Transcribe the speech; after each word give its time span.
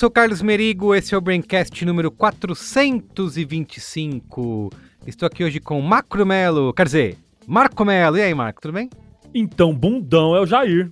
sou 0.00 0.08
o 0.08 0.10
Carlos 0.10 0.40
Merigo, 0.40 0.94
esse 0.94 1.14
é 1.14 1.18
o 1.18 1.20
Braincast 1.20 1.84
número 1.84 2.10
425. 2.10 4.70
Estou 5.06 5.26
aqui 5.26 5.44
hoje 5.44 5.60
com 5.60 5.78
Macro 5.82 6.24
Melo, 6.24 6.72
quer 6.72 6.86
dizer, 6.86 7.18
Marco 7.46 7.84
Melo. 7.84 8.16
E 8.16 8.22
aí, 8.22 8.32
Marco, 8.32 8.62
tudo 8.62 8.72
bem? 8.72 8.88
Então, 9.34 9.74
bundão 9.74 10.34
é 10.34 10.40
o 10.40 10.46
Jair. 10.46 10.90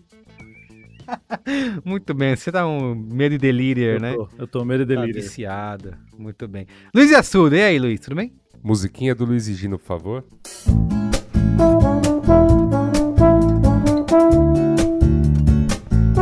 Muito 1.87 2.13
bem, 2.13 2.37
você 2.37 2.53
tá 2.53 2.69
um 2.69 2.95
medo 2.95 3.35
e 3.35 3.39
delírio, 3.39 3.95
eu 3.95 3.99
né? 3.99 4.13
Tô, 4.13 4.29
eu 4.37 4.47
tô 4.47 4.63
medo 4.63 4.83
e 4.83 4.87
Tá 4.87 5.01
delírio. 5.01 5.23
viciado. 5.23 5.95
Muito 6.19 6.47
bem. 6.47 6.67
Luiz 6.95 7.11
Assuda, 7.15 7.57
e 7.57 7.63
aí, 7.63 7.79
Luiz, 7.79 8.01
tudo 8.01 8.17
bem? 8.17 8.31
Musiquinha 8.63 9.15
do 9.15 9.25
Luiz 9.25 9.49
e 9.49 9.55
Gino, 9.55 9.79
por 9.79 9.87
favor. 9.87 10.23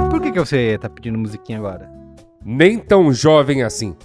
Por 0.09 0.23
que, 0.23 0.31
que 0.31 0.39
você 0.39 0.79
tá 0.79 0.89
pedindo 0.89 1.19
musiquinha 1.19 1.59
agora? 1.59 1.96
Nem 2.49 2.79
tão 2.79 3.13
jovem 3.13 3.65
assim. 3.65 3.97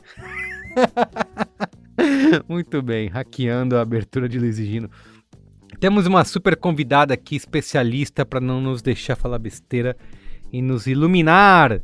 Muito 2.50 2.82
bem, 2.82 3.08
hackeando 3.08 3.78
a 3.78 3.82
abertura 3.82 4.28
de 4.28 4.40
Luiz 4.40 4.58
e 4.58 4.66
Gino. 4.66 4.90
Temos 5.80 6.08
uma 6.08 6.26
super 6.26 6.56
convidada 6.56 7.14
aqui, 7.14 7.36
especialista, 7.36 8.26
para 8.26 8.42
não 8.42 8.60
nos 8.60 8.82
deixar 8.82 9.16
falar 9.16 9.38
besteira 9.38 9.96
e 10.52 10.60
nos 10.60 10.88
iluminar, 10.88 11.84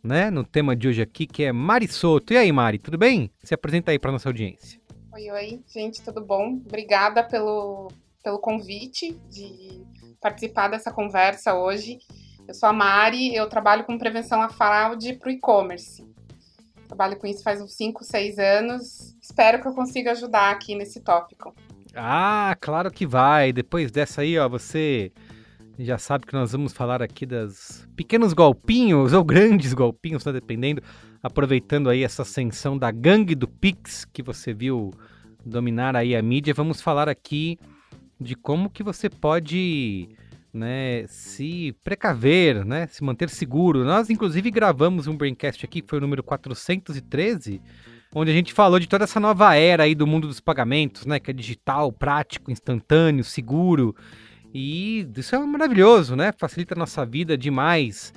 né? 0.00 0.30
No 0.30 0.44
tema 0.44 0.76
de 0.76 0.86
hoje 0.86 1.02
aqui, 1.02 1.26
que 1.26 1.42
é 1.42 1.52
Mari 1.52 1.88
Soto. 1.88 2.32
E 2.32 2.36
aí, 2.36 2.52
Mari, 2.52 2.78
tudo 2.78 2.96
bem? 2.96 3.28
Se 3.42 3.52
apresenta 3.52 3.90
aí 3.90 3.98
para 3.98 4.12
nossa 4.12 4.28
audiência. 4.28 4.80
Oi, 5.12 5.28
oi, 5.32 5.60
gente, 5.66 6.00
tudo 6.00 6.24
bom? 6.24 6.62
Obrigada 6.64 7.24
pelo, 7.24 7.90
pelo 8.22 8.38
convite 8.38 9.18
de 9.28 9.82
participar 10.20 10.68
dessa 10.68 10.92
conversa 10.92 11.56
hoje. 11.56 11.98
Eu 12.48 12.54
sou 12.54 12.66
a 12.70 12.72
Mari, 12.72 13.34
eu 13.34 13.46
trabalho 13.46 13.84
com 13.84 13.98
prevenção 13.98 14.40
à 14.40 14.48
fraude 14.48 15.12
para 15.12 15.28
o 15.28 15.30
e-commerce. 15.30 16.02
Trabalho 16.86 17.18
com 17.18 17.26
isso 17.26 17.42
faz 17.42 17.60
uns 17.60 17.74
5, 17.74 18.02
6 18.02 18.38
anos. 18.38 19.14
Espero 19.20 19.60
que 19.60 19.68
eu 19.68 19.74
consiga 19.74 20.12
ajudar 20.12 20.50
aqui 20.50 20.74
nesse 20.74 21.00
tópico. 21.00 21.54
Ah, 21.94 22.56
claro 22.58 22.90
que 22.90 23.06
vai. 23.06 23.52
Depois 23.52 23.90
dessa 23.90 24.22
aí, 24.22 24.38
ó, 24.38 24.48
você 24.48 25.12
já 25.78 25.98
sabe 25.98 26.24
que 26.24 26.32
nós 26.32 26.52
vamos 26.52 26.72
falar 26.72 27.02
aqui 27.02 27.26
das 27.26 27.86
pequenos 27.94 28.32
golpinhos 28.32 29.12
ou 29.12 29.22
grandes 29.22 29.74
golpinhos, 29.74 30.24
tá 30.24 30.32
dependendo, 30.32 30.82
aproveitando 31.22 31.90
aí 31.90 32.02
essa 32.02 32.22
ascensão 32.22 32.78
da 32.78 32.90
gangue 32.90 33.34
do 33.34 33.46
Pix 33.46 34.06
que 34.06 34.22
você 34.22 34.54
viu 34.54 34.90
dominar 35.44 35.94
aí 35.94 36.16
a 36.16 36.22
mídia, 36.22 36.54
vamos 36.54 36.80
falar 36.80 37.10
aqui 37.10 37.58
de 38.18 38.34
como 38.34 38.70
que 38.70 38.82
você 38.82 39.10
pode, 39.10 40.08
né, 40.52 41.06
se 41.06 41.76
precaver, 41.84 42.64
né, 42.64 42.86
se 42.86 43.02
manter 43.04 43.28
seguro. 43.28 43.84
Nós 43.84 44.10
inclusive 44.10 44.50
gravamos 44.50 45.06
um 45.06 45.16
braincast 45.16 45.64
aqui, 45.64 45.82
que 45.82 45.88
foi 45.88 45.98
o 45.98 46.02
número 46.02 46.22
413, 46.22 47.60
onde 48.14 48.30
a 48.30 48.34
gente 48.34 48.52
falou 48.52 48.78
de 48.78 48.88
toda 48.88 49.04
essa 49.04 49.20
nova 49.20 49.54
era 49.54 49.84
aí 49.84 49.94
do 49.94 50.06
mundo 50.06 50.26
dos 50.26 50.40
pagamentos, 50.40 51.06
né? 51.06 51.20
Que 51.20 51.30
é 51.30 51.34
digital, 51.34 51.92
prático, 51.92 52.50
instantâneo, 52.50 53.24
seguro. 53.24 53.94
E 54.52 55.06
isso 55.16 55.34
é 55.34 55.38
maravilhoso, 55.38 56.16
né? 56.16 56.32
Facilita 56.32 56.74
a 56.74 56.78
nossa 56.78 57.04
vida 57.04 57.36
demais. 57.36 58.12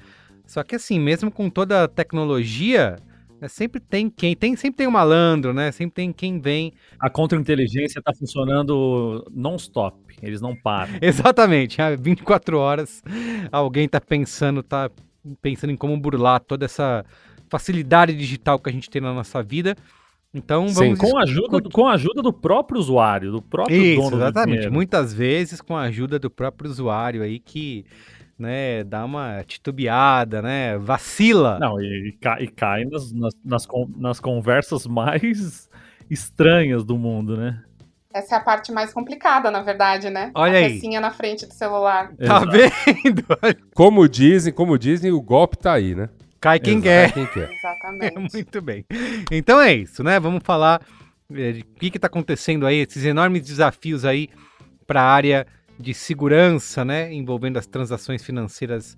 Só 0.45 0.63
que 0.63 0.75
assim, 0.75 0.99
mesmo 0.99 1.31
com 1.31 1.49
toda 1.49 1.83
a 1.83 1.87
tecnologia, 1.87 2.97
né, 3.39 3.47
sempre 3.47 3.79
tem 3.79 4.09
quem, 4.09 4.35
tem, 4.35 4.55
sempre 4.55 4.77
tem 4.77 4.87
um 4.87 4.91
malandro, 4.91 5.53
né? 5.53 5.71
Sempre 5.71 5.95
tem 5.95 6.13
quem 6.13 6.39
vem. 6.39 6.73
A 6.99 7.09
contra-inteligência 7.09 8.01
tá 8.01 8.13
funcionando 8.13 9.25
non-stop. 9.31 10.10
Eles 10.21 10.41
não 10.41 10.55
param. 10.55 10.93
Exatamente, 11.01 11.81
há 11.81 11.95
24 11.95 12.57
horas 12.57 13.01
alguém 13.51 13.87
tá 13.87 13.99
pensando, 13.99 14.61
tá 14.61 14.89
pensando 15.41 15.71
em 15.71 15.77
como 15.77 15.97
burlar 15.97 16.39
toda 16.39 16.65
essa 16.65 17.05
facilidade 17.49 18.15
digital 18.15 18.59
que 18.59 18.69
a 18.69 18.73
gente 18.73 18.89
tem 18.89 19.01
na 19.01 19.13
nossa 19.13 19.43
vida. 19.43 19.75
Então 20.33 20.69
Sim, 20.69 20.95
vamos 20.95 20.99
Com 20.99 21.17
a, 21.17 21.23
ajuda, 21.23 21.61
com 21.61 21.87
a 21.87 21.93
ajuda 21.93 22.21
do 22.21 22.31
próprio 22.31 22.79
usuário, 22.79 23.31
do 23.31 23.41
próprio 23.41 23.75
Isso, 23.75 24.01
dono 24.01 24.11
do 24.11 24.23
exatamente. 24.23 24.51
dinheiro. 24.51 24.73
Muitas 24.73 25.13
vezes 25.13 25.59
com 25.59 25.75
a 25.75 25.81
ajuda 25.81 26.17
do 26.17 26.29
próprio 26.29 26.69
usuário 26.69 27.21
aí 27.21 27.37
que, 27.37 27.85
né, 28.39 28.83
dá 28.85 29.03
uma 29.03 29.43
titubeada, 29.43 30.41
né, 30.41 30.77
vacila. 30.77 31.59
Não, 31.59 31.81
e, 31.81 32.09
e 32.09 32.11
cai, 32.13 32.43
e 32.43 32.47
cai 32.47 32.85
nas, 32.85 33.11
nas, 33.11 33.33
nas, 33.43 33.67
nas 33.97 34.19
conversas 34.21 34.87
mais 34.87 35.69
estranhas 36.09 36.85
do 36.85 36.97
mundo, 36.97 37.35
né? 37.35 37.61
Essa 38.13 38.35
é 38.35 38.37
a 38.37 38.41
parte 38.41 38.71
mais 38.71 38.93
complicada, 38.93 39.49
na 39.49 39.61
verdade, 39.61 40.09
né? 40.09 40.31
Olha 40.35 40.59
a 40.59 40.65
aí. 40.65 40.73
pecinha 40.73 40.99
na 40.99 41.11
frente 41.11 41.45
do 41.45 41.53
celular. 41.53 42.11
Tá 42.17 42.39
vendo? 42.39 43.23
Como 43.73 44.07
dizem, 44.07 44.51
como 44.53 44.77
dizem, 44.77 45.11
o 45.11 45.21
golpe 45.21 45.57
tá 45.57 45.73
aí, 45.73 45.95
né? 45.95 46.09
Cai 46.39 46.59
quem 46.59 46.79
Exato. 46.79 46.83
quer. 46.83 47.13
Quem 47.13 47.25
quer? 47.27 47.51
Exatamente. 47.53 48.33
Muito 48.33 48.61
bem. 48.61 48.85
Então 49.31 49.61
é 49.61 49.73
isso, 49.73 50.03
né? 50.03 50.19
Vamos 50.19 50.41
falar 50.43 50.81
eh, 51.33 51.51
de 51.53 51.61
o 51.61 51.91
que 51.91 51.97
está 51.97 52.07
acontecendo 52.07 52.65
aí, 52.65 52.77
esses 52.77 53.05
enormes 53.05 53.45
desafios 53.45 54.03
aí 54.03 54.27
para 54.87 55.01
a 55.01 55.05
área 55.05 55.47
de 55.79 55.93
segurança, 55.93 56.83
né? 56.83 57.13
Envolvendo 57.13 57.57
as 57.57 57.67
transações 57.67 58.23
financeiras 58.23 58.97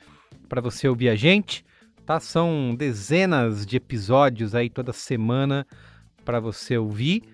para 0.48 0.60
você 0.60 0.86
ouvir 0.86 1.08
a 1.08 1.16
gente, 1.16 1.64
tá? 2.06 2.20
São 2.20 2.72
dezenas 2.76 3.66
de 3.66 3.76
episódios 3.76 4.54
aí 4.54 4.70
toda 4.70 4.92
semana 4.92 5.66
para 6.24 6.38
você 6.38 6.78
ouvir. 6.78 7.24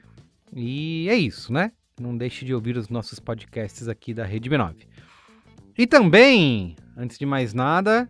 E 0.54 1.10
é 1.10 1.14
isso, 1.14 1.52
né? 1.52 1.72
Não 2.00 2.16
deixe 2.16 2.42
de 2.44 2.54
ouvir 2.54 2.78
os 2.78 2.88
nossos 2.88 3.20
podcasts 3.20 3.86
aqui 3.86 4.14
da 4.14 4.24
Rede 4.24 4.48
B9. 4.48 4.86
E 5.78 5.86
também, 5.86 6.76
antes 6.96 7.18
de 7.18 7.26
mais 7.26 7.52
nada, 7.52 8.08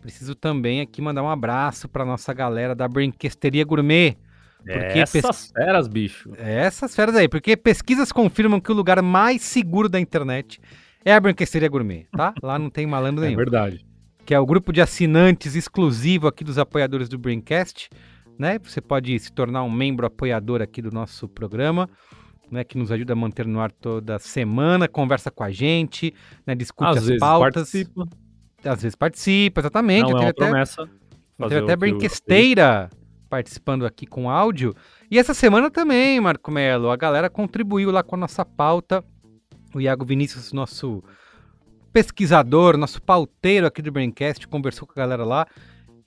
preciso 0.00 0.34
também 0.34 0.80
aqui 0.80 1.02
mandar 1.02 1.22
um 1.22 1.28
abraço 1.30 1.88
para 1.88 2.04
nossa 2.04 2.32
galera 2.32 2.74
da 2.74 2.86
Brinquesteria 2.88 3.64
Gourmet. 3.64 4.16
Porque 4.62 4.98
Essas 4.98 5.22
pes- 5.22 5.52
feras, 5.56 5.88
bicho. 5.88 6.30
Essas 6.36 6.94
feras 6.94 7.16
aí, 7.16 7.28
porque 7.28 7.56
pesquisas 7.56 8.12
confirmam 8.12 8.60
que 8.60 8.70
o 8.70 8.74
lugar 8.74 9.00
mais 9.02 9.40
seguro 9.42 9.88
da 9.88 9.98
internet 9.98 10.60
é 11.04 11.14
a 11.14 11.20
Brinquesteria 11.20 11.68
Gourmet, 11.68 12.06
tá? 12.12 12.34
Lá 12.42 12.58
não 12.58 12.68
tem 12.68 12.86
malandro 12.86 13.24
É 13.24 13.28
nenhum 13.28 13.38
verdade. 13.38 13.84
que 14.26 14.34
é 14.34 14.38
o 14.38 14.44
grupo 14.46 14.70
de 14.72 14.80
assinantes 14.82 15.56
exclusivo 15.56 16.28
aqui 16.28 16.44
dos 16.44 16.58
apoiadores 16.58 17.08
do 17.08 17.18
Braincast, 17.18 17.88
né? 18.38 18.58
Você 18.62 18.80
pode 18.82 19.18
se 19.18 19.32
tornar 19.32 19.62
um 19.62 19.70
membro 19.70 20.06
apoiador 20.06 20.60
aqui 20.60 20.82
do 20.82 20.90
nosso 20.92 21.26
programa, 21.26 21.88
né? 22.50 22.64
Que 22.64 22.76
nos 22.76 22.90
ajuda 22.90 23.12
a 23.12 23.16
manter 23.16 23.46
no 23.46 23.60
ar 23.60 23.70
toda 23.70 24.18
semana, 24.18 24.88
conversa 24.88 25.30
com 25.30 25.42
a 25.44 25.50
gente, 25.50 26.12
né? 26.46 26.54
Discute 26.54 26.90
Às 26.90 26.96
as 26.98 27.06
vezes 27.06 27.20
pautas. 27.20 27.54
participa. 27.54 28.08
Às 28.64 28.82
vezes 28.82 28.94
participa, 28.94 29.60
exatamente. 29.60 30.02
Não 30.02 30.08
é 30.08 30.12
Eu 30.12 30.16
uma 30.16 30.18
tenho 30.20 30.30
até, 30.30 30.44
promessa. 30.44 30.88
até 31.62 31.76
Brinquesteira 31.76 32.90
participando 33.30 33.86
aqui 33.86 34.06
com 34.06 34.28
áudio. 34.28 34.74
E 35.10 35.18
essa 35.18 35.32
semana 35.32 35.70
também, 35.70 36.20
Marco 36.20 36.50
Melo, 36.50 36.90
a 36.90 36.96
galera 36.96 37.30
contribuiu 37.30 37.90
lá 37.90 38.02
com 38.02 38.16
a 38.16 38.18
nossa 38.18 38.44
pauta. 38.44 39.04
O 39.72 39.80
Iago 39.80 40.04
Vinícius, 40.04 40.52
nosso 40.52 41.02
pesquisador, 41.92 42.76
nosso 42.76 43.00
pauteiro 43.00 43.66
aqui 43.66 43.80
do 43.80 43.92
Braincast, 43.92 44.46
conversou 44.48 44.86
com 44.86 44.92
a 44.92 44.96
galera 44.96 45.24
lá 45.24 45.46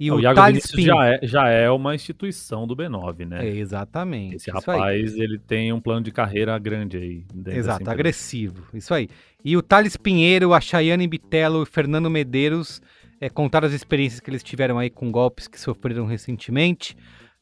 E 0.04 0.12
o 0.12 0.16
o 0.16 0.20
Iago 0.20 0.36
Thales 0.36 0.70
Vinícius 0.70 0.84
já 0.84 1.06
é, 1.08 1.20
já 1.24 1.48
é 1.48 1.70
uma 1.72 1.96
instituição 1.96 2.68
do 2.68 2.76
B9, 2.76 3.26
né? 3.26 3.48
É, 3.48 3.56
exatamente. 3.56 4.36
Esse 4.36 4.52
rapaz, 4.52 5.16
ele 5.16 5.40
tem 5.40 5.72
um 5.72 5.80
plano 5.80 6.02
de 6.02 6.12
carreira 6.12 6.60
grande 6.60 6.98
aí. 6.98 7.26
Exato, 7.48 7.90
agressivo. 7.90 8.68
Isso 8.74 8.94
aí. 8.94 9.08
E 9.46 9.56
o 9.56 9.62
Thales 9.62 9.96
Pinheiro, 9.96 10.54
a 10.54 10.60
Chayane 10.60 11.08
Bitelo 11.08 11.60
e 11.60 11.64
o 11.64 11.66
Fernando 11.66 12.10
Medeiros 12.10 12.82
é, 13.22 13.30
contaram 13.30 13.66
as 13.66 13.74
experiências 13.74 14.20
que 14.20 14.30
eles 14.30 14.44
tiveram 14.44 14.78
aí 14.78 14.90
com 14.90 15.10
golpes 15.10 15.48
que 15.48 15.58
sofreram 15.58 16.06
recentemente. 16.06 16.98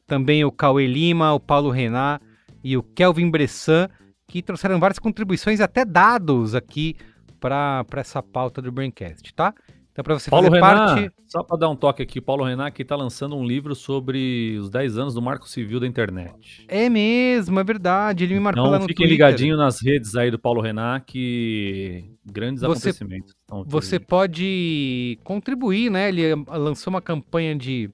Também 0.06 0.44
o 0.44 0.52
Cauê 0.52 0.86
Lima, 0.86 1.32
o 1.32 1.40
Paulo 1.40 1.68
Renan 1.68 2.20
e 2.62 2.76
o 2.76 2.82
Kelvin 2.84 3.28
Bressan, 3.28 3.88
que 4.28 4.40
trouxeram 4.40 4.78
várias 4.78 5.00
contribuições 5.00 5.58
e 5.58 5.64
até 5.64 5.84
dados 5.84 6.54
aqui 6.54 6.94
para 7.40 7.84
essa 7.96 8.22
pauta 8.22 8.62
do 8.62 8.70
Braincast, 8.70 9.34
tá? 9.34 9.52
Então, 9.92 10.02
para 10.02 10.14
você 10.18 10.30
Paulo 10.30 10.46
fazer 10.48 10.56
Renan, 10.64 10.86
parte. 10.86 11.12
só 11.28 11.42
para 11.42 11.58
dar 11.58 11.68
um 11.68 11.76
toque 11.76 12.02
aqui, 12.02 12.18
Paulo 12.18 12.44
Renan 12.44 12.70
que 12.70 12.82
tá 12.82 12.96
lançando 12.96 13.36
um 13.36 13.44
livro 13.44 13.74
sobre 13.74 14.56
os 14.58 14.70
10 14.70 14.96
anos 14.96 15.12
do 15.12 15.20
Marco 15.20 15.46
Civil 15.46 15.78
da 15.78 15.86
internet. 15.86 16.64
É 16.66 16.88
mesmo, 16.88 17.60
é 17.60 17.64
verdade. 17.64 18.24
Ele 18.24 18.32
me 18.32 18.40
marcou 18.40 18.62
lá 18.64 18.68
Então 18.70 18.78
no 18.80 18.88
fiquem 18.88 19.06
Twitter. 19.06 19.26
ligadinhos 19.28 19.58
nas 19.58 19.82
redes 19.82 20.16
aí 20.16 20.30
do 20.30 20.38
Paulo 20.38 20.62
Renan 20.62 20.98
que 21.00 22.04
grandes 22.24 22.62
Você- 22.62 22.88
acontecimentos. 22.88 23.34
Você 23.66 23.96
aqui. 23.96 24.06
pode 24.06 25.18
contribuir, 25.24 25.90
né? 25.90 26.08
Ele 26.08 26.22
lançou 26.48 26.90
uma 26.90 27.02
campanha 27.02 27.54
de 27.54 27.90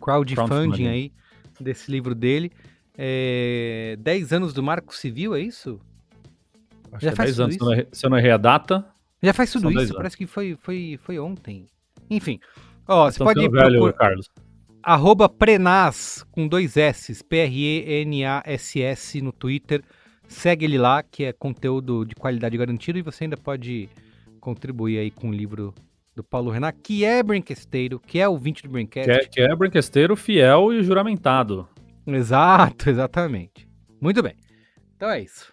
crowdfunding 0.00 0.46
Crowdfunding. 0.48 0.86
aí 0.88 1.12
desse 1.60 1.90
livro 1.90 2.14
dele. 2.14 2.50
É, 2.96 3.96
10 4.00 4.32
anos 4.32 4.54
do 4.54 4.62
Marco 4.62 4.96
Civil, 4.96 5.34
é 5.34 5.40
isso? 5.42 5.78
Acho 6.90 7.04
já 7.04 7.10
que 7.10 7.14
é 7.14 7.16
faz 7.16 7.36
10 7.36 7.56
tudo 7.58 7.70
anos, 7.70 7.78
isso? 7.84 7.88
se 7.92 8.06
eu 8.06 8.08
não 8.10 8.16
errei 8.18 8.30
a 8.30 8.38
data. 8.38 8.86
Já 9.22 9.32
faz 9.32 9.50
tudo 9.50 9.62
São 9.62 9.72
10 9.72 9.84
isso? 9.88 9.96
Parece 9.96 10.16
que 10.16 10.26
foi, 10.26 10.56
foi, 10.60 10.98
foi 11.02 11.18
ontem. 11.18 11.66
Enfim. 12.08 12.38
Ó, 12.86 13.10
você 13.10 13.16
Então, 13.16 13.26
pode 13.26 13.40
ficando 13.40 13.60
velho, 13.60 13.80
procurar 13.80 13.92
Carlos. 13.92 14.30
arroba 14.82 15.28
Prenas 15.28 16.24
com 16.30 16.46
dois 16.46 16.76
S, 16.76 17.22
P-R-E-N-A-S-S 17.24 19.20
no 19.20 19.32
Twitter. 19.32 19.82
Segue 20.26 20.64
ele 20.66 20.78
lá, 20.78 21.02
que 21.02 21.24
é 21.24 21.32
conteúdo 21.32 22.04
de 22.04 22.14
qualidade 22.14 22.56
garantido 22.56 22.98
e 22.98 23.02
você 23.02 23.24
ainda 23.24 23.36
pode 23.36 23.88
contribuir 24.40 24.98
aí 24.98 25.10
com 25.10 25.30
o 25.30 25.32
livro 25.32 25.74
do 26.14 26.22
Paulo 26.22 26.50
Renan, 26.50 26.72
que 26.72 27.04
é 27.04 27.22
brinquesteiro, 27.22 27.98
que 28.00 28.18
é 28.18 28.28
ouvinte 28.28 28.62
do 28.62 28.68
Brincast. 28.68 29.06
Que 29.06 29.10
é, 29.16 29.24
que 29.26 29.40
é 29.40 29.54
brinquesteiro 29.56 30.16
fiel 30.16 30.72
e 30.72 30.82
juramentado. 30.82 31.68
Exato, 32.06 32.88
exatamente. 32.90 33.68
Muito 34.00 34.22
bem. 34.22 34.34
Então 34.96 35.10
é 35.10 35.20
isso. 35.22 35.52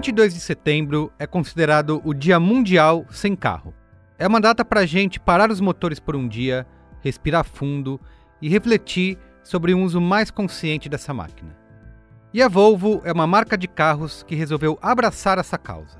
...22 0.00 0.28
de 0.28 0.40
setembro 0.40 1.12
é 1.18 1.26
considerado 1.26 2.00
o 2.02 2.14
Dia 2.14 2.40
Mundial 2.40 3.04
Sem 3.10 3.36
Carro. 3.36 3.74
É 4.18 4.26
uma 4.26 4.40
data 4.40 4.64
para 4.64 4.80
a 4.80 4.86
gente 4.86 5.20
parar 5.20 5.50
os 5.50 5.60
motores 5.60 6.00
por 6.00 6.16
um 6.16 6.26
dia, 6.26 6.66
respirar 7.02 7.44
fundo 7.44 8.00
e 8.40 8.48
refletir 8.48 9.18
sobre 9.44 9.74
um 9.74 9.84
uso 9.84 10.00
mais 10.00 10.30
consciente 10.30 10.88
dessa 10.88 11.12
máquina. 11.12 11.54
E 12.32 12.42
a 12.42 12.48
Volvo 12.48 13.02
é 13.04 13.12
uma 13.12 13.26
marca 13.26 13.58
de 13.58 13.68
carros 13.68 14.22
que 14.22 14.34
resolveu 14.34 14.78
abraçar 14.80 15.36
essa 15.36 15.58
causa. 15.58 15.98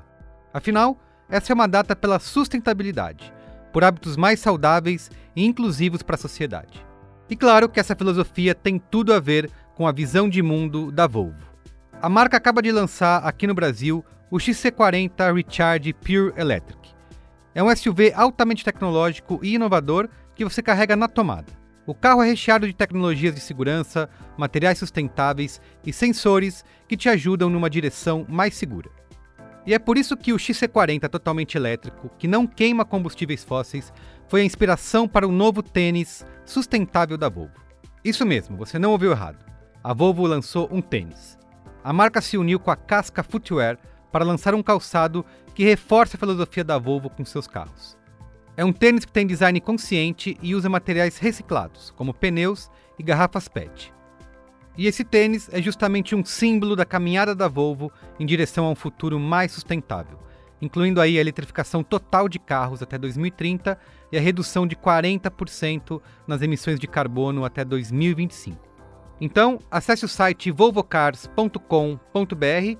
Afinal, 0.51 0.97
essa 1.29 1.53
é 1.53 1.55
uma 1.55 1.67
data 1.67 1.95
pela 1.95 2.17
sustentabilidade, 2.17 3.31
por 3.71 3.83
hábitos 3.83 4.17
mais 4.17 4.39
saudáveis 4.39 5.11
e 5.35 5.45
inclusivos 5.45 6.01
para 6.01 6.15
a 6.15 6.19
sociedade. 6.19 6.83
E 7.29 7.35
claro 7.35 7.69
que 7.69 7.79
essa 7.79 7.95
filosofia 7.95 8.55
tem 8.55 8.79
tudo 8.79 9.13
a 9.13 9.19
ver 9.19 9.51
com 9.75 9.85
a 9.85 9.91
visão 9.91 10.27
de 10.27 10.41
mundo 10.41 10.91
da 10.91 11.05
Volvo. 11.05 11.50
A 12.01 12.09
marca 12.09 12.35
acaba 12.35 12.63
de 12.63 12.71
lançar 12.71 13.17
aqui 13.17 13.45
no 13.45 13.53
Brasil 13.53 14.03
o 14.31 14.37
XC40 14.37 15.35
Recharge 15.35 15.93
Pure 15.93 16.33
Electric. 16.35 16.95
É 17.53 17.61
um 17.61 17.69
SUV 17.75 18.11
altamente 18.15 18.65
tecnológico 18.65 19.39
e 19.43 19.53
inovador 19.53 20.09
que 20.33 20.43
você 20.43 20.63
carrega 20.63 20.95
na 20.95 21.07
tomada. 21.07 21.53
O 21.85 21.93
carro 21.93 22.23
é 22.23 22.27
recheado 22.27 22.65
de 22.65 22.73
tecnologias 22.73 23.35
de 23.35 23.39
segurança, 23.39 24.09
materiais 24.35 24.79
sustentáveis 24.79 25.61
e 25.85 25.93
sensores 25.93 26.65
que 26.87 26.97
te 26.97 27.07
ajudam 27.07 27.51
numa 27.51 27.69
direção 27.69 28.25
mais 28.27 28.55
segura. 28.55 28.89
E 29.63 29.71
é 29.71 29.77
por 29.77 29.95
isso 29.95 30.17
que 30.17 30.33
o 30.33 30.37
XC40 30.37 31.07
totalmente 31.07 31.55
elétrico, 31.55 32.09
que 32.17 32.27
não 32.27 32.47
queima 32.47 32.83
combustíveis 32.83 33.43
fósseis, 33.43 33.93
foi 34.27 34.41
a 34.41 34.45
inspiração 34.45 35.07
para 35.07 35.27
o 35.27 35.31
novo 35.31 35.61
tênis 35.61 36.25
sustentável 36.45 37.15
da 37.15 37.29
Volvo. 37.29 37.61
Isso 38.03 38.25
mesmo, 38.25 38.57
você 38.57 38.79
não 38.79 38.89
ouviu 38.89 39.11
errado. 39.11 39.45
A 39.83 39.93
Volvo 39.93 40.25
lançou 40.25 40.67
um 40.71 40.81
tênis. 40.81 41.39
A 41.83 41.91
marca 41.91 42.21
se 42.21 42.37
uniu 42.37 42.59
com 42.59 42.69
a 42.69 42.75
Casca 42.75 43.23
Footwear 43.23 43.77
para 44.11 44.25
lançar 44.25 44.53
um 44.53 44.61
calçado 44.61 45.25
que 45.55 45.63
reforça 45.63 46.15
a 46.15 46.19
filosofia 46.19 46.63
da 46.63 46.77
Volvo 46.77 47.09
com 47.09 47.25
seus 47.25 47.47
carros. 47.47 47.97
É 48.55 48.63
um 48.63 48.73
tênis 48.73 49.05
que 49.05 49.11
tem 49.11 49.25
design 49.25 49.59
consciente 49.59 50.37
e 50.41 50.53
usa 50.53 50.69
materiais 50.69 51.17
reciclados, 51.17 51.91
como 51.95 52.13
pneus 52.13 52.69
e 52.99 53.03
garrafas 53.03 53.47
PET. 53.47 53.91
E 54.77 54.85
esse 54.85 55.03
tênis 55.03 55.49
é 55.51 55.61
justamente 55.61 56.15
um 56.15 56.23
símbolo 56.23 56.75
da 56.75 56.85
caminhada 56.85 57.33
da 57.33 57.47
Volvo 57.47 57.91
em 58.19 58.25
direção 58.25 58.65
a 58.65 58.69
um 58.69 58.75
futuro 58.75 59.19
mais 59.19 59.51
sustentável, 59.51 60.19
incluindo 60.61 61.01
aí 61.01 61.17
a 61.17 61.21
eletrificação 61.21 61.83
total 61.83 62.29
de 62.29 62.37
carros 62.37 62.83
até 62.83 62.97
2030 62.97 63.77
e 64.11 64.17
a 64.17 64.21
redução 64.21 64.67
de 64.67 64.75
40% 64.75 66.01
nas 66.27 66.41
emissões 66.41 66.79
de 66.79 66.87
carbono 66.87 67.43
até 67.43 67.65
2025. 67.65 68.70
Então, 69.21 69.59
acesse 69.69 70.03
o 70.03 70.07
site 70.07 70.49
volvocars.com.br 70.49 72.77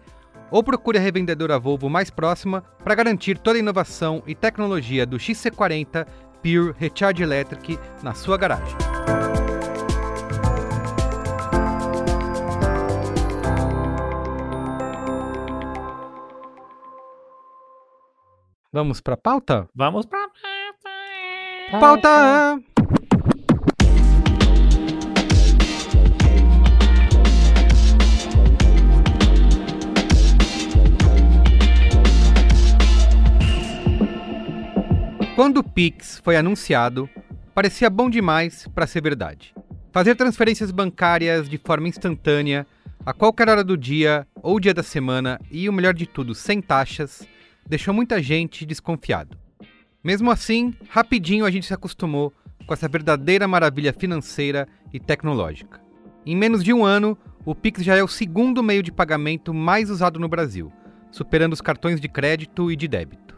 ou 0.50 0.64
procure 0.64 0.98
a 0.98 1.02
revendedora 1.02 1.60
Volvo 1.60 1.88
mais 1.88 2.10
próxima 2.10 2.62
para 2.84 2.96
garantir 2.96 3.38
toda 3.38 3.58
a 3.58 3.60
inovação 3.60 4.24
e 4.26 4.34
tecnologia 4.34 5.06
do 5.06 5.18
XC40 5.18 6.08
Pure 6.42 6.74
Recharge 6.78 7.22
Electric 7.22 7.78
na 8.02 8.16
sua 8.16 8.38
garagem. 8.38 8.76
Vamos 18.74 19.00
para 19.00 19.16
pauta? 19.16 19.70
Vamos 19.76 20.06
pra. 20.06 20.28
Pauta! 21.80 22.71
Quando 35.34 35.58
o 35.58 35.64
Pix 35.64 36.20
foi 36.22 36.36
anunciado, 36.36 37.10
parecia 37.56 37.90
bom 37.90 38.10
demais 38.10 38.68
para 38.76 38.86
ser 38.86 39.02
verdade. 39.02 39.56
Fazer 39.94 40.16
transferências 40.16 40.72
bancárias 40.72 41.48
de 41.48 41.58
forma 41.58 41.88
instantânea, 41.88 42.68
a 43.06 43.14
qualquer 43.14 43.48
hora 43.48 43.64
do 43.64 43.78
dia 43.78 44.28
ou 44.44 44.60
dia 44.60 44.74
da 44.74 44.84
semana 44.84 45.40
e, 45.50 45.70
o 45.70 45.74
melhor 45.74 45.94
de 45.94 46.06
tudo, 46.06 46.36
sem 46.36 46.62
taxas, 46.62 47.26
deixou 47.66 47.94
muita 47.94 48.22
gente 48.22 48.66
desconfiado. 48.66 49.38
Mesmo 50.04 50.30
assim, 50.30 50.76
rapidinho 50.90 51.46
a 51.46 51.52
gente 51.52 51.66
se 51.66 51.74
acostumou 51.74 52.34
com 52.68 52.74
essa 52.74 52.90
verdadeira 52.90 53.48
maravilha 53.48 53.94
financeira 53.94 54.68
e 54.94 55.00
tecnológica. 55.00 55.80
Em 56.26 56.36
menos 56.36 56.62
de 56.62 56.74
um 56.74 56.84
ano, 56.84 57.18
o 57.46 57.56
Pix 57.56 57.84
já 57.84 57.96
é 57.96 58.04
o 58.04 58.08
segundo 58.08 58.62
meio 58.62 58.84
de 58.84 58.92
pagamento 58.92 59.54
mais 59.54 59.90
usado 59.90 60.20
no 60.20 60.28
Brasil, 60.28 60.72
superando 61.10 61.54
os 61.54 61.62
cartões 61.62 62.02
de 62.02 62.10
crédito 62.10 62.70
e 62.70 62.76
de 62.76 62.88
débito. 62.88 63.31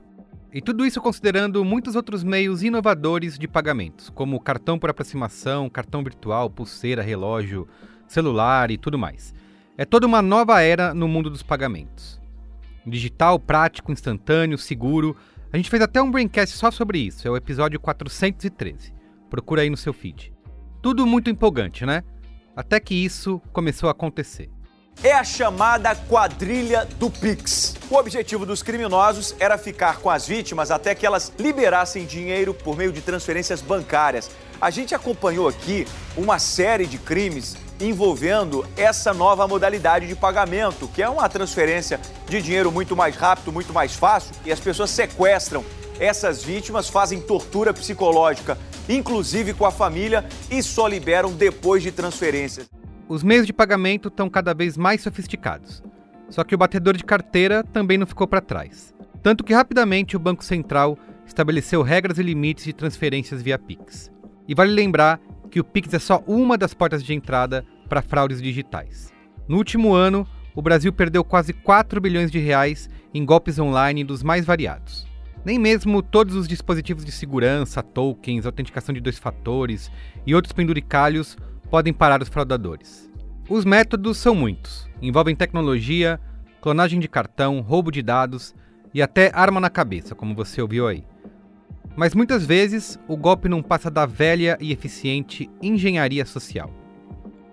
E 0.54 0.62
tudo 0.62 0.86
isso 0.86 1.02
considerando 1.02 1.66
muitos 1.66 1.96
outros 1.96 2.24
meios 2.24 2.62
inovadores 2.62 3.40
de 3.40 3.48
pagamentos, 3.48 4.12
como 4.12 4.40
cartão 4.40 4.78
por 4.78 4.88
aproximação, 4.88 5.68
cartão 5.68 6.04
virtual, 6.04 6.48
pulseira, 6.48 7.02
relógio, 7.02 7.68
celular 8.08 8.70
e 8.70 8.78
tudo 8.78 9.00
mais. 9.00 9.34
É 9.76 9.84
toda 9.84 10.06
uma 10.06 10.22
nova 10.22 10.62
era 10.62 10.94
no 10.94 11.08
mundo 11.08 11.32
dos 11.32 11.42
pagamentos. 11.42 12.22
Digital, 12.86 13.40
prático, 13.40 13.92
instantâneo, 13.92 14.56
seguro. 14.60 15.18
A 15.52 15.58
gente 15.58 15.72
fez 15.72 15.82
até 15.82 16.00
um 16.00 16.12
braincast 16.12 16.56
só 16.56 16.70
sobre 16.70 17.00
isso, 17.00 17.28
é 17.28 17.32
o 17.32 17.38
episódio 17.38 17.80
413. 17.80 18.94
Procura 19.32 19.64
aí 19.64 19.72
no 19.72 19.78
seu 19.78 19.92
feed. 19.92 20.32
Tudo 20.84 21.08
muito 21.08 21.32
empolgante, 21.32 21.84
né? 21.84 22.04
Até 22.56 22.80
que 22.80 22.94
isso 22.94 23.42
começou 23.52 23.90
a 23.90 23.94
acontecer. 23.94 24.52
É 25.02 25.14
a 25.14 25.24
chamada 25.24 25.96
quadrilha 25.96 26.86
do 26.98 27.10
Pix. 27.10 27.76
O 27.90 27.96
objetivo 27.96 28.46
dos 28.46 28.62
criminosos 28.62 29.36
era 29.40 29.58
ficar 29.58 29.98
com 29.98 30.10
as 30.10 30.28
vítimas 30.28 30.72
até 30.72 30.94
que 30.94 31.06
elas 31.06 31.32
liberassem 31.40 32.06
dinheiro 32.06 32.54
por 32.54 32.78
meio 32.78 32.92
de 32.92 33.02
transferências 33.02 33.62
bancárias. 33.62 34.30
A 34.62 34.70
gente 34.70 34.94
acompanhou 34.94 35.48
aqui 35.48 35.88
uma 36.16 36.40
série 36.40 36.86
de 36.86 36.98
crimes 36.98 37.56
envolvendo 37.80 38.66
essa 38.78 39.14
nova 39.14 39.48
modalidade 39.48 40.08
de 40.08 40.16
pagamento, 40.16 40.88
que 40.88 41.02
é 41.02 41.10
uma 41.10 41.28
transferência 41.28 42.00
de 42.28 42.42
dinheiro 42.42 42.72
muito 42.72 42.96
mais 42.96 43.16
rápido, 43.16 43.52
muito 43.52 43.74
mais 43.74 43.96
fácil, 43.96 44.34
e 44.46 44.52
as 44.52 44.60
pessoas 44.60 44.90
sequestram 44.90 45.66
essas 46.00 46.44
vítimas, 46.44 46.88
fazem 46.88 47.20
tortura 47.20 47.74
psicológica 47.74 48.58
inclusive 48.88 49.54
com 49.54 49.66
a 49.66 49.72
família, 49.72 50.26
e 50.50 50.62
só 50.62 50.88
liberam 50.88 51.32
depois 51.32 51.84
de 51.84 51.92
transferências. 51.92 52.68
Os 53.08 53.22
meios 53.22 53.46
de 53.46 53.52
pagamento 53.52 54.08
estão 54.08 54.30
cada 54.30 54.54
vez 54.54 54.78
mais 54.78 55.02
sofisticados. 55.02 55.84
Só 56.30 56.44
que 56.44 56.56
o 56.56 56.58
batedor 56.58 56.96
de 56.96 57.04
carteira 57.04 57.64
também 57.64 57.98
não 57.98 58.08
ficou 58.08 58.28
para 58.28 58.42
trás. 58.42 58.94
Tanto 59.22 59.44
que 59.44 59.54
rapidamente 59.54 60.16
o 60.16 60.20
Banco 60.20 60.44
Central 60.44 60.98
estabeleceu 61.26 61.82
regras 61.82 62.18
e 62.18 62.24
limites 62.24 62.66
de 62.66 62.74
transferências 62.74 63.42
via 63.42 63.60
Pix. 63.60 64.12
E 64.48 64.56
vale 64.56 64.72
lembrar 64.72 65.20
que 65.52 65.60
o 65.60 65.64
Pix 65.64 65.94
é 65.94 66.00
só 66.00 66.24
uma 66.26 66.58
das 66.58 66.74
portas 66.74 67.04
de 67.04 67.14
entrada 67.14 67.66
para 67.88 68.02
fraudes 68.02 68.42
digitais. 68.42 69.14
No 69.48 69.58
último 69.58 69.94
ano, 69.94 70.28
o 70.56 70.62
Brasil 70.62 70.92
perdeu 70.92 71.24
quase 71.24 71.54
4 71.54 72.00
bilhões 72.00 72.32
de 72.32 72.40
reais 72.40 72.90
em 73.14 73.26
golpes 73.26 73.60
online 73.60 74.04
dos 74.04 74.24
mais 74.24 74.46
variados. 74.46 75.06
Nem 75.46 75.60
mesmo 75.60 76.02
todos 76.02 76.36
os 76.36 76.48
dispositivos 76.48 77.04
de 77.04 77.12
segurança, 77.12 77.84
tokens, 77.84 78.46
autenticação 78.46 78.94
de 78.94 79.02
dois 79.02 79.20
fatores 79.20 79.92
e 80.26 80.34
outros 80.34 80.54
penduricalhos 80.54 81.38
podem 81.74 81.92
parar 81.92 82.22
os 82.22 82.30
fraudadores. 82.30 83.10
Os 83.50 83.66
métodos 83.66 84.20
são 84.20 84.36
muitos. 84.36 84.88
Envolvem 85.02 85.36
tecnologia, 85.36 86.20
clonagem 86.62 87.00
de 87.00 87.08
cartão, 87.08 87.62
roubo 87.62 87.90
de 87.90 88.04
dados 88.04 88.54
e 88.94 89.02
até 89.02 89.32
arma 89.34 89.60
na 89.60 89.72
cabeça, 89.72 90.14
como 90.14 90.36
você 90.36 90.62
ouviu 90.62 90.88
aí. 90.88 91.04
Mas 91.96 92.14
muitas 92.14 92.46
vezes 92.46 93.00
o 93.08 93.18
golpe 93.18 93.50
não 93.50 93.64
passa 93.64 93.90
da 93.90 94.06
velha 94.06 94.56
e 94.62 94.72
eficiente 94.72 95.50
engenharia 95.64 96.28
social. 96.28 96.70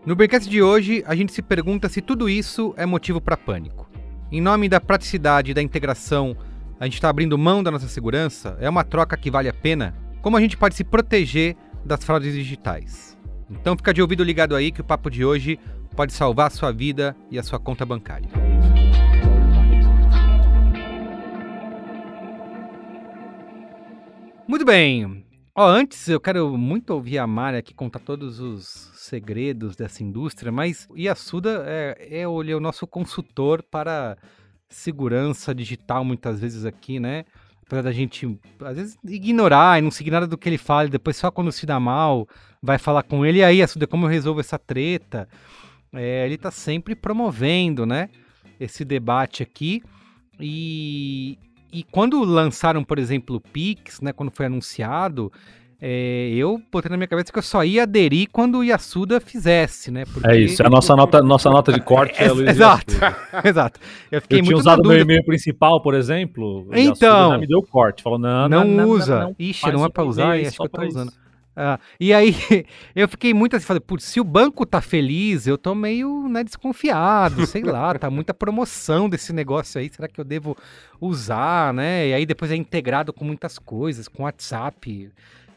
No 0.04 0.14
Braincast 0.14 0.50
de 0.50 0.62
hoje, 0.62 1.02
a 1.06 1.14
gente 1.14 1.32
se 1.32 1.40
pergunta 1.40 1.88
se 1.88 2.02
tudo 2.02 2.28
isso 2.28 2.74
é 2.76 2.84
motivo 2.84 3.22
para 3.22 3.38
pânico. 3.38 3.88
Em 4.30 4.42
nome 4.42 4.68
da 4.68 4.82
praticidade 4.82 5.52
e 5.52 5.54
da 5.54 5.62
integração, 5.62 6.36
a 6.78 6.84
gente 6.84 6.96
está 6.96 7.08
abrindo 7.08 7.38
mão 7.38 7.62
da 7.62 7.70
nossa 7.70 7.88
segurança? 7.88 8.54
É 8.60 8.68
uma 8.68 8.84
troca 8.84 9.16
que 9.16 9.30
vale 9.30 9.48
a 9.48 9.54
pena? 9.54 9.96
Como 10.20 10.36
a 10.36 10.40
gente 10.42 10.58
pode 10.58 10.74
se 10.74 10.84
proteger 10.84 11.56
das 11.86 12.04
fraudes 12.04 12.34
digitais? 12.34 13.09
Então 13.50 13.76
fica 13.76 13.92
de 13.92 14.00
ouvido 14.00 14.22
ligado 14.22 14.54
aí 14.54 14.70
que 14.70 14.80
o 14.80 14.84
papo 14.84 15.10
de 15.10 15.24
hoje 15.24 15.58
pode 15.96 16.12
salvar 16.12 16.46
a 16.46 16.50
sua 16.50 16.72
vida 16.72 17.16
e 17.30 17.38
a 17.38 17.42
sua 17.42 17.58
conta 17.58 17.84
bancária. 17.84 18.28
Muito 24.46 24.64
bem. 24.64 25.24
Ó, 25.54 25.68
antes 25.68 26.08
eu 26.08 26.20
quero 26.20 26.56
muito 26.56 26.90
ouvir 26.90 27.18
a 27.18 27.26
Mari 27.26 27.56
aqui 27.58 27.74
contar 27.74 27.98
todos 27.98 28.40
os 28.40 28.90
segredos 28.94 29.74
dessa 29.76 30.02
indústria, 30.02 30.52
mas 30.52 30.88
Yasuda 30.96 31.64
é, 31.66 32.20
é 32.20 32.28
o 32.28 32.60
nosso 32.60 32.86
consultor 32.86 33.62
para 33.62 34.16
segurança 34.68 35.54
digital 35.54 36.04
muitas 36.04 36.40
vezes 36.40 36.64
aqui, 36.64 37.00
né? 37.00 37.24
Apesar 37.70 37.82
da 37.82 37.92
gente, 37.92 38.26
às 38.64 38.76
vezes, 38.76 38.98
ignorar 39.04 39.78
e 39.78 39.82
não 39.82 39.92
seguir 39.92 40.10
nada 40.10 40.26
do 40.26 40.36
que 40.36 40.48
ele 40.48 40.58
fala, 40.58 40.88
e 40.88 40.90
depois 40.90 41.16
só 41.16 41.30
quando 41.30 41.52
se 41.52 41.64
dá 41.64 41.78
mal, 41.78 42.28
vai 42.60 42.78
falar 42.78 43.04
com 43.04 43.24
ele, 43.24 43.38
e 43.38 43.44
aí, 43.44 43.58
Yasuda, 43.58 43.86
como 43.86 44.06
eu 44.06 44.10
resolvo 44.10 44.40
essa 44.40 44.58
treta? 44.58 45.28
É, 45.92 46.26
ele 46.26 46.34
está 46.34 46.50
sempre 46.50 46.96
promovendo, 46.96 47.86
né? 47.86 48.08
Esse 48.58 48.84
debate 48.84 49.44
aqui. 49.44 49.84
E, 50.40 51.38
e 51.72 51.84
quando 51.84 52.24
lançaram, 52.24 52.82
por 52.82 52.98
exemplo, 52.98 53.36
o 53.36 53.40
Pix, 53.40 54.00
né, 54.00 54.12
quando 54.12 54.32
foi 54.32 54.46
anunciado, 54.46 55.32
é, 55.82 56.30
eu 56.34 56.60
botei 56.70 56.90
na 56.90 56.96
minha 56.98 57.08
cabeça 57.08 57.32
que 57.32 57.38
eu 57.38 57.42
só 57.42 57.64
ia 57.64 57.84
aderir 57.84 58.28
quando 58.30 58.58
o 58.58 58.64
Yasuda 58.64 59.18
fizesse, 59.18 59.90
né? 59.90 60.04
Porque... 60.04 60.28
É 60.28 60.38
isso, 60.38 60.62
é 60.62 60.66
a 60.66 60.68
nossa 60.70 60.94
nota, 60.94 61.22
nossa 61.22 61.48
nota 61.50 61.72
de 61.72 61.80
corte 61.80 62.22
é, 62.22 62.26
é 62.26 62.32
Luiz 62.32 62.50
Exato, 62.50 62.94
exato. 63.42 63.80
Eu 64.12 64.20
fiquei 64.20 64.40
eu 64.40 64.42
tinha 64.42 64.52
muito 64.52 64.60
usado 64.60 64.86
meu 64.86 64.98
e-mail 64.98 65.24
principal, 65.24 65.80
por 65.80 65.94
exemplo. 65.94 66.68
Então. 66.74 67.38
me 67.38 67.46
deu 67.46 67.62
corte, 67.62 68.02
falou, 68.02 68.18
não, 68.18 68.46
não, 68.46 68.64
não 68.64 68.88
usa. 68.90 69.20
Não, 69.20 69.28
não, 69.28 69.36
Ixi, 69.38 69.72
não 69.72 69.84
é 69.84 69.88
pra 69.88 70.04
usar, 70.04 70.38
e 70.38 70.46
acho 70.46 70.56
que 70.58 70.62
eu 70.62 70.68
tô 70.68 70.82
usando. 70.82 71.12
Ah, 71.56 71.78
e 71.98 72.12
aí 72.12 72.34
eu 72.94 73.08
fiquei 73.08 73.34
muito 73.34 73.56
assim, 73.56 73.66
falei, 73.66 73.80
putz, 73.80 74.04
se 74.04 74.20
o 74.20 74.24
banco 74.24 74.64
tá 74.64 74.80
feliz, 74.80 75.46
eu 75.46 75.58
tô 75.58 75.74
meio 75.74 76.28
né, 76.28 76.44
desconfiado, 76.44 77.44
sei 77.46 77.62
lá, 77.62 77.98
tá 77.98 78.08
muita 78.08 78.32
promoção 78.32 79.08
desse 79.08 79.32
negócio 79.32 79.80
aí, 79.80 79.90
será 79.92 80.08
que 80.08 80.20
eu 80.20 80.24
devo 80.24 80.56
usar, 81.00 81.74
né? 81.74 82.08
E 82.08 82.14
aí 82.14 82.24
depois 82.24 82.50
é 82.50 82.56
integrado 82.56 83.12
com 83.12 83.24
muitas 83.24 83.58
coisas, 83.58 84.08
com 84.08 84.22
WhatsApp. 84.22 85.10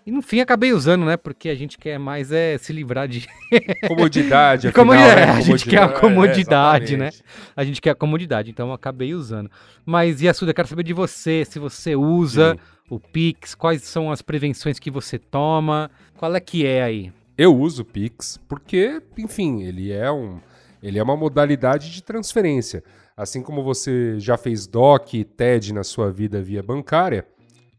E 0.06 0.12
no 0.12 0.22
fim 0.22 0.42
acabei 0.42 0.74
usando, 0.74 1.06
né? 1.06 1.16
Porque 1.16 1.48
a 1.50 1.56
gente 1.56 1.78
quer 1.78 1.98
mais 1.98 2.32
é 2.32 2.58
se 2.58 2.74
livrar 2.74 3.08
de. 3.08 3.26
Comodidade, 3.88 4.68
afinal, 4.70 4.86
comodidade. 4.86 5.20
É, 5.20 5.30
a 5.30 5.42
gente 5.42 5.66
quer 5.66 5.82
a 5.82 5.90
comodidade, 5.90 6.94
é, 6.96 6.98
né? 6.98 7.10
A 7.56 7.64
gente 7.64 7.82
quer 7.82 7.90
a 7.92 7.96
comodidade, 7.96 8.52
então 8.52 8.74
acabei 8.74 9.14
usando. 9.14 9.50
Mas, 9.86 10.22
Yasuda, 10.22 10.52
eu 10.52 10.56
quero 10.56 10.68
saber 10.68 10.84
de 10.84 10.94
você, 10.94 11.46
se 11.46 11.60
você 11.60 11.96
usa. 11.96 12.56
Sim 12.56 12.74
o 12.90 13.00
Pix? 13.00 13.56
Quais 13.56 13.84
são 13.84 14.12
as 14.12 14.22
prevenções 14.22 14.80
que 14.80 14.92
você 14.92 15.18
toma? 15.18 15.90
Qual 16.16 16.36
é 16.36 16.40
que 16.40 16.66
é 16.66 16.84
aí? 16.84 17.12
Eu 17.38 17.58
uso 17.58 17.82
o 17.82 17.86
Pix 17.86 18.40
porque, 18.48 19.02
enfim, 19.18 19.64
ele 19.64 19.92
é 19.92 20.12
um, 20.12 20.40
ele 20.82 21.00
é 21.00 21.04
uma 21.04 21.18
modalidade 21.18 21.92
de 21.92 22.04
transferência. 22.04 22.84
Assim 23.16 23.42
como 23.42 23.64
você 23.64 24.20
já 24.20 24.38
fez 24.38 24.68
DOC 24.68 25.16
e 25.16 25.24
TED 25.24 25.74
na 25.74 25.84
sua 25.84 26.12
vida 26.12 26.42
via 26.42 26.64
bancária, 26.64 27.26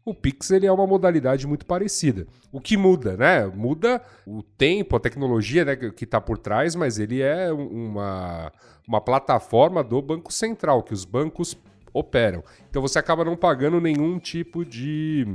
o 0.05 0.13
Pix 0.13 0.51
ele 0.51 0.67
é 0.67 0.71
uma 0.71 0.85
modalidade 0.85 1.47
muito 1.47 1.65
parecida. 1.65 2.27
O 2.51 2.61
que 2.61 2.77
muda, 2.77 3.17
né? 3.17 3.47
Muda 3.47 3.99
o 4.25 4.43
tempo, 4.43 4.95
a 4.95 4.99
tecnologia 4.99 5.65
né, 5.65 5.75
que 5.75 6.03
está 6.03 6.21
por 6.21 6.37
trás, 6.37 6.75
mas 6.75 6.99
ele 6.99 7.21
é 7.21 7.51
uma, 7.51 8.51
uma 8.87 9.01
plataforma 9.01 9.83
do 9.83 9.99
Banco 10.03 10.31
Central, 10.31 10.83
que 10.83 10.93
os 10.93 11.03
bancos 11.03 11.57
operam. 11.91 12.43
Então 12.69 12.83
você 12.83 12.99
acaba 12.99 13.25
não 13.25 13.35
pagando 13.35 13.81
nenhum 13.81 14.19
tipo 14.19 14.63
de 14.63 15.25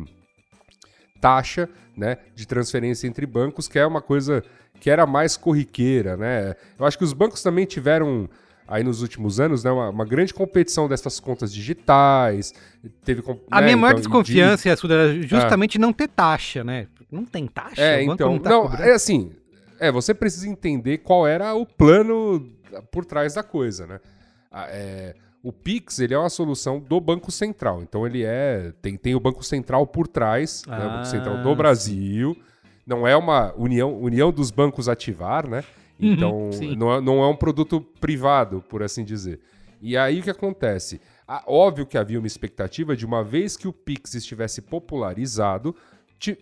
taxa 1.20 1.68
né, 1.96 2.18
de 2.34 2.46
transferência 2.46 3.08
entre 3.08 3.26
bancos, 3.26 3.66
que 3.66 3.78
é 3.78 3.84
uma 3.84 4.00
coisa 4.00 4.42
que 4.80 4.88
era 4.88 5.04
mais 5.04 5.36
corriqueira. 5.36 6.16
Né? 6.16 6.54
Eu 6.78 6.86
acho 6.86 6.96
que 6.96 7.04
os 7.04 7.12
bancos 7.12 7.42
também 7.42 7.66
tiveram 7.66 8.28
aí 8.70 8.84
nos 8.84 9.02
últimos 9.02 9.40
anos, 9.40 9.64
né, 9.64 9.70
uma, 9.70 9.90
uma, 9.90 10.04
grande 10.04 10.32
competição 10.32 10.88
dessas 10.88 11.18
contas 11.18 11.52
digitais. 11.52 12.54
Teve, 13.04 13.22
a 13.50 13.60
né, 13.60 13.66
minha 13.66 13.76
maior 13.76 13.92
então, 13.92 14.00
desconfiança 14.00 14.62
de... 14.62 14.92
era 14.92 15.12
é 15.12 15.22
justamente 15.22 15.76
ah. 15.76 15.80
não 15.80 15.92
ter 15.92 16.08
taxa, 16.08 16.62
né? 16.62 16.86
Não 17.10 17.24
tem 17.24 17.46
taxa? 17.48 17.82
É, 17.82 18.02
então, 18.02 18.34
não, 18.34 18.38
tá 18.38 18.50
não 18.50 18.72
é 18.74 18.92
assim, 18.92 19.32
é, 19.80 19.90
você 19.90 20.14
precisa 20.14 20.48
entender 20.48 20.98
qual 20.98 21.26
era 21.26 21.52
o 21.54 21.66
plano 21.66 22.48
por 22.92 23.04
trás 23.04 23.34
da 23.34 23.42
coisa, 23.42 23.86
né? 23.86 24.00
Ah, 24.52 24.66
é, 24.68 25.14
o 25.42 25.52
Pix 25.52 25.98
ele 25.98 26.14
é 26.14 26.18
uma 26.18 26.28
solução 26.28 26.78
do 26.78 27.00
Banco 27.00 27.32
Central. 27.32 27.82
Então 27.82 28.06
ele 28.06 28.22
é. 28.24 28.72
Tem, 28.82 28.96
tem 28.96 29.14
o 29.14 29.20
Banco 29.20 29.42
Central 29.42 29.86
por 29.86 30.06
trás, 30.06 30.62
ah, 30.68 30.78
né, 30.78 30.86
o 30.86 30.90
Banco 30.90 31.06
Central 31.06 31.42
do 31.42 31.50
ah, 31.50 31.54
Brasil. 31.54 32.36
Não 32.86 33.06
é 33.06 33.16
uma 33.16 33.52
união, 33.56 33.94
união 34.00 34.30
dos 34.30 34.50
bancos 34.50 34.88
ativar, 34.88 35.48
né? 35.48 35.64
Uhum, 36.00 36.12
então 36.12 36.50
não, 36.76 36.94
é, 36.94 37.00
não 37.00 37.22
é 37.22 37.26
um 37.28 37.36
produto 37.36 37.80
privado, 38.00 38.64
por 38.68 38.82
assim 38.82 39.04
dizer. 39.04 39.40
E 39.80 39.96
aí 39.96 40.20
o 40.20 40.22
que 40.22 40.30
acontece? 40.30 41.00
Ah, 41.26 41.42
óbvio 41.46 41.86
que 41.86 41.96
havia 41.96 42.18
uma 42.18 42.26
expectativa 42.26 42.96
de 42.96 43.06
uma 43.06 43.24
vez 43.24 43.56
que 43.56 43.68
o 43.68 43.72
Pix 43.72 44.14
estivesse 44.14 44.60
popularizado, 44.60 45.74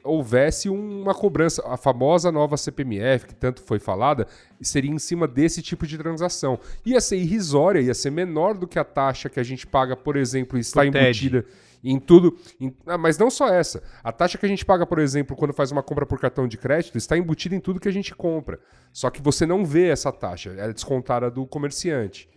houvesse 0.02 0.68
uma 0.68 1.14
cobrança. 1.14 1.62
A 1.66 1.76
famosa 1.76 2.32
nova 2.32 2.56
CPMF, 2.56 3.26
que 3.26 3.34
tanto 3.34 3.62
foi 3.62 3.78
falada, 3.78 4.26
seria 4.60 4.90
em 4.90 4.98
cima 4.98 5.28
desse 5.28 5.62
tipo 5.62 5.86
de 5.86 5.96
transação. 5.96 6.58
Ia 6.84 7.00
ser 7.00 7.16
irrisória, 7.16 7.80
ia 7.80 7.94
ser 7.94 8.10
menor 8.10 8.54
do 8.54 8.66
que 8.66 8.78
a 8.78 8.84
taxa 8.84 9.28
que 9.28 9.38
a 9.38 9.44
gente 9.44 9.66
paga, 9.66 9.94
por 9.94 10.16
exemplo, 10.16 10.58
está 10.58 10.84
embutida 10.84 11.44
em 11.82 11.98
tudo. 11.98 12.36
Em, 12.60 12.74
ah, 12.86 12.98
mas 12.98 13.18
não 13.18 13.30
só 13.30 13.48
essa. 13.48 13.82
A 14.02 14.12
taxa 14.12 14.38
que 14.38 14.46
a 14.46 14.48
gente 14.48 14.64
paga, 14.64 14.86
por 14.86 14.98
exemplo, 14.98 15.36
quando 15.36 15.52
faz 15.54 15.70
uma 15.70 15.82
compra 15.82 16.06
por 16.06 16.18
cartão 16.20 16.48
de 16.48 16.56
crédito, 16.56 16.96
está 16.98 17.16
embutida 17.16 17.54
em 17.54 17.60
tudo 17.60 17.80
que 17.80 17.88
a 17.88 17.92
gente 17.92 18.14
compra. 18.14 18.58
Só 18.92 19.10
que 19.10 19.22
você 19.22 19.46
não 19.46 19.64
vê 19.64 19.88
essa 19.88 20.12
taxa, 20.12 20.50
ela 20.50 20.70
é 20.70 20.72
descontada 20.72 21.30
do 21.30 21.46
comerciante. 21.46 22.28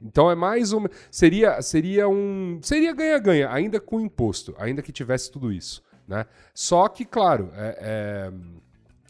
Então 0.00 0.30
é 0.30 0.34
mais 0.34 0.72
uma. 0.72 0.88
Seria, 1.10 1.60
seria 1.60 2.08
um. 2.08 2.60
Seria 2.62 2.92
ganha-ganha, 2.92 3.50
ainda 3.50 3.80
com 3.80 4.00
imposto, 4.00 4.54
ainda 4.58 4.82
que 4.82 4.92
tivesse 4.92 5.30
tudo 5.30 5.52
isso. 5.52 5.82
Né? 6.06 6.24
Só 6.54 6.88
que, 6.88 7.04
claro, 7.04 7.50
é, 7.54 8.30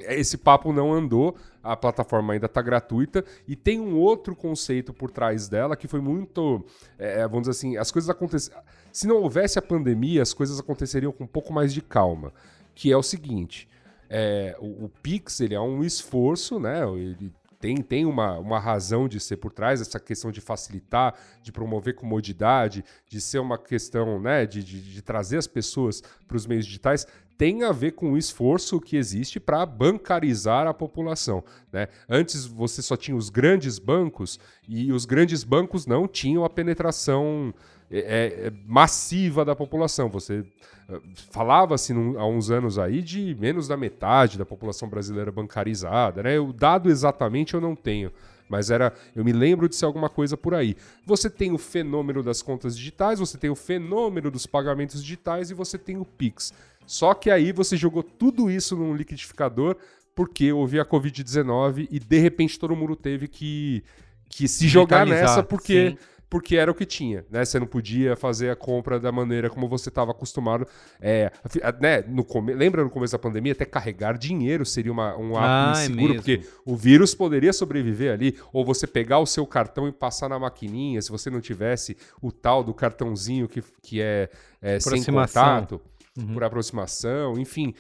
é, 0.01 0.15
esse 0.21 0.39
papo 0.39 0.73
não 0.73 0.93
andou, 0.93 1.37
a 1.63 1.77
plataforma 1.77 2.33
ainda 2.33 2.47
está 2.47 2.63
gratuita 2.63 3.25
e 3.47 3.55
tem 3.55 3.81
um 3.81 3.97
outro 3.97 4.35
conceito 4.35 4.93
por 4.93 5.11
trás 5.11 5.49
dela 5.49 5.77
que 5.77 5.87
foi 5.87 6.01
muito, 6.01 6.65
é, 6.99 7.21
é, 7.21 7.29
vamos 7.29 7.43
dizer 7.43 7.53
assim, 7.53 7.77
as 7.77 7.91
coisas 7.91 8.09
aconteceram. 8.09 8.61
Se 8.93 9.07
não 9.07 9.17
houvesse 9.17 9.59
a 9.59 9.63
pandemia, 9.63 10.23
as 10.23 10.33
coisas 10.33 10.59
aconteceriam 10.59 11.13
com 11.13 11.25
um 11.25 11.29
pouco 11.29 11.53
mais 11.53 11.73
de 11.73 11.81
calma, 11.81 12.33
que 12.75 12.93
é 12.93 12.97
o 12.97 13.03
seguinte. 13.03 13.69
É, 14.11 14.57
o, 14.59 14.85
o, 14.85 14.89
Pix 15.03 15.41
ele 15.41 15.55
é 15.55 15.61
um 15.61 15.85
esforço, 15.85 16.59
né? 16.59 16.81
Ele 16.89 17.33
tem, 17.61 17.77
tem 17.77 18.07
uma, 18.07 18.39
uma 18.39 18.59
razão 18.59 19.09
de 19.09 19.19
ser 19.19 19.37
por 19.37 19.53
trás, 19.53 19.81
essa 19.81 19.99
questão 19.99 20.31
de 20.31 20.41
facilitar, 20.41 21.15
de 21.43 21.51
promover 21.51 21.95
comodidade, 21.95 22.85
de 23.09 23.21
ser 23.21 23.41
uma 23.41 23.59
questão 23.59 24.21
né, 24.21 24.47
de, 24.47 24.63
de, 24.63 24.81
de 24.81 25.03
trazer 25.03 25.39
as 25.39 25.47
pessoas 25.47 26.03
para 26.27 26.37
os 26.37 26.47
meios 26.47 26.65
digitais. 26.65 27.07
tem 27.37 27.65
a 27.65 27.73
ver 27.73 27.93
com 27.93 28.13
o 28.13 28.19
esforço 28.19 28.81
que 28.81 28.97
existe 28.97 29.41
para 29.41 29.67
bancarizar 29.67 30.67
a 30.69 30.75
população. 30.75 31.43
Né? 31.73 31.89
Antes 32.09 32.47
você 32.47 32.81
só 32.81 32.97
tinha 32.97 33.17
os 33.17 33.29
grandes 33.29 33.79
bancos 33.79 34.39
e 34.69 34.93
os 34.93 35.05
grandes 35.05 35.43
bancos 35.43 35.85
não 35.85 36.07
tinham 36.07 36.45
a 36.45 36.51
penetração 36.51 37.53
é, 37.91 37.99
é, 37.99 38.47
é 38.47 38.53
massiva 38.67 39.45
da 39.45 39.57
população. 39.57 40.09
Você 40.09 40.45
uh, 40.89 41.03
falava-se 41.31 41.93
há 41.93 42.27
uns 42.27 42.51
anos 42.51 42.79
aí 42.79 43.03
de 43.03 43.37
menos 43.39 43.67
da 43.69 43.77
metade 43.77 44.39
da 44.39 44.45
população 44.45 44.89
brasileira 44.89 45.33
bancarizada. 45.33 46.23
Né? 46.23 46.39
O 46.39 46.53
dado 46.53 46.91
exatamente 46.91 47.55
eu 47.55 47.61
não 47.61 47.75
tenho. 47.75 48.13
Mas 48.49 48.71
era, 48.71 48.95
eu 49.15 49.25
me 49.25 49.33
lembro 49.33 49.69
de 49.69 49.77
ser 49.77 49.85
alguma 49.85 50.09
coisa 50.09 50.37
por 50.37 50.55
aí. 50.55 50.75
Você 51.05 51.29
tem 51.29 51.53
o 51.53 51.59
fenômeno 51.59 52.23
das 52.23 52.41
contas 52.41 52.77
digitais, 52.77 53.19
você 53.19 53.37
tem 53.37 53.51
o 53.51 53.55
fenômeno 53.55 54.31
dos 54.31 54.47
pagamentos 54.47 55.03
digitais 55.03 55.51
e 55.51 55.55
você 55.55 55.77
tem 55.77 55.99
o 55.99 56.05
Pix. 56.05 56.55
Só 56.87 57.13
que 57.13 57.31
aí 57.31 57.53
você 57.53 57.77
jogou 57.77 58.03
tudo 58.03 58.51
isso 58.51 58.75
num 58.75 58.95
liquidificador 58.95 59.77
porque 60.15 60.51
houve 60.51 60.81
a 60.81 60.85
Covid-19 60.85 61.87
e 61.91 62.01
de 62.01 62.19
repente 62.19 62.59
todo 62.59 62.75
mundo 62.75 62.97
teve 62.97 63.29
que, 63.29 63.85
que 64.29 64.49
se 64.49 64.67
jogar 64.67 65.07
nessa 65.07 65.43
porque. 65.43 65.91
Sim 65.91 66.18
porque 66.31 66.57
era 66.57 66.71
o 66.71 66.75
que 66.75 66.85
tinha, 66.85 67.25
né? 67.31 67.45
Você 67.45 67.59
não 67.59 67.67
podia 67.67 68.15
fazer 68.15 68.51
a 68.51 68.57
compra 68.57 69.01
da 69.01 69.11
maneira 69.11 69.49
como 69.49 69.67
você 69.67 69.89
estava 69.89 70.11
acostumado. 70.11 70.67
É, 71.01 71.33
né? 71.81 72.03
no 72.03 72.23
come... 72.25 72.53
Lembra 72.53 72.85
no 72.85 72.91
começo 72.91 73.13
da 73.13 73.19
pandemia? 73.19 73.53
Até 73.53 73.65
carregar 73.65 74.19
dinheiro 74.19 74.65
seria 74.67 74.93
uma, 74.93 75.17
um 75.17 75.37
ato 75.37 75.79
ah, 75.79 75.83
é 75.83 75.87
inseguro, 75.87 76.13
é 76.13 76.17
porque 76.17 76.43
o 76.67 76.77
vírus 76.77 77.15
poderia 77.15 77.53
sobreviver 77.53 78.13
ali, 78.13 78.37
ou 78.53 78.65
você 78.65 78.87
pegar 78.87 79.19
o 79.21 79.27
seu 79.27 79.47
cartão 79.47 79.89
e 79.89 79.93
passar 79.93 80.29
na 80.29 80.39
maquininha, 80.39 81.01
se 81.01 81.11
você 81.11 81.31
não 81.31 81.41
tivesse 81.41 81.97
o 82.21 82.31
tal 82.31 82.63
do 82.63 82.75
cartãozinho 82.75 83.49
que, 83.49 83.63
que 83.83 84.01
é, 84.03 84.29
é 84.61 84.79
sem 84.79 85.03
contato, 85.03 85.81
uhum. 86.17 86.35
por 86.35 86.45
aproximação, 86.45 87.39
enfim. 87.39 87.75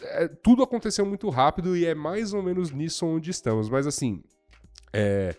É, 0.00 0.28
tudo 0.28 0.62
aconteceu 0.62 1.04
muito 1.04 1.28
rápido 1.28 1.76
e 1.76 1.84
é 1.84 1.92
mais 1.92 2.32
ou 2.32 2.40
menos 2.40 2.70
nisso 2.70 3.04
onde 3.04 3.32
estamos. 3.32 3.68
Mas 3.68 3.84
assim, 3.84 4.22
é, 4.92 5.34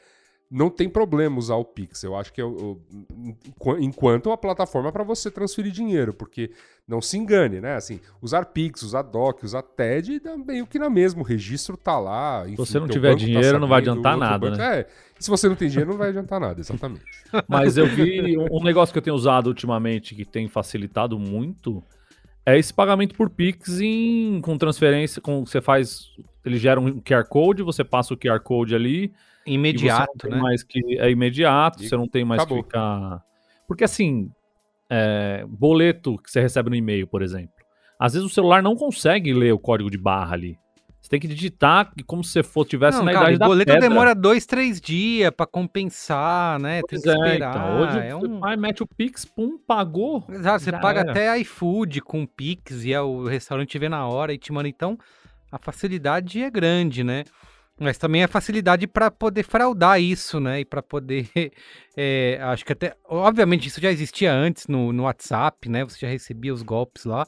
não 0.52 0.70
tem 0.70 0.90
problema 0.90 1.38
usar 1.38 1.56
o 1.56 1.66
Pix. 1.66 2.04
Eu 2.04 2.16
acho 2.16 2.34
que 2.34 2.42
eu, 2.42 2.82
eu, 3.66 3.78
enquanto 3.80 4.32
a 4.32 4.38
plataforma 4.38 4.92
para 4.92 5.04
você 5.04 5.30
transferir 5.30 5.72
dinheiro, 5.72 6.12
porque 6.12 6.52
não 6.88 7.02
se 7.02 7.18
engane, 7.18 7.62
né? 7.62 7.76
Assim, 7.76 8.00
usar 8.20 8.46
Pix, 8.46 8.82
usar 8.82 9.04
Doc, 9.04 9.44
usar 9.44 9.62
TED, 9.62 10.20
meio 10.46 10.66
que 10.66 10.80
na 10.80 10.90
mesma. 10.90 11.22
O 11.22 11.24
registro 11.24 11.78
tá 11.78 12.00
lá. 12.00 12.44
Enfim, 12.46 12.66
se 12.66 12.72
você 12.72 12.80
não 12.80 12.88
tiver 12.88 13.12
tá 13.12 13.16
dinheiro, 13.16 13.54
tá 13.54 13.60
não 13.60 13.68
vai 13.68 13.80
adiantar 13.80 14.18
nada, 14.18 14.50
banco, 14.50 14.58
né? 14.58 14.80
É, 14.80 14.88
se 15.20 15.30
você 15.30 15.48
não 15.48 15.56
tem 15.56 15.70
dinheiro, 15.70 15.92
não 15.92 15.98
vai 15.98 16.10
adiantar 16.10 16.40
nada, 16.40 16.60
exatamente. 16.60 17.06
Mas 17.48 17.78
eu 17.78 17.86
vi 17.86 18.36
um 18.38 18.64
negócio 18.64 18.92
que 18.92 18.98
eu 18.98 19.04
tenho 19.04 19.16
usado 19.16 19.48
ultimamente 19.48 20.16
que 20.16 20.26
tem 20.26 20.48
facilitado 20.48 21.20
muito 21.20 21.84
é 22.46 22.58
esse 22.58 22.74
pagamento 22.74 23.14
por 23.14 23.30
Pix 23.30 23.80
em, 23.80 24.42
com 24.42 24.58
transferência, 24.58 25.22
com 25.22 25.46
você 25.46 25.62
faz, 25.62 26.10
ele 26.44 26.58
gera 26.58 26.80
um 26.80 27.00
QR 27.00 27.24
Code, 27.26 27.62
você 27.62 27.84
passa 27.84 28.16
o 28.16 28.18
QR 28.18 28.40
Code 28.40 28.74
ali 28.74 29.14
Imediato, 29.54 30.30
né? 30.30 30.38
Mais 30.38 30.64
que 30.64 31.00
é 31.00 31.10
imediato, 31.10 31.84
e 31.84 31.90
você 31.90 31.98
não 31.98 32.08
tem 32.08 32.24
mais 32.24 32.42
acabou. 32.42 32.64
que 32.64 32.70
ficar. 32.70 33.24
Porque 33.68 33.84
assim, 33.84 34.32
é, 34.90 35.46
boleto 35.48 36.18
que 36.18 36.32
você 36.32 36.42
recebe 36.42 36.70
no 36.70 36.76
e-mail, 36.76 37.08
por 37.08 37.22
exemplo. 37.22 37.54
Às 38.00 38.14
vezes 38.14 38.26
o 38.26 38.34
celular 38.34 38.64
não 38.64 38.76
consegue 38.76 39.34
ler 39.34 39.54
o 39.54 39.60
código 39.60 39.90
de 39.90 39.98
barra 39.98 40.34
ali. 40.34 40.58
Você 41.02 41.10
tem 41.10 41.20
que 41.20 41.28
digitar 41.28 41.92
como 42.06 42.24
se 42.24 42.42
você 42.42 42.66
tivesse 42.66 42.98
não, 42.98 43.06
na 43.06 43.14
cara, 43.14 43.26
idade 43.26 43.40
da 43.40 43.48
boleto 43.48 43.72
pedra. 43.72 43.90
demora 43.90 44.14
dois, 44.14 44.46
três 44.46 44.82
dias 44.82 45.32
para 45.32 45.46
compensar, 45.46 46.60
né? 46.60 46.82
Pois 46.82 47.02
tem 47.02 47.14
que 47.14 47.18
é, 47.18 47.26
esperar. 47.28 47.56
Então, 47.56 47.82
hoje 47.82 48.00
é 48.08 48.16
um... 48.16 48.40
pai 48.40 48.58
mete 48.58 48.84
o 48.84 48.88
Pix, 48.88 49.24
pum, 49.24 49.58
pagou. 49.58 50.26
Exato, 50.30 50.64
você 50.64 50.72
paga 50.74 51.00
era. 51.02 51.12
até 51.12 51.40
iFood 51.40 52.02
com 52.02 52.26
Pix 52.26 52.84
e 52.84 52.94
é 52.94 53.02
o 53.02 53.26
restaurante 53.26 53.80
vê 53.80 53.88
na 53.88 54.08
hora 54.08 54.34
e 54.34 54.38
te 54.38 54.52
manda. 54.52 54.68
Então, 54.68 54.98
a 55.52 55.58
facilidade 55.58 56.42
é 56.42 56.50
grande, 56.50 57.04
né? 57.04 57.24
Mas 57.80 57.98
também 57.98 58.24
a 58.24 58.28
facilidade 58.28 58.86
para 58.86 59.10
poder 59.10 59.44
fraudar 59.44 60.02
isso, 60.02 60.40
né? 60.40 60.60
E 60.60 60.66
para 60.66 60.84
poder. 60.84 61.30
É, 61.96 62.38
acho 62.44 62.66
que 62.66 62.74
até. 62.74 62.96
Obviamente, 63.08 63.68
isso 63.68 63.80
já 63.80 63.90
existia 63.90 64.34
antes 64.34 64.68
no, 64.68 64.92
no 64.92 65.04
WhatsApp, 65.04 65.70
né? 65.70 65.84
Você 65.86 66.00
já 66.00 66.08
recebia 66.08 66.54
os 66.54 66.62
golpes 66.62 67.06
lá. 67.06 67.26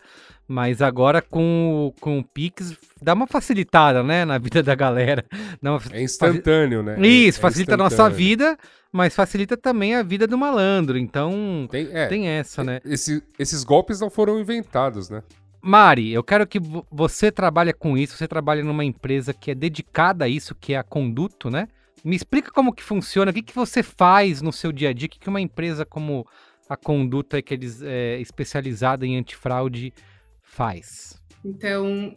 Mas 0.47 0.81
agora 0.81 1.21
com, 1.21 1.93
com 2.01 2.19
o 2.19 2.23
Pix 2.23 2.77
dá 3.01 3.13
uma 3.13 3.25
facilitada, 3.25 4.03
né? 4.03 4.25
Na 4.25 4.37
vida 4.37 4.61
da 4.61 4.75
galera. 4.75 5.23
Uma... 5.61 5.79
É 5.93 6.03
instantâneo, 6.03 6.83
né? 6.83 6.99
Isso, 6.99 7.39
é 7.39 7.41
facilita 7.41 7.75
a 7.75 7.77
nossa 7.77 8.09
vida, 8.09 8.57
mas 8.91 9.15
facilita 9.15 9.55
também 9.55 9.95
a 9.95 10.03
vida 10.03 10.27
do 10.27 10.37
malandro. 10.37 10.97
Então, 10.97 11.67
tem, 11.71 11.87
é, 11.93 12.07
tem 12.07 12.27
essa, 12.27 12.61
né? 12.61 12.81
Esse, 12.83 13.23
esses 13.39 13.63
golpes 13.63 14.01
não 14.01 14.09
foram 14.09 14.37
inventados, 14.37 15.09
né? 15.09 15.23
Mari, 15.61 16.11
eu 16.11 16.23
quero 16.23 16.47
que 16.47 16.59
você 16.89 17.31
trabalhe 17.31 17.71
com 17.71 17.97
isso, 17.97 18.17
você 18.17 18.27
trabalha 18.27 18.63
numa 18.63 18.83
empresa 18.83 19.33
que 19.33 19.51
é 19.51 19.55
dedicada 19.55 20.25
a 20.25 20.27
isso, 20.27 20.55
que 20.55 20.73
é 20.73 20.77
a 20.77 20.83
Conduto, 20.83 21.49
né? 21.49 21.67
Me 22.03 22.15
explica 22.15 22.51
como 22.51 22.73
que 22.73 22.81
funciona, 22.81 23.29
o 23.29 23.33
que, 23.33 23.43
que 23.43 23.53
você 23.53 23.83
faz 23.83 24.41
no 24.41 24.51
seu 24.51 24.71
dia 24.71 24.89
a 24.89 24.93
dia, 24.93 25.05
o 25.05 25.09
que, 25.09 25.19
que 25.19 25.29
uma 25.29 25.39
empresa 25.39 25.85
como 25.85 26.25
a 26.67 26.75
Conduto, 26.75 27.35
é, 27.35 27.41
que 27.43 27.59
é 27.83 28.19
especializada 28.19 29.05
em 29.05 29.17
antifraude, 29.17 29.93
faz. 30.41 31.21
Então, 31.45 32.15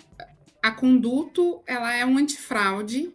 a 0.63 0.71
Conduto, 0.71 1.63
ela 1.67 1.95
é 1.95 2.07
um 2.07 2.17
antifraude 2.17 3.13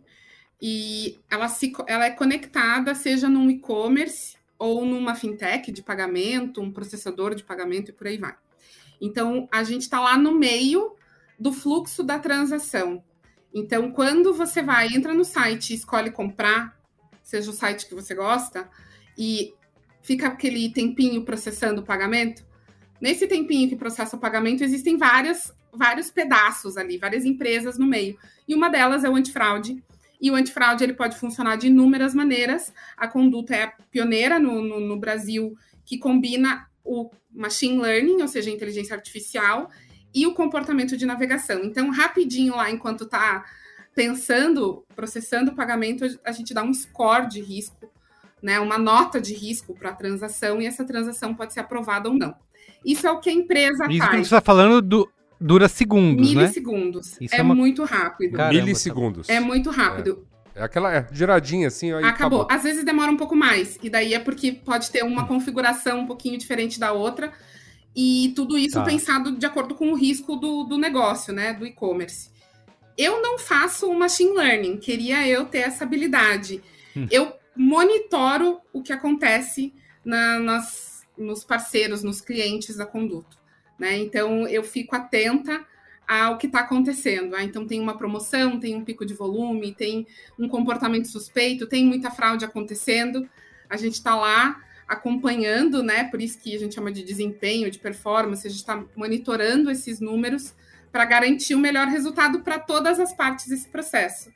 e 0.61 1.17
ela, 1.29 1.47
se, 1.47 1.73
ela 1.87 2.05
é 2.05 2.11
conectada, 2.11 2.93
seja 2.93 3.27
num 3.27 3.49
e-commerce 3.49 4.37
ou 4.59 4.85
numa 4.85 5.15
fintech 5.15 5.71
de 5.71 5.81
pagamento, 5.81 6.61
um 6.61 6.71
processador 6.71 7.33
de 7.33 7.43
pagamento 7.43 7.89
e 7.89 7.93
por 7.93 8.05
aí 8.05 8.17
vai. 8.17 8.35
Então, 8.99 9.47
a 9.51 9.63
gente 9.63 9.81
está 9.81 9.99
lá 9.99 10.17
no 10.17 10.33
meio 10.33 10.95
do 11.39 11.53
fluxo 11.53 12.03
da 12.03 12.19
transação. 12.19 13.03
Então, 13.53 13.91
quando 13.91 14.33
você 14.33 14.61
vai, 14.61 14.87
entra 14.87 15.13
no 15.13 15.23
site 15.23 15.73
escolhe 15.73 16.11
comprar, 16.11 16.77
seja 17.23 17.49
o 17.49 17.53
site 17.53 17.87
que 17.87 17.95
você 17.95 18.13
gosta, 18.13 18.69
e 19.17 19.53
fica 20.01 20.27
aquele 20.27 20.71
tempinho 20.71 21.23
processando 21.23 21.81
o 21.81 21.85
pagamento, 21.85 22.45
nesse 23.01 23.27
tempinho 23.27 23.69
que 23.69 23.75
processa 23.75 24.15
o 24.15 24.19
pagamento, 24.19 24.63
existem 24.63 24.97
várias, 24.97 25.53
vários 25.73 26.11
pedaços 26.11 26.77
ali, 26.77 26.97
várias 26.97 27.25
empresas 27.25 27.77
no 27.77 27.87
meio. 27.87 28.17
E 28.47 28.53
uma 28.53 28.69
delas 28.69 29.03
é 29.03 29.09
o 29.09 29.15
antifraude. 29.15 29.83
E 30.21 30.29
o 30.29 30.35
antifraude 30.35 30.83
ele 30.83 30.93
pode 30.93 31.17
funcionar 31.17 31.55
de 31.55 31.67
inúmeras 31.67 32.13
maneiras. 32.13 32.73
A 32.97 33.07
conduta 33.07 33.55
é 33.55 33.63
a 33.63 33.71
pioneira 33.89 34.37
no, 34.37 34.61
no, 34.61 34.79
no 34.79 34.97
Brasil 34.97 35.55
que 35.85 35.97
combina 35.97 36.67
o 36.83 37.09
machine 37.31 37.79
learning, 37.79 38.21
ou 38.21 38.27
seja, 38.27 38.49
inteligência 38.49 38.95
artificial, 38.95 39.69
e 40.13 40.25
o 40.25 40.33
comportamento 40.33 40.97
de 40.97 41.05
navegação. 41.05 41.63
Então, 41.63 41.89
rapidinho 41.91 42.55
lá, 42.55 42.69
enquanto 42.71 43.03
está 43.03 43.45
pensando, 43.93 44.83
processando 44.95 45.51
o 45.51 45.55
pagamento, 45.55 46.05
a 46.23 46.31
gente 46.31 46.53
dá 46.53 46.63
um 46.63 46.73
score 46.73 47.27
de 47.27 47.41
risco, 47.41 47.91
né, 48.41 48.59
uma 48.59 48.77
nota 48.77 49.19
de 49.19 49.33
risco 49.33 49.75
para 49.75 49.89
a 49.89 49.93
transação, 49.93 50.61
e 50.61 50.65
essa 50.65 50.85
transação 50.85 51.35
pode 51.35 51.53
ser 51.53 51.59
aprovada 51.59 52.09
ou 52.09 52.15
não. 52.15 52.33
Isso 52.85 53.05
é 53.05 53.11
o 53.11 53.19
que 53.19 53.29
a 53.29 53.33
empresa 53.33 53.85
Isso 53.85 53.85
faz. 53.85 53.91
Isso 53.91 54.09
que 54.09 54.17
você 54.17 54.21
está 54.21 54.41
falando 54.41 54.81
do, 54.81 55.11
dura 55.39 55.67
segundos, 55.67 56.33
Milissegundos. 56.33 57.19
né? 57.19 57.27
É, 57.31 57.37
é 57.37 57.41
uma... 57.41 57.55
muito 57.55 57.83
rápido. 57.83 58.37
Caramba, 58.37 58.53
Milissegundos. 58.53 59.29
É 59.29 59.39
muito 59.39 59.69
rápido. 59.69 60.25
É. 60.35 60.38
É 60.59 60.63
aquela 60.63 60.93
é, 60.93 61.07
giradinha 61.09 61.69
assim. 61.69 61.93
Aí 61.93 62.03
acabou. 62.03 62.41
acabou. 62.41 62.47
Às 62.57 62.63
vezes 62.63 62.83
demora 62.83 63.09
um 63.09 63.15
pouco 63.15 63.33
mais. 63.33 63.79
E 63.81 63.89
daí 63.89 64.13
é 64.13 64.19
porque 64.19 64.51
pode 64.51 64.91
ter 64.91 65.03
uma 65.03 65.25
configuração 65.25 66.01
um 66.01 66.05
pouquinho 66.05 66.37
diferente 66.37 66.77
da 66.77 66.91
outra. 66.91 67.31
E 67.95 68.33
tudo 68.35 68.57
isso 68.57 68.75
tá. 68.75 68.83
pensado 68.83 69.37
de 69.37 69.45
acordo 69.45 69.73
com 69.73 69.91
o 69.91 69.95
risco 69.95 70.35
do, 70.35 70.65
do 70.65 70.77
negócio, 70.77 71.33
né? 71.33 71.53
Do 71.53 71.65
e-commerce. 71.65 72.29
Eu 72.97 73.21
não 73.21 73.39
faço 73.39 73.89
o 73.89 73.97
machine 73.97 74.33
learning, 74.33 74.75
queria 74.75 75.25
eu 75.25 75.45
ter 75.45 75.59
essa 75.59 75.85
habilidade. 75.85 76.61
Hum. 76.95 77.07
Eu 77.09 77.33
monitoro 77.55 78.59
o 78.73 78.83
que 78.83 78.91
acontece 78.91 79.73
na, 80.03 80.39
nas, 80.39 81.07
nos 81.17 81.45
parceiros, 81.45 82.03
nos 82.03 82.19
clientes 82.19 82.75
da 82.75 82.85
Conduto. 82.85 83.37
Né? 83.79 83.97
Então, 83.97 84.45
eu 84.45 84.61
fico 84.61 84.93
atenta 84.93 85.65
ao 86.09 86.39
que 86.39 86.47
está 86.47 86.61
acontecendo. 86.61 87.35
Ah, 87.35 87.43
então 87.43 87.67
tem 87.67 87.79
uma 87.79 87.95
promoção, 87.95 88.59
tem 88.59 88.75
um 88.75 88.83
pico 88.83 89.05
de 89.05 89.13
volume, 89.13 89.75
tem 89.75 90.07
um 90.39 90.49
comportamento 90.49 91.07
suspeito, 91.07 91.67
tem 91.67 91.85
muita 91.85 92.09
fraude 92.09 92.43
acontecendo. 92.43 93.29
A 93.69 93.77
gente 93.77 93.93
está 93.93 94.15
lá 94.15 94.59
acompanhando, 94.87 95.83
né? 95.83 96.05
Por 96.05 96.19
isso 96.19 96.39
que 96.39 96.55
a 96.55 96.57
gente 96.57 96.73
chama 96.73 96.91
de 96.91 97.03
desempenho, 97.03 97.69
de 97.69 97.77
performance, 97.77 98.47
a 98.47 98.49
gente 98.49 98.59
está 98.59 98.83
monitorando 98.95 99.69
esses 99.69 99.99
números 99.99 100.55
para 100.91 101.05
garantir 101.05 101.53
o 101.53 101.59
melhor 101.59 101.87
resultado 101.87 102.39
para 102.39 102.57
todas 102.57 102.99
as 102.99 103.13
partes 103.13 103.47
desse 103.47 103.69
processo. 103.69 104.31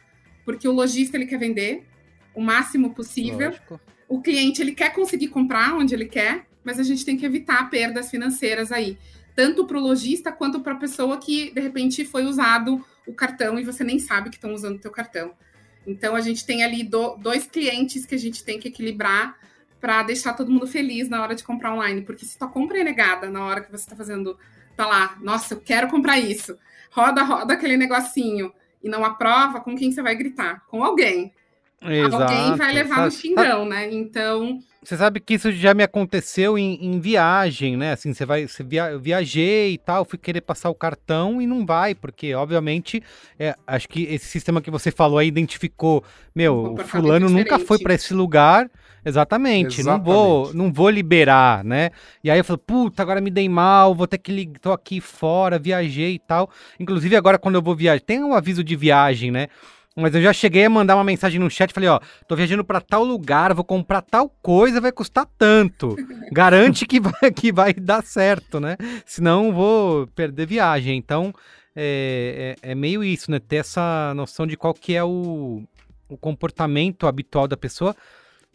Porque 0.46 0.68
o 0.68 0.72
lojista 0.72 1.18
ele 1.18 1.26
quer 1.26 1.40
vender 1.40 1.88
o 2.36 2.42
máximo 2.42 2.94
possível. 2.94 3.48
Lógico. 3.48 3.82
O 4.08 4.22
cliente 4.22 4.62
ele 4.62 4.74
quer 4.74 4.94
conseguir 4.94 5.30
comprar 5.30 5.74
onde 5.74 5.96
ele 5.96 6.06
quer, 6.06 6.46
mas 6.64 6.80
a 6.80 6.84
gente 6.84 7.04
tem 7.04 7.18
que 7.18 7.26
evitar 7.26 7.68
perdas 7.72 8.12
financeiras 8.12 8.72
aí 8.72 8.96
tanto 9.36 9.66
para 9.66 9.78
o 9.78 9.82
lojista 9.82 10.32
quanto 10.32 10.60
para 10.60 10.74
a 10.74 10.78
pessoa 10.78 11.18
que 11.18 11.52
de 11.52 11.62
repente 11.62 12.06
foi 12.06 12.26
usado 12.26 12.84
o 13.08 13.14
cartão 13.14 13.60
e 13.60 13.64
você 13.64 13.84
nem 13.84 14.00
sabe 14.00 14.30
que 14.30 14.36
estão 14.36 14.54
usando 14.54 14.76
o 14.76 14.80
teu 14.80 14.92
cartão. 14.92 15.34
Então 15.86 16.16
a 16.16 16.22
gente 16.22 16.46
tem 16.46 16.64
ali 16.64 16.84
do, 16.84 17.16
dois 17.18 17.46
clientes 17.46 18.06
que 18.06 18.16
a 18.16 18.20
gente 18.20 18.44
tem 18.44 18.60
que 18.60 18.68
equilibrar 18.68 19.38
para 19.82 20.04
deixar 20.04 20.34
todo 20.34 20.52
mundo 20.52 20.66
feliz 20.66 21.10
na 21.10 21.22
hora 21.22 21.36
de 21.36 21.44
comprar 21.44 21.74
online, 21.74 22.02
porque 22.04 22.26
se 22.26 22.38
tua 22.38 22.48
compra 22.48 22.80
é 22.80 22.84
negada 22.84 23.30
na 23.30 23.44
hora 23.44 23.62
que 23.62 23.70
você 23.70 23.84
está 23.84 23.96
fazendo 23.96 24.38
tá 24.78 24.88
lá, 24.88 25.18
nossa, 25.22 25.56
eu 25.56 25.60
quero 25.60 25.90
comprar 25.90 26.18
isso. 26.18 26.58
Roda, 26.90 27.22
roda 27.24 27.54
aquele 27.54 27.76
negocinho 27.76 28.54
e 28.82 28.88
não 28.88 29.04
aprova, 29.04 29.60
com 29.60 29.76
quem 29.76 29.92
você 29.92 30.02
vai 30.02 30.16
gritar? 30.16 30.66
Com 30.68 30.84
alguém. 30.84 31.34
Exato. 31.86 32.34
Alguém 32.34 32.56
vai 32.56 32.74
levar 32.74 33.06
no 33.06 33.12
xingão, 33.12 33.66
né? 33.66 33.92
Então. 33.92 34.60
Você 34.84 34.98
sabe 34.98 35.20
que 35.20 35.36
isso 35.36 35.52
já 35.52 35.74
me 35.74 35.84
aconteceu 35.84 36.58
em, 36.58 36.78
em 36.86 37.00
viagem, 37.00 37.78
né? 37.78 37.94
Assim, 37.94 38.14
você 38.14 38.26
vai. 38.26 38.48
Você 38.48 38.64
via, 38.64 38.92
eu 38.92 39.00
viajei 39.00 39.74
e 39.74 39.78
tal, 39.78 40.04
fui 40.04 40.20
querer 40.20 40.42
passar 40.42 40.70
o 40.70 40.76
cartão 40.76 41.42
e 41.42 41.48
não 41.48 41.66
vai, 41.66 41.96
porque, 41.96 42.34
obviamente, 42.36 43.02
é, 43.40 43.56
acho 43.66 43.88
que 43.88 44.04
esse 44.04 44.26
sistema 44.26 44.62
que 44.62 44.72
você 44.72 44.92
falou 44.92 45.18
aí 45.18 45.28
identificou, 45.28 46.04
meu, 46.36 46.74
o 46.74 46.78
fulano 46.78 47.30
nunca 47.30 47.58
foi 47.60 47.80
para 47.80 47.94
esse 47.94 48.14
lugar. 48.14 48.70
Exatamente, 49.06 49.82
Exatamente, 49.82 49.84
não 49.84 50.02
vou, 50.02 50.54
não 50.54 50.72
vou 50.72 50.90
liberar, 50.90 51.62
né? 51.64 51.92
E 52.24 52.32
aí 52.32 52.38
eu 52.38 52.44
falo, 52.44 52.58
puta, 52.58 53.02
agora 53.02 53.20
me 53.20 53.30
dei 53.30 53.50
mal, 53.50 53.94
vou 53.94 54.08
ter 54.08 54.18
que 54.18 54.32
ligar, 54.32 54.60
tô 54.60 54.72
aqui 54.72 55.02
fora, 55.02 55.60
viajei 55.60 56.14
e 56.14 56.20
tal. 56.20 56.50
Inclusive 56.80 57.14
agora 57.16 57.38
quando 57.38 57.56
eu 57.56 57.62
vou 57.62 57.76
viajar, 57.76 58.00
tem 58.00 58.24
um 58.24 58.34
aviso 58.34 58.64
de 58.64 58.78
viagem, 58.78 59.30
né? 59.30 59.48
Mas 59.96 60.16
eu 60.16 60.22
já 60.22 60.34
cheguei 60.34 60.66
a 60.66 60.70
mandar 60.70 60.96
uma 60.96 61.04
mensagem 61.04 61.40
no 61.40 61.50
chat, 61.50 61.72
falei, 61.72 61.90
ó, 61.90 62.00
tô 62.28 62.36
viajando 62.36 62.64
para 62.64 62.82
tal 62.82 63.04
lugar, 63.04 63.54
vou 63.54 63.64
comprar 63.64 64.02
tal 64.02 64.28
coisa, 64.42 64.82
vai 64.82 64.92
custar 64.92 65.28
tanto. 65.38 65.96
Garante 66.32 66.88
que 66.88 67.00
vai, 67.00 67.32
que 67.32 67.52
vai 67.52 67.74
dar 67.74 68.04
certo, 68.04 68.60
né? 68.60 68.76
Senão 69.06 69.54
vou 69.54 70.08
perder 70.08 70.48
viagem. 70.48 70.98
Então, 70.98 71.32
é, 71.76 72.56
é, 72.62 72.72
é, 72.72 72.76
meio 72.76 73.04
isso, 73.04 73.30
né? 73.30 73.40
Ter 73.40 73.58
essa 73.58 74.14
noção 74.16 74.48
de 74.48 74.58
qual 74.58 74.74
que 74.74 74.96
é 74.96 75.04
o, 75.04 75.62
o 76.10 76.18
comportamento 76.18 77.06
habitual 77.06 77.48
da 77.48 77.58
pessoa. 77.58 77.96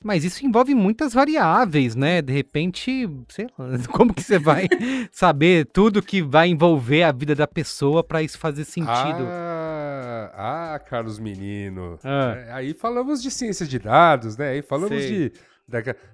Mas 0.02 0.24
isso 0.24 0.46
envolve 0.46 0.74
muitas 0.74 1.12
variáveis, 1.12 1.96
né? 1.96 2.22
De 2.22 2.32
repente, 2.32 3.08
sei 3.28 3.46
lá, 3.58 3.66
como 3.92 4.14
que 4.14 4.22
você 4.22 4.38
vai 4.38 4.68
saber 5.10 5.66
tudo 5.66 6.02
que 6.02 6.22
vai 6.22 6.48
envolver 6.48 7.02
a 7.02 7.12
vida 7.12 7.34
da 7.34 7.46
pessoa 7.46 8.04
para 8.04 8.22
isso 8.22 8.38
fazer 8.38 8.64
sentido? 8.64 9.26
Ah, 9.26 10.74
ah 10.74 10.78
Carlos 10.78 11.18
Menino. 11.18 11.98
Ah. 12.04 12.34
É, 12.36 12.52
aí 12.52 12.74
falamos 12.74 13.22
de 13.22 13.30
ciência 13.30 13.66
de 13.66 13.78
dados, 13.78 14.36
né? 14.36 14.50
Aí 14.50 14.62
falamos 14.62 15.02
Sei. 15.02 15.30
de 15.30 15.32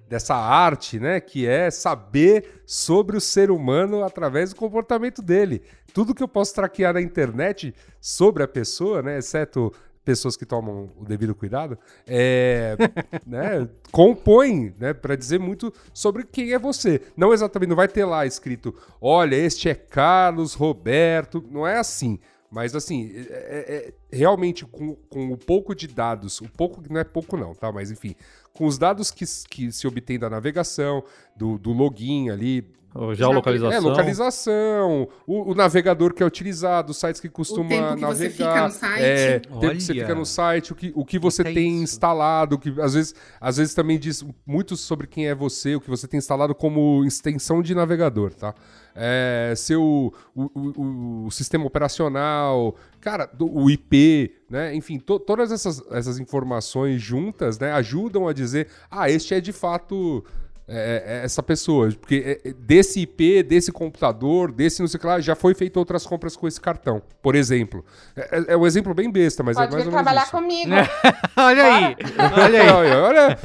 dessa 0.09 0.35
arte, 0.35 0.99
né, 0.99 1.21
que 1.21 1.47
é 1.47 1.71
saber 1.71 2.61
sobre 2.65 3.15
o 3.15 3.21
ser 3.21 3.49
humano 3.49 4.03
através 4.03 4.49
do 4.49 4.57
comportamento 4.57 5.21
dele. 5.21 5.61
Tudo 5.93 6.13
que 6.13 6.21
eu 6.21 6.27
posso 6.27 6.53
traquear 6.53 6.93
na 6.93 7.01
internet 7.01 7.73
sobre 8.01 8.43
a 8.43 8.47
pessoa, 8.47 9.01
né, 9.01 9.17
exceto 9.17 9.71
pessoas 10.05 10.37
que 10.37 10.45
tomam 10.45 10.91
o 10.95 11.03
devido 11.03 11.33
cuidado, 11.33 11.77
é, 12.05 12.77
né, 13.25 13.67
compõem, 13.91 14.73
né, 14.79 14.93
para 14.93 15.15
dizer 15.15 15.39
muito 15.39 15.73
sobre 15.91 16.23
quem 16.23 16.53
é 16.53 16.59
você. 16.59 17.01
Não 17.17 17.33
exatamente, 17.33 17.69
não 17.69 17.75
vai 17.75 17.87
ter 17.87 18.05
lá 18.05 18.25
escrito, 18.25 18.73
olha, 19.01 19.35
este 19.35 19.67
é 19.67 19.73
Carlos 19.73 20.53
Roberto, 20.53 21.43
não 21.49 21.67
é 21.67 21.77
assim. 21.77 22.19
Mas 22.51 22.75
assim, 22.75 23.11
é, 23.13 23.21
é, 23.31 23.75
é, 23.75 23.93
realmente 24.15 24.65
com, 24.65 24.95
com 25.09 25.31
o 25.31 25.37
pouco 25.37 25.75
de 25.75 25.87
dados, 25.87 26.39
o 26.39 26.47
pouco 26.47 26.81
não 26.89 27.01
é 27.01 27.03
pouco 27.03 27.35
não, 27.35 27.53
tá? 27.53 27.71
Mas 27.71 27.91
enfim, 27.91 28.15
com 28.53 28.65
os 28.65 28.77
dados 28.77 29.11
que, 29.11 29.25
que 29.49 29.71
se 29.71 29.87
obtém 29.87 30.17
da 30.17 30.29
navegação, 30.29 31.03
do, 31.35 31.57
do 31.57 31.73
login 31.73 32.29
ali, 32.29 32.65
Geolocalização. 33.13 33.77
É, 33.77 33.79
localização, 33.79 35.07
o, 35.27 35.51
o, 35.51 35.53
navegador 35.55 36.13
que 36.13 36.23
é 36.23 36.25
utilizado, 36.25 36.91
os 36.91 36.97
sites 36.97 37.19
que 37.19 37.27
costuma 37.27 37.65
o 37.65 37.67
tempo 37.67 37.95
que 37.95 38.01
navegar. 38.01 38.15
Você 38.15 38.29
fica 38.29 38.63
no 38.63 38.71
site. 38.71 39.03
É, 39.03 39.41
o 39.49 39.59
tempo 39.59 39.75
que 39.75 39.81
você 39.81 39.93
fica 39.93 40.15
no 40.15 40.25
site, 40.25 40.71
o 40.71 40.75
que, 40.75 40.93
o 40.95 41.05
que 41.05 41.19
você 41.19 41.43
que 41.43 41.53
tem 41.53 41.79
é 41.79 41.83
instalado, 41.83 42.57
que 42.57 42.73
às 42.79 42.93
vezes, 42.93 43.13
às 43.41 43.57
vezes 43.57 43.73
também 43.73 43.99
diz 43.99 44.25
muito 44.45 44.77
sobre 44.77 45.07
quem 45.07 45.27
é 45.27 45.35
você, 45.35 45.75
o 45.75 45.81
que 45.81 45.89
você 45.89 46.07
tem 46.07 46.17
instalado 46.19 46.55
como 46.55 47.03
extensão 47.05 47.61
de 47.61 47.75
navegador, 47.75 48.33
tá? 48.33 48.55
É, 48.95 49.53
seu 49.57 50.13
o, 50.33 50.43
o, 50.55 51.25
o, 51.25 51.31
sistema 51.31 51.65
operacional, 51.65 52.77
cara, 53.01 53.29
o 53.37 53.69
IP, 53.69 54.33
né? 54.49 54.73
Enfim, 54.73 54.99
to, 54.99 55.19
todas 55.19 55.51
essas, 55.51 55.83
essas 55.91 56.17
informações 56.17 57.01
juntas, 57.01 57.59
né, 57.59 57.73
ajudam 57.73 58.25
a 58.25 58.31
dizer, 58.31 58.69
ah, 58.89 59.09
este 59.09 59.33
é 59.33 59.41
de 59.41 59.51
fato 59.51 60.23
é, 60.67 61.03
é, 61.05 61.25
essa 61.25 61.43
pessoa. 61.43 61.91
Porque 61.91 62.39
é, 62.43 62.49
é, 62.49 62.53
desse 62.53 63.01
IP, 63.01 63.43
desse 63.43 63.71
computador, 63.71 64.51
desse 64.51 64.79
não 64.81 64.87
sei 64.87 64.97
o 64.97 65.01
que 65.01 65.07
lá, 65.07 65.19
já 65.19 65.35
foi 65.35 65.53
feito 65.53 65.77
outras 65.77 66.05
compras 66.05 66.35
com 66.35 66.47
esse 66.47 66.59
cartão, 66.59 67.01
por 67.21 67.35
exemplo. 67.35 67.85
É, 68.15 68.53
é 68.53 68.57
um 68.57 68.65
exemplo 68.65 68.93
bem 68.93 69.11
besta, 69.11 69.43
mas 69.43 69.55
Pode 69.55 69.67
é 69.67 69.71
mais 69.71 69.83
vir 69.85 69.91
trabalhar 69.91 70.23
isso. 70.23 70.31
comigo. 70.31 70.71
olha 71.37 71.63
aí, 71.63 71.95
olha 72.35 72.61
aí. 72.61 72.69
olha, 72.69 73.03
olha, 73.03 73.39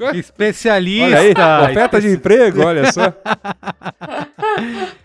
olha. 0.00 0.16
Especialista. 0.16 1.06
Olha 1.06 1.18
aí, 1.18 1.70
oferta 1.70 2.00
de 2.00 2.08
emprego, 2.08 2.62
olha 2.62 2.92
só. 2.92 3.12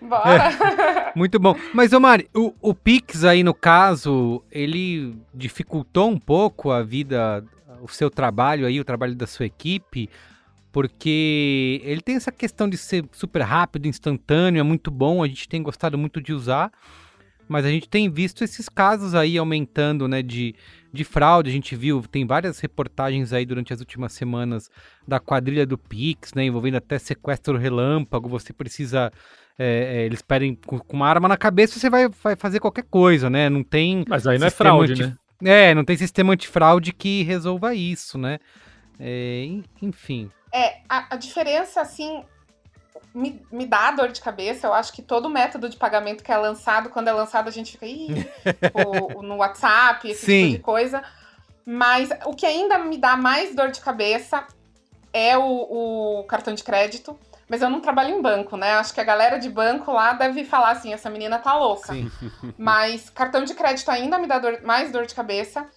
Bora. 0.01 1.11
muito 1.15 1.39
bom. 1.39 1.55
Mas, 1.73 1.93
Omar, 1.93 2.21
o, 2.33 2.53
o 2.61 2.73
Pix 2.73 3.23
aí, 3.23 3.43
no 3.43 3.53
caso, 3.53 4.43
ele 4.51 5.15
dificultou 5.33 6.09
um 6.09 6.19
pouco 6.19 6.71
a 6.71 6.81
vida, 6.83 7.43
o 7.81 7.87
seu 7.87 8.09
trabalho 8.09 8.65
aí, 8.65 8.79
o 8.79 8.85
trabalho 8.85 9.15
da 9.15 9.27
sua 9.27 9.45
equipe, 9.45 10.09
porque 10.79 11.81
ele 11.83 11.99
tem 11.99 12.15
essa 12.15 12.31
questão 12.31 12.69
de 12.69 12.77
ser 12.77 13.03
super 13.11 13.41
rápido, 13.41 13.85
instantâneo, 13.85 14.61
é 14.61 14.63
muito 14.63 14.89
bom, 14.89 15.21
a 15.21 15.27
gente 15.27 15.49
tem 15.49 15.61
gostado 15.61 15.97
muito 15.97 16.21
de 16.21 16.31
usar, 16.31 16.71
mas 17.49 17.65
a 17.65 17.69
gente 17.69 17.89
tem 17.89 18.09
visto 18.09 18.45
esses 18.45 18.69
casos 18.69 19.13
aí 19.13 19.37
aumentando, 19.37 20.07
né, 20.07 20.21
de, 20.21 20.55
de 20.93 21.03
fraude, 21.03 21.49
a 21.49 21.51
gente 21.51 21.75
viu, 21.75 22.01
tem 22.09 22.25
várias 22.25 22.61
reportagens 22.61 23.33
aí 23.33 23.45
durante 23.45 23.73
as 23.73 23.81
últimas 23.81 24.13
semanas 24.13 24.71
da 25.05 25.19
quadrilha 25.19 25.65
do 25.65 25.77
Pix, 25.77 26.33
né, 26.33 26.45
envolvendo 26.45 26.77
até 26.77 26.97
sequestro 26.97 27.57
relâmpago, 27.57 28.29
você 28.29 28.53
precisa... 28.53 29.11
É, 29.61 29.97
é, 29.97 30.05
eles 30.05 30.21
pedem 30.21 30.55
com, 30.55 30.79
com, 30.79 30.95
uma 30.95 31.09
arma 31.09 31.27
na 31.27 31.35
cabeça, 31.35 31.77
você 31.77 31.89
vai, 31.89 32.07
vai 32.23 32.37
fazer 32.37 32.61
qualquer 32.61 32.85
coisa, 32.89 33.29
né? 33.29 33.49
Não 33.49 33.61
tem. 33.61 34.05
Mas 34.07 34.25
aí 34.25 34.39
não 34.39 34.47
é 34.47 34.49
fraude, 34.49 34.93
anti... 34.93 35.01
né? 35.03 35.17
É, 35.43 35.75
não 35.75 35.83
tem 35.83 35.97
sistema 35.97 36.31
antifraude 36.31 36.93
que 36.93 37.23
resolva 37.23 37.75
isso, 37.75 38.17
né? 38.17 38.39
É, 38.99 39.45
enfim. 39.81 40.31
É, 40.51 40.79
a, 40.89 41.13
a 41.13 41.15
diferença, 41.15 41.79
assim, 41.79 42.23
me, 43.13 43.41
me, 43.51 43.65
dá 43.65 43.91
dor 43.91 44.09
de 44.11 44.21
cabeça. 44.21 44.67
Eu 44.67 44.73
acho 44.73 44.91
que 44.91 45.01
todo 45.01 45.29
método 45.29 45.69
de 45.69 45.77
pagamento 45.77 46.23
que 46.23 46.31
é 46.31 46.37
lançado, 46.37 46.89
quando 46.89 47.07
é 47.07 47.13
lançado, 47.13 47.47
a 47.47 47.51
gente 47.51 47.71
fica 47.71 47.85
Ih, 47.85 48.07
tipo, 48.61 49.21
no 49.21 49.37
WhatsApp, 49.37 50.09
esse 50.09 50.25
Sim. 50.25 50.43
tipo 50.45 50.57
de 50.57 50.63
coisa. 50.63 51.03
Mas 51.65 52.09
o 52.25 52.33
que 52.33 52.45
ainda 52.45 52.79
me 52.79 52.97
dá 52.97 53.15
mais 53.15 53.55
dor 53.55 53.71
de 53.71 53.79
cabeça 53.79 54.45
é 55.13 55.37
o, 55.37 56.19
o, 56.19 56.23
cartão 56.23 56.53
de 56.53 56.63
crédito. 56.63 57.17
Mas 57.47 57.61
eu 57.61 57.69
não 57.69 57.79
trabalho 57.79 58.15
em 58.15 58.21
banco, 58.21 58.55
né? 58.55 58.73
Acho 58.73 58.93
que 58.93 59.01
a 59.01 59.03
galera 59.03 59.39
de 59.39 59.49
banco 59.49 59.91
lá 59.91 60.13
deve 60.13 60.43
falar 60.43 60.71
assim: 60.71 60.93
essa 60.93 61.09
menina 61.09 61.39
tá 61.39 61.57
louca. 61.57 61.93
Sim. 61.93 62.11
Mas 62.57 63.09
cartão 63.09 63.43
de 63.43 63.55
crédito 63.55 63.89
ainda 63.89 64.19
me 64.19 64.27
dá 64.27 64.37
dor, 64.37 64.61
mais 64.61 64.91
dor 64.91 65.05
de 65.05 65.15
cabeça. 65.15 65.67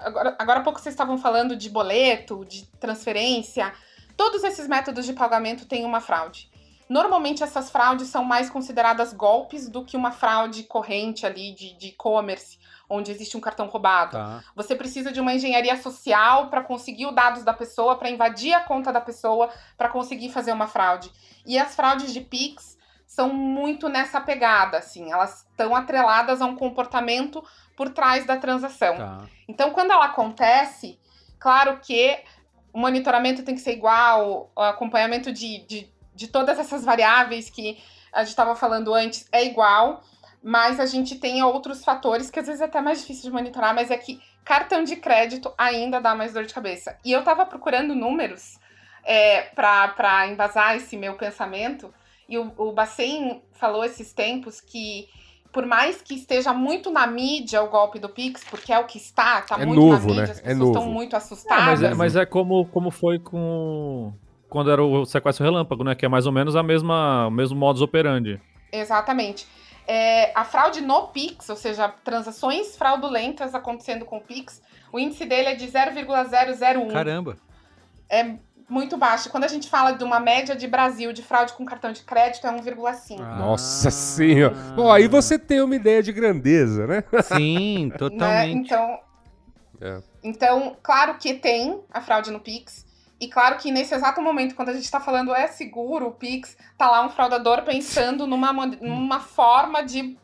Agora, 0.00 0.36
agora 0.38 0.60
há 0.60 0.62
pouco 0.62 0.80
vocês 0.80 0.92
estavam 0.92 1.18
falando 1.18 1.56
de 1.56 1.68
boleto, 1.70 2.44
de 2.44 2.66
transferência. 2.78 3.72
Todos 4.16 4.42
esses 4.44 4.66
métodos 4.66 5.06
de 5.06 5.12
pagamento 5.12 5.66
têm 5.66 5.84
uma 5.84 6.00
fraude. 6.00 6.50
Normalmente 6.88 7.42
essas 7.42 7.70
fraudes 7.70 8.08
são 8.08 8.24
mais 8.24 8.48
consideradas 8.48 9.12
golpes 9.12 9.68
do 9.68 9.84
que 9.84 9.96
uma 9.96 10.10
fraude 10.10 10.62
corrente 10.62 11.26
ali 11.26 11.52
de 11.52 11.88
e-commerce, 11.88 12.58
onde 12.88 13.10
existe 13.10 13.36
um 13.36 13.40
cartão 13.40 13.66
roubado. 13.66 14.12
Tá. 14.12 14.42
Você 14.56 14.74
precisa 14.74 15.12
de 15.12 15.20
uma 15.20 15.34
engenharia 15.34 15.76
social 15.76 16.48
para 16.48 16.62
conseguir 16.62 17.06
os 17.06 17.14
dados 17.14 17.44
da 17.44 17.52
pessoa, 17.52 17.96
para 17.96 18.08
invadir 18.08 18.54
a 18.54 18.60
conta 18.60 18.90
da 18.90 19.00
pessoa, 19.00 19.50
para 19.76 19.90
conseguir 19.90 20.30
fazer 20.30 20.52
uma 20.52 20.66
fraude. 20.66 21.12
E 21.44 21.58
as 21.58 21.76
fraudes 21.76 22.12
de 22.12 22.22
Pix 22.22 22.78
são 23.06 23.32
muito 23.32 23.88
nessa 23.88 24.20
pegada, 24.20 24.78
assim, 24.78 25.10
elas 25.10 25.46
estão 25.50 25.74
atreladas 25.74 26.42
a 26.42 26.46
um 26.46 26.54
comportamento 26.54 27.42
por 27.78 27.90
trás 27.90 28.26
da 28.26 28.36
transação. 28.36 28.96
Tá. 28.96 29.24
Então, 29.46 29.70
quando 29.70 29.92
ela 29.92 30.06
acontece, 30.06 30.98
claro 31.38 31.78
que 31.80 32.18
o 32.72 32.80
monitoramento 32.80 33.44
tem 33.44 33.54
que 33.54 33.60
ser 33.60 33.70
igual, 33.70 34.50
o 34.56 34.60
acompanhamento 34.60 35.32
de, 35.32 35.64
de, 35.64 35.88
de 36.12 36.26
todas 36.26 36.58
essas 36.58 36.84
variáveis 36.84 37.48
que 37.48 37.78
a 38.12 38.20
gente 38.24 38.30
estava 38.30 38.56
falando 38.56 38.92
antes 38.92 39.28
é 39.30 39.44
igual, 39.44 40.02
mas 40.42 40.80
a 40.80 40.86
gente 40.86 41.20
tem 41.20 41.40
outros 41.44 41.84
fatores 41.84 42.32
que 42.32 42.40
às 42.40 42.48
vezes 42.48 42.60
é 42.60 42.64
até 42.64 42.80
mais 42.80 43.00
difícil 43.00 43.30
de 43.30 43.30
monitorar, 43.30 43.72
mas 43.72 43.92
é 43.92 43.96
que 43.96 44.20
cartão 44.44 44.82
de 44.82 44.96
crédito 44.96 45.54
ainda 45.56 46.00
dá 46.00 46.16
mais 46.16 46.32
dor 46.32 46.44
de 46.44 46.52
cabeça. 46.52 46.98
E 47.04 47.12
eu 47.12 47.20
estava 47.20 47.46
procurando 47.46 47.94
números 47.94 48.58
é, 49.04 49.42
para 49.54 50.26
embasar 50.26 50.74
esse 50.74 50.96
meu 50.96 51.14
pensamento, 51.14 51.94
e 52.28 52.36
o, 52.36 52.52
o 52.56 52.72
Bacen 52.72 53.40
falou 53.52 53.84
esses 53.84 54.12
tempos 54.12 54.60
que 54.60 55.08
por 55.52 55.66
mais 55.66 56.02
que 56.02 56.14
esteja 56.14 56.52
muito 56.52 56.90
na 56.90 57.06
mídia 57.06 57.62
o 57.62 57.68
golpe 57.68 57.98
do 57.98 58.08
Pix, 58.08 58.44
porque 58.48 58.72
é 58.72 58.78
o 58.78 58.84
que 58.84 58.98
está, 58.98 59.40
está 59.40 59.60
é 59.60 59.66
muito 59.66 59.80
novo, 59.80 60.08
na 60.08 60.14
mídia, 60.14 60.24
né? 60.26 60.30
as 60.30 60.38
é 60.38 60.42
pessoas 60.42 60.68
estão 60.68 60.86
muito 60.86 61.16
assustadas. 61.16 61.62
É, 61.62 61.66
mas, 61.66 61.82
é, 61.82 61.94
mas 61.94 62.16
é 62.16 62.26
como, 62.26 62.66
como 62.66 62.90
foi 62.90 63.18
com 63.18 64.12
quando 64.48 64.70
era 64.70 64.82
o 64.82 65.04
sequestro 65.04 65.44
relâmpago, 65.44 65.84
né? 65.84 65.94
Que 65.94 66.06
é 66.06 66.08
mais 66.08 66.26
ou 66.26 66.32
menos 66.32 66.56
a 66.56 66.62
mesma, 66.62 67.26
o 67.26 67.30
mesmo 67.30 67.56
modus 67.58 67.82
operandi. 67.82 68.40
Exatamente. 68.72 69.46
É, 69.86 70.32
a 70.34 70.44
fraude 70.44 70.80
no 70.80 71.08
Pix, 71.08 71.48
ou 71.48 71.56
seja, 71.56 71.88
transações 71.88 72.76
fraudulentas 72.76 73.54
acontecendo 73.54 74.04
com 74.04 74.18
o 74.18 74.20
Pix, 74.20 74.62
o 74.92 74.98
índice 74.98 75.24
dele 75.24 75.48
é 75.48 75.54
de 75.54 75.66
0,001. 75.66 76.88
Caramba! 76.88 77.36
É 78.08 78.36
muito 78.68 78.96
baixo. 78.96 79.30
Quando 79.30 79.44
a 79.44 79.48
gente 79.48 79.68
fala 79.68 79.92
de 79.92 80.04
uma 80.04 80.20
média 80.20 80.54
de 80.54 80.66
Brasil 80.66 81.12
de 81.12 81.22
fraude 81.22 81.52
com 81.54 81.64
cartão 81.64 81.90
de 81.92 82.02
crédito, 82.02 82.46
é 82.46 82.50
1,5. 82.50 83.20
Ah. 83.20 83.36
Nossa 83.36 83.90
senhora. 83.90 84.54
Bom, 84.76 84.92
aí 84.92 85.08
você 85.08 85.38
tem 85.38 85.60
uma 85.62 85.74
ideia 85.74 86.02
de 86.02 86.12
grandeza, 86.12 86.86
né? 86.86 87.02
Sim, 87.22 87.86
né? 87.92 87.96
totalmente. 87.96 88.66
Então, 88.66 89.00
É. 89.80 90.00
então, 90.22 90.76
claro 90.82 91.14
que 91.18 91.34
tem 91.34 91.80
a 91.90 92.00
fraude 92.00 92.30
no 92.30 92.40
Pix. 92.40 92.86
E 93.20 93.26
claro 93.26 93.56
que 93.56 93.72
nesse 93.72 93.94
exato 93.94 94.20
momento, 94.22 94.54
quando 94.54 94.68
a 94.68 94.72
gente 94.74 94.88
tá 94.88 95.00
falando 95.00 95.34
é 95.34 95.48
seguro 95.48 96.06
o 96.06 96.12
Pix, 96.12 96.56
tá 96.76 96.88
lá 96.88 97.04
um 97.04 97.10
fraudador 97.10 97.62
pensando 97.62 98.26
numa, 98.28 98.52
numa 98.52 99.18
forma 99.18 99.82
de 99.82 100.16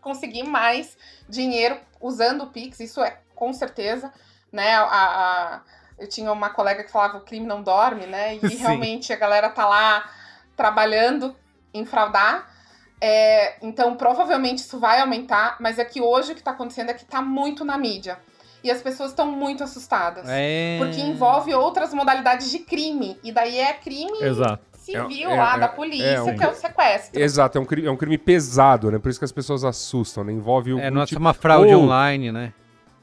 conseguir 0.00 0.42
mais 0.44 0.96
dinheiro 1.28 1.76
usando 2.00 2.42
o 2.42 2.46
Pix. 2.48 2.80
Isso 2.80 3.00
é 3.02 3.18
com 3.36 3.52
certeza, 3.52 4.12
né? 4.50 4.74
A, 4.74 4.82
a- 4.84 5.60
eu 6.00 6.08
tinha 6.08 6.32
uma 6.32 6.50
colega 6.50 6.82
que 6.82 6.90
falava 6.90 7.18
o 7.18 7.20
crime 7.20 7.46
não 7.46 7.62
dorme, 7.62 8.06
né? 8.06 8.36
E 8.36 8.40
Sim. 8.50 8.56
realmente 8.56 9.12
a 9.12 9.16
galera 9.16 9.48
tá 9.50 9.68
lá 9.68 10.04
trabalhando 10.56 11.34
em 11.72 11.84
fraudar. 11.84 12.48
É, 13.00 13.54
então, 13.64 13.96
provavelmente 13.96 14.58
isso 14.58 14.78
vai 14.78 15.00
aumentar, 15.00 15.56
mas 15.60 15.78
é 15.78 15.84
que 15.84 16.00
hoje 16.00 16.32
o 16.32 16.34
que 16.34 16.42
tá 16.42 16.50
acontecendo 16.50 16.90
é 16.90 16.94
que 16.94 17.04
tá 17.04 17.22
muito 17.22 17.64
na 17.64 17.78
mídia. 17.78 18.18
E 18.62 18.70
as 18.70 18.82
pessoas 18.82 19.10
estão 19.10 19.26
muito 19.30 19.64
assustadas. 19.64 20.26
É... 20.28 20.76
Porque 20.78 21.00
envolve 21.00 21.54
outras 21.54 21.94
modalidades 21.94 22.50
de 22.50 22.58
crime. 22.58 23.18
E 23.24 23.32
daí 23.32 23.58
é 23.58 23.72
crime 23.72 24.18
Exato. 24.20 24.62
civil 24.78 25.30
É- 25.30 25.34
é- 25.34 25.40
lá, 25.40 25.56
é- 25.56 25.60
da 25.60 25.68
polícia, 25.68 26.04
é 26.04 26.20
um- 26.20 26.36
que 26.36 26.44
é 26.44 26.48
o 26.48 26.54
sequestro. 26.54 27.18
Exato, 27.18 27.56
é 27.56 27.60
um, 27.60 27.64
crime, 27.64 27.88
é 27.88 27.90
um 27.90 27.96
crime 27.96 28.18
pesado, 28.18 28.90
né? 28.90 28.98
Por 28.98 29.08
isso 29.08 29.18
que 29.18 29.24
as 29.24 29.32
pessoas 29.32 29.64
assustam, 29.64 30.24
né? 30.24 30.32
Envolve 30.32 30.74
o. 30.74 30.78
É, 30.78 30.88
o 30.88 30.90
não 30.92 31.00
é 31.00 31.06
tipo- 31.06 31.18
só 31.18 31.24
uma 31.24 31.32
fraude 31.32 31.74
ou- 31.74 31.84
online, 31.84 32.30
né? 32.30 32.52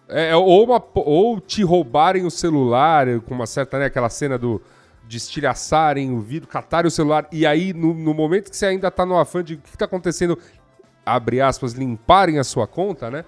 É, 0.09 0.35
ou, 0.35 0.63
uma, 0.63 0.81
ou 0.95 1.39
te 1.39 1.63
roubarem 1.63 2.25
o 2.25 2.31
celular, 2.31 3.07
com 3.21 3.35
uma 3.35 3.45
certa, 3.45 3.77
né, 3.79 3.85
aquela 3.85 4.09
cena 4.09 4.37
do 4.37 4.61
de 5.07 5.15
estilhaçarem 5.17 6.11
o 6.13 6.19
vidro, 6.19 6.49
catarem 6.49 6.87
o 6.87 6.91
celular, 6.91 7.27
e 7.31 7.45
aí 7.45 7.71
no, 7.73 7.93
no 7.93 8.13
momento 8.13 8.49
que 8.51 8.57
você 8.57 8.65
ainda 8.65 8.91
tá 8.91 9.05
no 9.05 9.17
afã 9.17 9.41
de 9.41 9.53
o 9.53 9.57
que, 9.57 9.71
que 9.71 9.77
tá 9.77 9.85
acontecendo, 9.85 10.37
abre 11.05 11.39
aspas, 11.39 11.71
limparem 11.71 12.39
a 12.39 12.43
sua 12.43 12.67
conta, 12.67 13.09
né? 13.09 13.23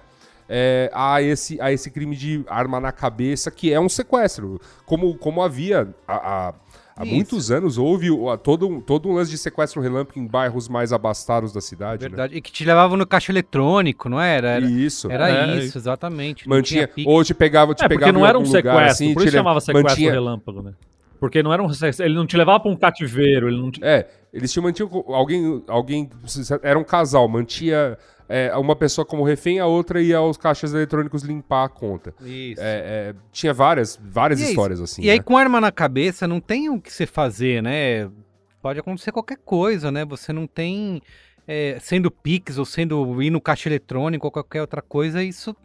É, 0.46 0.90
há, 0.92 1.22
esse, 1.22 1.58
há 1.60 1.72
esse 1.72 1.90
crime 1.90 2.14
de 2.16 2.44
arma 2.48 2.80
na 2.80 2.92
cabeça, 2.92 3.50
que 3.50 3.72
é 3.72 3.80
um 3.80 3.88
sequestro. 3.88 4.60
Como, 4.84 5.16
como 5.16 5.40
havia 5.42 5.88
há, 6.06 6.48
há- 6.48 6.54
há 7.00 7.04
Isso. 7.04 7.14
muitos 7.14 7.50
anos, 7.50 7.78
houve 7.78 8.08
todo, 8.42 8.68
um- 8.68 8.80
todo 8.80 9.08
um 9.08 9.14
lance 9.14 9.30
de 9.30 9.38
sequestro 9.38 9.80
relâmpago 9.80 10.18
em 10.20 10.26
bairros 10.26 10.68
mais 10.68 10.92
abastados 10.92 11.52
da 11.52 11.60
cidade. 11.60 12.02
Verdade. 12.02 12.36
E 12.36 12.40
que 12.40 12.52
te 12.52 12.64
levavam 12.64 12.96
no 12.96 13.06
caixa 13.06 13.32
eletrônico, 13.32 14.08
não 14.08 14.20
era? 14.20 14.48
Né? 14.48 14.56
Era, 14.56 14.66
Isso. 14.70 15.10
era 15.10 15.30
É, 15.30 15.56
isso, 15.58 15.78
exatamente. 15.78 16.48
Não 16.48 16.56
Mantinha, 16.56 16.88
ou 17.06 17.24
te 17.24 17.32
pegava, 17.34 17.74
te 17.74 17.80
É, 17.84 17.88
porque 17.88 17.98
pegava 17.98 18.12
não 18.12 18.20
em 18.20 18.28
era 18.28 18.38
um 18.38 18.42
algum 18.42 18.54
lugar, 18.54 18.62
sequestro, 18.72 18.90
assim, 19.06 19.14
por 19.14 19.20
isso 19.22 19.30
te 19.30 19.36
chamava 19.36 19.60
sequestro 19.60 19.88
mantinha- 19.90 20.12
relâmpago, 20.12 20.62
né? 20.62 20.72
Porque 21.18 21.42
não 21.42 21.52
era 21.52 21.62
um 21.62 21.68
sequestro, 21.72 22.04
ele 22.06 22.14
não 22.14 22.26
te 22.26 22.36
levava 22.36 22.60
pra 22.60 22.70
um 22.70 22.76
cativeiro, 22.76 23.48
ele 23.48 23.60
não 23.60 23.70
te... 23.70 23.82
É, 23.84 24.08
eles 24.32 24.50
tinham 24.52 24.64
mantinham 24.64 24.88
alguém, 25.08 25.62
alguém 25.68 26.08
era 26.62 26.78
um 26.78 26.84
casal, 26.84 27.28
mantia 27.28 27.98
é, 28.32 28.56
uma 28.56 28.76
pessoa 28.76 29.04
como 29.04 29.24
refém, 29.24 29.58
a 29.58 29.66
outra 29.66 30.00
ia 30.00 30.18
aos 30.18 30.36
caixas 30.36 30.72
eletrônicos 30.72 31.24
limpar 31.24 31.64
a 31.64 31.68
conta. 31.68 32.14
Isso. 32.20 32.62
É, 32.62 33.10
é, 33.10 33.14
tinha 33.32 33.52
várias, 33.52 33.98
várias 34.00 34.40
E 34.40 34.44
histórias 34.44 34.80
assim. 34.80 35.02
E 35.02 35.10
aí, 35.10 35.18
né? 35.18 35.22
com 35.22 35.36
arma 35.36 35.60
na 35.60 35.72
cabeça, 35.72 36.28
não 36.28 36.40
tem 36.40 36.70
o 36.70 36.80
que 36.80 36.92
você 36.92 37.06
fazer, 37.06 37.60
né? 37.60 38.08
Pode 38.62 38.78
acontecer 38.78 39.10
qualquer 39.10 39.38
coisa, 39.44 39.90
né? 39.90 40.04
Você 40.04 40.32
não 40.32 40.46
tem. 40.46 41.02
é, 41.44 41.78
sendo 41.80 42.08
Pix 42.08 42.56
ou 42.56 42.64
sendo 42.64 43.20
ir 43.20 43.30
no 43.30 43.40
caixa 43.40 43.68
eletrônico 43.68 44.28
ou 44.28 44.30
qualquer 44.30 44.60
outra 44.60 44.80
coisa, 44.80 45.24
isso 45.24 45.56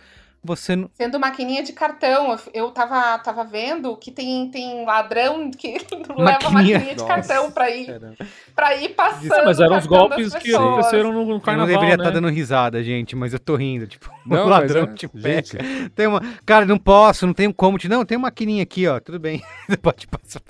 você 0.46 0.76
não. 0.76 0.90
Sendo 0.94 1.20
maquininha 1.20 1.64
de 1.64 1.74
cartão, 1.74 2.38
eu, 2.54 2.72
tava, 2.72 3.18
tava 3.20 3.44
vendo 3.44 3.96
que 3.98 4.12
tem, 4.12 4.50
tem 4.50 4.86
ladrão 4.86 5.50
que 5.58 5.78
leva 6.16 6.50
Maquininha. 6.50 6.52
maquininha 6.80 6.96
de 6.96 7.02
Nossa. 7.02 7.06
cartão 7.08 7.52
pra 7.52 7.70
ir, 7.72 8.18
pra 8.56 8.76
ir 8.76 8.90
passando. 8.90 9.46
Mas 9.46 9.60
eram 9.60 9.78
os 9.78 9.86
golpes 9.86 10.34
que 10.36 10.54
aconteceram 10.56 11.12
no, 11.12 11.24
no 11.24 11.30
Eu 11.32 11.34
não 11.36 11.40
carnaval, 11.40 11.68
deveria 11.68 11.98
né? 11.98 12.04
estar 12.04 12.12
dando 12.14 12.30
risada, 12.30 12.84
gente, 12.84 13.16
mas 13.16 13.34
eu 13.34 13.40
tô 13.40 13.56
rindo. 13.56 13.88
Tipo, 13.88 14.10
Não, 14.26 14.46
o 14.46 14.50
mas 14.50 14.62
ladrão 14.62 14.84
é- 14.84 14.94
te 14.94 15.08
gente, 15.08 15.22
pega. 15.22 15.90
Tem 15.96 16.08
uma... 16.08 16.22
Cara, 16.46 16.66
não 16.66 16.78
posso, 16.78 17.26
não 17.26 17.34
tenho 17.34 17.54
como 17.54 17.78
te. 17.78 17.88
Não, 17.88 18.06
tem 18.06 18.18
uma 18.18 18.28
maquininha 18.28 18.64
aqui, 18.64 18.88
ó. 18.88 19.00
Tudo 19.00 19.20
bem. 19.20 19.42
Você 19.68 19.78
pode 19.78 20.08
passar. 20.08 20.42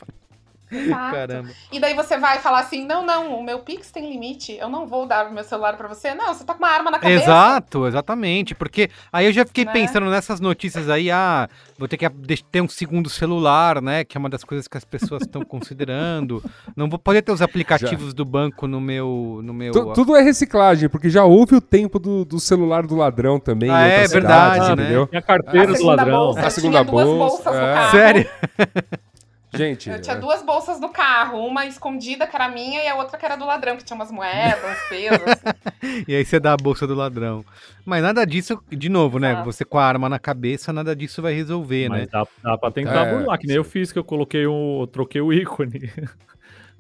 Exato. 0.76 1.12
Caramba. 1.16 1.50
E 1.72 1.80
daí 1.80 1.94
você 1.94 2.18
vai 2.18 2.40
falar 2.40 2.60
assim: 2.60 2.86
não, 2.86 3.06
não, 3.06 3.40
o 3.40 3.44
meu 3.44 3.60
Pix 3.60 3.92
tem 3.92 4.10
limite, 4.12 4.58
eu 4.60 4.70
não 4.70 4.86
vou 4.88 5.06
dar 5.06 5.28
o 5.28 5.34
meu 5.34 5.44
celular 5.44 5.76
pra 5.78 5.88
você. 5.88 6.14
Não, 6.14 6.34
você 6.34 6.44
tá 6.44 6.54
com 6.54 6.60
uma 6.64 6.70
arma 6.70 6.92
na 6.92 7.00
cabeça. 7.00 7.24
Exato, 7.24 7.88
exatamente. 7.88 8.54
Porque 8.56 8.90
aí 9.12 9.26
eu 9.26 9.34
já 9.34 9.46
fiquei 9.46 9.66
Né? 9.66 9.72
pensando 9.74 10.08
nessas 10.10 10.40
notícias 10.40 10.90
aí, 10.90 11.10
ah, 11.12 11.48
vou 11.78 11.88
ter 11.88 11.98
que 11.98 12.10
ter 12.52 12.62
um 12.62 12.68
segundo 12.68 13.10
celular, 13.10 13.82
né? 13.82 14.04
Que 14.04 14.18
é 14.18 14.20
uma 14.20 14.30
das 14.30 14.44
coisas 14.44 14.68
que 14.68 14.78
as 14.78 14.86
pessoas 14.86 15.22
estão 15.24 15.44
considerando. 15.44 16.44
Não 16.76 16.90
vou 16.90 17.00
poder 17.00 17.22
ter 17.22 17.32
os 17.32 17.42
aplicativos 17.42 18.14
do 18.14 18.26
banco 18.26 18.68
no 18.68 18.80
meu. 18.82 19.42
No 19.44 19.54
meu 19.54 19.72
Tu- 19.72 19.94
tudo 19.94 20.16
é 20.16 20.22
reciclagem, 20.22 20.90
porque 20.90 21.10
já 21.10 21.24
houve 21.24 21.56
o 21.56 21.62
tempo 21.62 22.00
do, 22.00 22.24
do 22.26 22.40
celular 22.40 22.86
do 22.86 22.96
ladrão 22.96 23.40
também. 23.40 23.70
Ah, 23.70 23.82
é 23.88 23.94
outras 23.94 24.12
verdade, 24.14 24.68
né? 24.76 24.84
entendeu? 24.84 25.08
Tinha 25.08 25.20
a 25.20 25.22
carteira 25.22 25.72
A 25.72 25.76
do 25.78 25.86
ladrão. 25.86 26.18
bolsa, 26.18 26.40
A 26.46 26.50
segunda 26.50 26.80
tinha 26.80 26.92
duas 26.92 27.06
bolsa, 27.08 27.50
é. 27.52 27.92
Sério? 27.92 28.30
Gente, 29.58 29.90
Eu 29.90 30.02
tinha 30.02 30.16
é, 30.16 30.20
duas 30.20 30.42
bolsas 30.44 30.80
no 30.80 30.90
carro, 30.90 31.40
uma 31.46 31.66
escondida 31.66 32.26
que 32.28 32.36
era 32.36 32.48
minha 32.50 32.84
e 32.84 32.88
a 32.88 32.96
outra 32.96 33.18
que 33.18 33.26
era 33.26 33.36
do 33.36 33.46
ladrão, 33.46 33.78
que 33.78 33.84
tinha 33.84 33.96
umas 33.96 34.12
moedas, 34.12 34.60
uns 34.64 34.84
pesos. 34.90 35.22
assim. 35.28 36.06
E 36.08 36.16
aí 36.16 36.26
você 36.26 36.40
dá 36.40 36.54
a 36.54 36.58
bolsa 36.58 36.86
do 36.86 36.96
ladrão. 36.96 37.44
Mas 37.86 38.02
nada 38.02 38.26
disso, 38.26 38.60
de 38.70 38.90
novo, 38.90 39.20
né? 39.20 39.32
Exato. 39.32 39.46
Você 39.46 39.64
com 39.66 39.78
a 39.78 39.86
arma 39.86 40.10
na 40.10 40.18
cabeça, 40.20 40.74
nada 40.74 40.96
disso 40.96 41.22
vai 41.22 41.34
resolver, 41.34 41.90
Mas 41.90 42.02
né? 42.02 42.08
dá, 42.12 42.26
dá 42.44 42.58
pra 42.58 42.72
tentar 42.72 43.06
É, 43.08 43.12
burlar, 43.12 43.38
que 43.38 43.48
nem 43.48 43.56
eu 43.58 43.64
fiz, 43.64 43.92
que 43.92 44.00
eu 44.00 44.04
coloquei 44.04 44.46
o. 44.48 44.82
eu 44.84 44.88
troquei 44.88 45.22
o 45.22 45.32
ícone. 45.32 45.92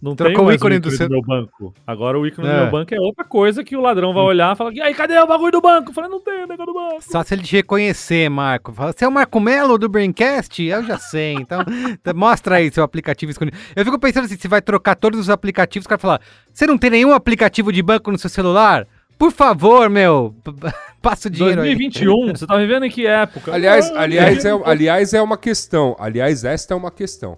Não 0.01 0.15
Trocou 0.15 0.36
tem 0.36 0.45
o 0.45 0.51
ícone 0.51 0.75
o 0.75 0.79
do 0.81 0.89
ícone 0.89 0.91
do, 0.91 0.97
seu- 0.97 1.10
meu 1.10 1.21
banco. 1.21 1.73
Agora 1.88 2.19
o 2.19 2.27
ícone 2.27 2.47
É. 2.47 2.51
do 2.51 2.62
meu 2.63 2.71
banco 2.71 2.93
é 2.93 2.99
outra 2.99 3.23
coisa 3.23 3.63
que 3.63 3.75
o 3.75 3.81
ladrão 3.81 4.13
vai 4.13 4.23
olhar 4.23 4.53
e 4.53 4.55
falar: 4.58 4.73
e 4.73 4.81
aí, 4.81 4.93
cadê 4.93 5.17
o 5.17 5.25
bagulho 5.25 5.51
do 5.53 5.62
banco? 5.62 5.89
Eu 5.89 5.93
falei: 5.93 6.10
não 6.10 6.19
tem 6.19 6.43
o 6.43 6.47
negócio 6.47 6.65
do 6.65 6.73
banco. 6.73 7.01
Só 7.01 7.23
se 7.23 7.34
ele 7.34 7.41
te 7.43 7.55
reconhecer, 7.55 8.29
Marco. 8.29 8.71
Fala, 8.73 8.91
você 8.91 9.05
é 9.05 9.08
o 9.08 9.12
Marco 9.12 9.39
Melo 9.39 9.77
do 9.77 9.89
Braincast? 9.89 10.62
Eu 10.62 10.84
já 10.84 10.97
sei. 10.97 11.34
Então, 11.34 11.60
mostra 12.13 12.58
aí 12.58 12.71
seu 12.71 12.84
aplicativo 12.84 13.31
escondido. 13.31 13.58
Eu 13.75 13.84
fico 13.86 13.97
pensando 13.97 14.25
assim, 14.25 14.38
se 14.38 14.47
vai 14.47 14.62
trocar 14.62 14.95
todos 14.95 15.19
os 15.19 15.29
aplicativos, 15.29 15.86
o 15.86 15.89
cara 15.89 15.99
fala, 15.99 16.19
você 16.53 16.67
não 16.67 16.77
tem 16.77 16.89
nenhum 16.91 17.13
aplicativo 17.13 17.71
de 17.71 17.81
banco 17.81 18.12
no 18.12 18.17
seu 18.17 18.29
celular? 18.29 18.86
Por 19.17 19.31
favor, 19.31 19.89
meu, 19.89 20.36
passa 21.01 21.29
o 21.29 21.31
dinheiro 21.31 21.62
aí. 21.62 21.69
2021, 21.73 22.36
você 22.36 22.45
tá 22.45 22.58
vivendo 22.58 22.84
em 22.86 22.89
que 22.91 23.08
época? 23.08 23.53
Aliás, 23.53 23.89
aliás, 23.95 24.39
é, 24.45 24.49
2021. 24.49 24.69
aliás, 24.69 25.13
é 25.13 25.21
uma 25.21 25.38
questão. 25.38 25.95
Aliás, 25.97 26.43
esta 26.43 26.73
é 26.73 26.77
uma 26.77 26.91
questão 26.91 27.38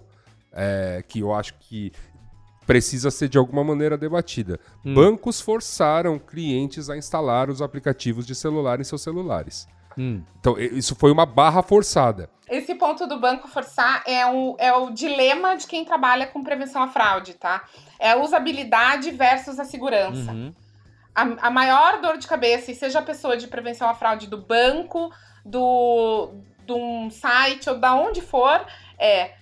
é, 0.52 1.04
que 1.06 1.20
eu 1.20 1.32
acho 1.32 1.54
que 1.60 1.92
precisa 2.68 3.10
ser 3.10 3.30
de 3.30 3.38
alguma 3.38 3.64
maneira 3.64 3.96
debatida. 3.96 4.60
Hum. 4.84 4.92
Bancos 4.92 5.40
forçaram 5.40 6.18
clientes 6.18 6.90
a 6.90 6.98
instalar 6.98 7.48
os 7.48 7.62
aplicativos 7.62 8.26
de 8.26 8.34
celular 8.34 8.78
em 8.78 8.84
seus 8.84 9.00
celulares. 9.00 9.66
Hum. 9.96 10.22
Então, 10.38 10.58
isso 10.58 10.94
foi 10.94 11.10
uma 11.10 11.24
barra 11.24 11.62
forçada. 11.62 12.28
Esse 12.46 12.74
ponto 12.74 13.06
do 13.06 13.18
banco 13.18 13.48
forçar 13.48 14.02
é 14.06 14.26
o, 14.26 14.54
é 14.58 14.70
o 14.70 14.90
dilema 14.90 15.56
de 15.56 15.66
quem 15.66 15.82
trabalha 15.82 16.26
com 16.26 16.44
prevenção 16.44 16.82
à 16.82 16.88
fraude, 16.88 17.32
tá? 17.32 17.64
É 17.98 18.10
a 18.10 18.18
usabilidade 18.18 19.10
versus 19.12 19.58
a 19.58 19.64
segurança. 19.64 20.30
Uhum. 20.30 20.54
A, 21.14 21.46
a 21.46 21.50
maior 21.50 22.02
dor 22.02 22.18
de 22.18 22.26
cabeça, 22.26 22.70
e 22.70 22.74
seja 22.74 22.98
a 22.98 23.02
pessoa 23.02 23.34
de 23.38 23.46
prevenção 23.46 23.88
à 23.88 23.94
fraude 23.94 24.26
do 24.26 24.36
banco, 24.36 25.10
do, 25.42 26.32
de 26.66 26.72
um 26.74 27.10
site 27.10 27.70
ou 27.70 27.78
da 27.78 27.94
onde 27.94 28.20
for, 28.20 28.60
é 28.98 29.37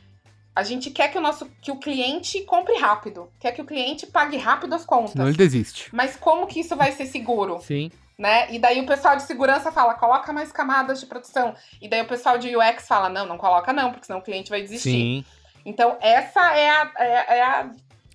a 0.56 0.62
gente 0.62 0.90
quer 0.90 1.08
que 1.08 1.18
o 1.18 1.20
nosso 1.20 1.46
que 1.60 1.70
o 1.70 1.76
cliente 1.76 2.40
compre 2.40 2.74
rápido, 2.78 3.28
quer 3.38 3.52
que 3.52 3.60
o 3.60 3.64
cliente 3.66 4.06
pague 4.06 4.36
rápido 4.38 4.74
as 4.74 4.84
contas. 4.86 5.10
Senão 5.12 5.28
ele 5.28 5.36
desiste. 5.36 5.88
Mas 5.92 6.16
como 6.16 6.46
que 6.46 6.60
isso 6.60 6.74
vai 6.74 6.90
ser 6.92 7.04
seguro? 7.06 7.60
Sim. 7.60 7.90
né? 8.18 8.50
E 8.50 8.58
daí 8.58 8.80
o 8.80 8.86
pessoal 8.86 9.14
de 9.14 9.22
segurança 9.24 9.70
fala, 9.70 9.92
coloca 9.94 10.32
mais 10.32 10.50
camadas 10.50 10.98
de 10.98 11.04
produção. 11.06 11.54
E 11.82 11.86
daí 11.88 12.00
o 12.00 12.08
pessoal 12.08 12.38
de 12.38 12.56
UX 12.56 12.88
fala, 12.88 13.10
não, 13.10 13.26
não 13.26 13.36
coloca 13.36 13.70
não, 13.74 13.90
porque 13.92 14.06
senão 14.06 14.20
o 14.20 14.22
cliente 14.22 14.48
vai 14.48 14.62
desistir. 14.62 14.90
Sim. 14.90 15.24
Então 15.66 15.98
essa 16.00 16.40
é 16.56 16.70
a, 16.70 16.92
é, 16.96 17.38
é 17.38 17.42
a, 17.42 17.70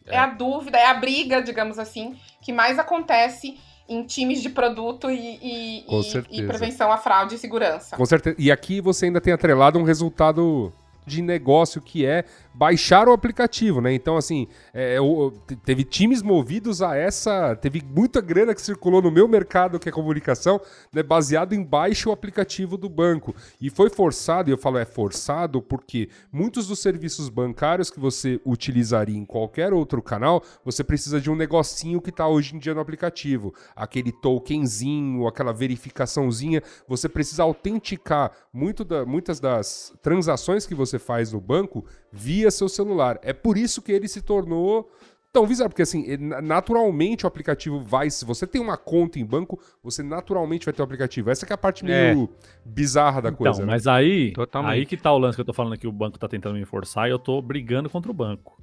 é 0.08 0.18
a 0.18 0.26
dúvida, 0.28 0.78
é 0.80 0.88
a 0.88 0.94
briga, 0.96 1.42
digamos 1.44 1.78
assim, 1.78 2.18
que 2.42 2.52
mais 2.52 2.80
acontece 2.80 3.60
em 3.88 4.04
times 4.04 4.42
de 4.42 4.50
produto 4.50 5.12
e, 5.12 5.38
e, 5.42 5.86
e- 5.88 6.40
e 6.40 6.48
prevenção 6.48 6.92
à 6.92 6.98
fraude 6.98 7.36
e 7.36 7.38
segurança. 7.38 7.96
Com 7.96 8.06
certeza. 8.06 8.36
E 8.40 8.50
aqui 8.52 8.82
você 8.82 9.06
ainda 9.06 9.20
tem 9.22 9.34
atrelado 9.34 9.78
um 9.78 9.84
resultado 9.84 10.74
de 11.06 11.22
negócio 11.22 11.82
que 11.82 12.06
é 12.06 12.26
baixar 12.54 13.08
o 13.08 13.12
aplicativo, 13.14 13.82
né? 13.82 13.94
Então, 13.94 14.18
assim, 14.18 14.48
é, 14.74 15.00
o- 15.00 15.32
te- 15.32 15.56
teve 15.56 15.84
times 15.84 16.22
movidos 16.22 16.82
a 16.82 16.96
essa. 16.96 17.56
Teve 17.56 17.82
muita 17.84 18.22
grana 18.22 18.54
que 18.54 18.62
circulou 18.62 19.02
no 19.02 19.10
meu 19.12 19.28
mercado, 19.28 19.80
que 19.80 19.90
é 19.90 19.92
comunicação, 19.92 20.60
né, 20.92 21.02
baseado 21.02 21.54
em 21.54 21.64
baixe 21.64 22.08
o 22.08 22.12
aplicativo 22.12 22.78
do 22.78 22.90
banco. 22.90 23.34
E 23.60 23.70
foi 23.70 23.90
forçado, 23.90 24.50
e 24.50 24.54
eu 24.54 24.58
falo 24.58 24.78
é 24.78 24.86
forçado 24.86 25.62
porque 25.62 26.10
muitos 26.32 26.68
dos 26.68 26.80
serviços 26.80 27.30
bancários 27.30 27.90
que 27.90 28.00
você 28.00 28.40
utilizaria 28.46 29.18
em 29.18 29.26
qualquer 29.26 29.74
outro 29.74 30.02
canal, 30.02 30.44
você 30.64 30.84
precisa 30.84 31.20
de 31.22 31.30
um 31.30 31.36
negocinho 31.36 32.02
que 32.02 32.10
está 32.10 32.28
hoje 32.28 32.56
em 32.56 32.60
dia 32.60 32.74
no 32.74 32.82
aplicativo. 32.82 33.54
Aquele 33.76 34.12
tokenzinho, 34.12 35.28
aquela 35.28 35.54
verificaçãozinha. 35.54 36.62
Você 36.88 37.08
precisa 37.10 37.44
autenticar 37.44 38.32
muito 38.54 38.84
da- 38.84 39.06
muitas 39.06 39.40
das 39.40 39.94
transações 40.02 40.66
que 40.66 40.76
você 40.76 41.00
faz 41.00 41.32
no 41.32 41.40
banco 41.40 41.86
via 42.12 42.52
seu 42.52 42.68
celular. 42.68 43.20
É 43.22 43.34
por 43.34 43.58
isso 43.58 43.82
que 43.82 43.92
ele 43.92 44.08
se 44.08 44.22
tornou 44.22 44.90
tão 45.32 45.46
visar, 45.48 45.70
porque 45.70 45.82
assim, 45.82 46.06
naturalmente 46.44 47.24
o 47.24 47.28
aplicativo 47.28 47.82
vai, 47.82 48.10
se 48.10 48.26
você 48.26 48.46
tem 48.46 48.62
uma 48.62 48.76
conta 48.76 49.18
em 49.18 49.26
banco, 49.26 49.60
você 49.82 50.04
naturalmente 50.04 50.66
vai 50.66 50.74
ter 50.74 50.82
o 50.82 50.86
aplicativo. 50.86 51.30
Essa 51.30 51.46
é 51.46 51.54
a 51.54 51.58
parte 51.58 51.86
meio 51.86 52.24
é. 52.24 52.28
bizarra 52.66 53.22
da 53.22 53.30
então, 53.30 53.38
coisa. 53.38 53.66
Né? 53.66 53.72
Mas 53.72 53.88
aí, 53.88 54.34
Totalmente. 54.34 54.74
aí 54.74 54.86
que 54.86 54.98
tá 54.98 55.12
o 55.12 55.18
lance 55.18 55.36
que 55.36 55.42
eu 55.42 55.46
tô 55.46 55.54
falando 55.54 55.78
que 55.78 55.88
o 55.88 55.92
banco 55.92 56.20
tá 56.20 56.28
tentando 56.28 56.56
me 56.56 56.66
forçar 56.66 57.08
e 57.08 57.12
eu 57.12 57.20
tô 57.20 57.42
brigando 57.42 57.90
contra 57.90 58.12
o 58.12 58.14
banco. 58.14 58.62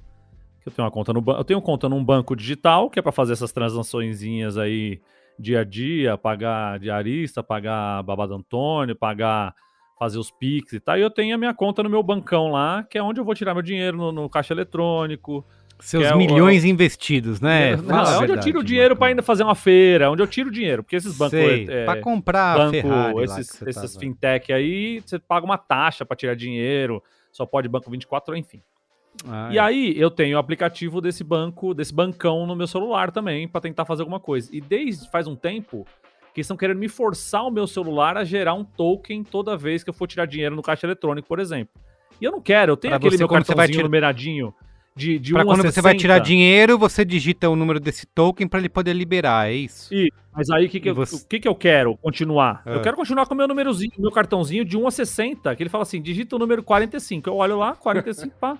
Eu 0.63 0.71
tenho 0.71 0.85
uma 0.85 0.91
conta 0.91 1.11
no 1.11 1.21
banco, 1.21 1.39
eu 1.39 1.43
tenho 1.43 1.61
conta 1.61 1.89
num 1.89 2.03
banco 2.03 2.35
digital, 2.35 2.89
que 2.89 2.99
é 2.99 3.01
para 3.01 3.11
fazer 3.11 3.33
essas 3.33 3.51
transaçõezinhas 3.51 4.57
aí 4.57 5.01
dia 5.39 5.61
a 5.61 5.63
dia, 5.63 6.17
pagar 6.17 6.77
diarista, 6.79 7.41
pagar 7.41 8.03
babado 8.03 8.35
Antônio, 8.35 8.95
pagar 8.95 9.55
fazer 9.99 10.17
os 10.17 10.31
Pix 10.31 10.71
e 10.71 10.79
tal. 10.79 10.97
E 10.97 11.01
eu 11.01 11.11
tenho 11.11 11.35
a 11.35 11.37
minha 11.37 11.53
conta 11.53 11.83
no 11.83 11.89
meu 11.89 12.01
bancão 12.01 12.47
lá, 12.47 12.83
que 12.89 12.97
é 12.97 13.03
onde 13.03 13.19
eu 13.19 13.25
vou 13.25 13.35
tirar 13.35 13.53
meu 13.53 13.61
dinheiro 13.61 13.97
no, 13.97 14.11
no 14.13 14.29
caixa 14.29 14.53
eletrônico, 14.53 15.45
seus 15.79 16.05
é 16.05 16.15
milhões 16.15 16.63
o... 16.63 16.67
investidos, 16.67 17.39
né? 17.39 17.75
Não, 17.77 18.03
é 18.03 18.17
onde 18.17 18.31
eu 18.31 18.39
tiro 18.39 18.59
o 18.59 18.63
dinheiro 18.63 18.95
para 18.95 19.07
ainda 19.07 19.21
fazer 19.21 19.43
uma 19.43 19.55
feira, 19.55 20.09
onde 20.09 20.21
eu 20.21 20.27
tiro 20.27 20.49
o 20.49 20.51
dinheiro, 20.51 20.83
porque 20.83 20.95
esses 20.95 21.17
bancos. 21.17 21.39
Sei, 21.39 21.67
é, 21.69 21.85
para 21.85 22.01
comprar 22.01 22.57
banco, 22.57 22.71
Ferrari 22.71 23.23
esses, 23.23 23.61
esses 23.61 23.93
tá 23.93 23.99
fintech 23.99 24.51
aí, 24.51 25.01
você 25.05 25.19
paga 25.19 25.45
uma 25.45 25.57
taxa 25.57 26.05
para 26.05 26.17
tirar 26.17 26.35
dinheiro, 26.35 27.01
só 27.31 27.45
pode 27.45 27.67
banco 27.69 27.89
24, 27.89 28.35
enfim. 28.35 28.61
Ah, 29.27 29.49
e 29.51 29.57
é. 29.57 29.59
aí 29.59 29.99
eu 29.99 30.11
tenho 30.11 30.37
o 30.37 30.39
aplicativo 30.39 31.01
desse 31.01 31.23
banco, 31.23 31.73
desse 31.73 31.93
bancão 31.93 32.45
no 32.45 32.55
meu 32.55 32.67
celular 32.67 33.11
também, 33.11 33.47
para 33.47 33.61
tentar 33.61 33.85
fazer 33.85 34.01
alguma 34.01 34.19
coisa. 34.19 34.49
E 34.53 34.61
desde 34.61 35.09
faz 35.09 35.27
um 35.27 35.35
tempo 35.35 35.85
que 36.39 36.41
estão 36.41 36.57
querendo 36.57 36.77
me 36.77 36.87
forçar 36.87 37.45
o 37.45 37.51
meu 37.51 37.67
celular 37.67 38.17
a 38.17 38.23
gerar 38.23 38.53
um 38.53 38.63
token 38.63 39.23
toda 39.23 39.57
vez 39.57 39.83
que 39.83 39.89
eu 39.89 39.93
for 39.93 40.07
tirar 40.07 40.25
dinheiro 40.25 40.55
no 40.55 40.61
caixa 40.61 40.87
eletrônico, 40.87 41.27
por 41.27 41.39
exemplo. 41.39 41.73
E 42.19 42.25
eu 42.25 42.31
não 42.31 42.41
quero, 42.41 42.71
eu 42.73 42.77
tenho 42.77 42.91
pra 42.91 42.97
aquele 42.97 43.11
você, 43.11 43.17
meu 43.17 43.27
cartãozinho 43.27 43.67
tirar... 43.67 43.83
numeradinho 43.83 44.53
de, 44.95 45.19
de 45.19 45.33
pra 45.33 45.45
quando 45.45 45.63
você 45.63 45.81
vai 45.81 45.95
tirar 45.95 46.19
dinheiro, 46.19 46.77
você 46.77 47.05
digita 47.05 47.49
o 47.49 47.55
número 47.55 47.79
desse 47.79 48.05
token 48.05 48.47
para 48.47 48.59
ele 48.59 48.69
poder 48.69 48.93
liberar, 48.93 49.49
é 49.49 49.53
isso? 49.53 49.93
E, 49.93 50.11
mas 50.33 50.49
aí 50.49 50.65
o 50.65 50.69
que, 50.69 50.79
que, 50.79 50.91
você... 50.91 51.25
que, 51.27 51.39
que 51.39 51.47
eu 51.47 51.55
quero 51.55 51.95
continuar? 51.97 52.61
Eu 52.65 52.79
ah. 52.79 52.81
quero 52.81 52.97
continuar 52.97 53.25
com 53.25 53.33
o 53.33 53.37
meu 53.37 53.47
númerozinho, 53.47 53.91
meu 53.97 54.11
cartãozinho 54.11 54.65
de 54.65 54.77
1 54.77 54.87
a 54.87 54.91
60, 54.91 55.55
que 55.55 55.63
ele 55.63 55.69
fala 55.69 55.83
assim, 55.83 56.01
digita 56.01 56.35
o 56.35 56.39
número 56.39 56.63
45. 56.63 57.29
Eu 57.29 57.35
olho 57.35 57.57
lá, 57.57 57.75
45, 57.75 58.35
pá, 58.37 58.57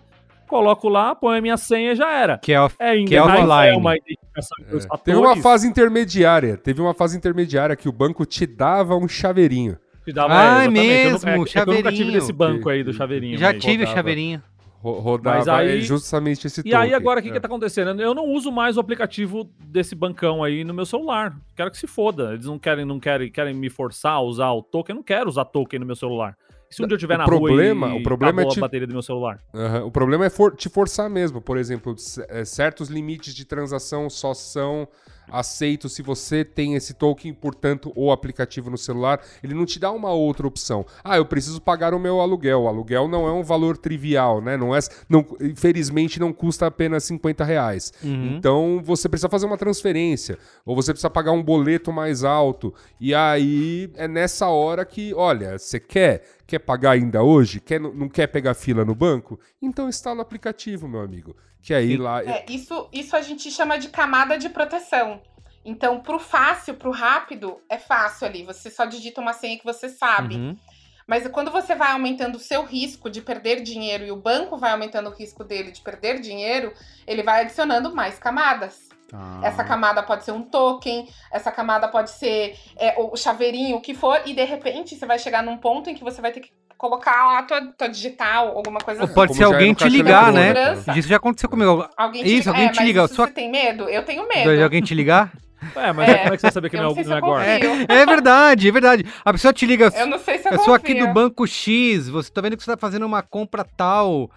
coloco 0.50 0.90
lá, 0.90 1.16
põe 1.16 1.38
a 1.38 1.42
minha 1.42 1.58
senha 1.58 1.96
já 1.96 2.12
era. 2.12 2.38
Que 2.40 2.52
é, 2.52 2.60
off, 2.60 2.76
é, 2.80 3.04
que 3.04 3.16
é 3.16 3.22
offline. 3.22 3.68
É 3.68 3.78
uma 3.78 3.96
identificação 3.96 4.58
é. 4.68 4.98
Tem 4.98 5.16
uma 5.16 5.38
fase 5.38 5.68
intermediária, 5.68 6.58
teve 6.58 6.82
uma 6.82 6.94
fase 6.94 7.16
intermediária 7.16 7.76
que 7.76 7.88
o 7.88 7.92
banco 7.92 8.26
te 8.26 8.46
dava 8.46 8.96
um 8.96 9.08
chaveirinho. 9.08 9.78
Te 10.04 10.12
dava, 10.12 10.34
ah, 10.34 10.64
é, 10.64 10.68
mesmo, 10.68 11.30
eu, 11.30 11.44
é, 11.44 11.48
chaveirinho. 11.48 11.80
Eu 11.80 11.92
nunca 11.92 11.92
tive 11.92 12.12
desse 12.12 12.34
banco 12.34 12.68
aí 12.68 12.84
do 12.84 12.92
chaveirinho. 12.92 13.38
Já 13.38 13.54
tive 13.54 13.84
o 13.84 13.88
chaveirinho 13.88 14.42
rodava 14.82 15.58
aí, 15.58 15.82
justamente 15.82 16.48
esse 16.48 16.62
E 16.66 16.74
aí 16.74 16.94
agora 16.94 17.20
o 17.20 17.24
que, 17.24 17.30
é. 17.30 17.34
que 17.34 17.40
tá 17.40 17.48
acontecendo? 17.48 18.02
Eu 18.02 18.16
não 18.16 18.26
uso 18.26 18.52
mais 18.52 18.78
o 18.78 18.80
aplicativo 18.80 19.50
desse 19.60 19.94
bancão 19.94 20.44
aí 20.44 20.64
no 20.64 20.74
meu 20.74 20.86
celular. 20.86 21.36
Quero 21.56 21.70
que 21.70 21.78
se 21.78 21.88
foda. 21.88 22.34
Eles 22.34 22.46
não 22.46 22.58
querem, 22.58 22.86
não 22.86 23.00
querem, 23.00 23.30
querem 23.30 23.54
me 23.54 23.70
forçar 23.70 24.14
a 24.14 24.22
usar 24.22 24.52
o 24.52 24.64
token. 24.64 24.94
Eu 24.94 24.98
não 24.98 25.04
quero 25.04 25.30
usar 25.30 25.46
token 25.46 25.80
no 25.80 25.86
meu 25.86 25.96
celular. 25.96 26.38
Se 26.70 26.84
um 26.84 26.88
dia 26.88 26.94
eu 26.94 26.98
estiver 26.98 27.18
na 27.18 27.26
problema, 27.26 27.88
rua 27.88 27.98
e 27.98 28.00
o 28.00 28.04
problema 28.04 28.44
é 28.44 28.46
te... 28.46 28.60
a 28.60 28.62
bateria 28.62 28.86
do 28.86 28.94
meu 28.94 29.02
celular? 29.02 29.42
Uhum. 29.54 29.88
O 29.88 29.92
problema 29.92 30.26
é 30.26 30.30
for... 30.30 30.56
te 30.56 30.70
forçar 30.70 31.10
mesmo. 31.10 31.42
Por 31.42 31.58
exemplo, 31.58 31.96
é, 32.28 32.46
certos 32.46 32.90
limites 32.90 33.34
de 33.34 33.44
transação 33.44 34.10
só 34.10 34.34
são 34.34 34.88
aceito 35.32 35.88
se 35.90 36.02
você 36.02 36.44
tem 36.44 36.76
esse 36.76 36.94
token, 36.94 37.34
portanto, 37.34 37.92
o 37.96 38.12
aplicativo 38.12 38.70
no 38.70 38.78
celular, 38.78 39.22
ele 39.44 39.54
não 39.54 39.66
te 39.66 39.80
dá 39.80 39.92
uma 39.92 40.12
outra 40.12 40.48
opção. 40.48 40.86
Ah, 41.04 41.18
eu 41.18 41.26
preciso 41.26 41.62
pagar 41.62 41.94
o 41.94 42.00
meu 42.00 42.20
aluguel. 42.20 42.64
O 42.64 42.68
aluguel 42.68 43.08
não 43.08 43.28
é 43.28 43.32
um 43.32 43.44
valor 43.44 43.78
trivial, 43.78 44.42
né? 44.42 44.58
Não 44.58 44.76
é, 44.76 44.80
não, 45.08 45.26
infelizmente 45.42 46.20
não 46.20 46.34
custa 46.34 46.68
apenas 46.68 47.04
50 47.06 47.44
reais. 47.44 47.94
Uhum. 48.04 48.36
Então 48.38 48.82
você 48.84 49.08
precisa 49.08 49.30
fazer 49.30 49.46
uma 49.46 49.58
transferência, 49.58 50.38
ou 50.66 50.76
você 50.76 50.92
precisa 50.92 51.10
pagar 51.10 51.32
um 51.32 51.44
boleto 51.44 51.92
mais 51.92 52.24
alto. 52.24 52.74
E 53.00 53.14
aí 53.14 53.92
é 53.96 54.08
nessa 54.08 54.48
hora 54.48 54.86
que, 54.86 55.14
olha, 55.14 55.58
você 55.58 55.80
quer 55.80 56.24
quer 56.50 56.60
pagar 56.60 56.92
ainda 56.92 57.22
hoje? 57.22 57.60
Quer, 57.60 57.80
não 57.80 58.10
quer 58.10 58.26
pegar 58.26 58.56
fila 58.56 58.84
no 58.84 58.96
banco? 58.96 59.40
Então 59.62 59.88
instala 59.88 60.20
o 60.20 60.22
aplicativo, 60.22 60.88
meu 60.88 61.02
amigo. 61.02 61.36
Que 61.62 61.74
aí 61.74 61.96
lá. 61.96 62.24
É, 62.24 62.46
isso, 62.50 62.90
isso 62.92 63.16
a 63.16 63.22
gente 63.22 63.52
chama 63.52 63.78
de 63.78 63.90
camada 63.90 64.38
de 64.38 64.50
proteção. 64.50 65.22
Então, 65.64 66.00
pro 66.00 66.18
fácil, 66.18 66.74
pro 66.74 66.90
rápido, 66.90 67.62
é 67.70 67.78
fácil 67.78 68.26
ali. 68.26 68.44
Você 68.44 68.72
só 68.72 68.86
digita 68.86 69.22
uma 69.22 69.34
senha 69.34 69.60
que 69.60 69.66
você 69.66 69.90
sabe. 69.90 70.36
Uhum. 70.36 70.58
Mas 71.06 71.28
quando 71.28 71.52
você 71.52 71.76
vai 71.76 71.92
aumentando 71.92 72.38
o 72.38 72.40
seu 72.40 72.64
risco 72.64 73.10
de 73.10 73.22
perder 73.22 73.62
dinheiro 73.62 74.06
e 74.06 74.12
o 74.12 74.16
banco 74.16 74.58
vai 74.58 74.72
aumentando 74.72 75.10
o 75.10 75.14
risco 75.14 75.44
dele 75.44 75.72
de 75.72 75.82
perder 75.82 76.20
dinheiro, 76.20 76.74
ele 77.06 77.22
vai 77.22 77.42
adicionando 77.42 77.94
mais 77.94 78.18
camadas. 78.18 78.89
Ah. 79.14 79.42
Essa 79.44 79.64
camada 79.64 80.04
pode 80.04 80.24
ser 80.24 80.32
um 80.32 80.42
token, 80.42 81.08
essa 81.32 81.52
camada 81.52 81.88
pode 81.88 82.12
ser 82.12 82.56
é, 82.78 82.96
o 82.98 83.16
chaveirinho, 83.16 83.78
o 83.78 83.82
que 83.82 83.94
for, 83.94 84.22
e 84.26 84.34
de 84.34 84.44
repente 84.44 84.96
você 84.96 85.06
vai 85.06 85.20
chegar 85.20 85.44
num 85.44 85.58
ponto 85.58 85.90
em 85.90 85.96
que 85.96 86.04
você 86.04 86.22
vai 86.22 86.32
ter 86.32 86.40
que 86.40 86.52
colocar 86.78 87.28
lá 87.28 87.44
tua, 87.44 87.62
tua 87.74 87.90
digital, 87.90 88.56
alguma 88.56 88.80
coisa 88.80 89.04
assim. 89.04 89.14
Pode 89.14 89.36
ser 89.36 89.44
alguém 89.44 89.74
te 89.74 89.88
ligar, 89.90 90.32
né? 90.32 90.54
Isso 90.96 91.10
já 91.10 91.18
aconteceu 91.18 91.50
comigo. 91.50 91.88
Alguém 91.98 92.24
te, 92.24 92.38
isso, 92.38 92.50
alguém 92.50 92.68
é, 92.68 92.72
te 92.72 92.84
liga. 92.84 93.08
Sua... 93.08 93.28
Você 93.28 93.34
tem 93.34 93.52
medo? 93.52 93.90
Eu 93.90 94.04
tenho 94.04 94.28
medo. 94.28 94.56
De 94.56 94.64
alguém 94.64 94.82
te 94.82 94.96
ligar? 94.96 95.32
É, 95.76 95.92
mas 95.92 96.10
é, 96.10 96.18
como 96.20 96.34
é 96.34 96.38
que 96.38 96.42
você 96.42 96.52
sabe 96.52 96.70
que 96.70 96.78
não, 96.78 96.92
é, 96.92 97.04
não 97.04 97.14
é 97.14 97.18
agora? 97.18 97.46
É, 97.46 97.60
é, 97.90 98.06
verdade, 98.06 98.70
é 98.70 98.72
verdade. 98.72 99.06
A 99.26 99.34
pessoa 99.34 99.54
te 99.54 99.66
liga. 99.66 99.92
Eu 99.94 100.08
não 100.08 100.18
sei 100.18 100.38
se 100.38 100.48
eu, 100.48 100.54
eu 100.54 100.60
sou 100.60 100.74
aqui 100.74 100.94
do 100.94 101.08
banco 101.10 101.46
X, 101.46 102.08
você 102.08 102.32
tá 102.32 102.40
vendo 102.40 102.56
que 102.56 102.64
você 102.64 102.72
tá 102.72 102.78
fazendo 102.78 103.06
uma 103.06 103.22
compra 103.22 103.66
tal. 103.66 104.32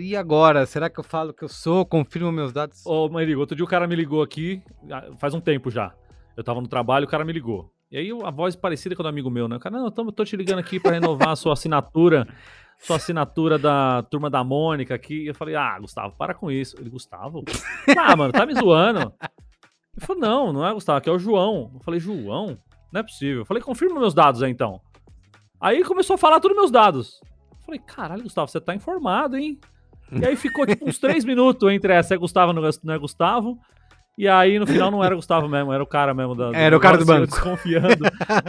E 0.00 0.16
agora? 0.16 0.66
Será 0.66 0.90
que 0.90 0.98
eu 0.98 1.04
falo 1.04 1.32
que 1.32 1.44
eu 1.44 1.48
sou? 1.48 1.86
Confirmo 1.86 2.32
meus 2.32 2.52
dados? 2.52 2.84
Ô, 2.84 3.08
Marigo, 3.08 3.40
outro 3.40 3.54
dia 3.54 3.64
o 3.64 3.68
cara 3.68 3.86
me 3.86 3.94
ligou 3.94 4.22
aqui, 4.22 4.62
ah, 4.90 5.10
faz 5.18 5.32
um 5.32 5.40
tempo 5.40 5.70
já. 5.70 5.94
Eu 6.36 6.42
tava 6.42 6.60
no 6.60 6.66
trabalho, 6.66 7.06
o 7.06 7.08
cara 7.08 7.24
me 7.24 7.32
ligou. 7.32 7.70
E 7.90 7.98
aí 7.98 8.10
a 8.24 8.30
voz 8.30 8.56
parecida 8.56 8.96
com 8.96 9.02
a 9.02 9.04
do 9.04 9.08
amigo 9.08 9.30
meu, 9.30 9.46
né? 9.46 9.56
O 9.56 9.60
cara, 9.60 9.76
não, 9.76 9.84
eu 9.84 9.90
tô, 9.90 10.10
tô 10.10 10.24
te 10.24 10.36
ligando 10.36 10.58
aqui 10.58 10.80
para 10.80 10.92
renovar 10.92 11.30
a 11.30 11.36
sua 11.36 11.52
assinatura, 11.52 12.26
sua 12.78 12.96
assinatura 12.96 13.58
da 13.58 14.02
turma 14.04 14.28
da 14.28 14.42
Mônica 14.42 14.94
aqui. 14.94 15.26
Eu 15.26 15.34
falei, 15.34 15.54
ah, 15.54 15.78
Gustavo, 15.80 16.16
para 16.16 16.34
com 16.34 16.50
isso. 16.50 16.76
Ele, 16.80 16.90
Gustavo? 16.90 17.44
Ah, 17.96 18.16
mano, 18.16 18.32
tá 18.32 18.46
me 18.46 18.54
zoando. 18.54 19.12
Ele 19.92 20.06
falou, 20.06 20.20
não, 20.20 20.52
não 20.52 20.66
é 20.66 20.72
Gustavo, 20.72 20.98
aqui 20.98 21.08
é 21.08 21.12
o 21.12 21.18
João. 21.18 21.70
Eu 21.74 21.80
falei, 21.80 22.00
João? 22.00 22.58
Não 22.92 23.00
é 23.00 23.02
possível. 23.02 23.42
Eu 23.42 23.44
falei, 23.44 23.62
confirma 23.62 24.00
meus 24.00 24.14
dados 24.14 24.42
aí 24.42 24.50
então. 24.50 24.80
Aí 25.60 25.84
começou 25.84 26.14
a 26.14 26.18
falar 26.18 26.40
todos 26.40 26.56
meus 26.56 26.70
dados. 26.70 27.20
Falei, 27.70 27.82
caralho, 27.86 28.22
Gustavo, 28.24 28.48
você 28.48 28.60
tá 28.60 28.74
informado, 28.74 29.36
hein? 29.36 29.56
E 30.10 30.26
aí 30.26 30.34
ficou 30.34 30.66
tipo 30.66 30.88
uns 30.88 30.98
três 30.98 31.24
minutos 31.24 31.70
entre 31.70 31.92
essa 31.92 32.14
é 32.14 32.18
Gustavo 32.18 32.52
não 32.52 32.66
é 32.92 32.98
Gustavo. 32.98 33.56
E 34.18 34.26
aí, 34.26 34.58
no 34.58 34.66
final, 34.66 34.90
não 34.90 35.04
era 35.04 35.14
o 35.14 35.18
Gustavo 35.18 35.48
mesmo, 35.48 35.72
era 35.72 35.80
o 35.80 35.86
cara 35.86 36.12
mesmo. 36.12 36.34
Da, 36.34 36.50
era 36.52 36.76
o 36.76 36.80
cara 36.80 36.98
do 36.98 37.06
banco. 37.06 37.28
Desconfiando. 37.28 38.04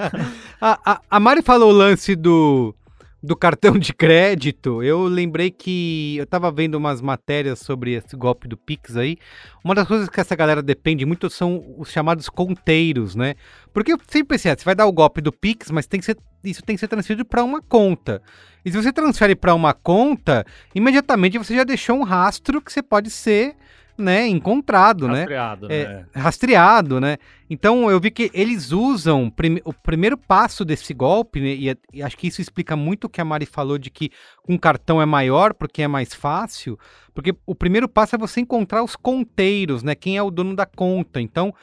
a, 0.60 0.94
a, 0.94 1.02
a 1.08 1.20
Mari 1.20 1.44
falou 1.44 1.70
o 1.70 1.76
lance 1.76 2.16
do, 2.16 2.76
do 3.24 3.36
cartão 3.36 3.78
de 3.78 3.94
crédito. 3.94 4.82
Eu 4.82 5.04
lembrei 5.04 5.52
que 5.52 6.18
eu 6.18 6.26
tava 6.26 6.52
vendo 6.52 6.76
umas 6.76 7.02
matérias 7.02 7.60
sobre 7.60 7.94
esse 7.94 8.16
golpe 8.16 8.48
do 8.48 8.58
Pix 8.58 8.98
aí. 8.98 9.18
Uma 9.64 9.76
das 9.76 9.88
coisas 9.88 10.10
que 10.10 10.20
essa 10.20 10.36
galera 10.36 10.62
depende 10.62 11.06
muito 11.06 11.30
são 11.30 11.64
os 11.78 11.92
chamados 11.92 12.30
conteiros, 12.30 13.16
né? 13.16 13.36
Porque 13.74 13.94
eu 13.94 14.00
sempre 14.08 14.36
pensei, 14.36 14.52
ah, 14.52 14.56
você 14.58 14.66
vai 14.66 14.76
dar 14.76 14.88
o 14.88 14.92
golpe 14.92 15.22
do 15.22 15.32
Pix, 15.32 15.70
mas 15.70 15.86
tem 15.86 16.00
que 16.00 16.06
ser, 16.06 16.18
isso 16.44 16.64
tem 16.64 16.76
que 16.76 16.80
ser 16.80 16.88
transferido 16.88 17.24
para 17.24 17.44
uma 17.44 17.62
conta. 17.62 18.22
E 18.66 18.72
se 18.72 18.78
você 18.78 18.92
transfere 18.92 19.36
para 19.36 19.54
uma 19.54 19.74
conta, 19.74 20.46
imediatamente 20.74 21.38
você 21.38 21.56
já 21.56 21.64
deixou 21.64 21.98
um 21.98 22.04
rastro 22.04 22.62
que 22.62 22.74
você 22.74 22.82
pode 22.82 23.10
ser 23.10 23.56
né, 24.02 24.28
encontrado, 24.28 25.08
né? 25.08 25.20
rastreado, 25.20 25.68
né? 25.68 25.76
É, 25.76 26.06
rastreado, 26.20 27.00
né? 27.00 27.18
Então 27.50 27.90
eu 27.90 28.00
vi 28.00 28.12
que 28.12 28.32
eles 28.34 28.72
usam 28.72 29.30
prim 29.30 29.60
o 29.64 29.72
primeiro 29.72 30.18
passo 30.18 30.66
desse 30.66 30.94
golpe, 30.94 31.40
né, 31.40 31.50
e, 31.50 31.78
e, 31.94 32.04
acho 32.04 32.18
que 32.18 32.28
isso 32.28 32.42
explica 32.42 32.76
muito 32.76 33.06
o 33.06 33.10
que 33.10 33.22
a 33.22 33.26
Mari 33.26 33.46
falou 33.46 33.78
de 33.78 33.90
que 33.90 34.10
um 34.48 34.58
cartão 34.58 35.02
é 35.02 35.06
maior 35.06 35.54
porque 35.54 35.82
é 35.82 35.88
mais 35.88 36.14
fácil, 36.14 36.78
porque 37.14 37.34
o 37.46 37.56
primeiro 37.56 37.88
passo 37.88 38.16
é 38.16 38.18
você 38.18 38.42
encontrar 38.42 38.84
os 38.84 38.96
conteiros, 38.96 39.84
né? 39.84 39.96
Quem 39.96 40.18
é 40.18 40.24
o 40.24 40.32
dono 40.32 40.56
da 40.56 40.66
conta. 40.66 41.22
Então, 41.22 41.54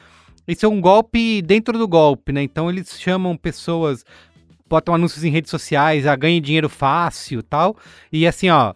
isso 0.47 0.65
é 0.65 0.69
um 0.69 0.81
golpe 0.81 1.41
dentro 1.43 1.77
do 1.77 1.87
golpe, 1.87 2.31
né? 2.31 2.41
Então 2.41 2.69
eles 2.69 2.99
chamam 2.99 3.37
pessoas, 3.37 4.03
botam 4.67 4.95
anúncios 4.95 5.23
em 5.23 5.29
redes 5.29 5.51
sociais, 5.51 6.07
a 6.07 6.13
ah, 6.13 6.15
ganhe 6.15 6.41
dinheiro 6.41 6.67
fácil, 6.67 7.43
tal, 7.43 7.75
e 8.11 8.25
assim, 8.25 8.49
ó, 8.49 8.73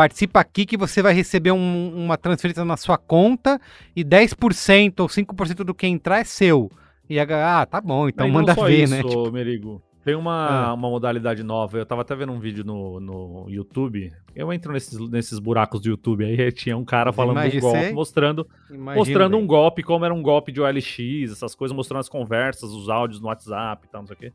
participa 0.00 0.40
aqui 0.40 0.64
que 0.64 0.78
você 0.78 1.02
vai 1.02 1.12
receber 1.12 1.52
um, 1.52 1.92
uma 1.94 2.16
transferência 2.16 2.64
na 2.64 2.78
sua 2.78 2.96
conta 2.96 3.60
e 3.94 4.02
10% 4.02 4.98
ou 4.98 5.08
5% 5.08 5.56
do 5.56 5.74
que 5.74 5.86
entrar 5.86 6.20
é 6.20 6.24
seu. 6.24 6.70
E 7.06 7.20
ah, 7.20 7.66
tá 7.66 7.82
bom, 7.82 8.08
então 8.08 8.26
manda 8.26 8.54
ver, 8.54 8.84
isso, 8.84 8.94
né? 8.94 9.02
Tipo... 9.02 9.30
Merigo. 9.30 9.82
Tem 10.02 10.14
uma, 10.14 10.68
ah. 10.68 10.72
uma 10.72 10.88
modalidade 10.88 11.42
nova. 11.42 11.76
Eu 11.76 11.84
tava 11.84 12.00
até 12.00 12.16
vendo 12.16 12.32
um 12.32 12.40
vídeo 12.40 12.64
no, 12.64 12.98
no 12.98 13.44
YouTube. 13.50 14.10
Eu 14.34 14.50
entro 14.50 14.72
nesses, 14.72 14.98
nesses 15.10 15.38
buracos 15.38 15.82
do 15.82 15.90
YouTube 15.90 16.24
aí. 16.24 16.48
Tinha 16.50 16.78
um 16.78 16.84
cara 16.84 17.12
falando 17.12 17.38
um 17.38 17.60
golpe, 17.60 17.92
mostrando, 17.92 18.48
mostrando 18.70 19.36
um 19.36 19.46
golpe, 19.46 19.82
como 19.82 20.06
era 20.06 20.14
um 20.14 20.22
golpe 20.22 20.50
de 20.50 20.62
OLX, 20.62 21.30
essas 21.30 21.54
coisas, 21.54 21.76
mostrando 21.76 22.00
as 22.00 22.08
conversas, 22.08 22.70
os 22.70 22.88
áudios 22.88 23.20
no 23.20 23.26
WhatsApp 23.26 23.86
e 23.86 23.90
tal, 23.90 24.00
não 24.00 24.06
sei 24.06 24.16
o 24.16 24.18
quê. 24.18 24.32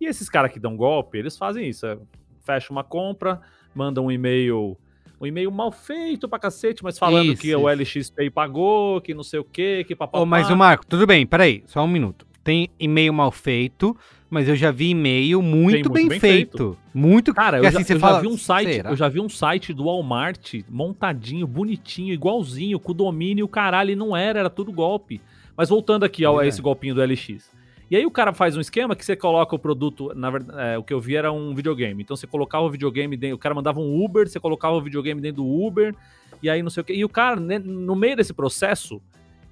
E 0.00 0.06
esses 0.06 0.30
caras 0.30 0.50
que 0.50 0.58
dão 0.58 0.74
golpe, 0.74 1.18
eles 1.18 1.36
fazem 1.36 1.68
isso. 1.68 1.84
É, 1.84 1.98
fecha 2.42 2.72
uma 2.72 2.82
compra, 2.82 3.42
mandam 3.74 4.06
um 4.06 4.10
e-mail 4.10 4.78
um 5.20 5.26
e-mail 5.26 5.50
mal 5.50 5.70
feito 5.72 6.28
pra 6.28 6.38
cacete, 6.38 6.82
mas 6.82 6.98
falando 6.98 7.32
Isso, 7.32 7.42
que 7.42 7.54
o 7.54 7.68
LXPay 7.68 8.30
pagou, 8.30 9.00
que 9.00 9.14
não 9.14 9.22
sei 9.22 9.40
o 9.40 9.44
quê, 9.44 9.84
que 9.86 9.94
papapá. 9.94 10.20
Ô, 10.20 10.26
mas 10.26 10.50
o 10.50 10.56
Marco, 10.56 10.84
tudo 10.86 11.06
bem, 11.06 11.26
peraí, 11.26 11.62
só 11.66 11.82
um 11.82 11.88
minuto. 11.88 12.26
Tem 12.42 12.68
e-mail 12.78 13.12
mal 13.12 13.30
feito, 13.30 13.96
mas 14.28 14.48
eu 14.48 14.54
já 14.56 14.70
vi 14.70 14.90
e-mail 14.90 15.40
muito, 15.40 15.72
muito 15.72 15.90
bem, 15.90 16.08
bem 16.08 16.20
feito. 16.20 16.76
Muito 16.92 17.32
Cara, 17.32 17.58
eu, 17.58 17.66
assim, 17.66 17.84
já, 17.84 17.94
eu 17.94 18.00
fala, 18.00 18.16
já 18.16 18.20
vi 18.20 18.28
um 18.28 18.36
site, 18.36 18.72
será? 18.74 18.90
eu 18.90 18.96
já 18.96 19.08
vi 19.08 19.20
um 19.20 19.28
site 19.28 19.72
do 19.72 19.84
Walmart 19.84 20.54
montadinho, 20.68 21.46
bonitinho, 21.46 22.12
igualzinho, 22.12 22.78
com 22.78 22.92
domínio, 22.92 23.48
caralho, 23.48 23.92
e 23.92 23.96
não 23.96 24.14
era, 24.16 24.40
era 24.40 24.50
tudo 24.50 24.70
golpe. 24.72 25.20
Mas 25.56 25.68
voltando 25.68 26.04
aqui 26.04 26.24
ao, 26.24 26.38
a 26.38 26.44
É. 26.44 26.48
esse 26.48 26.60
golpinho 26.60 26.94
do 26.94 27.02
LX. 27.02 27.50
E 27.90 27.96
aí 27.96 28.06
o 28.06 28.10
cara 28.10 28.32
faz 28.32 28.56
um 28.56 28.60
esquema 28.60 28.96
que 28.96 29.04
você 29.04 29.14
coloca 29.14 29.54
o 29.54 29.58
produto, 29.58 30.12
na 30.14 30.30
verdade, 30.30 30.58
é, 30.60 30.78
o 30.78 30.82
que 30.82 30.92
eu 30.92 31.00
vi 31.00 31.16
era 31.16 31.30
um 31.30 31.54
videogame. 31.54 32.02
Então 32.02 32.16
você 32.16 32.26
colocava 32.26 32.64
o 32.64 32.70
videogame 32.70 33.16
dentro, 33.16 33.36
o 33.36 33.38
cara 33.38 33.54
mandava 33.54 33.78
um 33.78 34.02
Uber, 34.04 34.26
você 34.28 34.40
colocava 34.40 34.74
o 34.74 34.80
videogame 34.80 35.20
dentro 35.20 35.42
do 35.42 35.48
Uber, 35.66 35.94
e 36.42 36.48
aí 36.48 36.62
não 36.62 36.70
sei 36.70 36.80
o 36.80 36.84
quê. 36.84 36.94
E 36.94 37.04
o 37.04 37.08
cara, 37.08 37.38
né, 37.38 37.58
no 37.58 37.94
meio 37.94 38.16
desse 38.16 38.32
processo, 38.32 39.00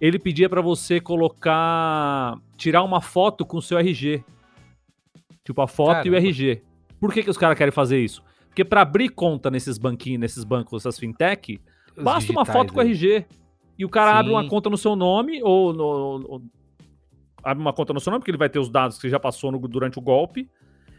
ele 0.01 0.19
pedia 0.19 0.49
pra 0.49 0.61
você 0.63 0.99
colocar, 1.01 2.39
tirar 2.57 2.83
uma 2.83 3.01
foto 3.01 3.45
com 3.45 3.59
o 3.59 3.63
seu 3.63 3.79
RG. 3.79 4.25
Tipo 5.45 5.61
a 5.61 5.67
foto 5.69 6.07
e 6.07 6.11
o 6.11 6.13
Caramba. 6.13 6.19
RG. 6.19 6.63
Por 7.01 7.13
que, 7.13 7.23
que 7.23 7.31
os 7.31 7.37
caras 7.37 7.59
querem 7.59 7.73
fazer 7.73 7.99
isso? 8.03 8.23
Porque 8.49 8.65
pra 8.65 8.83
abrir 8.83 9.09
conta 9.11 9.51
nesses 9.51 9.77
banquinhos, 9.79 10.21
nesses 10.21 10.45
bancos, 10.45 10.83
essas 10.83 10.99
fintech, 10.99 11.61
Os 11.97 12.03
basta 12.03 12.31
uma 12.33 12.45
foto 12.45 12.73
com 12.73 12.81
aí. 12.81 12.89
RG. 12.91 13.25
E 13.79 13.85
o 13.85 13.89
cara 13.89 14.19
abre 14.19 14.33
uma 14.33 14.43
Sim. 14.43 14.49
conta 14.49 14.71
no 14.71 14.77
seu 14.77 14.95
nome, 14.95 15.43
ou, 15.43 15.73
no- 15.73 15.85
ou- 16.29 16.43
abre 17.43 17.63
uma 17.63 17.73
conta 17.73 17.93
no 17.93 18.01
seu 18.01 18.11
nome, 18.11 18.21
porque 18.21 18.31
ele 18.31 18.39
vai 18.39 18.49
ter 18.49 18.59
os 18.59 18.69
dados 18.69 18.97
que 18.97 19.03
você 19.03 19.09
já 19.11 19.21
passou 19.21 19.51
no- 19.53 19.59
durante 19.69 19.99
o 19.99 20.03
golpe. 20.03 20.49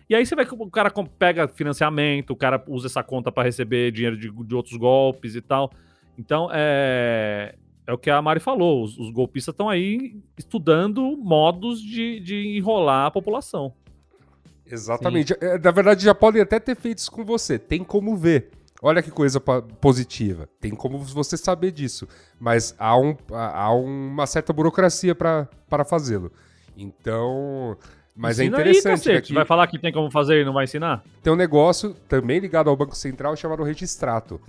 E 0.10 0.16
aí 0.16 0.26
você 0.26 0.36
vai 0.36 0.46
que 0.46 0.54
o 0.54 0.70
cara 0.70 0.92
pega 1.18 1.48
financiamento, 1.48 2.32
o 2.32 2.36
cara 2.36 2.62
usa 2.68 2.88
essa 2.88 3.02
conta 3.04 3.32
pra 3.32 3.44
receber 3.44 3.92
dinheiro 3.92 4.18
de, 4.18 4.30
de 4.30 4.56
outros 4.56 4.76
golpes 4.78 5.36
e 5.36 5.42
tal. 5.42 5.72
Então, 6.18 6.50
é, 6.54 7.56
é 7.88 7.94
o 7.94 7.98
que 7.98 8.10
a 8.10 8.22
Mari 8.22 8.40
falou. 8.40 8.84
Os, 8.84 8.98
os 9.00 9.10
golpistas 9.12 9.54
estão 9.54 9.70
aí 9.70 10.22
estudando 10.38 11.18
modos 11.18 11.82
de, 11.82 12.20
de 12.20 12.58
enrolar 12.58 13.06
a 13.08 13.12
população. 13.12 13.74
Exatamente. 14.66 15.34
É, 15.42 15.58
Na 15.58 15.72
verdade, 15.72 16.04
já 16.04 16.14
podem 16.16 16.42
até 16.42 16.60
ter 16.60 16.76
feito 16.76 16.98
isso 17.00 17.12
com 17.12 17.24
você. 17.24 17.58
Tem 17.60 17.84
como 17.84 18.16
ver. 18.16 18.50
Olha 18.86 19.02
que 19.02 19.10
coisa 19.10 19.40
positiva. 19.40 20.48
Tem 20.60 20.72
como 20.76 21.00
você 21.00 21.38
saber 21.38 21.72
disso. 21.72 22.06
Mas 22.38 22.76
há, 22.78 22.98
um- 22.98 23.16
há- 23.32 23.72
uma 23.74 24.28
certa 24.28 24.52
burocracia 24.52 25.16
para 25.16 25.48
fazê-lo. 25.88 26.30
Então. 26.76 27.78
Mas 28.16 28.40
é 28.40 28.44
Ensina 28.44 28.58
interessante. 28.62 29.10
Aí, 29.10 29.22
que 29.22 29.34
Vai 29.34 29.46
falar 29.46 29.66
que 29.68 29.80
tem 29.80 29.92
como 29.92 30.12
fazer 30.12 30.42
e 30.42 30.46
não 30.46 30.54
vai 30.54 30.66
ensinar? 30.66 31.02
tem 31.24 31.32
um 31.32 31.36
negócio 31.36 31.96
também 32.08 32.40
ligado 32.40 32.70
ao 32.70 32.76
Banco 32.76 32.96
Central 32.96 33.36
chamado 33.38 33.64
Registrato. 33.64 34.40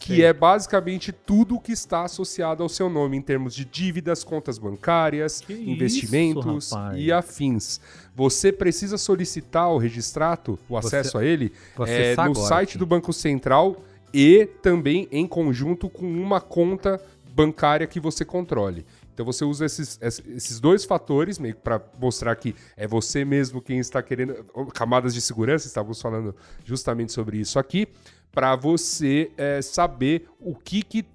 Que 0.00 0.16
Sei. 0.16 0.24
é 0.24 0.32
basicamente 0.32 1.12
tudo 1.12 1.56
o 1.56 1.60
que 1.60 1.72
está 1.72 2.04
associado 2.04 2.62
ao 2.62 2.70
seu 2.70 2.88
nome 2.88 3.18
em 3.18 3.20
termos 3.20 3.54
de 3.54 3.66
dívidas, 3.66 4.24
contas 4.24 4.56
bancárias, 4.58 5.42
Que 5.42 5.52
isso, 5.52 5.62
investimentos 5.70 6.72
rapaz. 6.72 6.98
e 6.98 7.12
afins. 7.12 7.80
Você 8.20 8.52
precisa 8.52 8.98
solicitar 8.98 9.70
o 9.70 9.78
registrato, 9.78 10.58
o 10.68 10.74
Você- 10.78 10.96
acesso 10.98 11.16
a 11.16 11.24
ele, 11.24 11.54
é, 11.86 12.14
no 12.14 12.20
agora 12.22 12.46
site 12.48 12.68
aqui. 12.70 12.78
do 12.78 12.84
Banco 12.84 13.14
Central 13.14 13.82
e 14.12 14.44
também 14.60 15.08
em 15.10 15.26
conjunto 15.26 15.88
com 15.88 16.04
uma 16.04 16.38
conta 16.38 17.00
bancária 17.34 17.86
que 17.86 17.98
você 17.98 18.22
controle. 18.22 18.84
Então 19.14 19.24
você 19.24 19.42
usa 19.42 19.64
esses, 19.64 19.98
es- 20.02 20.22
esses 20.36 20.60
dois 20.60 20.84
fatores 20.84 21.38
meio 21.38 21.56
para 21.56 21.80
mostrar 21.98 22.36
que 22.36 22.54
é 22.76 22.86
você 22.86 23.24
mesmo 23.24 23.58
quem 23.62 23.78
está 23.78 24.02
querendo 24.02 24.34
camadas 24.74 25.14
de 25.14 25.22
segurança. 25.22 25.66
Estávamos 25.66 25.98
falando 26.02 26.36
justamente 26.62 27.12
sobre 27.12 27.38
isso 27.38 27.58
aqui 27.58 27.88
para 28.30 28.54
você 28.54 29.30
é, 29.38 29.62
saber 29.62 30.28
o 30.38 30.54
que, 30.54 30.82
que 30.82 31.06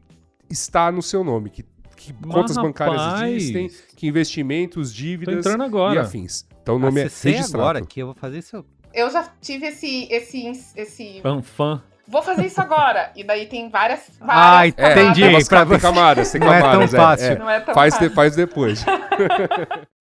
está 0.50 0.92
no 0.92 1.04
seu 1.04 1.24
nome, 1.24 1.52
que, 1.52 1.64
que 1.96 2.14
Mas, 2.26 2.34
contas 2.34 2.58
bancárias 2.58 3.02
rapaz, 3.02 3.34
existem, 3.36 3.70
que 3.96 4.08
investimentos, 4.08 4.94
dívidas 4.94 5.38
entrando 5.38 5.64
e 5.96 5.98
afins. 6.00 6.46
Então 6.62 6.76
o 6.76 6.80
nome 6.80 7.02
Acessei 7.02 7.34
é 7.34 7.36
registrado. 7.38 7.64
agora 7.64 7.80
aqui, 7.80 8.00
eu 8.00 8.08
vou 8.08 8.16
fazer 8.16 8.40
isso. 8.40 8.66
Eu 8.94 9.10
já 9.12 9.28
tive 9.42 9.68
esse. 9.68 10.08
esse, 10.12 10.48
esse... 10.76 11.20
Fanfan. 11.22 11.82
Vou 12.08 12.22
fazer 12.22 12.46
isso 12.46 12.62
agora. 12.62 13.12
E 13.16 13.24
daí 13.24 13.48
tem 13.48 13.68
várias. 13.70 14.02
Ah, 14.22 14.60
várias 14.68 14.74
É, 14.78 14.92
Entendi, 14.92 15.22
tem, 15.22 15.30
umas- 15.32 15.48
pra 15.48 15.66
tem 15.66 15.80
camadas, 15.80 16.32
tem 16.32 16.40
Não 16.40 16.54
é 16.54 16.62
tão 16.62 16.72
camadas. 16.72 16.92
fácil. 16.92 17.40
Não 17.40 17.50
é 17.50 17.60
tão 17.62 17.74
faz, 17.74 17.94
de- 17.96 18.00
fácil. 18.00 18.16
faz 18.16 18.36
depois. 18.36 18.86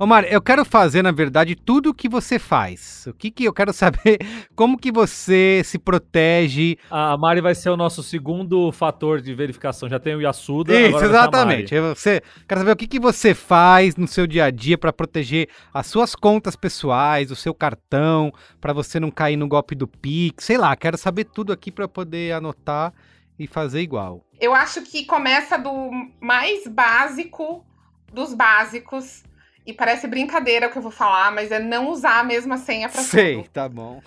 Ô, 0.00 0.06
Mário, 0.06 0.30
eu 0.30 0.40
quero 0.40 0.64
fazer, 0.64 1.02
na 1.02 1.12
verdade, 1.12 1.54
tudo 1.54 1.90
o 1.90 1.94
que 1.94 2.08
você 2.08 2.38
faz. 2.38 3.04
O 3.06 3.12
que 3.12 3.30
que 3.30 3.44
eu 3.44 3.52
quero 3.52 3.70
saber? 3.76 4.16
Como 4.56 4.78
que 4.78 4.90
você 4.90 5.60
se 5.62 5.78
protege? 5.78 6.78
A 6.90 7.18
Mari 7.18 7.42
vai 7.42 7.54
ser 7.54 7.68
o 7.68 7.76
nosso 7.76 8.02
segundo 8.02 8.72
fator 8.72 9.20
de 9.20 9.34
verificação. 9.34 9.90
Já 9.90 10.00
tem 10.00 10.14
o 10.14 10.22
Yasuda. 10.22 10.72
Isso, 10.72 10.96
agora 10.96 11.00
vai 11.00 11.00
ser 11.00 11.04
a 11.04 11.20
exatamente. 11.20 11.80
Você, 11.80 12.22
quero 12.48 12.60
saber 12.62 12.72
o 12.72 12.76
que 12.76 12.86
que 12.86 12.98
você 12.98 13.34
faz 13.34 13.94
no 13.94 14.08
seu 14.08 14.26
dia 14.26 14.46
a 14.46 14.50
dia 14.50 14.78
para 14.78 14.90
proteger 14.90 15.50
as 15.70 15.86
suas 15.86 16.14
contas 16.14 16.56
pessoais, 16.56 17.30
o 17.30 17.36
seu 17.36 17.52
cartão, 17.52 18.32
para 18.58 18.72
você 18.72 18.98
não 18.98 19.10
cair 19.10 19.36
no 19.36 19.46
golpe 19.46 19.74
do 19.74 19.86
Pix. 19.86 20.46
Sei 20.46 20.56
lá, 20.56 20.74
quero 20.76 20.96
saber 20.96 21.24
tudo 21.24 21.52
aqui 21.52 21.70
para 21.70 21.86
poder 21.86 22.32
anotar 22.32 22.94
e 23.38 23.46
fazer 23.46 23.82
igual. 23.82 24.24
Eu 24.40 24.54
acho 24.54 24.80
que 24.80 25.04
começa 25.04 25.58
do 25.58 25.90
mais 26.18 26.66
básico 26.66 27.66
dos 28.10 28.32
básicos. 28.32 29.24
E 29.70 29.72
parece 29.72 30.08
brincadeira 30.08 30.66
o 30.66 30.70
que 30.70 30.78
eu 30.78 30.82
vou 30.82 30.90
falar, 30.90 31.30
mas 31.30 31.52
é 31.52 31.60
não 31.60 31.90
usar 31.90 32.18
a 32.18 32.24
mesma 32.24 32.56
senha 32.56 32.88
Sei, 32.88 33.36
tudo. 33.36 33.48
tá 33.50 33.68
bom. 33.68 34.02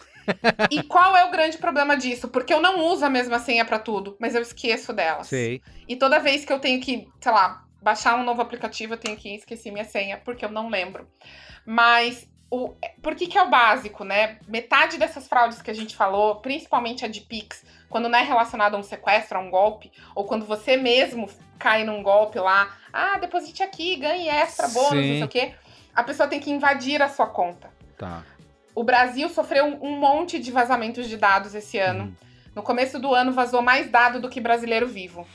E 0.69 0.83
qual 0.83 1.15
é 1.15 1.23
o 1.23 1.31
grande 1.31 1.57
problema 1.57 1.95
disso? 1.95 2.27
Porque 2.27 2.53
eu 2.53 2.61
não 2.61 2.85
uso 2.87 3.05
a 3.05 3.09
mesma 3.09 3.39
senha 3.39 3.63
pra 3.63 3.79
tudo, 3.79 4.17
mas 4.19 4.35
eu 4.35 4.41
esqueço 4.41 4.91
delas. 4.91 5.27
Sei. 5.27 5.61
E 5.87 5.95
toda 5.95 6.19
vez 6.19 6.43
que 6.43 6.51
eu 6.51 6.59
tenho 6.59 6.81
que, 6.81 7.07
sei 7.21 7.31
lá, 7.31 7.63
baixar 7.81 8.15
um 8.15 8.23
novo 8.23 8.41
aplicativo, 8.41 8.93
eu 8.93 8.97
tenho 8.97 9.15
que 9.15 9.35
esquecer 9.35 9.71
minha 9.71 9.85
senha, 9.85 10.17
porque 10.17 10.43
eu 10.43 10.51
não 10.51 10.69
lembro. 10.69 11.07
Mas 11.65 12.27
o, 12.49 12.75
por 13.01 13.15
que, 13.15 13.27
que 13.27 13.37
é 13.37 13.43
o 13.43 13.49
básico, 13.49 14.03
né? 14.03 14.37
Metade 14.47 14.97
dessas 14.97 15.27
fraudes 15.27 15.61
que 15.61 15.71
a 15.71 15.73
gente 15.73 15.95
falou, 15.95 16.35
principalmente 16.35 17.03
a 17.03 17.07
de 17.07 17.21
Pix, 17.21 17.65
quando 17.93 18.09
não 18.09 18.17
é 18.17 18.23
relacionado 18.23 18.73
a 18.73 18.79
um 18.79 18.81
sequestro, 18.81 19.37
a 19.37 19.39
um 19.39 19.51
golpe, 19.51 19.91
ou 20.15 20.23
quando 20.25 20.47
você 20.47 20.75
mesmo 20.75 21.29
cai 21.59 21.83
num 21.83 22.01
golpe 22.01 22.39
lá, 22.39 22.75
ah, 22.91 23.19
deposite 23.19 23.61
aqui, 23.61 23.97
ganhe 23.97 24.27
extra, 24.27 24.67
bônus, 24.67 24.93
não 24.93 25.01
Sim. 25.03 25.17
sei 25.17 25.23
o 25.23 25.27
quê, 25.27 25.53
a 25.93 26.03
pessoa 26.03 26.27
tem 26.27 26.39
que 26.39 26.49
invadir 26.49 27.03
a 27.03 27.07
sua 27.07 27.27
conta. 27.27 27.69
Tá. 27.95 28.23
O 28.73 28.83
Brasil 28.83 29.29
sofreu 29.29 29.65
um 29.65 29.89
um 29.89 29.99
monte 29.99 30.39
de 30.39 30.51
vazamentos 30.51 31.07
de 31.07 31.15
dados 31.17 31.53
esse 31.53 31.77
ano. 31.77 32.05
Uhum. 32.05 32.15
No 32.55 32.63
começo 32.63 32.97
do 32.97 33.13
ano 33.13 33.31
vazou 33.31 33.61
mais 33.61 33.87
dado 33.91 34.19
do 34.19 34.27
que 34.27 34.41
brasileiro 34.41 34.87
vivo. 34.87 35.27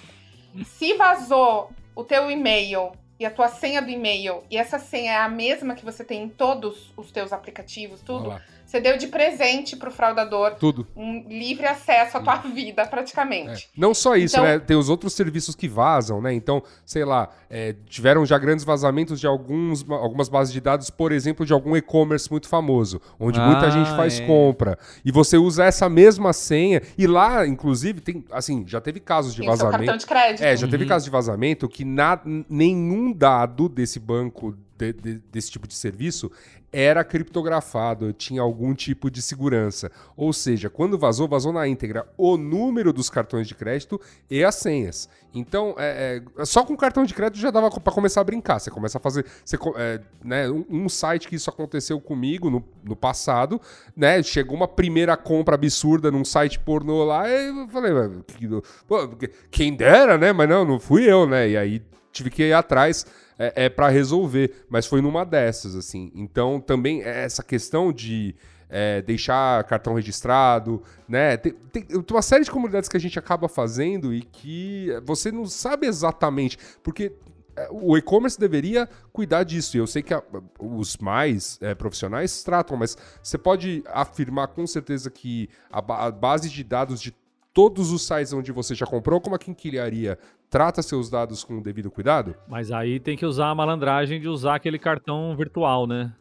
Se 0.64 0.94
vazou 0.94 1.70
o 1.94 2.02
teu 2.02 2.28
e-mail 2.28 2.90
e 3.20 3.24
a 3.24 3.30
tua 3.30 3.46
senha 3.46 3.80
do 3.80 3.88
e-mail 3.88 4.42
e 4.50 4.58
essa 4.58 4.80
senha 4.80 5.12
é 5.12 5.16
a 5.18 5.28
mesma 5.28 5.76
que 5.76 5.84
você 5.84 6.02
tem 6.02 6.24
em 6.24 6.28
todos 6.28 6.92
os 6.96 7.12
teus 7.12 7.32
aplicativos, 7.32 8.00
tudo, 8.00 8.30
Olha 8.30 8.34
lá. 8.34 8.42
Você 8.68 8.80
deu 8.82 8.98
de 8.98 9.06
presente 9.06 9.74
pro 9.76 9.90
fraudador 9.90 10.56
Tudo. 10.56 10.86
um 10.94 11.26
livre 11.26 11.64
acesso 11.66 12.18
à 12.18 12.20
tua 12.20 12.36
vida, 12.36 12.82
É. 12.82 12.86
praticamente. 12.86 13.70
Não 13.74 13.94
só 13.94 14.14
isso, 14.14 14.36
Então- 14.36 14.44
né? 14.44 14.58
Tem 14.58 14.76
os 14.76 14.90
outros 14.90 15.14
serviços 15.14 15.54
que 15.54 15.66
vazam, 15.66 16.20
né? 16.20 16.34
Então, 16.34 16.62
sei 16.84 17.02
lá, 17.02 17.30
é, 17.48 17.74
tiveram 17.88 18.26
já 18.26 18.36
grandes 18.36 18.66
vazamentos 18.66 19.18
de 19.18 19.26
alguns, 19.26 19.88
algumas 19.90 20.28
bases 20.28 20.52
de 20.52 20.60
dados, 20.60 20.90
por 20.90 21.12
exemplo, 21.12 21.46
de 21.46 21.52
algum 21.54 21.74
e-commerce 21.74 22.30
muito 22.30 22.46
famoso, 22.46 23.00
onde 23.18 23.40
muita 23.40 23.68
Ah, 23.68 23.70
gente 23.70 23.88
faz 23.96 24.20
é. 24.20 24.26
compra. 24.26 24.78
E 25.02 25.10
você 25.10 25.38
usa 25.38 25.64
essa 25.64 25.88
mesma 25.88 26.34
senha, 26.34 26.82
e 26.98 27.06
lá, 27.06 27.46
inclusive, 27.46 28.02
tem, 28.02 28.22
assim, 28.30 28.64
já 28.66 28.82
teve 28.82 29.00
casos 29.00 29.34
de 29.34 29.40
Tem 29.40 29.48
o 29.48 29.56
seu 29.56 29.64
vazamento. 29.64 29.86
cartão 29.90 29.96
de 29.96 30.06
crédito. 30.06 30.44
É, 30.44 30.54
já 30.54 30.68
teve 30.68 30.82
Uhum. 30.84 30.88
casos 30.90 31.04
de 31.06 31.10
vazamento 31.10 31.66
que 31.68 31.86
na- 31.86 32.20
nenhum 32.50 33.12
dado 33.14 33.66
desse 33.66 33.98
banco, 33.98 34.54
de- 34.76 34.92
de- 34.92 35.18
desse 35.32 35.50
tipo 35.50 35.66
de 35.66 35.74
serviço, 35.74 36.30
era 36.72 37.02
criptografado, 37.04 38.12
tinha 38.12 38.42
algum 38.42 38.74
tipo 38.74 39.10
de 39.10 39.22
segurança. 39.22 39.90
Ou 40.16 40.32
seja, 40.32 40.68
quando 40.68 40.98
vazou, 40.98 41.26
vazou 41.26 41.52
na 41.52 41.66
íntegra 41.66 42.06
o 42.16 42.36
número 42.36 42.92
dos 42.92 43.08
cartões 43.08 43.48
de 43.48 43.54
crédito 43.54 44.00
e 44.30 44.44
as 44.44 44.56
senhas. 44.56 45.08
Então, 45.34 45.74
é, 45.78 46.22
é, 46.38 46.44
só 46.44 46.64
com 46.64 46.76
cartão 46.76 47.04
de 47.04 47.14
crédito 47.14 47.40
já 47.40 47.50
dava 47.50 47.70
para 47.70 47.92
começar 47.92 48.20
a 48.20 48.24
brincar. 48.24 48.58
Você 48.58 48.70
começa 48.70 48.98
a 48.98 49.00
fazer. 49.00 49.24
Você, 49.44 49.56
é, 49.76 50.00
né, 50.24 50.50
um, 50.50 50.88
site 50.88 51.28
que 51.28 51.36
isso 51.36 51.50
aconteceu 51.50 52.00
comigo 52.00 52.50
no, 52.50 52.64
no 52.82 52.96
passado, 52.96 53.60
né? 53.96 54.22
Chegou 54.22 54.56
uma 54.56 54.68
primeira 54.68 55.16
compra 55.16 55.54
absurda 55.54 56.10
num 56.10 56.24
site 56.24 56.58
pornô 56.58 57.04
lá, 57.04 57.28
e 57.28 57.48
eu 57.48 57.68
falei, 57.68 57.92
"Mas, 57.92 58.10
que- 58.26 58.48
pô, 58.86 59.08
quem 59.50 59.74
dera, 59.74 60.16
né? 60.18 60.32
Mas 60.32 60.48
não, 60.48 60.64
não 60.64 60.80
fui 60.80 61.10
eu, 61.10 61.26
né? 61.26 61.48
E 61.48 61.56
aí 61.56 61.82
tive 62.10 62.30
que 62.30 62.42
ir 62.44 62.52
atrás 62.52 63.06
é, 63.38 63.64
é 63.64 63.68
para 63.68 63.88
resolver, 63.88 64.66
mas 64.68 64.86
foi 64.86 65.00
numa 65.00 65.24
dessas, 65.24 65.76
assim. 65.76 66.10
Então, 66.14 66.60
também 66.60 67.02
é 67.02 67.24
essa 67.24 67.42
questão 67.42 67.92
de 67.92 68.34
é, 68.68 69.00
deixar 69.02 69.64
cartão 69.64 69.94
registrado, 69.94 70.82
né? 71.08 71.36
Tem, 71.36 71.52
tem- 71.72 71.86
uma 72.10 72.22
série 72.22 72.44
de 72.44 72.50
comunidades 72.50 72.88
que 72.88 72.96
a 72.96 73.00
gente 73.00 73.18
acaba 73.18 73.48
fazendo 73.48 74.12
e 74.12 74.22
que 74.22 74.88
você 75.04 75.32
não 75.32 75.46
sabe 75.46 75.86
exatamente, 75.86 76.58
porque 76.82 77.12
é, 77.56 77.68
o 77.70 77.96
e-commerce 77.96 78.38
deveria 78.38 78.88
cuidar 79.12 79.42
disso. 79.42 79.76
E 79.76 79.80
eu 79.80 79.86
sei 79.86 80.02
que 80.02 80.14
a, 80.14 80.22
os 80.58 80.96
mais 80.98 81.58
é, 81.60 81.74
profissionais 81.74 82.42
tratam, 82.42 82.76
mas 82.76 82.96
você 83.22 83.38
pode 83.38 83.82
afirmar 83.86 84.48
com 84.48 84.66
certeza 84.66 85.10
que 85.10 85.48
a, 85.70 85.78
a, 85.78 86.10
base 86.10 86.48
de 86.48 86.62
dados 86.62 87.00
de 87.00 87.14
todos 87.52 87.90
os 87.90 88.06
sites 88.06 88.32
onde 88.32 88.52
você 88.52 88.74
já 88.74 88.86
comprou, 88.86 89.20
como 89.20 89.34
a 89.34 89.38
quinquilharia 89.38 90.18
trata 90.48 90.82
seus 90.82 91.10
dados 91.10 91.44
com 91.44 91.58
o 91.58 91.62
devido 91.62 91.90
cuidado? 91.90 92.34
Mas 92.48 92.70
aí 92.70 93.00
tem 93.00 93.16
que 93.16 93.26
usar 93.26 93.48
a 93.48 93.54
malandragem 93.54 94.20
de 94.20 94.28
usar 94.28 94.54
aquele 94.56 94.78
cartão 94.78 95.36
virtual, 95.36 95.86
né? 95.86 96.12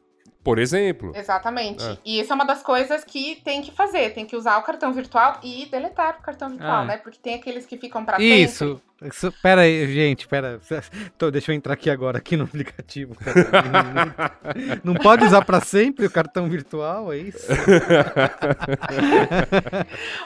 Por 0.48 0.60
exemplo. 0.60 1.12
Exatamente. 1.14 1.84
É. 1.84 1.98
E 2.06 2.22
isso 2.22 2.32
é 2.32 2.36
uma 2.36 2.46
das 2.46 2.64
coisas 2.64 3.04
que 3.04 3.36
tem 3.44 3.62
que 3.62 3.70
fazer. 3.70 4.14
Tem 4.14 4.26
que 4.26 4.34
usar 4.34 4.58
o 4.58 4.64
cartão 4.64 4.94
virtual 4.94 5.42
e 5.44 5.66
deletar 5.66 6.20
o 6.22 6.24
cartão 6.24 6.48
virtual, 6.48 6.84
ah. 6.84 6.86
né? 6.86 6.96
Porque 6.96 7.20
tem 7.22 7.36
aqueles 7.36 7.66
que 7.66 7.76
ficam 7.76 8.06
para 8.06 8.16
sempre. 8.16 8.44
Isso. 8.44 8.82
Isso, 9.04 9.30
pera 9.44 9.64
aí, 9.64 9.94
gente, 9.94 10.26
pera. 10.26 10.62
Tô, 11.20 11.30
deixa 11.30 11.52
eu 11.52 11.56
entrar 11.56 11.74
aqui 11.74 11.90
agora, 11.90 12.20
aqui 12.20 12.38
no 12.38 12.46
aplicativo. 12.46 13.14
não, 14.86 14.94
pode 14.94 15.26
usar 15.26 15.44
para 15.44 15.60
sempre 15.60 16.06
o 16.06 16.10
cartão 16.10 16.48
virtual, 16.48 17.12
é 17.12 17.18
isso? 17.18 17.46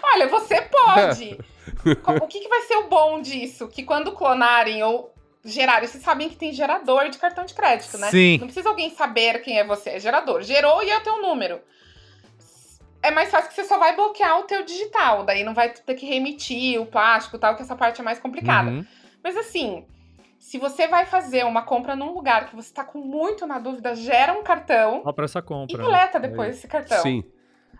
Olha, 0.03 0.27
você 0.27 0.61
pode. 0.61 1.39
O 2.23 2.27
que, 2.27 2.41
que 2.41 2.47
vai 2.47 2.61
ser 2.61 2.75
o 2.75 2.87
bom 2.87 3.23
disso? 3.23 3.67
Que 3.67 3.81
quando 3.81 4.11
clonarem 4.11 4.83
ou 4.83 5.11
gerar. 5.43 5.85
Vocês 5.85 6.03
sabem 6.03 6.29
que 6.29 6.35
tem 6.35 6.53
gerador 6.53 7.09
de 7.09 7.17
cartão 7.17 7.45
de 7.45 7.53
crédito, 7.53 7.97
né? 7.97 8.09
Sim. 8.09 8.37
Não 8.37 8.47
precisa 8.47 8.69
alguém 8.69 8.89
saber 8.91 9.41
quem 9.41 9.59
é 9.59 9.63
você. 9.63 9.91
É 9.91 9.99
gerador. 9.99 10.41
Gerou 10.41 10.83
e 10.83 10.89
é 10.89 10.97
o 10.97 11.03
teu 11.03 11.21
número. 11.21 11.59
É 13.03 13.09
mais 13.09 13.31
fácil 13.31 13.49
que 13.49 13.55
você 13.55 13.63
só 13.63 13.79
vai 13.79 13.95
bloquear 13.95 14.39
o 14.39 14.43
teu 14.43 14.63
digital. 14.63 15.23
Daí 15.23 15.43
não 15.43 15.53
vai 15.53 15.69
ter 15.69 15.95
que 15.95 16.05
remitir 16.05 16.79
o 16.79 16.85
plástico 16.85 17.37
e 17.37 17.39
tal, 17.39 17.55
que 17.55 17.61
essa 17.61 17.75
parte 17.75 17.99
é 17.99 18.03
mais 18.03 18.19
complicada. 18.19 18.69
Uhum. 18.69 18.85
Mas 19.23 19.35
assim, 19.35 19.85
se 20.37 20.57
você 20.57 20.87
vai 20.87 21.05
fazer 21.05 21.45
uma 21.45 21.63
compra 21.63 21.95
num 21.95 22.13
lugar 22.13 22.47
que 22.47 22.55
você 22.55 22.71
tá 22.73 22.83
com 22.83 22.99
muito 22.99 23.47
na 23.47 23.57
dúvida, 23.57 23.95
gera 23.95 24.33
um 24.33 24.43
cartão. 24.43 25.01
Só 25.03 25.11
pra 25.11 25.25
essa 25.25 25.41
compra. 25.41 25.75
E 25.75 25.79
deleta 25.79 26.19
né? 26.19 26.27
depois 26.27 26.49
é. 26.49 26.51
esse 26.51 26.67
cartão. 26.67 27.01
Sim. 27.01 27.23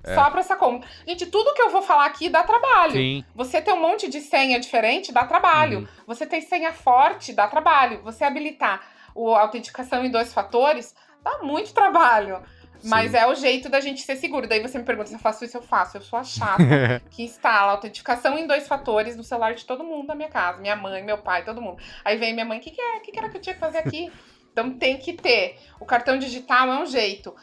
É. 0.03 0.15
Só 0.15 0.29
pra 0.29 0.39
essa 0.39 0.55
conta. 0.55 0.87
Gente, 1.07 1.25
tudo 1.27 1.53
que 1.53 1.61
eu 1.61 1.69
vou 1.69 1.81
falar 1.81 2.05
aqui 2.05 2.29
dá 2.29 2.43
trabalho. 2.43 2.93
Sim. 2.93 3.23
Você 3.35 3.61
ter 3.61 3.73
um 3.73 3.79
monte 3.79 4.09
de 4.09 4.21
senha 4.21 4.59
diferente 4.59 5.11
dá 5.11 5.25
trabalho. 5.25 5.79
Uhum. 5.79 5.87
Você 6.07 6.25
ter 6.25 6.41
senha 6.41 6.73
forte 6.73 7.33
dá 7.33 7.47
trabalho. 7.47 8.01
Você 8.03 8.23
habilitar 8.23 8.81
a 9.15 9.41
autenticação 9.41 10.03
em 10.05 10.09
dois 10.09 10.33
fatores 10.33 10.95
dá 11.23 11.39
muito 11.43 11.73
trabalho. 11.73 12.41
Mas 12.83 13.11
Sim. 13.11 13.17
é 13.17 13.27
o 13.27 13.35
jeito 13.35 13.69
da 13.69 13.79
gente 13.79 14.01
ser 14.01 14.15
seguro. 14.15 14.47
Daí 14.47 14.59
você 14.59 14.77
me 14.77 14.83
pergunta 14.83 15.07
se 15.07 15.15
eu 15.15 15.19
faço 15.19 15.45
isso, 15.45 15.57
eu 15.57 15.61
faço. 15.61 15.97
Eu 15.97 16.01
sou 16.01 16.17
a 16.17 16.23
chata 16.23 17.01
que 17.11 17.23
instala 17.23 17.73
autenticação 17.73 18.37
em 18.37 18.47
dois 18.47 18.67
fatores 18.67 19.15
no 19.15 19.23
celular 19.23 19.53
de 19.53 19.65
todo 19.65 19.83
mundo 19.83 20.07
da 20.07 20.15
minha 20.15 20.29
casa. 20.29 20.59
Minha 20.59 20.75
mãe, 20.75 21.03
meu 21.03 21.19
pai, 21.19 21.45
todo 21.45 21.61
mundo. 21.61 21.81
Aí 22.03 22.17
vem 22.17 22.33
minha 22.33 22.45
mãe, 22.45 22.57
o 22.57 22.61
que, 22.61 22.71
que, 22.71 22.81
é? 22.81 22.99
que, 23.01 23.11
que 23.11 23.19
era 23.19 23.29
que 23.29 23.37
eu 23.37 23.41
tinha 23.41 23.53
que 23.53 23.59
fazer 23.59 23.77
aqui? 23.77 24.11
Então 24.51 24.71
tem 24.71 24.97
que 24.97 25.13
ter. 25.13 25.59
O 25.79 25.85
cartão 25.85 26.17
digital 26.17 26.67
é 26.69 26.79
um 26.81 26.85
jeito. 26.85 27.35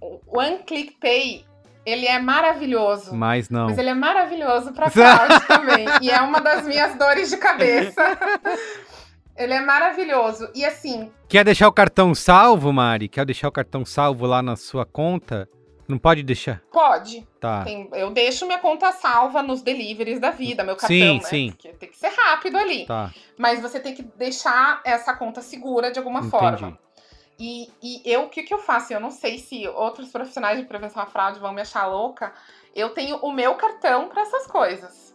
O 0.00 0.20
One 0.38 0.58
Click 0.64 0.94
Pay 0.94 1.44
ele 1.84 2.06
é 2.06 2.18
maravilhoso. 2.18 3.14
Mas 3.14 3.48
não. 3.48 3.66
Mas 3.66 3.78
ele 3.78 3.90
é 3.90 3.94
maravilhoso 3.94 4.72
pra 4.72 4.88
fraude 4.90 5.46
também. 5.46 5.86
E 6.00 6.10
é 6.10 6.20
uma 6.20 6.40
das 6.40 6.66
minhas 6.66 6.94
dores 6.96 7.30
de 7.30 7.36
cabeça. 7.36 8.02
ele 9.36 9.54
é 9.54 9.60
maravilhoso. 9.60 10.48
E 10.54 10.64
assim. 10.64 11.10
Quer 11.28 11.44
deixar 11.44 11.68
o 11.68 11.72
cartão 11.72 12.14
salvo, 12.14 12.72
Mari? 12.72 13.08
Quer 13.08 13.24
deixar 13.24 13.48
o 13.48 13.52
cartão 13.52 13.84
salvo 13.84 14.26
lá 14.26 14.42
na 14.42 14.56
sua 14.56 14.84
conta? 14.84 15.48
Não 15.88 15.98
pode 15.98 16.22
deixar? 16.22 16.62
Pode. 16.72 17.26
Tá. 17.40 17.64
Tem, 17.64 17.88
eu 17.92 18.10
deixo 18.10 18.46
minha 18.46 18.58
conta 18.58 18.92
salva 18.92 19.42
nos 19.42 19.62
deliveries 19.62 20.20
da 20.20 20.30
vida, 20.30 20.62
meu 20.62 20.76
cartão, 20.76 20.96
sim, 20.96 21.14
né? 21.18 21.24
Sim, 21.24 21.50
Porque 21.50 21.68
tem 21.70 21.90
que 21.90 21.98
ser 21.98 22.08
rápido 22.08 22.56
ali. 22.56 22.86
Tá. 22.86 23.12
Mas 23.36 23.60
você 23.60 23.80
tem 23.80 23.94
que 23.94 24.02
deixar 24.02 24.80
essa 24.84 25.12
conta 25.14 25.42
segura 25.42 25.90
de 25.90 25.98
alguma 25.98 26.20
Entendi. 26.20 26.30
forma. 26.30 26.78
E, 27.38 27.70
e 27.82 28.02
eu, 28.04 28.24
o 28.24 28.28
que, 28.28 28.42
que 28.42 28.54
eu 28.54 28.58
faço? 28.58 28.92
Eu 28.92 29.00
não 29.00 29.10
sei 29.10 29.38
se 29.38 29.66
outros 29.68 30.10
profissionais 30.10 30.58
de 30.58 30.64
prevenção 30.64 31.02
à 31.02 31.06
fraude 31.06 31.40
vão 31.40 31.52
me 31.52 31.60
achar 31.60 31.86
louca. 31.86 32.32
Eu 32.74 32.90
tenho 32.90 33.16
o 33.16 33.32
meu 33.32 33.54
cartão 33.54 34.08
para 34.08 34.22
essas 34.22 34.46
coisas. 34.46 35.12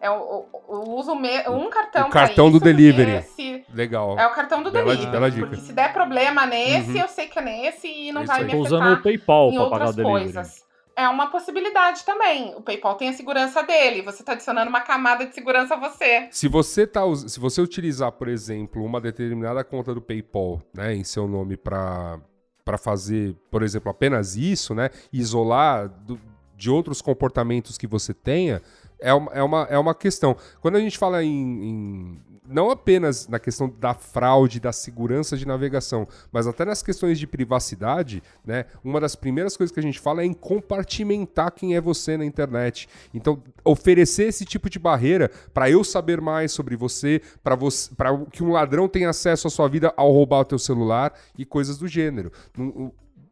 Eu, 0.00 0.12
eu, 0.12 0.48
eu 0.68 0.82
uso 0.92 1.14
me, 1.14 1.48
um 1.48 1.70
cartão. 1.70 2.08
O 2.08 2.10
cartão 2.10 2.50
do 2.50 2.60
delivery. 2.60 3.12
Esse, 3.12 3.64
Legal. 3.72 4.18
É 4.18 4.26
o 4.26 4.30
cartão 4.30 4.62
do 4.62 4.70
bela, 4.70 4.86
delivery. 4.86 5.10
Bela 5.10 5.30
dica. 5.30 5.46
Porque 5.46 5.62
se 5.62 5.72
der 5.72 5.92
problema 5.92 6.46
nesse, 6.46 6.90
uhum. 6.90 6.98
eu 6.98 7.08
sei 7.08 7.26
que 7.28 7.38
é 7.38 7.42
nesse 7.42 7.88
e 7.88 8.12
não 8.12 8.22
Isso 8.22 8.32
vai 8.32 8.42
aí. 8.42 8.46
me 8.46 8.52
afetar. 8.52 8.68
Tô 8.68 8.76
usando 8.76 8.92
o 8.92 9.02
PayPal 9.02 9.52
para 9.52 9.70
pagar 9.70 9.88
o 9.88 9.92
delivery. 9.92 10.24
Coisas 10.24 10.65
é 10.96 11.06
uma 11.08 11.30
possibilidade 11.30 12.04
também. 12.04 12.54
O 12.56 12.62
PayPal 12.62 12.94
tem 12.94 13.10
a 13.10 13.12
segurança 13.12 13.62
dele. 13.62 14.00
Você 14.00 14.22
está 14.22 14.32
adicionando 14.32 14.70
uma 14.70 14.80
camada 14.80 15.26
de 15.26 15.34
segurança 15.34 15.74
a 15.74 15.76
você. 15.76 16.28
Se 16.30 16.48
você 16.48 16.86
tá, 16.86 17.02
se 17.14 17.38
você 17.38 17.60
utilizar, 17.60 18.10
por 18.12 18.28
exemplo, 18.28 18.82
uma 18.82 18.98
determinada 18.98 19.62
conta 19.62 19.94
do 19.94 20.00
PayPal, 20.00 20.62
né, 20.74 20.94
em 20.94 21.04
seu 21.04 21.28
nome 21.28 21.56
para 21.56 22.18
para 22.64 22.76
fazer, 22.76 23.36
por 23.48 23.62
exemplo, 23.62 23.88
apenas 23.88 24.34
isso, 24.34 24.74
né, 24.74 24.90
isolar 25.12 25.88
do, 25.88 26.20
de 26.56 26.68
outros 26.68 27.00
comportamentos 27.00 27.78
que 27.78 27.86
você 27.86 28.12
tenha, 28.12 28.60
é 28.98 29.14
uma, 29.14 29.32
é 29.32 29.40
uma, 29.40 29.62
é 29.70 29.78
uma 29.78 29.94
questão. 29.94 30.36
Quando 30.60 30.74
a 30.74 30.80
gente 30.80 30.98
fala 30.98 31.22
em, 31.22 31.30
em 31.30 32.22
não 32.48 32.70
apenas 32.70 33.28
na 33.28 33.38
questão 33.38 33.72
da 33.78 33.94
fraude, 33.94 34.60
da 34.60 34.72
segurança 34.72 35.36
de 35.36 35.46
navegação, 35.46 36.06
mas 36.32 36.46
até 36.46 36.64
nas 36.64 36.82
questões 36.82 37.18
de 37.18 37.26
privacidade, 37.26 38.22
né? 38.44 38.66
Uma 38.82 39.00
das 39.00 39.14
primeiras 39.14 39.56
coisas 39.56 39.72
que 39.72 39.80
a 39.80 39.82
gente 39.82 40.00
fala 40.00 40.22
é 40.22 40.24
em 40.24 40.32
compartimentar 40.32 41.52
quem 41.52 41.74
é 41.74 41.80
você 41.80 42.16
na 42.16 42.24
internet. 42.24 42.88
Então, 43.12 43.42
oferecer 43.64 44.24
esse 44.24 44.44
tipo 44.44 44.70
de 44.70 44.78
barreira 44.78 45.30
para 45.52 45.70
eu 45.70 45.82
saber 45.82 46.20
mais 46.20 46.52
sobre 46.52 46.76
você, 46.76 47.20
para 47.42 47.54
você, 47.54 47.94
para 47.94 48.16
que 48.26 48.42
um 48.42 48.52
ladrão 48.52 48.88
tenha 48.88 49.10
acesso 49.10 49.46
à 49.46 49.50
sua 49.50 49.68
vida 49.68 49.92
ao 49.96 50.12
roubar 50.12 50.40
o 50.40 50.44
teu 50.44 50.58
celular 50.58 51.12
e 51.36 51.44
coisas 51.44 51.78
do 51.78 51.88
gênero 51.88 52.32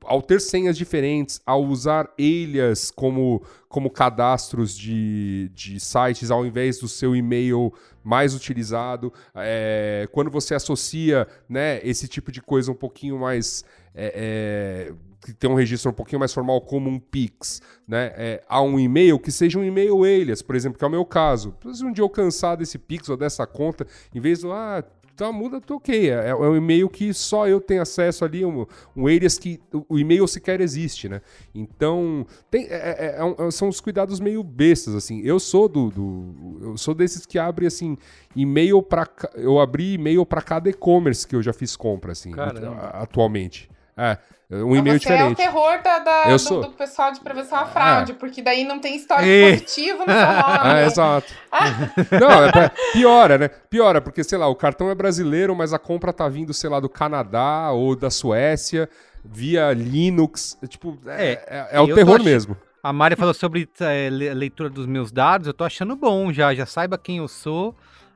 ao 0.07 0.23
ter 0.23 0.41
senhas 0.41 0.77
diferentes, 0.77 1.41
ao 1.45 1.65
usar 1.65 2.11
alias 2.19 2.91
como, 2.91 3.43
como 3.69 3.91
cadastros 3.91 4.77
de, 4.77 5.51
de 5.55 5.79
sites 5.81 6.31
ao 6.31 6.47
invés 6.47 6.79
do 6.79 6.89
seu 6.89 7.15
e-mail 7.15 7.73
mais 8.03 8.35
utilizado, 8.35 9.13
é, 9.35 10.07
quando 10.13 10.31
você 10.31 10.55
associa 10.55 11.27
né, 11.49 11.81
esse 11.83 12.07
tipo 12.07 12.31
de 12.31 12.43
coisa 12.43 12.71
um 12.71 12.75
pouquinho 12.75 13.19
mais. 13.19 13.65
É, 13.95 14.91
é, 14.91 15.15
que 15.25 15.33
tem 15.33 15.49
um 15.49 15.55
registro 15.55 15.91
um 15.91 15.95
pouquinho 15.95 16.19
mais 16.19 16.35
formal, 16.35 16.61
como 16.61 16.91
um 16.91 16.99
Pix, 16.99 17.63
né, 17.89 18.13
é, 18.15 18.45
a 18.47 18.61
um 18.61 18.79
e-mail, 18.79 19.19
que 19.19 19.33
seja 19.33 19.59
um 19.59 19.65
e-mail 19.65 20.05
alias, 20.05 20.43
por 20.43 20.55
exemplo, 20.55 20.79
que 20.79 20.85
é 20.85 20.87
o 20.87 20.91
meu 20.91 21.05
caso. 21.05 21.55
Se 21.73 21.83
um 21.83 21.91
dia 21.91 22.05
eu 22.05 22.11
cansar 22.11 22.59
desse 22.59 22.77
Pix 22.77 23.09
ou 23.09 23.17
dessa 23.17 23.47
conta, 23.47 23.87
em 24.15 24.21
vez 24.21 24.41
do, 24.41 24.53
ah, 24.53 24.85
então 25.15 25.33
muda, 25.33 25.61
tô 25.61 25.77
ok. 25.77 26.11
É, 26.11 26.31
é 26.31 26.35
um 26.35 26.57
e-mail 26.57 26.89
que 26.89 27.15
só 27.15 27.47
eu 27.47 27.61
tenho 27.61 27.81
acesso 27.81 28.25
ali, 28.25 28.45
um, 28.45 28.67
um 28.97 29.07
alias 29.07 29.39
que 29.39 29.61
o 29.89 29.97
e-mail 29.97 30.27
sequer 30.27 30.61
existe, 30.61 31.09
né? 31.09 31.23
Então, 31.55 32.27
tem, 32.51 32.65
é, 32.65 32.75
é, 32.75 33.17
é, 33.21 33.47
é 33.47 33.51
são 33.53 33.69
os 33.69 33.81
cuidados 33.81 34.19
meio 34.19 34.43
bestas, 34.43 34.93
assim. 34.93 35.21
Eu 35.21 35.39
sou 35.39 35.69
do, 35.69 35.91
do 35.91 36.59
eu 36.63 36.77
sou 36.77 36.95
desses 36.95 37.25
que 37.25 37.39
abre, 37.39 37.65
assim, 37.65 37.97
e-mail 38.35 38.83
para 38.83 39.09
Eu 39.35 39.61
abri 39.61 39.95
e-mail 39.95 40.27
para 40.27 40.43
cada 40.43 40.69
e-commerce 40.69 41.27
que 41.27 41.37
eu 41.37 41.43
já 41.43 41.53
fiz 41.53 41.77
compra, 41.77 42.11
assim, 42.11 42.33
Caramba. 42.33 42.75
atualmente. 42.89 43.71
É, 43.97 44.19
um 44.51 44.77
e-mail 44.77 44.99
diferente. 44.99 45.23
é 45.23 45.33
o 45.33 45.35
terror 45.35 45.83
da, 45.83 45.99
da 46.01 46.25
do, 46.25 46.39
sou... 46.39 46.63
do, 46.63 46.71
pessoal 46.71 47.13
de 47.13 47.21
prevenção 47.21 47.59
à 47.59 47.67
fraude, 47.67 48.13
é. 48.13 48.15
porque 48.15 48.43
daí 48.43 48.65
não 48.65 48.79
tem 48.79 48.97
história 48.97 49.25
e... 49.25 49.53
positivo 49.53 49.99
no 50.01 50.13
seu 50.13 50.15
nome. 50.15 50.75
É, 50.75 50.87
exato. 50.87 51.35
não, 52.21 52.45
é 52.45 52.53
pra... 52.53 52.73
piora, 52.93 53.39
né? 53.39 53.49
Piora, 53.49 54.01
porque, 54.01 54.23
sei 54.23 54.37
lá, 54.37 54.49
o 54.49 54.55
cartão 54.55 54.91
é 54.91 54.95
brasileiro, 54.95 55.55
mas 55.55 55.73
a 55.73 55.79
compra 55.79 56.13
tá 56.13 56.29
vindo, 56.29 56.53
sei 56.53 56.69
lá, 56.69 56.81
do 56.81 56.89
Canadá 56.89 57.71
ou 57.71 57.97
da 57.97 58.11
Suécia, 58.11 58.89
via 59.25 59.73
Linux. 59.73 60.59
Tipo, 60.69 60.99
é, 61.07 61.33
é, 61.33 61.45
é, 61.47 61.69
é 61.73 61.81
o 61.81 61.95
terror 61.95 62.23
mesmo. 62.23 62.57
A 62.83 62.93
Mari 62.93 63.17
falou 63.17 63.33
sobre 63.33 63.67
é, 63.81 64.11
leitura 64.11 64.69
dos 64.69 64.87
meus 64.87 65.11
dados, 65.11 65.47
eu 65.47 65.55
tô 65.55 65.65
achando 65.65 65.97
bom 65.97 66.31
já, 66.31 66.55
já 66.55 66.67
saiba 66.67 66.99
quem 66.99 67.17
eu 67.17 67.27
sou 67.27 67.75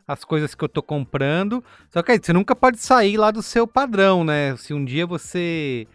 as 0.09 0.24
coisas 0.24 0.54
que 0.54 0.64
eu 0.64 0.68
tô 0.68 0.82
comprando. 0.82 1.62
Só 1.90 2.02
que 2.02 2.12
aí, 2.12 2.18
você 2.20 2.32
nunca 2.32 2.56
pode 2.56 2.78
sair 2.78 3.18
lá 3.18 3.30
do 3.30 3.42
seu 3.42 3.66
padrão, 3.66 4.24
né? 4.24 4.56
Se 4.56 4.72
um 4.72 4.82
dia 4.82 5.06
você 5.06 5.86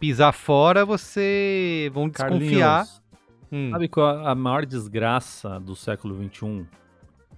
pisar 0.00 0.32
fora, 0.32 0.84
você 0.84 1.88
vão 1.94 2.08
desconfiar. 2.08 2.84
Hum. 3.50 3.70
Sabe 3.70 3.88
qual 3.88 4.26
a 4.26 4.34
maior 4.34 4.66
desgraça 4.66 5.60
do 5.60 5.76
século 5.76 6.20
XXI? 6.20 6.66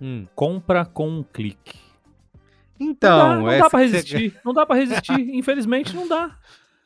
Hum. 0.00 0.26
Compra 0.34 0.86
com 0.86 1.08
um 1.08 1.22
clique. 1.22 1.78
Então, 2.80 3.36
não 3.36 3.44
dá, 3.44 3.50
não 3.50 3.58
dá 3.58 3.70
pra 3.70 3.80
resistir. 3.80 4.30
Você... 4.30 4.40
Não 4.44 4.54
dá 4.54 4.66
pra 4.66 4.76
resistir. 4.76 5.20
Infelizmente, 5.36 5.94
não 5.94 6.08
dá. 6.08 6.36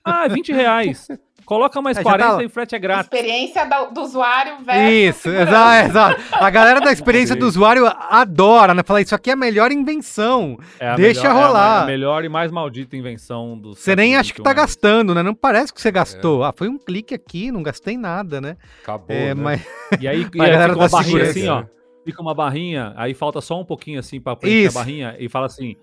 Ah, 0.02 0.26
20 0.26 0.50
é 0.50 0.54
reais. 0.54 1.08
Coloca 1.44 1.80
mais 1.82 1.96
é, 1.96 2.02
40 2.02 2.36
tá... 2.36 2.44
e 2.44 2.48
frete 2.48 2.74
é 2.74 2.78
grátis. 2.78 3.04
Experiência 3.04 3.64
do, 3.64 3.92
do 3.92 4.00
usuário 4.02 4.64
versus. 4.64 4.92
Isso, 4.92 5.28
exato, 5.28 5.90
exato. 5.90 6.22
A 6.32 6.50
galera 6.50 6.80
da 6.80 6.90
experiência 6.92 7.34
do 7.34 7.46
usuário 7.46 7.86
adora, 7.86 8.74
né? 8.74 8.82
Falar, 8.84 9.00
isso 9.00 9.14
aqui 9.14 9.30
é 9.30 9.32
a 9.32 9.36
melhor 9.36 9.72
invenção. 9.72 10.58
É 10.78 10.94
Deixa 10.94 11.22
melhor, 11.22 11.48
rolar. 11.48 11.80
É 11.80 11.82
a, 11.82 11.86
melhor 11.86 12.24
e 12.24 12.28
mais 12.28 12.50
maldita 12.50 12.96
invenção 12.96 13.58
do 13.58 13.74
Você 13.74 13.96
nem 13.96 14.16
acha 14.16 14.32
que 14.32 14.42
tá 14.42 14.52
gastando, 14.52 15.14
né? 15.14 15.22
Não 15.22 15.34
parece 15.34 15.72
que 15.72 15.80
você 15.80 15.90
gastou. 15.90 16.44
É. 16.44 16.48
Ah, 16.48 16.52
foi 16.56 16.68
um 16.68 16.78
clique 16.78 17.14
aqui, 17.14 17.50
não 17.50 17.62
gastei 17.62 17.96
nada, 17.96 18.40
né? 18.40 18.56
Acabou. 18.82 19.14
É, 19.14 19.34
né? 19.34 19.42
mas... 19.42 19.66
E 20.00 20.08
aí, 20.08 20.26
e 20.34 20.40
aí 20.40 20.52
fica 20.52 20.76
uma 20.76 20.88
barrinha 20.88 21.22
assim, 21.22 21.48
ó. 21.48 21.64
Fica 22.04 22.20
uma 22.20 22.34
barrinha, 22.34 22.92
aí 22.96 23.14
falta 23.14 23.40
só 23.40 23.60
um 23.60 23.64
pouquinho 23.64 24.00
assim 24.00 24.20
pra 24.20 24.34
preencher 24.34 24.76
a 24.76 24.80
barrinha 24.80 25.16
e 25.18 25.28
fala 25.28 25.46
assim. 25.46 25.76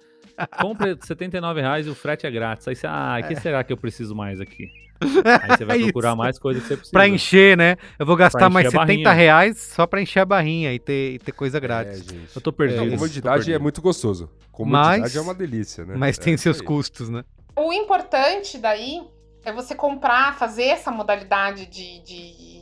Compra 0.48 0.98
79 1.02 1.62
reais 1.62 1.88
e 1.88 1.90
o 1.90 1.96
frete 1.96 2.26
é 2.28 2.32
grátis. 2.32 2.68
Aí 2.68 2.76
você, 2.76 2.88
ah, 2.88 3.20
o 3.24 3.28
que 3.28 3.36
será 3.36 3.64
que 3.64 3.72
eu 3.74 3.78
preciso 3.78 4.16
mais 4.16 4.40
aqui? 4.42 4.68
Aí 5.44 5.58
você 5.58 5.64
vai 5.64 5.80
É 5.80 5.84
procurar 5.84 6.14
mais 6.16 6.38
coisas 6.38 6.62
que 6.64 6.68
você 6.70 6.76
precisa. 6.76 6.92
Pra 6.92 7.08
encher, 7.08 7.56
né? 7.56 7.78
Eu 7.98 8.06
vou 8.06 8.16
gastar 8.18 8.50
mais 8.50 8.68
encher 8.68 8.78
a 8.78 8.82
70 8.82 9.04
barrinha. 9.04 9.12
reais 9.14 9.58
só 9.58 9.88
pra 9.88 10.02
encher 10.02 10.20
a 10.20 10.26
barrinha 10.26 10.74
e 10.74 10.80
ter, 10.80 11.14
e 11.14 11.20
ter 11.20 11.32
coisa 11.32 11.58
É, 11.58 11.62
grátis. 11.62 12.00
gente. 12.04 12.36
Eu 12.36 12.42
tô 12.42 12.52
perdido. 12.52 12.84
Isso, 12.86 12.96
comodidade 12.96 13.54
é 13.54 13.58
muito 13.60 13.82
gostoso. 13.82 14.30
Comodidade 14.52 15.00
Mas- 15.02 15.16
é 15.16 15.22
uma 15.22 15.34
delícia, 15.34 15.86
né? 15.86 15.96
Mas 15.98 16.18
É 16.20 16.22
tem 16.22 16.34
isso 16.34 16.44
seus 16.44 16.60
custos, 16.60 17.08
né? 17.10 17.24
O 17.56 17.72
importante 17.72 18.58
daí 18.58 19.02
é 19.46 19.54
você 19.54 19.74
comprar, 19.74 20.38
fazer 20.38 20.64
essa 20.66 20.92
modalidade 20.92 21.66
de, 21.66 22.00
de 22.04 22.62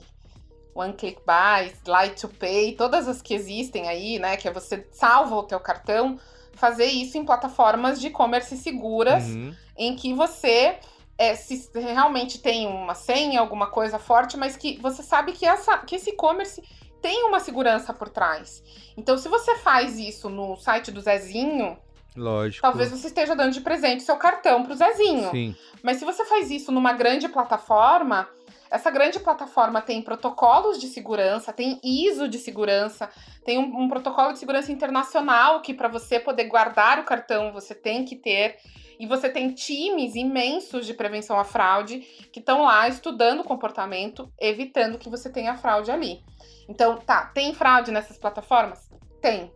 one 0.75 0.93
click 0.93 1.19
buy, 1.25 1.71
light 1.87 2.21
to 2.21 2.27
pay, 2.29 2.73
todas 2.75 3.07
as 3.07 3.19
que 3.19 3.33
existem 3.33 3.87
aí, 3.89 4.19
né? 4.19 4.37
Que 4.37 4.47
é 4.47 4.51
você 4.53 4.85
salva 4.91 5.35
o 5.35 5.41
teu 5.43 5.59
cartão, 5.59 6.19
fazer 6.57 6.85
isso 6.85 7.17
em 7.17 7.25
plataformas 7.25 7.99
de 7.99 8.07
e-commerce 8.07 8.57
seguras, 8.57 9.25
Uhum. 9.27 9.53
em 9.77 9.95
que 9.95 10.13
você 10.13 10.77
é, 11.17 11.35
se 11.35 11.69
realmente 11.73 12.39
tem 12.39 12.67
uma 12.67 12.93
senha, 12.93 13.39
alguma 13.39 13.67
coisa 13.67 13.97
forte, 13.97 14.37
mas 14.37 14.55
que 14.55 14.77
você 14.81 15.01
sabe 15.01 15.31
que, 15.31 15.45
essa, 15.45 15.77
que 15.79 15.95
esse 15.95 16.11
e-commerce 16.11 16.61
tem 17.01 17.23
uma 17.23 17.39
segurança 17.39 17.93
por 17.93 18.09
trás. 18.09 18.61
Então, 18.95 19.17
se 19.17 19.27
você 19.29 19.55
faz 19.57 19.97
isso 19.97 20.29
no 20.29 20.55
site 20.57 20.91
do 20.91 20.99
Zezinho, 21.01 21.77
Lógico. 22.15 22.61
talvez 22.61 22.91
você 22.91 23.07
esteja 23.07 23.35
dando 23.35 23.53
de 23.53 23.61
presente 23.61 24.03
seu 24.03 24.15
cartão 24.17 24.63
pro 24.63 24.75
Zezinho. 24.75 25.29
Sim. 25.31 25.55
Mas 25.83 25.97
se 25.97 26.05
você 26.05 26.25
faz 26.25 26.49
isso 26.51 26.71
numa 26.71 26.93
grande 26.93 27.27
plataforma, 27.29 28.27
essa 28.69 28.89
grande 28.91 29.19
plataforma 29.19 29.81
tem 29.81 30.01
protocolos 30.01 30.79
de 30.79 30.87
segurança, 30.87 31.53
tem 31.53 31.79
ISO 31.83 32.27
de 32.27 32.37
segurança, 32.37 33.09
tem 33.45 33.57
um, 33.57 33.83
um 33.83 33.89
protocolo 33.89 34.33
de 34.33 34.39
segurança 34.39 34.71
internacional 34.71 35.61
que 35.61 35.73
para 35.73 35.87
você 35.87 36.19
poder 36.19 36.45
guardar 36.45 36.99
o 36.99 37.03
cartão 37.03 37.51
você 37.51 37.73
tem 37.73 38.03
que 38.05 38.15
ter. 38.15 38.57
E 38.99 39.05
você 39.05 39.29
tem 39.29 39.53
times 39.53 40.15
imensos 40.15 40.85
de 40.85 40.93
prevenção 40.93 41.39
à 41.39 41.43
fraude 41.43 41.99
que 42.31 42.39
estão 42.39 42.63
lá 42.63 42.87
estudando 42.87 43.41
o 43.41 43.43
comportamento, 43.43 44.31
evitando 44.39 44.97
que 44.97 45.07
você 45.07 45.29
tenha 45.29 45.55
fraude 45.55 45.91
ali. 45.91 46.23
Então, 46.67 46.97
tá, 46.97 47.25
tem 47.27 47.53
fraude 47.53 47.91
nessas 47.91 48.17
plataformas? 48.17 48.89
Tem. 49.21 49.51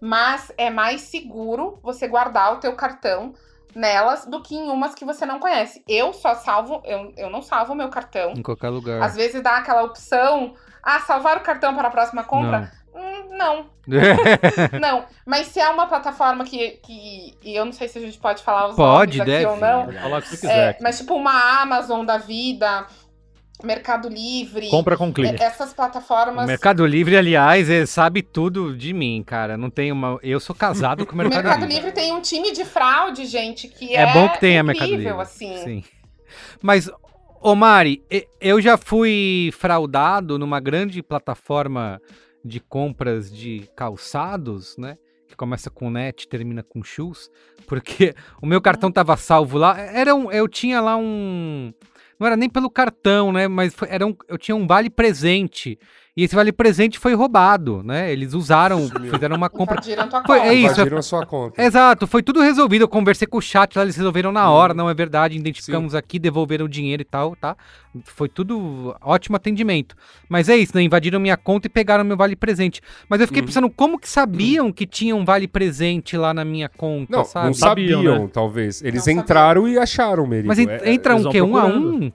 Mas 0.00 0.50
é 0.56 0.70
mais 0.70 1.02
seguro 1.02 1.78
você 1.82 2.08
guardar 2.08 2.54
o 2.54 2.60
teu 2.60 2.74
cartão 2.74 3.34
nelas 3.76 4.24
do 4.26 4.42
que 4.42 4.56
em 4.56 4.70
umas 4.70 4.94
que 4.94 5.04
você 5.04 5.24
não 5.26 5.38
conhece. 5.38 5.84
Eu 5.86 6.12
só 6.12 6.34
salvo, 6.34 6.82
eu, 6.84 7.12
eu 7.16 7.30
não 7.30 7.42
salvo 7.42 7.72
o 7.74 7.76
meu 7.76 7.88
cartão. 7.90 8.32
Em 8.32 8.42
qualquer 8.42 8.70
lugar. 8.70 9.02
Às 9.02 9.14
vezes 9.14 9.42
dá 9.42 9.58
aquela 9.58 9.82
opção, 9.84 10.54
ah, 10.82 10.98
salvar 11.00 11.36
o 11.36 11.40
cartão 11.42 11.74
para 11.74 11.88
a 11.88 11.90
próxima 11.90 12.24
compra? 12.24 12.72
Hum, 12.94 13.36
não, 13.36 13.66
não. 14.80 15.04
Mas 15.26 15.48
se 15.48 15.60
é 15.60 15.68
uma 15.68 15.86
plataforma 15.86 16.44
que, 16.44 16.70
que. 16.82 17.36
E 17.42 17.54
eu 17.54 17.64
não 17.64 17.72
sei 17.72 17.88
se 17.88 17.98
a 17.98 18.00
gente 18.00 18.18
pode 18.18 18.42
falar 18.42 18.68
os 18.68 18.76
Pode, 18.76 19.18
nomes 19.18 19.34
aqui 19.34 19.44
deve. 19.44 19.46
ou 19.46 19.56
não. 19.58 19.84
Pode 19.84 19.98
falar 19.98 20.18
o 20.18 20.22
que 20.22 20.28
É, 20.28 20.30
quiser. 20.30 20.78
mas 20.80 20.98
tipo 20.98 21.14
uma 21.14 21.60
Amazon 21.60 22.04
da 22.06 22.16
vida, 22.16 22.86
Mercado 23.64 24.08
Livre. 24.08 24.68
Compra 24.68 24.96
com 24.96 25.12
clique. 25.12 25.42
é, 25.42 25.46
Essas 25.46 25.72
O 25.72 25.74
plataformas. 25.74 26.46
Mercado 26.46 26.84
Livre, 26.86 27.16
aliás, 27.16 27.70
ele 27.70 27.86
sabe 27.86 28.22
tudo 28.22 28.76
de 28.76 28.92
mim, 28.92 29.22
cara. 29.26 29.56
Não 29.56 29.70
tem 29.70 29.90
uma. 29.90 30.18
Eu 30.22 30.38
sou 30.40 30.54
casado 30.54 31.06
com 31.06 31.12
o 31.12 31.14
O 31.14 31.18
Mercado, 31.18 31.42
Mercado 31.42 31.60
Livre. 31.60 31.74
Livre 31.76 31.92
tem 31.92 32.12
um 32.12 32.20
time 32.20 32.52
de 32.52 32.64
fraude, 32.64 33.24
gente, 33.26 33.68
que 33.68 33.94
é, 33.94 34.02
É 34.02 34.12
bom 34.12 34.28
que 34.28 34.40
tenha 34.40 34.60
incrível, 34.60 34.82
Mercado 34.88 34.98
Livre. 34.98 35.22
assim. 35.22 35.56
Sim. 35.64 35.84
Mas, 36.62 36.90
ô 37.40 37.54
Mari, 37.54 38.02
eu 38.40 38.60
já 38.60 38.76
fui 38.76 39.50
fraudado 39.56 40.38
numa 40.38 40.60
grande 40.60 41.02
plataforma 41.02 42.00
de 42.44 42.60
compras 42.60 43.30
de 43.34 43.68
calçados, 43.74 44.76
né? 44.76 44.96
Que 45.28 45.34
começa 45.36 45.68
com 45.70 45.90
net, 45.90 46.28
termina 46.28 46.62
com 46.62 46.84
shoes, 46.84 47.28
porque 47.66 48.14
o 48.40 48.46
meu 48.46 48.60
cartão 48.60 48.92
tava 48.92 49.16
salvo 49.16 49.58
lá. 49.58 49.78
Era 49.80 50.14
um, 50.14 50.30
eu 50.30 50.46
tinha 50.46 50.80
lá 50.80 50.96
um. 50.96 51.72
Não 52.18 52.26
era 52.26 52.36
nem 52.36 52.48
pelo 52.48 52.70
cartão, 52.70 53.32
né? 53.32 53.48
Mas 53.48 53.74
foi- 53.74 53.88
era 53.90 54.06
um, 54.06 54.14
eu 54.28 54.38
tinha 54.38 54.56
um 54.56 54.66
vale 54.66 54.88
presente. 54.90 55.78
E 56.18 56.24
esse 56.24 56.34
vale 56.34 56.50
presente 56.50 56.98
foi 56.98 57.12
roubado, 57.12 57.82
né? 57.84 58.10
Eles 58.10 58.32
usaram, 58.32 58.88
fizeram 58.88 59.36
uma 59.36 59.50
compra. 59.50 59.74
Invadiram 59.74 60.08
tua 60.08 60.22
Foi- 60.24 60.38
conta. 60.38 60.48
é 60.50 60.54
isso, 60.54 60.72
Invadiram 60.72 60.96
a 60.98 61.02
sua 61.02 61.26
conta. 61.26 61.62
Exato, 61.62 62.06
foi 62.06 62.22
tudo 62.22 62.40
resolvido. 62.40 62.82
Eu 62.84 62.88
conversei 62.88 63.26
com 63.28 63.36
o 63.36 63.42
chat 63.42 63.76
lá, 63.76 63.82
eles 63.82 63.96
resolveram 63.96 64.32
na 64.32 64.50
hora, 64.50 64.72
não 64.72 64.88
é 64.88 64.94
verdade. 64.94 65.36
Identificamos 65.36 65.94
aqui, 65.94 66.18
devolveram 66.18 66.64
o 66.64 66.68
dinheiro 66.70 67.02
e 67.02 67.04
tal, 67.04 67.36
tá? 67.36 67.54
Foi 68.04 68.30
tudo 68.30 68.96
ótimo 69.02 69.36
atendimento. 69.36 69.94
Mas 70.26 70.48
é 70.48 70.56
isso, 70.56 70.74
né? 70.74 70.82
Invadiram 70.82 71.20
minha 71.20 71.36
conta 71.36 71.66
e 71.66 71.70
pegaram 71.70 72.02
meu 72.02 72.16
vale 72.16 72.34
presente. 72.34 72.80
Mas 73.10 73.20
eu 73.20 73.26
fiquei 73.26 73.42
Uhum. 73.42 73.46
pensando, 73.48 73.68
como 73.70 73.98
que 73.98 74.08
sabiam 74.08 74.72
que 74.72 74.86
tinha 74.86 75.14
um 75.14 75.22
vale 75.24 75.46
presente 75.46 76.16
lá 76.16 76.32
na 76.32 76.46
minha 76.46 76.70
conta, 76.70 77.14
Não, 77.14 77.24
sabe? 77.26 77.46
não 77.48 77.52
sabiam, 77.54 78.02
Sabiam, 78.02 78.22
né? 78.24 78.30
talvez. 78.32 78.80
Eles 78.82 79.04
sabiam. 79.04 79.20
entraram 79.22 79.68
e 79.68 79.78
acharam, 79.78 80.26
Merigo. 80.26 80.48
Mas 80.48 80.58
en- 80.58 80.66
É- 80.66 80.92
entra 80.94 81.12
eles 81.12 81.26
um 81.26 81.30
quê? 81.30 81.42
Um 81.42 81.58
a 81.58 81.66
um? 81.66 82.10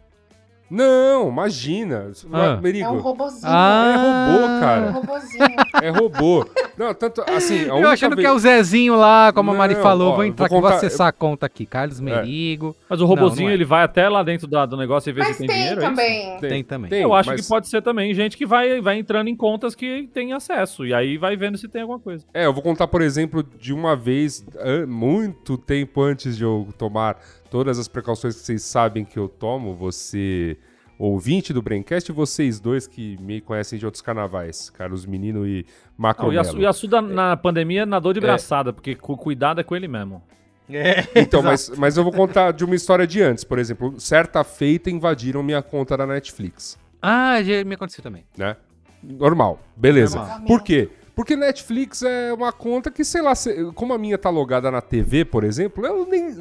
Não, 0.73 1.27
imagina. 1.27 2.11
Ah. 2.31 2.57
Merigo, 2.61 2.85
É 2.85 2.89
um 2.89 2.99
robozinho. 2.99 3.41
Ah, 3.45 3.91
é 3.93 3.97
robô, 3.97 4.41
É 4.41 4.45
um 4.55 4.59
cara. 4.61 4.89
robozinho. 4.91 5.45
É 5.83 5.89
robô. 5.89 6.45
Não, 6.77 6.93
tanto 6.93 7.21
assim, 7.27 7.63
a 7.69 7.77
Eu 7.77 7.89
achando 7.89 8.15
vez... 8.15 8.25
que 8.25 8.31
é 8.31 8.33
o 8.33 8.39
Zezinho 8.39 8.95
lá, 8.95 9.33
como 9.33 9.51
a 9.51 9.53
Mari 9.53 9.75
Não, 9.75 9.81
falou. 9.81 10.13
ó, 10.13 10.15
vou 10.15 10.23
entrar 10.23 10.47
vou 10.47 10.57
aqui, 10.57 10.61
vou 10.61 10.71
contar- 10.71 10.75
acessar 10.87 11.07
a 11.07 11.11
conta 11.11 11.45
aqui. 11.45 11.65
Carlos 11.65 11.99
Merigo. 11.99 12.73
Mas 12.89 13.01
o 13.01 13.05
robozinho, 13.05 13.47
não 13.47 13.51
é. 13.51 13.53
ele 13.53 13.65
vai 13.65 13.83
até 13.83 14.07
lá 14.07 14.23
dentro 14.23 14.47
da- 14.47 14.65
do 14.65 14.77
negócio 14.77 15.09
e 15.09 15.13
vê 15.13 15.19
Mas 15.19 15.35
se 15.35 15.39
tem, 15.39 15.47
tem 15.47 15.57
dinheiro. 15.57 15.81
é 15.81 15.83
também. 15.89 16.39
Tem 16.39 16.63
também. 16.63 16.89
tem, 16.89 17.01
Eu 17.01 17.13
acho 17.13 17.29
mas- 17.29 17.41
que 17.41 17.47
pode 17.49 17.67
ser 17.67 17.81
também 17.81 18.13
gente 18.13 18.37
que 18.37 18.45
vai, 18.45 18.79
vai 18.79 18.97
entrando 18.97 19.27
em 19.27 19.35
contas 19.35 19.75
que 19.75 20.09
tem 20.13 20.31
acesso. 20.31 20.85
E 20.85 20.93
aí 20.93 21.17
vai 21.17 21.35
vendo 21.35 21.57
se 21.57 21.67
tem 21.67 21.81
alguma 21.81 21.99
coisa. 21.99 22.23
É, 22.33 22.45
eu 22.45 22.53
vou 22.53 22.63
contar, 22.63 22.87
por 22.87 23.01
exemplo, 23.01 23.43
de 23.59 23.73
uma 23.73 23.93
vez, 23.95 24.45
muito 24.87 25.57
tempo 25.57 26.01
antes 26.01 26.37
de 26.37 26.43
eu 26.45 26.67
tomar 26.77 27.17
todas 27.51 27.77
as 27.77 27.87
precauções 27.87 28.33
que 28.35 28.41
vocês 28.41 28.63
sabem 28.63 29.05
que 29.05 29.19
eu 29.19 29.27
tomo, 29.27 29.75
você, 29.75 30.57
ouvinte 30.97 31.51
do 31.53 31.61
Braincast, 31.61 32.09
e 32.09 32.15
vocês 32.15 32.59
dois 32.59 32.87
que 32.87 33.17
me 33.21 33.41
conhecem 33.41 33.77
de 33.77 33.85
outros 33.85 34.01
carnavais, 34.01 34.69
Carlos 34.71 35.05
Menino 35.05 35.45
e 35.45 35.65
Ah, 35.67 35.91
Macro 35.97 36.27
o 36.29 36.33
Yasu, 36.33 36.57
o 36.57 36.61
Yasu 36.61 36.87
da- 36.87 37.01
na 37.01 37.37
pandemia 37.37 37.85
nadou 37.85 38.13
de 38.13 38.19
É. 38.19 38.21
braçada, 38.21 38.71
porque 38.73 38.95
cu- 38.95 39.17
cuidado 39.17 39.59
é 39.61 39.63
com 39.63 39.75
ele 39.75 39.87
mesmo. 39.87 40.23
Então, 41.15 41.43
mas, 41.43 41.69
mas 41.77 41.97
eu 41.97 42.03
vou 42.03 42.13
contar 42.13 42.51
de 42.53 42.63
uma 42.63 42.73
história 42.75 43.05
de 43.05 43.21
antes. 43.21 43.43
Por 43.43 43.59
exemplo, 43.59 43.99
certa 43.99 44.41
feita 44.43 44.89
invadiram 44.89 45.43
minha 45.43 45.61
conta 45.61 45.97
da 45.97 46.07
Netflix, 46.07 46.79
Ah, 47.01 47.43
já 47.43 47.63
me 47.65 47.75
aconteceu 47.75 48.01
também. 48.01 48.23
né? 48.37 48.55
Normal, 49.03 49.59
beleza. 49.75 50.17
Normal. 50.19 50.41
Por 50.45 50.63
quê? 50.63 50.89
Porque 51.13 51.35
Netflix 51.35 52.03
é 52.03 52.31
uma 52.33 52.53
conta 52.53 52.89
que, 52.89 53.03
sei 53.03 53.21
lá, 53.21 53.33
como 53.75 53.91
a 53.93 53.97
minha 53.97 54.17
tá 54.17 54.29
logada 54.29 54.71
na 54.71 54.79
TV, 54.79 55.25
por 55.25 55.43
exemplo, 55.43 55.85
eu 55.85 56.05
nem. 56.05 56.31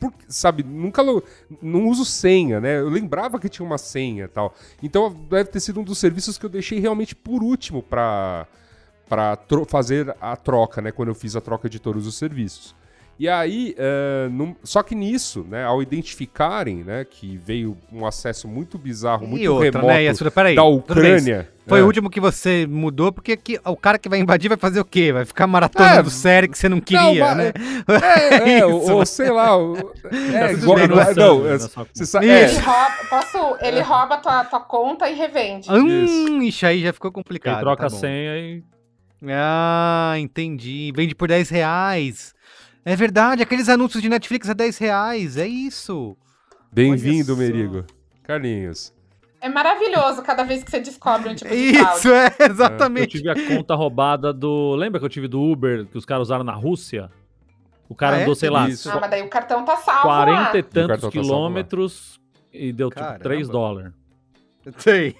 Por- 0.00 0.12
sabe, 0.28 0.62
nunca. 0.62 1.02
não 1.62 1.86
uso 1.88 2.04
senha, 2.04 2.60
né? 2.60 2.78
Eu 2.80 2.88
lembrava 2.88 3.38
que 3.38 3.48
tinha 3.48 3.64
uma 3.66 3.78
senha 3.78 4.28
tal. 4.28 4.54
Então 4.82 5.12
deve 5.28 5.50
ter 5.50 5.60
sido 5.60 5.80
um 5.80 5.84
dos 5.84 5.98
serviços 5.98 6.36
que 6.38 6.46
eu 6.46 6.50
deixei 6.50 6.78
realmente 6.78 7.14
por 7.14 7.42
último 7.42 7.82
pra 7.82 8.46
tro- 9.48 9.64
fazer 9.64 10.14
a 10.20 10.36
troca, 10.36 10.80
né? 10.82 10.90
Quando 10.92 11.08
eu 11.08 11.14
fiz 11.14 11.36
a 11.36 11.40
troca 11.40 11.68
de 11.68 11.78
todos 11.78 12.06
os 12.06 12.16
serviços. 12.16 12.74
E 13.18 13.28
aí, 13.30 13.74
eh, 13.78 14.28
num- 14.30 14.54
só 14.62 14.82
que 14.82 14.94
nisso, 14.94 15.46
né, 15.48 15.64
ao 15.64 15.80
identificarem, 15.80 16.84
né, 16.84 17.02
que 17.02 17.38
veio 17.38 17.74
um 17.90 18.04
acesso 18.04 18.46
muito 18.46 18.76
bizarro, 18.76 19.26
muito 19.26 19.42
e 19.42 19.48
outra, 19.48 19.70
remoto 19.80 19.86
né? 19.86 20.02
Yasuda, 20.04 20.30
peraí. 20.30 20.54
da 20.54 20.64
Ucrânia. 20.64 21.48
Foi 21.66 21.80
É. 21.80 21.82
o 21.82 21.86
último 21.86 22.10
que 22.10 22.20
você 22.20 22.66
mudou, 22.68 23.10
porque 23.10 23.32
aqui, 23.32 23.58
o 23.64 23.74
cara 23.74 23.98
que 23.98 24.08
vai 24.08 24.18
invadir 24.20 24.48
vai 24.48 24.58
fazer 24.58 24.80
o 24.80 24.84
quê? 24.84 25.12
Vai 25.12 25.24
ficar 25.24 25.46
maratonando 25.46 26.08
É, 26.08 26.12
série 26.12 26.46
que 26.46 26.58
você 26.58 26.68
não 26.68 26.78
queria, 26.78 27.24
mas- 27.24 27.36
né? 27.38 27.52
É, 27.88 28.58
é, 28.58 28.66
ou, 28.66 28.82
Isso. 28.82 28.92
ou 28.92 29.06
sei 29.06 29.30
lá. 29.30 29.56
o- 29.56 29.74
É, 30.12 30.52
igual, 30.52 30.78
não, 30.80 30.86
não 30.86 31.00
é 31.02 31.14
não, 31.14 31.42
né, 31.42 31.54
é- 31.54 31.58
você 31.58 32.06
sabe, 32.06 32.28
é, 32.28 32.44
Ele 32.50 32.58
rouba, 32.58 32.90
posso, 33.08 33.56
ele 33.62 33.80
rouba 33.80 34.18
tua, 34.18 34.44
tua 34.44 34.60
conta 34.60 35.08
e 35.08 35.14
revende. 35.14 35.68
Hum, 35.72 36.42
isso 36.42 36.66
aí 36.66 36.82
já 36.82 36.92
ficou 36.92 37.10
complicado. 37.10 37.60
troca 37.60 37.80
tá 37.80 37.86
a 37.86 37.90
senha 37.90 38.36
e. 38.36 38.62
Ah, 39.28 40.14
entendi. 40.18 40.92
Vende 40.94 41.14
por 41.14 41.26
10 41.28 41.48
reais. 41.48 42.34
É 42.88 42.94
verdade, 42.94 43.42
aqueles 43.42 43.68
anúncios 43.68 44.00
de 44.00 44.08
Netflix 44.08 44.48
a 44.48 44.52
10 44.52 44.78
reais, 44.78 45.36
é 45.36 45.44
isso. 45.44 46.16
Bem-vindo. 46.72 47.36
Merigo. 47.36 47.84
Carlinhos. 48.22 48.94
É 49.40 49.48
maravilhoso 49.48 50.22
cada 50.22 50.44
vez 50.44 50.62
que 50.62 50.70
você 50.70 50.78
descobre 50.78 51.28
um 51.30 51.34
tipo 51.34 51.50
de 51.52 51.74
fraude. 51.78 51.98
Isso, 51.98 52.08
é, 52.12 52.32
Eu 52.38 52.46
exatamente. 52.46 53.18
tive 53.18 53.28
a 53.28 53.34
conta 53.48 53.74
roubada 53.74 54.32
do. 54.32 54.76
Lembra 54.76 55.00
que 55.00 55.04
eu 55.04 55.08
tive 55.08 55.26
do 55.26 55.42
Uber 55.42 55.84
que 55.86 55.98
os 55.98 56.04
caras 56.04 56.28
usaram 56.28 56.44
na 56.44 56.52
Rússia? 56.54 57.10
O 57.88 57.94
cara 57.96 58.18
Ah, 58.18 58.20
é? 58.20 58.22
andou, 58.22 58.36
sei 58.36 58.50
lá, 58.50 58.68
Isso. 58.68 58.88
Ah, 58.88 58.98
mas 59.00 59.10
daí 59.10 59.22
o 59.22 59.28
cartão 59.28 59.64
tá 59.64 59.76
salvo 59.78 60.02
40 60.02 60.40
lá. 60.52 60.56
e 60.58 60.62
tantos 60.62 61.00
tá 61.00 61.10
quilômetros 61.10 62.20
e 62.52 62.72
deu 62.72 62.88
tipo 62.88 63.00
Caramba. 63.00 63.18
3 63.24 63.48
dólares. 63.48 63.92
Sei. 64.78 65.16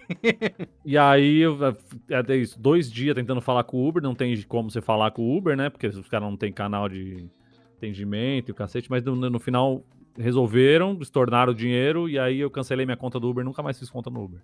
E 0.84 0.96
aí, 0.96 1.38
eu 1.38 1.58
é, 1.66 2.32
é 2.32 2.36
isso, 2.36 2.58
dois 2.60 2.88
dias 2.90 3.14
tentando 3.16 3.40
falar 3.40 3.64
com 3.64 3.76
o 3.76 3.88
Uber, 3.88 4.00
não 4.00 4.14
tem 4.14 4.40
como 4.42 4.70
você 4.70 4.80
falar 4.80 5.10
com 5.10 5.22
o 5.22 5.36
Uber, 5.36 5.56
né? 5.56 5.68
Porque 5.68 5.88
os 5.88 6.08
caras 6.08 6.28
não 6.28 6.36
tem 6.36 6.52
canal 6.52 6.88
de 6.88 7.26
atendimento 7.76 8.48
e 8.48 8.52
o 8.52 8.54
cacete, 8.54 8.90
mas 8.90 9.04
no, 9.04 9.14
no 9.14 9.38
final 9.38 9.82
resolveram, 10.18 10.98
estornaram 11.00 11.52
o 11.52 11.54
dinheiro 11.54 12.08
e 12.08 12.18
aí 12.18 12.40
eu 12.40 12.50
cancelei 12.50 12.86
minha 12.86 12.96
conta 12.96 13.20
do 13.20 13.28
Uber, 13.28 13.44
nunca 13.44 13.62
mais 13.62 13.78
fiz 13.78 13.90
conta 13.90 14.10
no 14.10 14.24
Uber. 14.24 14.40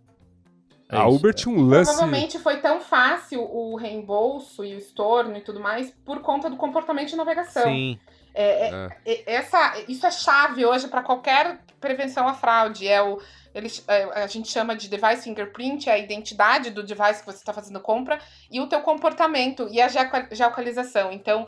É 0.88 0.96
a 0.96 1.08
isso. 1.08 1.16
Uber 1.16 1.34
tinha 1.34 1.54
um 1.54 1.62
lance. 1.66 1.90
Provavelmente 1.90 2.38
foi 2.38 2.58
tão 2.58 2.80
fácil 2.80 3.42
o 3.42 3.76
reembolso 3.76 4.62
e 4.62 4.74
o 4.74 4.78
estorno 4.78 5.36
e 5.36 5.40
tudo 5.40 5.58
mais 5.58 5.90
por 6.04 6.20
conta 6.20 6.50
do 6.50 6.56
comportamento 6.56 7.08
de 7.08 7.16
navegação. 7.16 7.64
Sim. 7.64 7.98
É, 8.34 8.68
é, 8.68 8.88
é. 9.04 9.34
Essa, 9.34 9.74
isso 9.88 10.06
é 10.06 10.10
chave 10.10 10.64
hoje 10.64 10.88
para 10.88 11.02
qualquer 11.02 11.60
prevenção 11.80 12.28
à 12.28 12.34
fraude. 12.34 12.86
É 12.86 13.02
o, 13.02 13.18
eles, 13.54 13.84
é, 13.88 14.04
a 14.22 14.26
gente 14.26 14.48
chama 14.48 14.74
de 14.74 14.88
device 14.88 15.22
fingerprint, 15.22 15.88
é 15.88 15.92
a 15.92 15.98
identidade 15.98 16.70
do 16.70 16.82
device 16.82 17.20
que 17.20 17.26
você 17.26 17.38
está 17.38 17.52
fazendo 17.52 17.80
compra, 17.80 18.18
e 18.50 18.60
o 18.60 18.66
teu 18.66 18.80
comportamento 18.80 19.68
e 19.70 19.80
a 19.80 19.88
geocalização. 19.88 21.12
Então, 21.12 21.46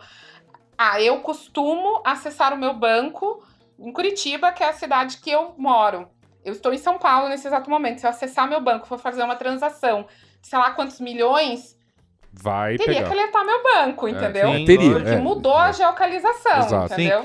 ah, 0.76 1.00
eu 1.00 1.20
costumo 1.20 2.00
acessar 2.04 2.52
o 2.52 2.56
meu 2.58 2.74
banco 2.74 3.42
em 3.78 3.92
Curitiba, 3.92 4.52
que 4.52 4.62
é 4.62 4.68
a 4.68 4.72
cidade 4.72 5.18
que 5.18 5.30
eu 5.30 5.54
moro. 5.56 6.08
Eu 6.44 6.52
estou 6.52 6.72
em 6.72 6.78
São 6.78 6.98
Paulo 6.98 7.28
nesse 7.28 7.46
exato 7.46 7.70
momento. 7.70 8.00
Se 8.00 8.06
eu 8.06 8.10
acessar 8.10 8.48
meu 8.48 8.60
banco, 8.60 8.86
for 8.86 8.98
fazer 8.98 9.22
uma 9.22 9.36
transação, 9.36 10.06
sei 10.42 10.58
lá 10.58 10.70
quantos 10.72 11.00
milhões, 11.00 11.76
vai 12.32 12.76
teria 12.76 12.96
pegar. 12.96 13.06
que 13.08 13.12
alertar 13.18 13.44
meu 13.46 13.62
banco, 13.62 14.06
entendeu? 14.08 14.48
É, 14.48 14.56
sim, 14.58 14.64
teria, 14.64 14.92
Porque 14.92 15.08
é, 15.10 15.16
mudou 15.16 15.58
é. 15.58 15.68
a 15.68 15.72
geocalização, 15.72 16.58
Exato. 16.58 16.92
entendeu? 16.92 17.24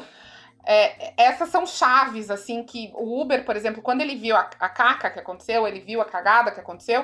É, 0.65 1.13
essas 1.21 1.49
são 1.49 1.65
chaves, 1.65 2.29
assim, 2.29 2.63
que 2.63 2.91
o 2.93 3.19
Uber, 3.21 3.43
por 3.43 3.55
exemplo, 3.55 3.81
quando 3.81 4.01
ele 4.01 4.15
viu 4.15 4.35
a, 4.35 4.49
a 4.59 4.69
caca 4.69 5.09
que 5.09 5.19
aconteceu, 5.19 5.67
ele 5.67 5.79
viu 5.79 5.99
a 5.99 6.05
cagada 6.05 6.51
que 6.51 6.59
aconteceu, 6.59 7.03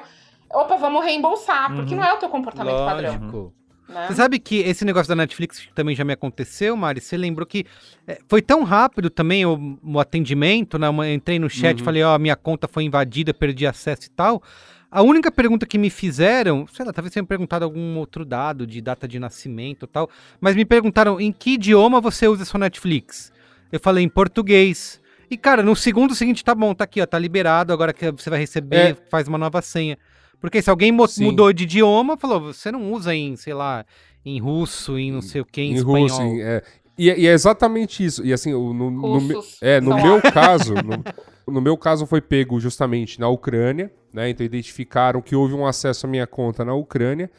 opa, 0.54 0.76
vamos 0.78 1.04
reembolsar, 1.04 1.74
porque 1.76 1.96
Uhum. 1.96 2.02
não 2.02 2.08
é 2.08 2.14
o 2.14 2.18
teu 2.18 2.30
comportamento 2.30 2.86
padrão. 2.86 3.54
Né? 3.88 4.08
Você 4.08 4.16
sabe 4.16 4.40
que 4.40 4.58
esse 4.60 4.84
negócio 4.84 5.08
da 5.10 5.16
Netflix 5.16 5.68
também 5.76 5.96
já 5.96 6.04
me 6.04 6.14
aconteceu, 6.14 6.76
Mari? 6.76 7.00
Você 7.02 7.16
lembrou 7.16 7.46
que 7.46 7.66
é, 8.08 8.20
foi 8.28 8.42
tão 8.42 8.64
rápido 8.64 9.10
também 9.10 9.46
o, 9.46 9.78
o 9.84 10.00
atendimento, 10.00 10.80
né? 10.80 10.88
Eu 10.88 11.14
entrei 11.14 11.38
no 11.40 11.50
chat, 11.50 11.80
Uhum. 11.80 11.86
falei, 11.86 12.04
ó, 12.04 12.18
minha 12.18 12.36
conta 12.36 12.68
foi 12.68 12.84
invadida, 12.84 13.34
perdi 13.34 13.68
acesso 13.68 14.08
e 14.08 14.10
tal. 14.10 14.42
A 14.90 15.02
única 15.02 15.30
pergunta 15.30 15.66
que 15.66 15.78
me 15.78 15.90
fizeram, 15.90 16.66
sei 16.68 16.86
lá, 16.86 16.94
talvez 16.94 17.14
tenham 17.14 17.26
perguntado 17.26 17.66
algum 17.66 17.98
outro 17.98 18.24
dado 18.24 18.66
de 18.66 18.80
data 18.82 19.08
de 19.08 19.20
nascimento 19.20 19.84
e 19.86 19.88
tal, 19.88 20.10
mas 20.40 20.56
me 20.56 20.64
perguntaram 20.64 21.20
em 21.20 21.32
que 21.32 21.52
idioma 21.56 22.00
você 22.00 22.28
usa 22.28 22.46
sua 22.46 22.60
Netflix. 22.62 23.32
Eu 23.72 23.80
falei 23.80 24.04
em 24.06 24.10
português. 24.10 25.02
E, 25.30 25.36
cara, 25.36 25.62
no 25.64 25.76
segundo 25.76 26.16
seguinte, 26.16 26.44
tá 26.46 26.56
bom, 26.56 26.74
tá 26.74 26.84
aqui, 26.86 27.02
ó, 27.02 27.06
tá 27.06 27.20
liberado, 27.20 27.74
agora 27.74 27.92
que 27.92 28.10
você 28.12 28.30
vai 28.30 28.40
receber, 28.40 28.92
É. 28.92 28.98
faz 29.10 29.28
uma 29.28 29.38
nova 29.38 29.62
senha. 29.62 29.98
Porque 30.40 30.62
se 30.62 30.70
alguém 30.70 30.92
Sim. 31.08 31.26
mudou 31.26 31.52
de 31.54 31.64
idioma, 31.64 32.18
falou, 32.18 32.40
você 32.54 32.72
não 32.72 32.92
usa 32.92 33.14
em, 33.16 33.36
sei 33.36 33.54
lá, 33.54 33.86
em 34.26 34.40
russo, 34.40 34.98
em 34.98 35.12
não 35.12 35.22
sei 35.22 35.42
o 35.42 35.46
que, 35.46 35.62
em, 35.62 35.72
em 35.72 35.76
espanhol. 35.76 36.02
russo, 36.08 36.22
em- 36.22 36.42
é. 36.42 36.62
E, 36.98 37.10
é- 37.10 37.20
e 37.20 37.28
é 37.28 37.32
exatamente 37.34 38.04
isso. 38.06 38.26
E 38.26 38.32
assim, 38.32 38.52
no, 38.54 38.74
no, 38.74 39.18
Russos 39.18 39.58
é, 39.62 39.82
no 39.82 39.96
meu 40.02 40.22
caso, 40.22 40.74
no, 41.46 41.54
no 41.54 41.62
meu 41.62 41.78
caso 41.78 42.06
foi 42.06 42.22
pego 42.22 42.60
justamente 42.60 43.20
na 43.20 43.28
Ucrânia, 43.28 43.92
né? 44.14 44.30
Então 44.30 44.46
identificaram 44.46 45.22
que 45.22 45.36
houve 45.36 45.54
um 45.54 45.66
acesso 45.66 46.06
à 46.06 46.10
minha 46.10 46.26
conta 46.26 46.64
na 46.64 46.74
Ucrânia. 46.74 47.30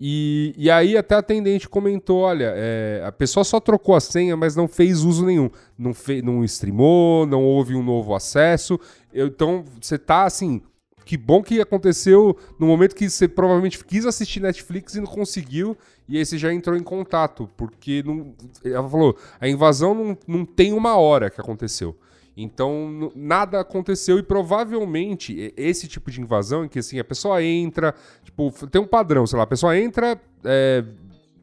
E, 0.00 0.54
e 0.56 0.70
aí 0.70 0.96
até 0.96 1.16
a 1.16 1.18
atendente 1.18 1.68
comentou, 1.68 2.18
olha, 2.20 2.52
é, 2.54 3.02
a 3.04 3.10
pessoa 3.10 3.42
só 3.42 3.58
trocou 3.58 3.96
a 3.96 4.00
senha, 4.00 4.36
mas 4.36 4.54
não 4.54 4.68
fez 4.68 5.02
uso 5.02 5.26
nenhum. 5.26 5.50
Não, 5.76 5.92
fe, 5.92 6.22
não 6.22 6.44
streamou, 6.44 7.26
não 7.26 7.42
houve 7.42 7.74
um 7.74 7.82
novo 7.82 8.14
acesso. 8.14 8.78
Eu- 9.12 9.26
então 9.26 9.64
você 9.80 9.98
tá 9.98 10.24
assim, 10.24 10.60
que 11.08 11.16
bom 11.16 11.42
que 11.42 11.58
aconteceu 11.58 12.36
no 12.58 12.66
momento 12.66 12.94
que 12.94 13.08
você 13.08 13.26
provavelmente 13.26 13.82
quis 13.82 14.04
assistir 14.04 14.40
Netflix 14.40 14.94
e 14.94 15.00
não 15.00 15.06
conseguiu, 15.06 15.74
e 16.06 16.18
aí 16.18 16.26
você 16.26 16.36
já 16.36 16.52
entrou 16.52 16.76
em 16.76 16.82
contato, 16.82 17.48
porque 17.56 18.02
não, 18.04 18.34
ela 18.62 18.86
falou, 18.86 19.16
a 19.40 19.48
invasão 19.48 19.94
não, 19.94 20.18
não 20.26 20.44
tem 20.44 20.74
uma 20.74 20.98
hora 20.98 21.30
que 21.30 21.40
aconteceu. 21.40 21.96
Então, 22.36 23.10
nada 23.16 23.58
aconteceu 23.58 24.18
e 24.18 24.22
provavelmente 24.22 25.54
esse 25.56 25.88
tipo 25.88 26.10
de 26.10 26.20
invasão 26.20 26.66
em 26.66 26.68
que 26.68 26.80
assim, 26.80 26.98
a 26.98 27.04
pessoa 27.04 27.42
entra, 27.42 27.94
tipo, 28.22 28.52
tem 28.66 28.78
um 28.78 28.86
padrão, 28.86 29.26
sei 29.26 29.38
lá, 29.38 29.44
a 29.44 29.46
pessoa 29.46 29.78
entra, 29.78 30.20
é, 30.44 30.84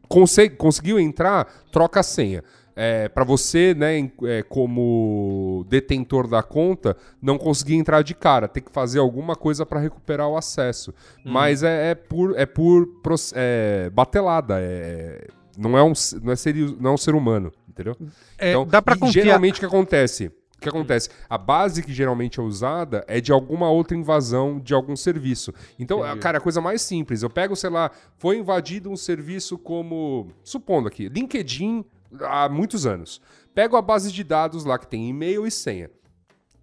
consegue, 0.07 0.57
conseguiu 0.57 0.99
entrar, 0.99 1.45
troca 1.72 2.01
a 2.01 2.03
senha. 2.03 2.43
É, 2.76 3.08
para 3.08 3.24
você, 3.24 3.74
né, 3.74 4.12
é, 4.24 4.44
como 4.44 5.66
detentor 5.70 6.28
da 6.28 6.44
conta, 6.44 6.98
não 7.22 7.38
conseguir 7.38 7.76
entrar 7.76 8.02
de 8.02 8.14
cara, 8.14 8.50
tem 8.50 8.62
que 8.62 8.72
fazer 8.72 9.00
alguma 9.00 9.36
coisa 9.36 9.66
para 9.66 9.80
recuperar 9.80 10.28
o 10.28 10.36
acesso. 10.36 10.94
Mas 11.24 11.64
é, 11.64 11.92
é 11.92 11.96
por, 11.96 12.38
é 12.38 12.46
por 12.46 12.90
é, 13.34 13.90
batelada, 13.92 14.60
é, 14.60 15.28
não, 15.58 15.78
é 15.78 15.84
um, 15.84 15.94
não, 16.22 16.34
é 16.34 16.36
ser, 16.36 16.54
não 16.80 16.92
é 16.92 16.94
um 16.94 16.98
ser 16.98 17.16
humano, 17.16 17.52
entendeu? 17.70 17.96
É, 18.38 18.50
Então, 18.50 18.68
dá 18.68 18.82
pra 18.82 18.96
e 18.96 19.00
confiar. 19.00 19.24
geralmente 19.24 19.56
o 19.56 19.60
que 19.60 19.66
acontece? 19.66 20.28
O 20.58 20.62
que 20.62 20.70
acontece? 20.70 21.10
A 21.30 21.38
base 21.38 21.84
que 21.84 21.94
geralmente 21.94 22.40
é 22.40 22.44
usada 22.44 23.06
é 23.08 23.22
de 23.22 23.32
alguma 23.32 23.70
outra 23.70 23.96
invasão 23.96 24.60
de 24.60 24.74
algum 24.74 24.96
serviço. 24.96 25.54
Então, 25.78 26.02
cara, 26.20 26.40
a 26.40 26.42
coisa 26.42 26.60
mais 26.60 26.82
simples. 26.82 27.22
Eu 27.22 27.30
pego, 27.30 27.56
sei 27.56 27.70
lá, 27.70 27.92
foi 28.18 28.38
invadido 28.38 28.90
um 28.90 28.96
serviço 28.96 29.58
como, 29.58 30.32
supondo 30.44 30.88
aqui, 30.88 31.08
LinkedIn 31.08 31.86
há 32.22 32.49
muitos 32.49 32.86
anos. 32.86 33.22
Pego 33.53 33.78
a 33.78 33.82
base 33.82 34.11
de 34.11 34.24
dados 34.24 34.66
lá 34.66 34.78
que 34.78 34.88
tem 34.88 35.09
e-mail 35.09 35.45
e 35.45 35.51
senha. 35.51 35.89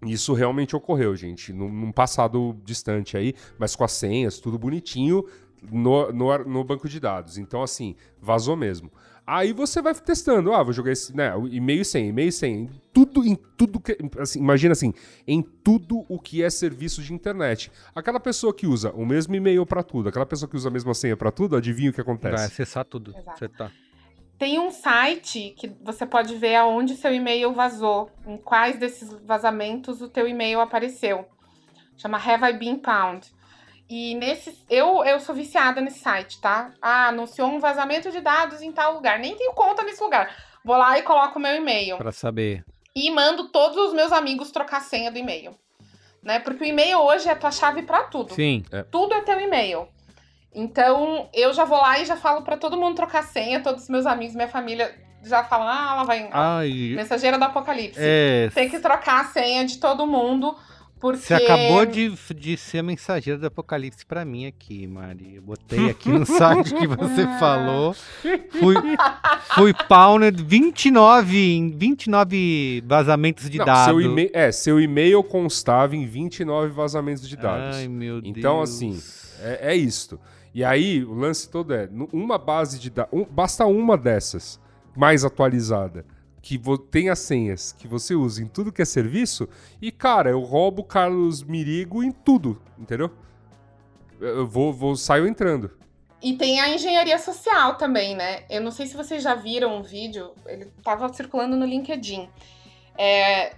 Isso 0.05 0.33
realmente 0.33 0.75
ocorreu, 0.75 1.15
gente, 1.15 1.53
num, 1.53 1.69
num 1.69 1.91
passado 1.91 2.55
distante 2.63 3.15
aí, 3.15 3.33
mas 3.57 3.75
com 3.75 3.83
as 3.83 3.93
senhas, 3.93 4.39
tudo 4.39 4.59
bonitinho 4.59 5.25
no, 5.71 6.11
no, 6.11 6.37
no 6.39 6.63
banco 6.63 6.89
de 6.89 6.99
dados. 6.99 7.37
Então, 7.37 7.63
assim, 7.63 7.95
vazou 8.19 8.55
mesmo. 8.55 8.91
Aí 9.25 9.53
você 9.53 9.81
vai 9.81 9.95
testando, 9.95 10.51
ah, 10.51 10.61
vou 10.61 10.73
jogar 10.73 10.91
esse, 10.91 11.15
né, 11.15 11.31
e-mail 11.49 11.81
e 11.81 11.85
senha, 11.85 12.09
e-mail 12.09 12.27
e 12.27 12.31
senha, 12.31 12.57
em 12.57 12.69
tudo, 12.91 13.25
em 13.25 13.35
tudo 13.35 13.79
que, 13.79 13.97
assim, 14.19 14.39
imagina 14.39 14.73
assim, 14.73 14.93
em 15.25 15.41
tudo 15.41 16.03
o 16.09 16.19
que 16.19 16.43
é 16.43 16.49
serviço 16.49 17.01
de 17.01 17.13
internet. 17.13 17.71
Aquela 17.95 18.19
pessoa 18.19 18.53
que 18.53 18.67
usa 18.67 18.91
o 18.91 19.05
mesmo 19.05 19.33
e-mail 19.33 19.65
pra 19.65 19.81
tudo, 19.81 20.09
aquela 20.09 20.25
pessoa 20.25 20.49
que 20.49 20.57
usa 20.57 20.67
a 20.67 20.71
mesma 20.71 20.93
senha 20.93 21.15
pra 21.15 21.31
tudo, 21.31 21.55
adivinha 21.55 21.89
o 21.89 21.93
que 21.93 22.03
Vai 22.03 22.13
acontece? 22.13 22.43
acessar 22.43 22.83
tudo. 22.83 23.15
Exato. 23.17 23.39
Você 23.39 23.47
tá. 23.47 23.71
Tem 24.43 24.59
um 24.59 24.71
site 24.71 25.55
que 25.57 25.73
você 25.81 26.05
pode 26.05 26.35
ver 26.35 26.55
aonde 26.55 26.97
seu 26.97 27.13
e-mail 27.13 27.53
vazou, 27.53 28.11
em 28.27 28.35
quais 28.35 28.77
desses 28.77 29.09
vazamentos 29.23 30.01
o 30.01 30.09
teu 30.09 30.27
e-mail 30.27 30.59
apareceu. 30.59 31.25
Chama 31.95 32.17
Have 32.17 32.43
I 32.49 32.51
Been 32.51 32.81
Found. 32.83 33.25
E 33.89 34.13
nesse, 34.15 34.61
eu, 34.69 35.01
eu 35.05 35.17
sou 35.21 35.33
viciada 35.33 35.79
nesse 35.79 35.99
site, 35.99 36.41
tá? 36.41 36.73
Ah, 36.81 37.07
anunciou 37.07 37.47
um 37.47 37.57
vazamento 37.57 38.11
de 38.11 38.19
dados 38.19 38.61
em 38.61 38.73
tal 38.73 38.95
lugar. 38.95 39.17
Nem 39.17 39.33
tenho 39.33 39.53
conta 39.53 39.81
nesse 39.81 40.03
lugar. 40.03 40.35
Vou 40.65 40.75
lá 40.75 40.99
e 40.99 41.03
coloco 41.03 41.39
o 41.39 41.41
meu 41.41 41.55
e-mail. 41.55 41.95
Pra 41.95 42.11
saber. 42.11 42.65
E 42.93 43.09
mando 43.11 43.47
todos 43.47 43.77
os 43.77 43.93
meus 43.93 44.11
amigos 44.11 44.51
trocar 44.51 44.79
a 44.79 44.81
senha 44.81 45.09
do 45.09 45.17
e-mail. 45.17 45.55
Né? 46.21 46.39
Porque 46.39 46.65
o 46.65 46.67
e-mail 46.67 46.99
hoje 46.99 47.29
é 47.29 47.31
a 47.31 47.37
tua 47.37 47.49
chave 47.49 47.83
pra 47.83 48.03
tudo. 48.03 48.33
Sim. 48.33 48.65
Tudo 48.91 49.13
é 49.13 49.21
teu 49.21 49.39
e-mail. 49.39 49.87
Então, 50.55 51.27
eu 51.33 51.53
já 51.53 51.65
vou 51.65 51.77
lá 51.77 51.99
e 51.99 52.05
já 52.05 52.15
falo 52.15 52.41
pra 52.43 52.57
todo 52.57 52.77
mundo 52.77 52.95
trocar 52.95 53.23
senha, 53.23 53.61
todos 53.61 53.83
os 53.83 53.89
meus 53.89 54.05
amigos, 54.05 54.35
minha 54.35 54.47
família 54.47 54.93
já 55.23 55.43
falam: 55.43 55.67
"Ah, 55.67 55.93
ela 55.95 56.03
vai 56.03 56.29
Ai. 56.31 56.93
mensageira 56.95 57.37
do 57.37 57.43
apocalipse". 57.45 57.99
É. 57.99 58.49
Tem 58.53 58.69
que 58.69 58.79
trocar 58.79 59.21
a 59.21 59.25
senha 59.25 59.65
de 59.65 59.77
todo 59.79 60.05
mundo, 60.05 60.55
porque 60.99 61.17
Você 61.25 61.33
acabou 61.33 61.85
de, 61.85 62.09
de 62.35 62.55
ser 62.55 62.79
a 62.79 62.83
mensageira 62.83 63.39
do 63.39 63.47
apocalipse 63.47 64.05
pra 64.05 64.23
mim 64.23 64.45
aqui, 64.45 64.85
Mari. 64.87 65.35
Eu 65.35 65.41
botei 65.41 65.89
aqui 65.89 66.09
no 66.09 66.23
site 66.25 66.73
que 66.75 66.85
você 66.87 67.25
falou. 67.39 67.93
Fui, 67.93 68.75
fui 69.55 69.73
pawned 69.89 70.41
29, 70.43 71.55
em 71.57 71.69
29 71.71 72.83
vazamentos 72.85 73.49
de 73.49 73.57
Não, 73.57 73.65
dados. 73.65 73.85
seu 73.85 74.01
e-mail, 74.01 74.29
é, 74.33 74.51
seu 74.51 74.79
e-mail 74.79 75.23
constava 75.23 75.95
em 75.95 76.05
29 76.05 76.69
vazamentos 76.71 77.27
de 77.27 77.35
dados. 77.35 77.77
Ai, 77.77 77.87
meu 77.87 78.19
Então, 78.23 78.57
Deus. 78.57 78.69
assim, 78.69 79.01
é, 79.41 79.71
é 79.73 79.75
isto. 79.75 80.19
E 80.53 80.63
aí, 80.63 81.03
o 81.03 81.13
lance 81.13 81.49
todo 81.49 81.73
é, 81.73 81.89
uma 82.11 82.37
base 82.37 82.79
de 82.79 82.89
dados, 82.89 83.25
basta 83.29 83.65
uma 83.65 83.97
dessas, 83.97 84.59
mais 84.95 85.25
atualizada, 85.25 86.05
que 86.41 86.59
tenha 86.91 87.15
senhas 87.15 87.71
que 87.71 87.87
você 87.87 88.13
usa 88.13 88.43
em 88.43 88.47
tudo 88.47 88.71
que 88.71 88.81
é 88.81 88.85
serviço, 88.85 89.49
e, 89.81 89.91
cara, 89.91 90.29
eu 90.29 90.41
roubo 90.41 90.83
Carlos 90.83 91.41
Mirigo 91.41 92.03
em 92.03 92.11
tudo, 92.11 92.61
entendeu? 92.77 93.09
Eu 94.19 94.45
vou, 94.45 94.71
vou 94.71 94.95
saio 94.95 95.27
entrando. 95.27 95.71
E 96.21 96.37
tem 96.37 96.61
a 96.61 96.69
engenharia 96.69 97.17
social 97.17 97.75
também, 97.75 98.15
né? 98.15 98.43
Eu 98.49 98.61
não 98.61 98.71
sei 98.71 98.85
se 98.85 98.95
vocês 98.95 99.21
já 99.21 99.35
viram 99.35 99.77
um 99.77 99.81
vídeo, 99.81 100.33
ele 100.45 100.71
tava 100.83 101.11
circulando 101.11 101.57
no 101.57 101.65
LinkedIn. 101.65 102.29
É, 102.97 103.55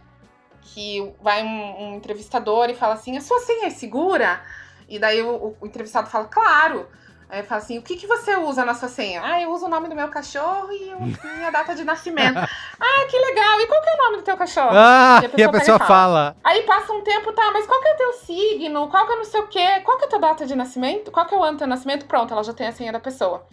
que 0.65 1.13
vai 1.21 1.43
um, 1.43 1.83
um 1.83 1.95
entrevistador 1.95 2.69
e 2.69 2.75
fala 2.75 2.95
assim: 2.95 3.15
a 3.17 3.21
sua 3.21 3.39
senha 3.39 3.67
é 3.67 3.69
segura? 3.69 4.41
E 4.88 4.99
daí 4.99 5.21
o, 5.21 5.55
o- 5.59 5.65
entrevistado 5.65 6.09
fala, 6.09 6.25
claro. 6.25 6.88
Aí 7.27 7.41
fala 7.41 7.59
assim: 7.59 7.79
o 7.79 7.81
que, 7.81 7.95
que 7.95 8.05
você 8.05 8.36
usa 8.36 8.63
na 8.63 8.75
sua 8.75 8.88
senha? 8.88 9.19
Ah, 9.23 9.41
eu 9.41 9.51
uso 9.51 9.65
o 9.65 9.69
nome 9.69 9.89
do 9.89 9.95
meu 9.95 10.07
cachorro 10.09 10.71
e 10.71 10.93
minha 11.38 11.49
data 11.51 11.73
de 11.73 11.83
nascimento. 11.83 12.38
ah, 12.38 13.07
que 13.09 13.17
legal! 13.17 13.59
E 13.61 13.67
qual 13.67 13.81
que 13.81 13.89
é 13.89 13.93
o 13.93 13.97
nome 13.97 14.17
do 14.17 14.23
teu 14.23 14.38
cachorro? 14.38 14.69
Ah, 14.73 15.19
E 15.23 15.25
a 15.25 15.29
e 15.39 15.43
a 15.43 15.49
pessoa 15.49 15.51
pessoa 15.51 15.77
e 15.77 15.88
fala. 15.88 16.36
Aí 16.43 16.61
passa 16.63 16.93
um 16.93 17.01
tempo, 17.01 17.33
tá, 17.33 17.49
mas 17.51 17.65
qual 17.65 17.81
que 17.81 17.88
é 17.88 17.93
o 17.93 17.97
teu 17.97 18.13
signo? 18.13 18.88
Qual 18.89 19.07
que 19.07 19.13
é 19.13 19.15
não 19.15 19.25
sei 19.25 19.39
o 19.41 19.47
quê? 19.47 19.79
Qual 19.83 19.97
que 19.97 20.03
é 20.03 20.07
a 20.07 20.09
tua 20.11 20.19
data 20.19 20.45
de 20.45 20.55
nascimento? 20.55 21.09
Qual 21.11 21.25
que 21.25 21.33
é 21.33 21.38
o 21.38 21.43
ano 21.43 21.53
do 21.53 21.59
teu 21.59 21.67
nascimento? 21.67 22.05
Pronto, 22.05 22.31
ela 22.31 22.43
já 22.43 22.53
tem 22.53 22.67
a 22.67 22.71
senha 22.71 22.91
da 22.91 22.99
pessoa. 22.99 23.47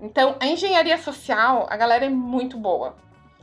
Então, 0.00 0.36
a 0.40 0.46
engenharia 0.46 0.96
social, 0.96 1.66
a 1.68 1.76
galera 1.76 2.06
é 2.06 2.08
muito 2.08 2.56
boa. 2.56 2.96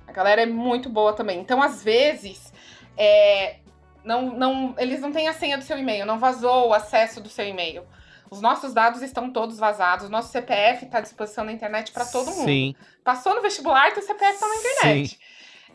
A 0.08 0.12
galera 0.12 0.42
é 0.42 0.46
muito 0.48 0.90
boa 0.90 1.14
também. 1.14 1.40
Então, 1.40 1.62
às 1.62 1.84
vezes, 1.84 2.52
é, 2.98 3.58
não, 4.06 4.38
não, 4.38 4.76
eles 4.78 5.02
não 5.02 5.12
têm 5.12 5.28
a 5.28 5.34
senha 5.34 5.58
do 5.58 5.64
seu 5.64 5.78
e-mail, 5.78 6.06
não 6.06 6.18
vazou 6.20 6.70
o 6.70 6.74
acesso 6.74 7.20
do 7.20 7.28
seu 7.28 7.46
e-mail. 7.46 7.84
Os 8.32 8.40
nossos 8.42 8.74
dados 8.74 9.02
estão 9.02 9.30
todos 9.30 9.58
vazados, 9.58 10.08
o 10.08 10.10
nosso 10.10 10.32
CPF 10.32 10.86
está 10.86 10.98
à 10.98 11.02
disposição 11.02 11.44
na 11.44 11.52
internet 11.52 11.92
para 11.92 12.06
todo 12.06 12.32
mundo. 12.32 12.46
Sim. 12.46 12.76
Passou 13.04 13.36
no 13.36 13.42
vestibular, 13.42 13.94
teu 13.94 14.02
CPF 14.04 14.40
tá 14.40 14.48
na 14.48 14.56
internet. 14.56 15.20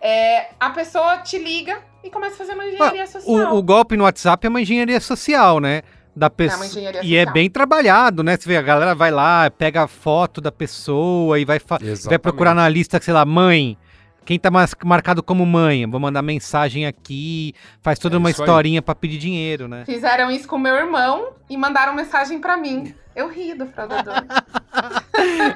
É, 0.01 0.49
a 0.59 0.71
pessoa 0.71 1.19
te 1.19 1.39
liga 1.39 1.79
e 2.03 2.11
começa 2.11 2.35
a 2.35 2.39
fazer 2.39 2.55
uma 2.55 2.65
engenharia 2.67 3.07
social. 3.07 3.55
O, 3.55 3.59
o 3.59 3.63
golpe 3.63 3.97
no 3.97 4.05
WhatsApp 4.05 4.47
é 4.47 4.51
uma 4.51 4.61
engenharia 4.63 4.99
social, 5.01 5.61
né? 5.61 5.83
Da 6.17 6.29
pessoa. 6.29 6.67
engenharia 6.67 7.03
e 7.05 7.17
é 7.17 7.25
bem 7.27 7.49
trabalhado, 7.51 8.23
né? 8.23 8.37
Você 8.37 8.49
vê, 8.49 8.57
a 8.57 8.63
galera 8.63 8.95
vai 8.95 9.11
lá, 9.11 9.51
pega 9.51 9.83
a 9.85 9.89
foto 9.89 10.41
da 10.41 10.51
pessoa 10.51 11.39
e 11.39 11.45
vai, 11.45 11.59
fa- 11.59 11.79
vai 12.09 12.19
procurar 12.19 12.55
na 12.55 12.69
lista, 12.69 13.01
sei 13.01 13.13
lá, 13.15 13.25
mãe. 13.25 13.77
Quem 14.25 14.39
tá 14.39 14.51
marcado 14.85 15.23
como 15.23 15.45
mãe? 15.45 15.87
Vou 15.87 15.99
mandar 15.99 16.23
mensagem 16.23 16.87
aqui, 16.87 17.55
faz 17.83 17.99
toda 17.99 18.17
É 18.17 18.19
uma 18.19 18.31
historinha 18.31 18.83
pra 18.83 18.95
pedir 18.95 19.19
dinheiro, 19.19 19.67
né? 19.67 19.85
Fizeram 19.85 20.31
isso 20.31 20.47
com 20.47 20.59
meu 20.59 20.75
irmão 20.75 21.33
e 21.49 21.57
mandaram 21.57 21.95
mensagem 21.95 22.41
pra 22.41 22.57
mim. 22.57 22.95
Eu 23.15 23.29
ri 23.29 23.55
do 23.55 23.67
fraudador. 23.67 24.15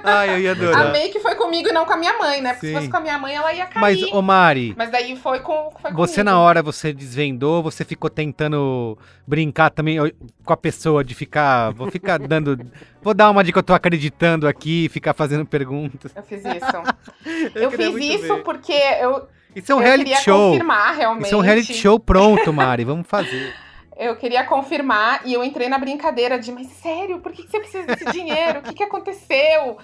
Ai, 0.02 0.34
eu 0.34 0.38
ia 0.40 0.52
adorar. 0.52 0.86
Amei 0.88 1.08
que 1.10 1.20
foi 1.20 1.34
comigo 1.34 1.68
e 1.68 1.72
não 1.72 1.84
com 1.84 1.92
a 1.92 1.96
minha 1.96 2.16
mãe, 2.18 2.40
né? 2.40 2.52
Porque 2.52 2.66
Sim. 2.66 2.72
se 2.72 2.78
fosse 2.78 2.90
com 2.90 2.96
a 2.96 3.00
minha 3.00 3.18
mãe, 3.18 3.34
ela 3.34 3.52
ia 3.52 3.68
Mas, 3.76 4.00
cair. 4.00 4.14
ô 4.14 4.22
Mari, 4.22 4.74
Mas 4.76 4.90
daí 4.90 5.16
foi 5.16 5.40
com 5.40 5.70
foi 5.80 5.92
você 5.92 6.16
comigo. 6.16 6.30
na 6.30 6.38
hora 6.40 6.62
você 6.62 6.92
desvendou, 6.92 7.62
você 7.62 7.84
ficou 7.84 8.08
tentando 8.10 8.96
brincar 9.26 9.70
também 9.70 9.98
com 10.44 10.52
a 10.52 10.56
pessoa 10.56 11.02
de 11.04 11.14
ficar, 11.14 11.70
vou 11.72 11.90
ficar 11.90 12.18
dando, 12.26 12.58
vou 13.02 13.14
dar 13.14 13.30
uma 13.30 13.42
de 13.44 13.52
que 13.52 13.58
eu 13.58 13.62
tô 13.62 13.74
acreditando 13.74 14.46
aqui, 14.48 14.88
ficar 14.90 15.14
fazendo 15.14 15.44
perguntas. 15.46 16.12
Eu 16.14 16.22
fiz 16.22 16.42
isso. 16.44 17.50
eu 17.54 17.70
queria 17.70 17.92
fiz 17.92 18.20
isso 18.20 18.34
ver. 18.36 18.42
porque 18.42 18.72
eu, 18.72 19.26
Isso 19.54 19.72
é 19.72 19.74
um 19.74 19.78
eu 19.78 19.84
reality 19.84 20.04
queria 20.10 20.20
show. 20.22 20.50
confirmar 20.50 20.94
realmente. 20.96 21.26
Isso 21.26 21.34
é 21.34 21.38
um 21.38 21.40
reality 21.40 21.74
show 21.74 21.98
pronto, 22.00 22.52
Mari, 22.52 22.84
vamos 22.84 23.06
fazer. 23.06 23.54
Eu 23.96 24.16
queria 24.16 24.44
confirmar 24.44 25.22
e 25.24 25.32
eu 25.32 25.44
entrei 25.44 25.68
na 25.68 25.78
brincadeira 25.78 26.38
de, 26.38 26.50
mas 26.50 26.66
sério, 26.68 27.20
por 27.20 27.32
que 27.32 27.42
você 27.42 27.60
precisa 27.60 27.86
desse 27.86 28.04
dinheiro? 28.10 28.60
O 28.60 28.62
que, 28.62 28.74
que 28.74 28.82
aconteceu? 28.82 29.78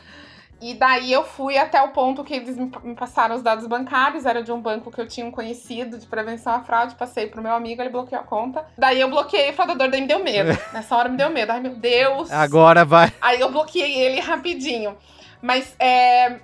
E 0.60 0.74
daí 0.74 1.10
eu 1.10 1.24
fui 1.24 1.56
até 1.56 1.80
o 1.80 1.88
ponto 1.88 2.22
que 2.22 2.34
eles 2.34 2.56
me 2.56 2.94
passaram 2.94 3.34
os 3.34 3.42
dados 3.42 3.66
bancários, 3.66 4.26
era 4.26 4.42
de 4.42 4.52
um 4.52 4.60
banco 4.60 4.90
que 4.90 5.00
eu 5.00 5.08
tinha 5.08 5.24
um 5.24 5.30
conhecido 5.30 5.96
de 5.96 6.06
prevenção 6.06 6.52
à 6.52 6.60
fraude, 6.60 6.96
passei 6.96 7.26
pro 7.26 7.42
meu 7.42 7.52
amigo, 7.52 7.80
ele 7.80 7.88
bloqueou 7.88 8.20
a 8.20 8.24
conta. 8.24 8.66
Daí 8.76 9.00
eu 9.00 9.08
bloqueei 9.08 9.50
o 9.50 9.52
fraudador, 9.54 9.88
daí 9.88 10.02
me 10.02 10.06
deu 10.06 10.22
medo. 10.22 10.50
Nessa 10.70 10.94
hora 10.96 11.08
me 11.08 11.16
deu 11.16 11.30
medo. 11.30 11.52
Ai, 11.52 11.60
meu 11.60 11.76
Deus! 11.76 12.30
Agora 12.30 12.84
vai. 12.84 13.10
Aí 13.22 13.40
eu 13.40 13.50
bloqueei 13.50 14.02
ele 14.02 14.20
rapidinho. 14.20 14.98
Mas 15.40 15.74
é, 15.78 16.40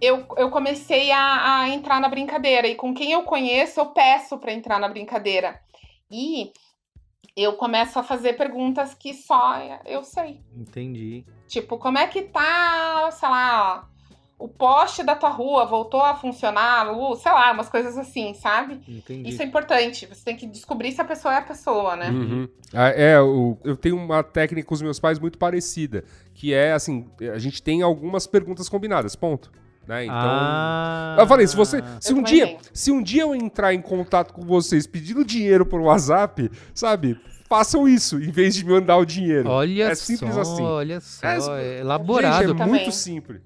eu, 0.00 0.26
eu 0.36 0.50
comecei 0.50 1.12
a, 1.12 1.60
a 1.60 1.68
entrar 1.68 2.00
na 2.00 2.08
brincadeira. 2.08 2.66
E 2.66 2.74
com 2.74 2.92
quem 2.92 3.12
eu 3.12 3.22
conheço, 3.22 3.78
eu 3.78 3.86
peço 3.86 4.36
pra 4.38 4.52
entrar 4.52 4.80
na 4.80 4.88
brincadeira. 4.88 5.60
E 6.10 6.52
eu 7.36 7.54
começo 7.54 7.98
a 7.98 8.02
fazer 8.02 8.34
perguntas 8.34 8.94
que 8.94 9.14
só 9.14 9.56
eu 9.86 10.02
sei. 10.02 10.40
Entendi. 10.56 11.24
Tipo, 11.46 11.78
como 11.78 11.98
é 11.98 12.06
que 12.06 12.22
tá, 12.22 13.10
sei 13.12 13.28
lá, 13.28 13.88
o 14.38 14.48
poste 14.48 15.02
da 15.02 15.14
tua 15.14 15.28
rua 15.30 15.66
voltou 15.66 16.00
a 16.02 16.14
funcionar, 16.14 16.80
a 16.86 16.90
luz, 16.90 17.20
sei 17.20 17.30
lá, 17.32 17.52
umas 17.52 17.68
coisas 17.68 17.98
assim, 17.98 18.32
sabe? 18.34 18.80
Entendi. 18.88 19.28
Isso 19.28 19.42
é 19.42 19.44
importante. 19.44 20.06
Você 20.06 20.24
tem 20.24 20.36
que 20.36 20.46
descobrir 20.46 20.92
se 20.92 21.00
a 21.00 21.04
pessoa 21.04 21.34
é 21.34 21.38
a 21.38 21.42
pessoa, 21.42 21.96
né? 21.96 22.10
Uhum. 22.10 22.48
Ah, 22.72 22.88
é, 22.88 23.20
o- 23.20 23.58
eu 23.64 23.76
tenho 23.76 23.96
uma 23.96 24.22
técnica 24.22 24.66
com 24.68 24.74
os 24.74 24.80
meus 24.82 24.98
pais 25.00 25.18
muito 25.18 25.36
parecida, 25.38 26.04
que 26.34 26.54
é 26.54 26.72
assim, 26.72 27.10
a 27.34 27.38
gente 27.38 27.62
tem 27.62 27.82
algumas 27.82 28.26
perguntas 28.26 28.68
combinadas, 28.68 29.14
ponto. 29.16 29.50
Né? 29.86 30.04
Então, 30.04 30.16
ah, 30.16 31.16
eu 31.18 31.26
falei, 31.26 31.46
se 31.46 31.56
você, 31.56 31.82
se 31.98 32.14
um 32.14 32.22
dia, 32.22 32.56
se 32.72 32.90
um 32.92 33.02
dia 33.02 33.22
eu 33.22 33.34
entrar 33.34 33.74
em 33.74 33.80
contato 33.80 34.32
com 34.32 34.42
vocês 34.42 34.86
pedindo 34.86 35.24
dinheiro 35.24 35.66
por 35.66 35.80
WhatsApp, 35.80 36.50
sabe? 36.74 37.18
Façam 37.48 37.88
isso 37.88 38.16
em 38.20 38.30
vez 38.30 38.54
de 38.54 38.64
me 38.64 38.72
mandar 38.72 38.96
o 38.98 39.04
dinheiro. 39.04 39.48
Olha 39.48 39.90
é 39.90 39.94
simples 39.96 40.34
só, 40.34 40.40
assim. 40.42 40.62
olha 40.62 41.00
só, 41.00 41.26
É, 41.26 41.34
é, 41.34 41.38
Gente, 41.38 41.80
elaborado. 41.80 42.62
é 42.62 42.66
muito 42.66 42.92
simples. 42.92 43.40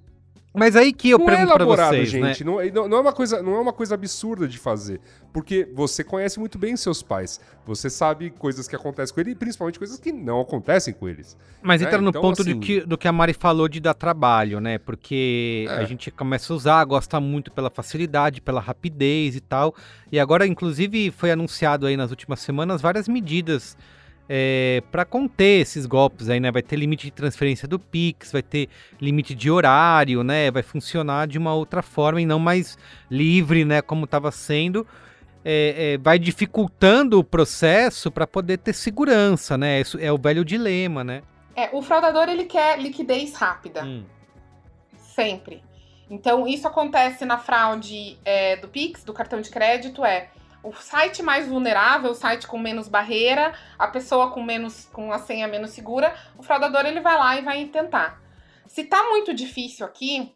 Mas 0.57 0.76
aí 0.76 0.92
que 0.92 1.11
eu 1.11 1.18
não 1.18 1.26
é 1.28 1.30
pergunto 1.30 1.52
pra 1.55 1.64
elaborado, 1.64 1.90
vocês, 1.96 2.12
né? 2.12 2.28
gente. 2.28 2.44
Não, 2.44 2.61
é- 2.61 2.70
não- 2.70 2.86
não 2.88 2.98
é 2.98 3.00
uma 3.00 3.12
coisa, 3.12 3.42
não 3.42 3.57
é 3.57 3.61
uma 3.61 3.72
coisa 3.72 3.94
absurda 3.96 4.46
de 4.46 4.57
fazer. 4.57 5.00
Porque 5.32 5.68
você 5.74 6.05
conhece 6.05 6.38
muito 6.38 6.57
bem 6.59 6.76
seus 6.76 7.02
pais. 7.02 7.40
Você 7.66 7.90
sabe 7.90 8.30
coisas 8.30 8.68
que 8.68 8.76
acontecem 8.76 9.12
com 9.12 9.20
eles 9.20 9.32
e 9.32 9.36
principalmente 9.36 9.80
coisas 9.80 9.98
que 9.98 10.12
não 10.12 10.40
acontecem 10.40 10.94
com 10.94 11.09
eles. 11.09 11.36
Mas 11.61 11.80
né? 11.80 11.88
entra 11.88 12.00
no 12.00 12.11
Então, 12.11 12.22
ponto 12.22 12.42
assim- 12.42 12.55
do, 12.55 12.61
que, 12.61 12.80
do 12.82 12.96
que 12.96 13.09
a 13.09 13.12
Mari 13.12 13.32
falou 13.34 13.68
de 13.68 13.80
dar 13.80 13.94
trabalho, 13.94 14.61
né? 14.61 14.78
Porque 14.78 15.66
É. 15.68 15.72
a 15.72 15.84
gente 15.84 16.09
começa 16.12 16.52
a 16.52 16.57
usar, 16.57 16.84
gosta 16.84 17.18
muito 17.18 17.50
pela 17.50 17.68
facilidade, 17.68 18.40
pela 18.40 18.61
rapidez 18.61 19.34
e 19.34 19.40
tal. 19.40 19.74
E 20.12 20.20
agora, 20.20 20.46
inclusive, 20.46 21.11
foi 21.11 21.32
anunciado 21.32 21.84
aí 21.84 21.96
nas 21.96 22.11
últimas 22.11 22.38
semanas 22.38 22.80
várias 22.80 23.09
medidas 23.09 23.76
é, 24.29 24.83
para 24.91 25.05
conter 25.05 25.61
esses 25.61 25.87
golpes 25.87 26.29
aí, 26.29 26.41
né? 26.41 26.51
Vai 26.51 26.62
ter 26.62 26.77
limite 26.77 27.07
de 27.07 27.11
transferência 27.11 27.68
do 27.68 27.79
Pix, 27.79 28.33
vai 28.33 28.43
ter 28.43 28.68
limite 29.01 29.35
de 29.35 29.51
horário, 29.51 30.22
né? 30.22 30.51
Vai 30.51 30.62
funcionar 30.62 31.27
de 31.27 31.39
uma 31.39 31.55
outra 31.55 31.83
forma 31.83 32.20
e 32.20 32.27
não 32.27 32.39
mais 32.39 32.79
livre, 33.11 33.64
né? 33.64 33.83
Como 33.83 34.05
estava 34.05 34.31
sendo. 34.31 34.87
É, 35.45 35.93
é, 35.95 35.99
vai 35.99 36.18
dificultando 36.18 37.18
o 37.18 37.25
processo 37.25 38.11
para 38.11 38.27
poder 38.27 38.59
ter 38.59 38.72
segurança, 38.72 39.59
né? 39.59 39.81
Isso 39.81 39.99
é 40.01 40.11
o 40.11 40.16
velho 40.16 40.45
dilema, 40.45 41.05
né? 41.05 41.22
É, 41.55 41.68
o 41.72 41.83
fraudador, 41.83 42.29
ele 42.29 42.45
quer 42.45 42.81
liquidez 42.81 43.35
rápida. 43.35 43.85
Hum. 43.85 44.05
Sempre. 44.97 45.62
Então, 46.09 46.47
isso 46.47 46.66
acontece 46.66 47.25
na 47.25 47.39
fraude 47.39 48.18
é, 48.25 48.57
do 48.57 48.68
Pix, 48.68 49.05
do 49.05 49.12
cartão 49.12 49.41
de 49.41 49.51
crédito, 49.51 50.05
é 50.05 50.29
o 50.65 50.73
site 50.73 51.23
mais 51.23 51.47
vulnerável, 51.47 52.11
o 52.11 52.15
site 52.15 52.47
com 52.47 52.59
menos 52.59 52.89
barreira, 52.89 53.53
a 53.79 53.87
pessoa 53.87 54.31
com 54.31 54.43
menos 54.43 54.87
com 54.87 55.12
a 55.12 55.19
senha 55.19 55.47
menos 55.47 55.71
segura, 55.71 56.15
o 56.39 56.43
fraudador 56.43 56.87
ele 56.87 57.01
vai 57.01 57.17
lá 57.17 57.37
e 57.37 57.43
vai 57.43 57.65
tentar. 57.67 58.21
Se 58.67 58.85
tá 58.85 59.05
muito 59.05 59.35
difícil 59.35 59.85
aqui, 59.85 60.33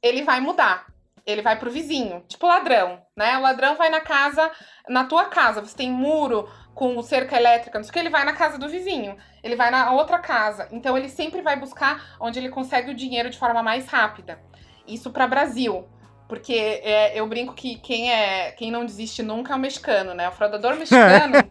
ele 0.00 0.22
vai 0.22 0.40
mudar. 0.40 0.86
Ele 1.26 1.40
vai 1.40 1.58
pro 1.58 1.70
vizinho, 1.70 2.22
tipo 2.28 2.46
ladrão, 2.46 3.00
né? 3.16 3.38
O 3.38 3.40
ladrão 3.40 3.76
vai 3.76 3.88
na 3.88 4.00
casa, 4.00 4.50
na 4.86 5.04
tua 5.04 5.24
casa, 5.24 5.62
você 5.62 5.74
tem 5.74 5.90
muro 5.90 6.46
com 6.74 7.00
cerca 7.02 7.36
elétrica, 7.36 7.78
não 7.78 7.84
sei 7.84 7.90
o 7.90 7.92
que, 7.94 7.98
ele 7.98 8.10
vai 8.10 8.24
na 8.24 8.34
casa 8.34 8.58
do 8.58 8.68
vizinho, 8.68 9.16
ele 9.42 9.56
vai 9.56 9.70
na 9.70 9.92
outra 9.92 10.18
casa. 10.18 10.68
Então 10.70 10.98
ele 10.98 11.08
sempre 11.08 11.40
vai 11.40 11.58
buscar 11.58 12.16
onde 12.20 12.38
ele 12.38 12.50
consegue 12.50 12.90
o 12.90 12.94
dinheiro 12.94 13.30
de 13.30 13.38
forma 13.38 13.62
mais 13.62 13.86
rápida. 13.86 14.38
Isso 14.86 15.10
para 15.10 15.26
Brasil. 15.26 15.88
Porque 16.34 16.52
é, 16.82 17.18
eu 17.18 17.26
brinco 17.28 17.54
que 17.54 17.76
quem, 17.76 18.10
é, 18.12 18.50
quem 18.50 18.68
não 18.70 18.84
desiste 18.84 19.22
nunca 19.22 19.52
é 19.52 19.56
o 19.56 19.58
mexicano, 19.58 20.14
né? 20.14 20.28
O 20.28 20.32
fraudador 20.32 20.76
mexicano 20.76 21.48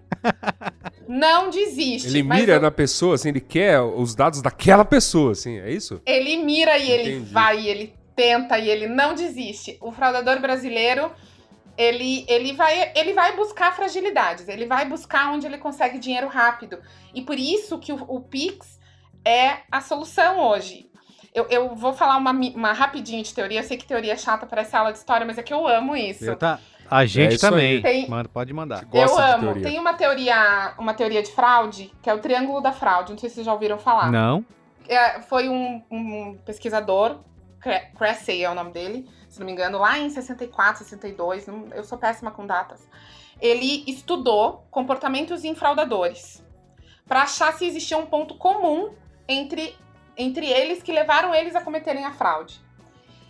não 1.08 1.50
desiste. 1.50 2.08
Ele 2.10 2.22
mira 2.22 2.58
o- 2.58 2.62
na 2.62 2.70
pessoa, 2.70 3.16
assim, 3.16 3.30
ele 3.30 3.40
quer 3.40 3.80
os 3.82 4.14
dados 4.14 4.42
daquela 4.42 4.84
pessoa, 4.84 5.32
assim, 5.32 5.58
é 5.60 5.72
isso? 5.72 6.02
Ele 6.06 6.36
mira 6.38 6.78
e 6.78 6.92
ele 6.92 7.16
Entendi. 7.16 7.34
vai, 7.34 7.60
e 7.62 7.70
ele 7.70 7.96
tenta 8.14 8.60
e 8.60 8.70
ele 8.70 8.88
não 8.88 9.14
desiste. 9.16 9.78
O 9.82 9.92
fraudador 9.92 10.40
brasileiro, 10.42 11.12
ele, 11.78 12.26
ele, 12.28 12.52
vai, 12.52 12.92
ele 12.96 13.14
vai 13.14 13.36
buscar 13.38 13.74
fragilidades, 13.76 14.48
ele 14.50 14.66
vai 14.66 14.86
buscar 14.86 15.32
onde 15.34 15.46
ele 15.48 15.58
consegue 15.58 15.98
dinheiro 15.98 16.28
rápido. 16.28 16.78
E 17.16 17.22
por 17.22 17.40
isso 17.40 17.80
que 17.80 17.94
o, 17.94 18.04
o 18.08 18.20
Pix 18.20 18.80
é 19.26 19.60
a 19.72 19.80
solução 19.80 20.40
hoje. 20.40 20.92
Eu, 21.34 21.48
eu 21.50 21.76
vou 21.76 21.94
falar 21.94 22.18
uma, 22.18 22.32
uma 22.32 22.74
rapidinho 22.74 23.24
de 23.24 23.34
teoria. 23.34 23.60
Eu 23.60 23.64
sei 23.64 23.76
que 23.78 23.86
teoria 23.86 24.14
é 24.14 24.18
chata, 24.18 24.46
parece 24.46 24.76
aula 24.76 24.92
de 24.92 25.00
história, 25.00 25.26
mas 25.26 25.38
é 25.38 25.44
que 25.44 25.54
eu 25.54 25.68
amo 25.68 25.96
isso. 25.96 26.24
Eu 26.26 26.36
tá- 26.36 26.60
A 26.90 27.06
gente 27.06 27.36
isso 27.36 27.46
aí. 27.46 27.52
também. 27.52 27.82
Tem- 27.82 28.10
Manda, 28.10 28.30
pode 28.30 28.54
mandar. 28.54 28.86
Gosta 28.86 29.20
eu 29.22 29.26
de 29.26 29.32
amo. 29.34 29.42
teoria. 29.44 29.64
Tem 29.64 29.80
uma 29.80 29.94
teoria, 29.94 30.74
uma 30.78 30.94
teoria 30.94 31.24
de 31.24 31.32
fraude, 31.32 31.92
que 32.02 32.10
é 32.10 32.14
o 32.14 32.20
triângulo 32.20 32.62
da 32.62 32.72
fraude. 32.72 33.12
Não 33.12 33.18
sei 33.18 33.30
se 33.30 33.36
vocês 33.36 33.46
já 33.46 33.54
ouviram 33.54 33.78
falar. 33.80 34.12
Não? 34.12 34.46
É, 34.88 35.22
foi 35.22 35.50
um, 35.50 35.82
um 35.90 36.38
pesquisador, 36.46 37.20
Cre- 37.60 37.88
Cressey 37.98 38.44
é 38.44 38.50
o 38.52 38.54
nome 38.54 38.72
dele, 38.72 39.10
se 39.30 39.40
não 39.40 39.46
me 39.46 39.54
engano, 39.54 39.78
lá 39.80 39.98
em 39.98 40.10
64, 40.10 40.84
62, 40.84 41.48
não- 41.48 41.68
eu 41.74 41.84
sou 41.84 41.98
péssima 41.98 42.30
com 42.30 42.46
datas. 42.46 42.88
Ele 43.42 43.84
estudou 43.88 44.68
comportamentos 44.70 45.44
em 45.44 45.56
fraudadores 45.56 46.44
para 47.08 47.24
achar 47.24 47.54
se 47.54 47.66
existia 47.66 47.98
um 47.98 48.06
ponto 48.06 48.36
comum 48.36 48.92
entre, 49.28 49.76
entre 50.18 50.48
eles 50.48 50.82
que 50.84 50.92
levaram 50.92 51.34
eles 51.34 51.56
a 51.56 51.62
cometerem 51.62 52.06
a 52.06 52.12
fraude. 52.12 52.62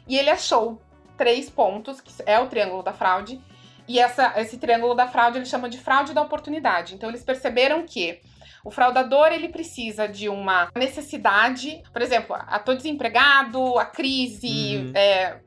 E 0.08 0.18
ele 0.18 0.30
achou 0.30 0.82
três 1.18 1.50
pontos, 1.50 2.02
que 2.02 2.12
é 2.26 2.40
o 2.40 2.48
triângulo 2.48 2.84
da 2.84 2.94
fraude, 2.94 3.42
e 3.88 4.00
essa, 4.00 4.34
esse 4.40 4.58
triângulo 4.58 4.96
da 4.96 5.08
fraude 5.08 5.38
ele 5.38 5.46
chama 5.46 5.70
de 5.70 5.78
fraude 5.78 6.14
da 6.14 6.22
oportunidade. 6.22 6.96
Então 6.96 7.10
eles 7.10 7.24
perceberam 7.24 7.86
que 7.86 8.20
o 8.64 8.72
fraudador 8.72 9.28
ele 9.28 9.50
precisa 9.50 10.08
de 10.08 10.30
uma 10.30 10.70
necessidade, 10.76 11.84
por 11.92 12.02
exemplo, 12.02 12.36
ah, 12.38 12.60
tô 12.60 12.74
desempregado, 12.74 13.78
a 13.78 13.86
crise, 13.86 14.78
Uhum. 14.78 14.92
é, 14.96 15.40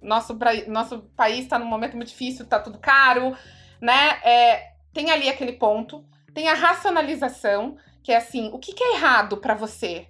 nosso, 0.00 0.38
nosso 0.66 1.00
país 1.16 1.40
está 1.40 1.58
num 1.58 1.66
momento 1.66 1.96
muito 1.96 2.08
difícil, 2.08 2.46
tá 2.46 2.58
tudo 2.58 2.78
caro, 2.78 3.36
né? 3.80 4.18
É, 4.24 4.72
tem 4.92 5.10
ali 5.10 5.28
aquele 5.28 5.52
ponto, 5.52 6.04
tem 6.32 6.48
a 6.48 6.54
racionalização, 6.54 7.76
que 8.02 8.12
é 8.12 8.16
assim, 8.16 8.50
o 8.52 8.58
que, 8.58 8.72
que 8.72 8.82
é 8.82 8.94
errado 8.94 9.36
para 9.36 9.54
você? 9.54 10.06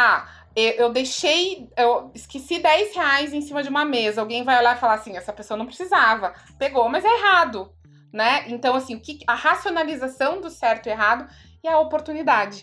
Ah, 0.00 0.28
eu, 0.54 0.92
deixei, 0.92 1.68
eu 1.76 2.12
esqueci 2.14 2.60
10 2.60 2.94
reais 2.94 3.32
em 3.32 3.40
cima 3.40 3.64
de 3.64 3.68
uma 3.68 3.84
mesa. 3.84 4.20
Alguém 4.20 4.44
vai 4.44 4.56
olhar 4.56 4.76
e 4.76 4.78
falar 4.78 4.94
assim, 4.94 5.16
essa 5.16 5.32
pessoa 5.32 5.58
não 5.58 5.66
precisava, 5.66 6.34
pegou, 6.56 6.88
mas 6.88 7.04
é 7.04 7.08
errado, 7.08 7.74
né? 8.12 8.44
Então, 8.46 8.76
assim, 8.76 8.94
o 8.94 9.00
que, 9.00 9.18
a 9.26 9.34
racionalização 9.34 10.40
do 10.40 10.50
certo 10.50 10.86
e 10.86 10.90
errado 10.90 11.28
e 11.64 11.66
a 11.66 11.80
oportunidade. 11.80 12.62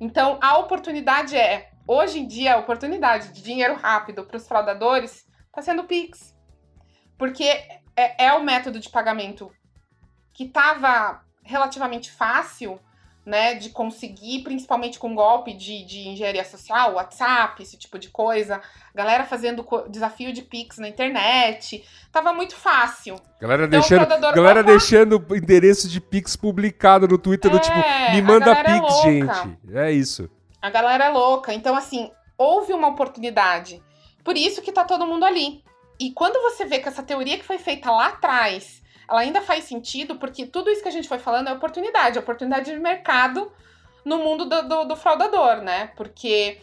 Então, 0.00 0.38
a 0.40 0.56
oportunidade 0.58 1.36
é, 1.36 1.72
hoje 1.84 2.20
em 2.20 2.28
dia, 2.28 2.54
a 2.54 2.58
oportunidade 2.58 3.32
de 3.32 3.42
dinheiro 3.42 3.74
rápido 3.74 4.24
para 4.24 4.36
os 4.36 4.46
fraudadores 4.46 5.26
está 5.46 5.60
sendo 5.62 5.82
o 5.82 5.86
Pix. 5.86 6.32
Porque 7.18 7.44
é, 7.96 8.26
é 8.26 8.32
o 8.34 8.44
método 8.44 8.78
de 8.78 8.88
pagamento 8.88 9.52
que 10.32 10.44
estava 10.44 11.24
relativamente 11.42 12.12
fácil 12.12 12.78
né, 13.24 13.54
de 13.54 13.70
conseguir, 13.70 14.42
principalmente 14.42 14.98
com 14.98 15.14
golpe 15.14 15.52
de, 15.52 15.84
de 15.84 16.08
engenharia 16.08 16.44
social, 16.44 16.94
WhatsApp, 16.94 17.62
esse 17.62 17.76
tipo 17.76 17.98
de 17.98 18.08
coisa, 18.08 18.60
galera 18.94 19.24
fazendo 19.24 19.64
desafio 19.88 20.32
de 20.32 20.42
Pix 20.42 20.78
na 20.78 20.88
internet, 20.88 21.84
tava 22.10 22.32
muito 22.32 22.56
fácil. 22.56 23.16
Galera 23.40 23.66
então, 23.66 23.80
deixando, 23.80 24.34
galera 24.34 24.62
deixando 24.62 25.26
endereço 25.36 25.88
de 25.88 26.00
Pix 26.00 26.34
publicado 26.34 27.06
no 27.06 27.16
Twitter, 27.16 27.50
é, 27.50 27.54
do 27.54 27.60
tipo, 27.60 27.76
me 28.12 28.22
manda 28.22 28.52
é 28.52 28.64
Pix, 28.64 28.94
é 28.94 29.02
gente. 29.02 29.58
É 29.72 29.92
isso. 29.92 30.28
A 30.60 30.70
galera 30.70 31.04
é 31.04 31.08
louca. 31.10 31.52
Então, 31.52 31.74
assim, 31.76 32.10
houve 32.36 32.72
uma 32.72 32.88
oportunidade. 32.88 33.82
Por 34.24 34.36
isso 34.36 34.62
que 34.62 34.72
tá 34.72 34.84
todo 34.84 35.06
mundo 35.06 35.24
ali. 35.24 35.62
E 35.98 36.10
quando 36.12 36.40
você 36.42 36.64
vê 36.64 36.78
que 36.78 36.88
essa 36.88 37.02
teoria 37.02 37.38
que 37.38 37.44
foi 37.44 37.58
feita 37.58 37.90
lá 37.90 38.08
atrás 38.08 38.81
ela 39.12 39.20
ainda 39.20 39.42
faz 39.42 39.64
sentido 39.64 40.16
porque 40.16 40.46
tudo 40.46 40.70
isso 40.70 40.82
que 40.82 40.88
a 40.88 40.92
gente 40.92 41.06
foi 41.06 41.18
falando 41.18 41.48
é 41.48 41.52
oportunidade, 41.52 42.18
oportunidade 42.18 42.72
de 42.72 42.78
mercado 42.78 43.52
no 44.02 44.18
mundo 44.18 44.46
do, 44.46 44.62
do, 44.66 44.84
do 44.84 44.96
fraudador, 44.96 45.56
né? 45.56 45.88
Porque 45.96 46.58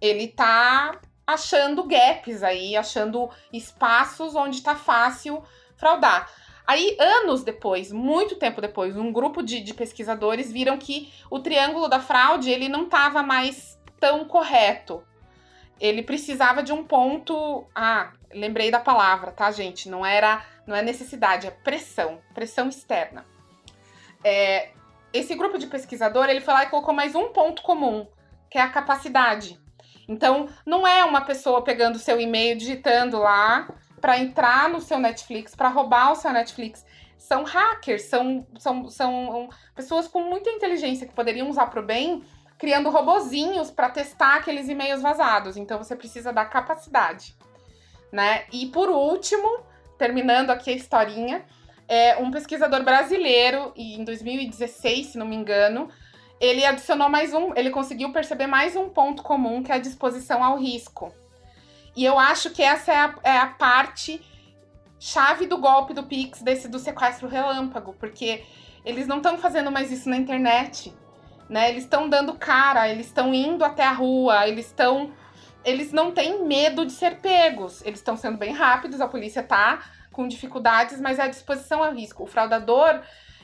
ele 0.00 0.26
tá 0.26 1.00
achando 1.24 1.84
gaps 1.84 2.42
aí, 2.42 2.76
achando 2.76 3.30
espaços 3.52 4.34
onde 4.34 4.60
tá 4.60 4.74
fácil 4.74 5.42
fraudar. 5.76 6.28
Aí, 6.66 6.96
anos 6.98 7.44
depois, 7.44 7.92
muito 7.92 8.36
tempo 8.36 8.60
depois, 8.60 8.96
um 8.96 9.12
grupo 9.12 9.40
de, 9.40 9.60
de 9.60 9.72
pesquisadores 9.72 10.50
viram 10.50 10.76
que 10.76 11.12
o 11.30 11.38
triângulo 11.38 11.88
da 11.88 12.00
fraude 12.00 12.50
ele 12.50 12.68
não 12.68 12.84
estava 12.84 13.22
mais 13.22 13.78
tão 14.00 14.24
correto. 14.24 15.04
Ele 15.78 16.02
precisava 16.02 16.60
de 16.62 16.72
um 16.72 16.82
ponto. 16.82 17.66
Ah, 17.74 18.12
lembrei 18.34 18.70
da 18.70 18.80
palavra, 18.80 19.30
tá, 19.30 19.50
gente? 19.50 19.88
Não 19.88 20.04
era 20.04 20.44
não 20.66 20.74
é 20.74 20.82
necessidade, 20.82 21.46
é 21.46 21.50
pressão, 21.50 22.20
pressão 22.32 22.68
externa. 22.68 23.24
É, 24.22 24.70
esse 25.12 25.34
grupo 25.34 25.58
de 25.58 25.66
pesquisador, 25.66 26.28
ele 26.28 26.40
foi 26.40 26.54
lá 26.54 26.64
e 26.64 26.70
colocou 26.70 26.94
mais 26.94 27.14
um 27.14 27.28
ponto 27.28 27.62
comum, 27.62 28.06
que 28.50 28.58
é 28.58 28.62
a 28.62 28.70
capacidade. 28.70 29.60
Então, 30.08 30.48
não 30.66 30.86
é 30.86 31.04
uma 31.04 31.20
pessoa 31.20 31.62
pegando 31.62 31.98
seu 31.98 32.20
e-mail, 32.20 32.56
digitando 32.56 33.18
lá 33.18 33.68
para 34.00 34.18
entrar 34.18 34.68
no 34.68 34.80
seu 34.80 34.98
Netflix, 34.98 35.54
para 35.54 35.68
roubar 35.68 36.12
o 36.12 36.16
seu 36.16 36.32
Netflix. 36.32 36.84
São 37.16 37.42
hackers, 37.42 38.02
são, 38.02 38.46
são, 38.58 38.88
são 38.90 39.48
pessoas 39.74 40.06
com 40.06 40.20
muita 40.20 40.50
inteligência 40.50 41.06
que 41.06 41.14
poderiam 41.14 41.48
usar 41.48 41.66
para 41.66 41.80
o 41.80 41.84
bem, 41.84 42.22
criando 42.58 42.90
robozinhos 42.90 43.70
para 43.70 43.88
testar 43.88 44.36
aqueles 44.36 44.68
e-mails 44.68 45.00
vazados. 45.00 45.56
Então, 45.56 45.78
você 45.78 45.96
precisa 45.96 46.32
da 46.32 46.44
capacidade. 46.44 47.34
Né? 48.14 48.44
E 48.52 48.66
por 48.66 48.88
último, 48.88 49.58
terminando 49.98 50.50
aqui 50.50 50.70
a 50.70 50.72
historinha, 50.72 51.44
é 51.88 52.16
um 52.16 52.30
pesquisador 52.30 52.84
brasileiro, 52.84 53.72
e 53.74 53.96
em 53.96 54.04
2016, 54.04 55.08
se 55.08 55.18
não 55.18 55.26
me 55.26 55.34
engano, 55.34 55.88
ele 56.40 56.64
adicionou 56.64 57.08
mais 57.08 57.34
um, 57.34 57.52
ele 57.56 57.70
conseguiu 57.70 58.12
perceber 58.12 58.46
mais 58.46 58.76
um 58.76 58.88
ponto 58.88 59.20
comum, 59.20 59.64
que 59.64 59.72
é 59.72 59.74
a 59.74 59.78
disposição 59.78 60.44
ao 60.44 60.56
risco. 60.56 61.12
E 61.96 62.04
eu 62.04 62.16
acho 62.16 62.50
que 62.50 62.62
essa 62.62 62.92
é 62.92 62.96
a, 62.98 63.14
é 63.24 63.36
a 63.36 63.46
parte 63.48 64.24
chave 65.00 65.48
do 65.48 65.58
golpe 65.58 65.92
do 65.92 66.04
Pix, 66.04 66.40
desse 66.40 66.68
do 66.68 66.78
sequestro 66.78 67.26
relâmpago, 67.26 67.96
porque 67.98 68.44
eles 68.84 69.08
não 69.08 69.16
estão 69.16 69.38
fazendo 69.38 69.72
mais 69.72 69.90
isso 69.90 70.08
na 70.08 70.16
internet, 70.16 70.94
né? 71.50 71.68
Eles 71.68 71.82
estão 71.82 72.08
dando 72.08 72.34
cara, 72.34 72.88
eles 72.88 73.06
estão 73.06 73.34
indo 73.34 73.64
até 73.64 73.82
a 73.82 73.92
rua, 73.92 74.46
eles 74.46 74.66
estão 74.66 75.12
eles 75.64 75.92
não 75.92 76.12
têm 76.12 76.44
medo 76.44 76.84
de 76.84 76.92
ser 76.92 77.16
pegos. 77.16 77.84
Eles 77.84 78.00
estão 78.00 78.16
sendo 78.16 78.38
bem 78.38 78.52
rápidos, 78.52 79.00
a 79.00 79.08
polícia 79.08 79.42
tá 79.42 79.82
com 80.12 80.28
dificuldades, 80.28 81.00
mas 81.00 81.18
é 81.18 81.22
a 81.22 81.28
disposição 81.28 81.82
ao 81.82 81.92
risco. 81.92 82.22
O 82.22 82.26
fraudador, 82.26 83.00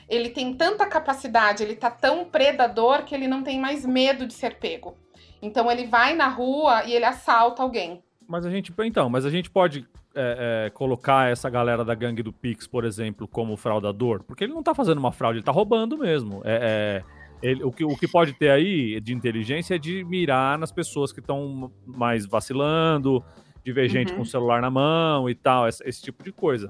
ele 0.07 0.29
tem 0.29 0.53
tanta 0.53 0.85
capacidade, 0.85 1.63
ele 1.63 1.75
tá 1.75 1.91
tão 1.91 2.25
predador 2.25 3.03
que 3.03 3.13
ele 3.13 3.27
não 3.27 3.43
tem 3.43 3.59
mais 3.59 3.85
medo 3.85 4.25
de 4.25 4.33
ser 4.33 4.55
pego. 4.55 4.95
Então 5.41 5.69
ele 5.69 5.85
vai 5.85 6.15
na 6.15 6.27
rua 6.27 6.85
e 6.85 6.93
ele 6.93 7.05
assalta 7.05 7.61
alguém. 7.63 8.01
Mas 8.27 8.45
a 8.45 8.49
gente, 8.49 8.73
então, 8.83 9.09
mas 9.09 9.25
a 9.25 9.29
gente 9.29 9.49
pode 9.49 9.85
é, 10.15 10.67
é, 10.67 10.69
colocar 10.69 11.29
essa 11.29 11.49
galera 11.49 11.83
da 11.83 11.95
gangue 11.95 12.23
do 12.23 12.31
Pix, 12.31 12.67
por 12.67 12.85
exemplo, 12.85 13.27
como 13.27 13.57
fraudador, 13.57 14.23
porque 14.23 14.43
ele 14.43 14.53
não 14.53 14.63
tá 14.63 14.73
fazendo 14.73 14.99
uma 14.99 15.11
fraude, 15.11 15.39
ele 15.39 15.45
tá 15.45 15.51
roubando 15.51 15.97
mesmo. 15.97 16.41
É, 16.45 17.03
é 17.07 17.20
ele, 17.41 17.63
o, 17.63 17.71
que, 17.71 17.83
o 17.83 17.95
que 17.97 18.07
pode 18.07 18.33
ter 18.33 18.49
aí 18.49 18.99
de 19.01 19.13
inteligência 19.13 19.75
é 19.75 19.77
de 19.77 20.03
mirar 20.03 20.57
nas 20.57 20.71
pessoas 20.71 21.11
que 21.11 21.19
estão 21.19 21.71
mais 21.85 22.25
vacilando, 22.25 23.23
de 23.63 23.71
ver 23.71 23.89
gente 23.89 24.11
uhum. 24.11 24.17
com 24.17 24.21
o 24.23 24.25
celular 24.25 24.61
na 24.61 24.69
mão 24.69 25.29
e 25.29 25.35
tal, 25.35 25.67
esse, 25.67 25.87
esse 25.87 26.01
tipo 26.01 26.23
de 26.23 26.31
coisa. 26.31 26.69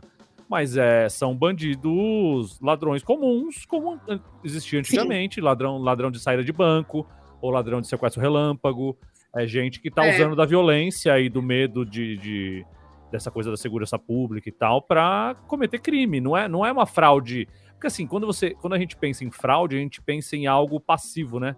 Mas 0.49 0.75
é, 0.75 1.07
são 1.07 1.35
bandidos, 1.35 2.59
ladrões 2.59 3.03
comuns, 3.03 3.65
como 3.65 3.99
existia 4.43 4.79
antigamente, 4.79 5.39
ladrão, 5.39 5.77
ladrão 5.77 6.11
de 6.11 6.19
saída 6.19 6.43
de 6.43 6.51
banco, 6.51 7.07
ou 7.41 7.49
ladrão 7.49 7.81
de 7.81 7.87
sequestro 7.87 8.21
relâmpago. 8.21 8.97
É 9.33 9.47
gente 9.47 9.79
que 9.79 9.87
está 9.87 10.05
é. 10.05 10.13
usando 10.13 10.35
da 10.35 10.45
violência 10.45 11.17
e 11.19 11.29
do 11.29 11.41
medo 11.41 11.85
de, 11.85 12.17
de, 12.17 12.65
dessa 13.09 13.31
coisa 13.31 13.49
da 13.49 13.55
segurança 13.55 13.97
pública 13.97 14.49
e 14.49 14.51
tal 14.51 14.81
para 14.81 15.35
cometer 15.47 15.79
crime. 15.79 16.19
Não 16.19 16.35
é, 16.35 16.49
não 16.49 16.65
é 16.65 16.71
uma 16.71 16.85
fraude 16.85 17.47
porque 17.81 17.87
assim, 17.87 18.05
quando 18.05 18.27
você, 18.27 18.51
quando 18.51 18.73
a 18.73 18.77
gente 18.77 18.95
pensa 18.95 19.25
em 19.25 19.31
fraude, 19.31 19.75
a 19.75 19.79
gente 19.79 19.99
pensa 20.03 20.35
em 20.35 20.45
algo 20.45 20.79
passivo, 20.79 21.39
né? 21.39 21.55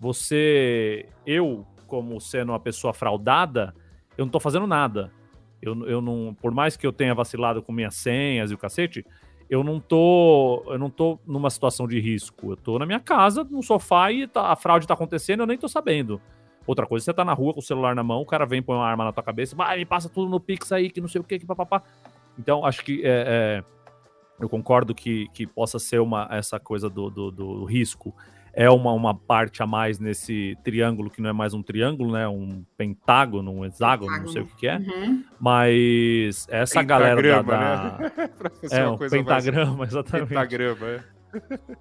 Você, 0.00 1.06
eu, 1.26 1.66
como 1.86 2.18
sendo 2.18 2.50
uma 2.50 2.58
pessoa 2.58 2.94
fraudada, 2.94 3.74
eu 4.16 4.24
não 4.24 4.32
tô 4.32 4.40
fazendo 4.40 4.66
nada. 4.66 5.12
Eu, 5.60 5.86
eu 5.86 6.00
não, 6.00 6.34
por 6.40 6.50
mais 6.50 6.78
que 6.78 6.86
eu 6.86 6.94
tenha 6.94 7.14
vacilado 7.14 7.62
com 7.62 7.72
minhas 7.72 7.94
senhas 7.94 8.50
e 8.50 8.54
o 8.54 8.58
cacete, 8.58 9.04
eu 9.50 9.62
não 9.62 9.78
tô, 9.78 10.64
eu 10.68 10.78
não 10.78 10.88
tô 10.88 11.18
numa 11.26 11.50
situação 11.50 11.86
de 11.86 12.00
risco. 12.00 12.52
Eu 12.52 12.56
tô 12.56 12.78
na 12.78 12.86
minha 12.86 13.00
casa, 13.00 13.44
no 13.44 13.62
sofá 13.62 14.10
e 14.10 14.26
tá, 14.26 14.50
a 14.50 14.56
fraude 14.56 14.86
tá 14.86 14.94
acontecendo, 14.94 15.40
eu 15.40 15.46
nem 15.46 15.58
tô 15.58 15.68
sabendo. 15.68 16.22
Outra 16.66 16.86
coisa, 16.86 17.04
você 17.04 17.12
tá 17.12 17.22
na 17.22 17.34
rua 17.34 17.52
com 17.52 17.60
o 17.60 17.62
celular 17.62 17.94
na 17.94 18.02
mão, 18.02 18.22
o 18.22 18.26
cara 18.26 18.46
vem 18.46 18.62
põe 18.62 18.76
uma 18.76 18.88
arma 18.88 19.04
na 19.04 19.12
tua 19.12 19.22
cabeça, 19.22 19.54
vai, 19.54 19.76
me 19.76 19.84
passa 19.84 20.08
tudo 20.08 20.30
no 20.30 20.40
Pix 20.40 20.72
aí, 20.72 20.88
que 20.88 21.02
não 21.02 21.08
sei 21.08 21.20
o 21.20 21.24
que, 21.24 21.38
que 21.38 21.44
papapá. 21.44 21.82
Então, 22.38 22.64
acho 22.64 22.82
que 22.82 23.02
é, 23.04 23.62
é 23.62 23.75
eu 24.38 24.48
concordo 24.48 24.94
que, 24.94 25.28
que 25.32 25.46
possa 25.46 25.78
ser 25.78 26.00
uma, 26.00 26.28
essa 26.30 26.60
coisa 26.60 26.88
do, 26.88 27.10
do, 27.10 27.30
do 27.30 27.64
risco. 27.64 28.14
É 28.52 28.70
uma, 28.70 28.90
uma 28.92 29.14
parte 29.14 29.62
a 29.62 29.66
mais 29.66 29.98
nesse 29.98 30.56
triângulo, 30.64 31.10
que 31.10 31.20
não 31.20 31.28
é 31.28 31.32
mais 31.32 31.52
um 31.52 31.62
triângulo, 31.62 32.12
né? 32.12 32.26
Um 32.26 32.64
pentágono, 32.76 33.52
um 33.52 33.64
hexágono, 33.66 34.10
pentágono. 34.10 34.26
não 34.26 34.32
sei 34.32 34.42
o 34.42 34.46
que, 34.46 34.56
que 34.56 34.66
é. 34.66 34.78
Uhum. 34.78 35.24
Mas 35.38 36.46
essa 36.48 36.82
galera 36.82 37.20
da. 37.20 37.42
da... 37.42 37.98
Né? 37.98 38.30
é, 38.72 38.88
um 38.88 38.96
pentagrama, 38.96 39.76
mais... 39.76 39.90
exatamente. 39.92 40.28
Pentagrama, 40.28 40.86
é. 40.86 41.02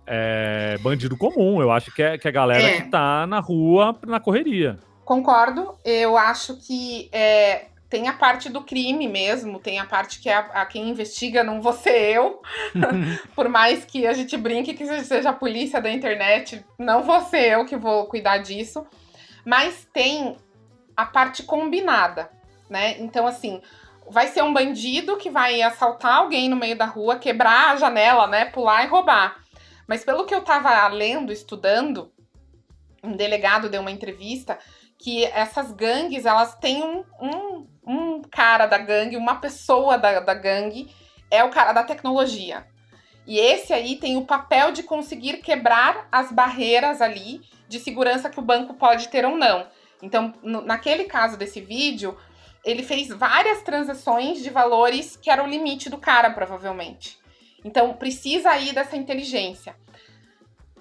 é. 0.06 0.78
bandido 0.80 1.16
comum, 1.16 1.62
eu 1.62 1.72
acho 1.72 1.94
que 1.96 2.04
é, 2.04 2.18
que 2.18 2.28
é 2.28 2.30
a 2.30 2.34
galera 2.34 2.64
é. 2.64 2.82
que 2.82 2.90
tá 2.90 3.26
na 3.26 3.40
rua, 3.40 3.98
na 4.06 4.20
correria. 4.20 4.78
Concordo. 5.06 5.76
Eu 5.86 6.18
acho 6.18 6.58
que 6.58 7.08
é, 7.14 7.68
tem 7.90 8.08
a 8.08 8.14
parte 8.14 8.50
do 8.50 8.64
crime 8.64 9.08
mesmo, 9.08 9.60
tem 9.60 9.80
a 9.80 9.86
parte 9.86 10.20
que 10.20 10.30
é 10.30 10.34
a, 10.34 10.40
a 10.40 10.66
quem 10.66 10.90
investiga 10.90 11.44
não 11.44 11.62
vou 11.62 11.74
ser 11.74 12.16
eu. 12.16 12.42
Por 13.36 13.48
mais 13.48 13.86
que 13.86 14.08
a 14.08 14.14
gente 14.14 14.36
brinque 14.38 14.74
que 14.74 14.86
seja 15.04 15.30
a 15.30 15.34
polícia 15.34 15.82
da 15.82 15.92
internet, 15.92 16.66
não 16.78 17.04
vou 17.04 17.22
ser 17.22 17.52
eu 17.54 17.66
que 17.66 17.76
vou 17.76 18.08
cuidar 18.08 18.40
disso. 18.40 18.86
Mas 19.46 19.88
tem 19.94 20.36
a 20.98 21.06
parte 21.06 21.44
combinada, 21.44 22.32
né? 22.70 22.98
Então, 23.00 23.28
assim, 23.28 23.62
vai 24.10 24.28
ser 24.28 24.44
um 24.44 24.54
bandido 24.54 25.18
que 25.18 25.30
vai 25.30 25.62
assaltar 25.62 26.16
alguém 26.16 26.50
no 26.50 26.56
meio 26.56 26.76
da 26.76 26.86
rua, 26.86 27.20
quebrar 27.20 27.74
a 27.74 27.76
janela, 27.76 28.28
né? 28.28 28.46
Pular 28.46 28.84
e 28.84 28.88
roubar. 28.88 29.38
Mas 29.88 30.04
pelo 30.04 30.26
que 30.26 30.34
eu 30.34 30.42
tava 30.42 30.88
lendo, 30.88 31.32
estudando, 31.32 32.12
um 33.04 33.16
delegado 33.16 33.70
deu 33.70 33.82
uma 33.82 33.92
entrevista 33.92 34.58
que 34.98 35.26
essas 35.26 35.72
gangues, 35.72 36.26
elas 36.26 36.56
têm 36.56 36.84
um, 36.84 37.04
um 37.22 37.68
um 37.86 38.22
cara 38.22 38.66
da 38.66 38.78
gangue, 38.78 39.18
uma 39.18 39.36
pessoa 39.36 39.98
da, 39.98 40.20
da 40.20 40.34
gangue, 40.34 40.90
é 41.30 41.44
o 41.44 41.50
cara 41.50 41.74
da 41.74 41.84
tecnologia. 41.84 42.66
E 43.28 43.40
esse 43.40 43.74
aí 43.74 43.96
tem 43.96 44.18
o 44.18 44.26
papel 44.26 44.72
de 44.72 44.84
conseguir 44.84 45.38
quebrar 45.38 46.08
as 46.12 46.32
barreiras 46.32 47.02
ali 47.02 47.42
de 47.68 47.80
segurança 47.80 48.30
que 48.30 48.40
o 48.40 48.44
banco 48.44 48.76
pode 48.76 49.08
ter 49.08 49.26
ou 49.26 49.36
não. 49.36 49.68
Então, 50.02 50.34
no, 50.44 50.62
naquele 50.62 51.06
caso 51.06 51.36
desse 51.36 51.60
vídeo, 51.60 52.18
ele 52.64 52.84
fez 52.84 53.08
várias 53.10 53.62
transações 53.64 54.42
de 54.42 54.50
valores 54.50 55.16
que 55.16 55.30
era 55.30 55.44
o 55.44 55.48
limite 55.48 55.90
do 55.90 55.98
cara, 55.98 56.30
provavelmente. 56.30 57.18
Então, 57.64 57.94
precisa 57.94 58.52
aí 58.52 58.74
dessa 58.74 58.96
inteligência. 58.96 59.76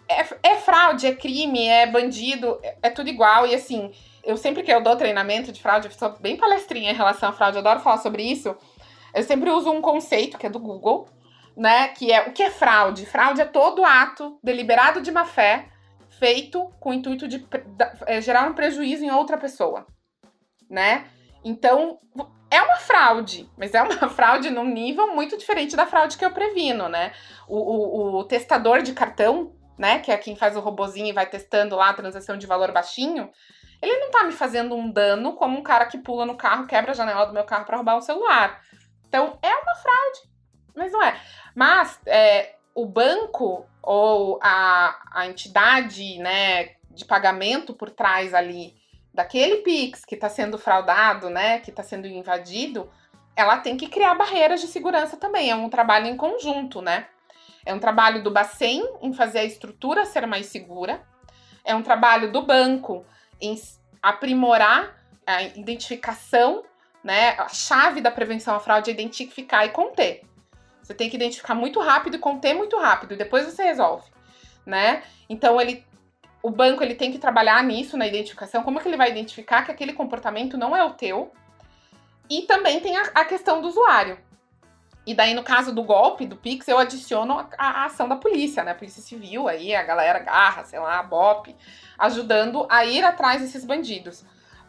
É, 0.07 0.51
é 0.51 0.57
fraude, 0.57 1.07
é 1.07 1.15
crime, 1.15 1.67
é 1.67 1.87
bandido, 1.87 2.61
é, 2.63 2.77
é 2.83 2.91
tudo 2.91 3.09
igual. 3.09 3.47
E 3.47 3.55
assim, 3.55 3.91
eu 4.25 4.37
sempre 4.37 4.63
que 4.63 4.73
eu 4.73 4.83
dou 4.83 4.97
treinamento 4.97 5.53
de 5.53 5.61
fraude, 5.61 5.89
eu 5.89 5.93
sou 5.93 6.17
bem 6.19 6.37
palestrinha 6.37 6.91
em 6.91 6.95
relação 6.95 7.29
à 7.29 7.33
fraude, 7.33 7.57
eu 7.57 7.61
adoro 7.61 7.81
falar 7.81 7.99
sobre 7.99 8.23
isso. 8.23 8.57
Eu 9.15 9.23
sempre 9.23 9.51
uso 9.51 9.71
um 9.71 9.81
conceito 9.81 10.39
que 10.39 10.47
é 10.47 10.51
do 10.51 10.59
Google, 10.59 11.09
né? 11.57 11.89
Que 11.89 12.13
é 12.13 12.29
o 12.29 12.33
que 12.33 12.43
é 12.43 12.51
fraude? 12.51 13.07
Fraude 13.07 13.41
é 13.41 13.45
todo 13.45 13.85
ato 13.85 14.39
deliberado 14.43 15.01
de 15.01 15.13
má 15.13 15.25
fé 15.25 15.69
feito 16.19 16.71
com 16.81 16.91
o 16.91 16.95
intuito 16.95 17.29
de 17.29 17.47
é, 18.07 18.21
gerar 18.21 18.49
um 18.49 18.55
prejuízo 18.55 19.05
em 19.05 19.11
outra 19.11 19.37
pessoa, 19.37 19.87
né? 20.69 21.07
Então, 21.45 21.99
é 22.51 22.63
uma 22.63 22.77
fraude, 22.77 23.51
mas 23.57 23.75
é 23.75 23.83
uma 23.83 24.09
fraude 24.09 24.49
num 24.51 24.65
nível 24.65 25.15
muito 25.15 25.37
diferente 25.37 25.77
da 25.77 25.87
fraude 25.87 26.17
que 26.17 26.25
eu 26.25 26.31
previno, 26.31 26.89
né? 26.89 27.13
O, 27.49 27.57
o, 27.57 28.19
o 28.19 28.25
testador 28.25 28.83
de 28.83 28.93
cartão, 28.93 29.53
né, 29.77 29.99
que 29.99 30.11
é 30.11 30.17
quem 30.17 30.37
faz 30.37 30.57
o 30.57 30.61
robozinho 30.61 31.09
e 31.09 31.13
vai 31.13 31.27
testando 31.27 31.77
lá 31.77 31.91
a 31.91 31.95
transação 31.95 32.37
de 32.39 32.47
valor 32.47 32.71
baixinho, 32.73 33.31
ele 33.85 34.01
não 34.01 34.11
tá 34.11 34.25
me 34.25 34.33
fazendo 34.33 34.75
um 34.75 34.91
dano 34.91 35.35
como 35.35 35.59
um 35.59 35.63
cara 35.63 35.87
que 35.87 35.99
pula 35.99 36.25
no 36.25 36.37
carro, 36.37 36.67
quebra 36.67 36.93
a 36.93 36.95
janela 36.95 37.27
do 37.27 37.33
meu 37.33 37.45
carro 37.45 37.65
para 37.65 37.77
roubar 37.77 37.97
o 37.97 38.03
celular. 38.03 38.61
Então, 39.07 39.39
é 39.43 39.55
uma 39.55 39.75
fraude, 39.77 40.21
mas 40.75 40.93
não 40.93 41.03
é. 41.03 41.17
Mas 41.55 42.01
é, 42.07 42.55
o 42.75 42.87
banco 42.87 43.67
ou 43.83 44.39
a, 44.43 44.99
a 45.13 45.27
entidade, 45.27 46.19
né, 46.19 46.71
de 46.91 47.05
pagamento 47.05 47.75
por 47.75 47.91
trás 47.91 48.35
ali 48.35 48.75
daquele 49.13 49.59
Pix 49.59 50.05
que 50.05 50.17
está 50.17 50.29
sendo 50.29 50.59
fraudado, 50.59 51.31
né, 51.31 51.61
que 51.61 51.71
está 51.71 51.83
sendo 51.83 52.07
invadido, 52.07 52.91
ela 53.37 53.59
tem 53.59 53.77
que 53.77 53.89
criar 53.89 54.15
barreiras 54.15 54.61
de 54.61 54.67
segurança 54.67 55.17
também. 55.17 55.51
É 55.51 55.55
um 55.55 55.69
trabalho 55.69 56.07
em 56.07 56.17
conjunto, 56.17 56.81
né? 56.81 57.07
É 57.67 57.73
um 57.73 57.79
trabalho 57.79 58.23
do 58.23 58.31
Bacen 58.31 58.83
em 59.01 59.13
fazer 59.13 59.41
a 59.41 59.45
estrutura 59.45 60.05
ser 60.05 60.27
mais 60.27 60.47
segura. 60.47 61.03
É 61.65 61.75
um 61.75 61.83
trabalho 61.83 62.31
do 62.31 62.43
banco 62.43 63.05
em 63.41 63.55
aprimorar 64.03 64.97
a 65.27 65.43
identificação, 65.43 66.65
né? 67.03 67.31
A 67.39 67.49
chave 67.49 68.01
da 68.01 68.11
prevenção 68.11 68.55
à 68.55 68.61
fraude 68.61 68.91
é 68.91 68.93
identificar 68.93 69.65
e 69.65 69.71
conter. 69.71 70.23
Você 70.83 70.95
tem 70.95 71.09
que 71.09 71.17
identificar 71.17 71.55
muito 71.55 71.81
rápido 71.81 72.17
e 72.17 72.19
conter 72.19 72.55
muito 72.55 72.79
rápido, 72.79 73.17
depois 73.17 73.47
você 73.47 73.63
resolve, 73.63 74.11
né? 74.67 75.03
Então 75.29 75.61
ele 75.61 75.85
o 76.43 76.51
banco 76.51 76.83
ele 76.83 76.95
tem 76.95 77.11
que 77.11 77.19
trabalhar 77.19 77.65
nisso 77.65 77.97
na 77.97 78.07
identificação, 78.07 78.63
como 78.63 78.79
que 78.79 78.87
ele 78.87 78.99
vai 78.99 79.11
identificar 79.11 79.65
que 79.65 79.71
aquele 79.71 79.95
comportamento 79.95 80.59
não 80.59 80.77
é 80.77 80.85
o 80.85 80.91
teu? 80.91 81.33
E 82.29 82.43
também 82.43 82.81
tem 82.81 82.95
a, 82.99 83.03
a 83.15 83.25
questão 83.25 83.63
do 83.63 83.69
usuário. 83.69 84.19
E 85.07 85.15
daí, 85.15 85.35
no 85.35 85.43
caso 85.43 85.75
do 85.75 85.83
golpe, 85.83 86.27
do 86.27 86.37
Pix, 86.37 86.67
eu 86.67 86.79
adiciono 86.79 87.39
a, 87.39 87.49
a, 87.59 87.85
ação 87.85 88.09
da 88.09 88.17
polícia, 88.17 88.65
né? 88.65 88.73
A 88.73 88.75
polícia 88.75 89.03
civil 89.03 89.49
aí, 89.49 89.75
a 89.75 89.83
galera 89.83 90.19
garra, 90.19 90.65
sei 90.65 90.79
lá, 90.79 90.99
a 90.99 91.03
BOP, 91.03 91.55
ajudando 91.99 92.67
a 92.71 92.87
ir 92.87 93.05
atrás 93.05 93.43
desses 93.43 93.65
bandidos. 93.65 94.25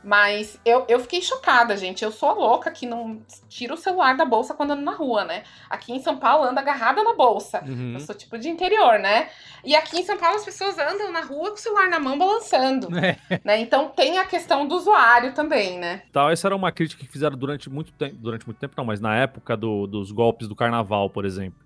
Mas 0.05 0.59
eu, 0.63 0.85
eu 0.87 0.99
fiquei 0.99 1.19
chocada, 1.19 1.75
gente. 1.75 2.05
Eu 2.05 2.11
sou 2.11 2.29
a 2.29 2.33
louca 2.33 2.69
que 2.69 2.85
não 2.85 3.19
tira 3.49 3.73
o 3.73 3.77
celular 3.77 4.15
da 4.15 4.23
bolsa 4.23 4.53
quando 4.53 4.69
ando 4.69 4.83
na 4.83 4.91
rua, 4.91 5.25
né? 5.25 5.41
Aqui 5.67 5.91
em 5.91 5.99
São 5.99 6.17
Paulo 6.17 6.47
anda 6.47 6.61
agarrada 6.61 7.03
na 7.03 7.15
bolsa. 7.15 7.63
Uhum. 7.65 7.93
Eu 7.93 7.99
sou 7.99 8.13
tipo 8.13 8.37
de 8.37 8.47
interior, 8.47 8.99
né? 8.99 9.29
E 9.63 9.75
aqui 9.75 9.97
em 9.97 10.03
São 10.03 10.15
Paulo 10.15 10.35
as 10.35 10.45
pessoas 10.45 10.77
andam 10.77 11.11
na 11.11 11.21
rua 11.21 11.49
com 11.49 11.55
o 11.55 11.59
celular 11.59 11.89
na 11.89 11.99
mão 11.99 12.19
balançando. 12.19 12.87
É. 12.99 13.17
Né? 13.43 13.59
Então 13.59 13.89
tem 13.89 14.19
a 14.19 14.25
questão 14.25 14.67
do 14.67 14.75
usuário 14.75 15.33
também, 15.33 15.79
né? 15.79 16.03
Tal, 16.13 16.29
essa 16.29 16.47
era 16.47 16.55
uma 16.55 16.71
crítica 16.71 17.03
que 17.03 17.11
fizeram 17.11 17.35
durante 17.35 17.67
muito 17.67 17.91
tempo. 17.91 18.15
Durante 18.19 18.45
muito 18.45 18.59
tempo, 18.59 18.75
não, 18.77 18.85
mas 18.85 19.01
na 19.01 19.15
época 19.15 19.57
do, 19.57 19.87
dos 19.87 20.11
golpes 20.11 20.47
do 20.47 20.55
carnaval, 20.55 21.09
por 21.09 21.25
exemplo. 21.25 21.59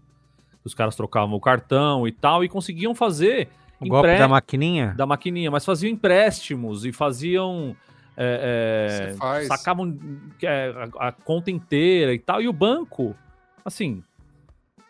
Os 0.63 0.73
caras 0.73 0.95
trocavam 0.95 1.35
o 1.35 1.41
cartão 1.41 2.07
e 2.07 2.11
tal, 2.13 2.41
e 2.41 2.47
conseguiam 2.47 2.95
fazer. 2.95 3.49
O 3.81 3.87
golpe 3.87 4.17
da 4.17 4.29
maquininha? 4.29 4.93
Da 4.95 5.05
maquininha, 5.05 5.51
mas 5.51 5.65
faziam 5.65 5.91
empréstimos 5.91 6.85
e 6.85 6.93
faziam 6.93 7.75
é, 8.21 9.15
é, 9.15 9.45
sacavam 9.45 9.97
é, 10.43 10.73
a, 10.99 11.07
a, 11.07 11.11
conta 11.13 11.49
inteira 11.49 12.13
e 12.13 12.19
tal. 12.19 12.41
E 12.41 12.49
o 12.49 12.53
banco, 12.53 13.15
assim, 13.63 14.03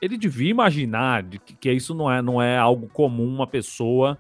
ele 0.02 0.18
devia 0.18 0.50
imaginar 0.50 1.22
de 1.22 1.38
que, 1.38 1.54
que, 1.54 1.72
isso 1.72 1.94
não 1.94 2.12
é, 2.12 2.24
não 2.24 2.42
é 2.42 2.58
algo 2.58 2.88
comum 2.88 3.28
uma 3.28 3.46
pessoa 3.46 4.18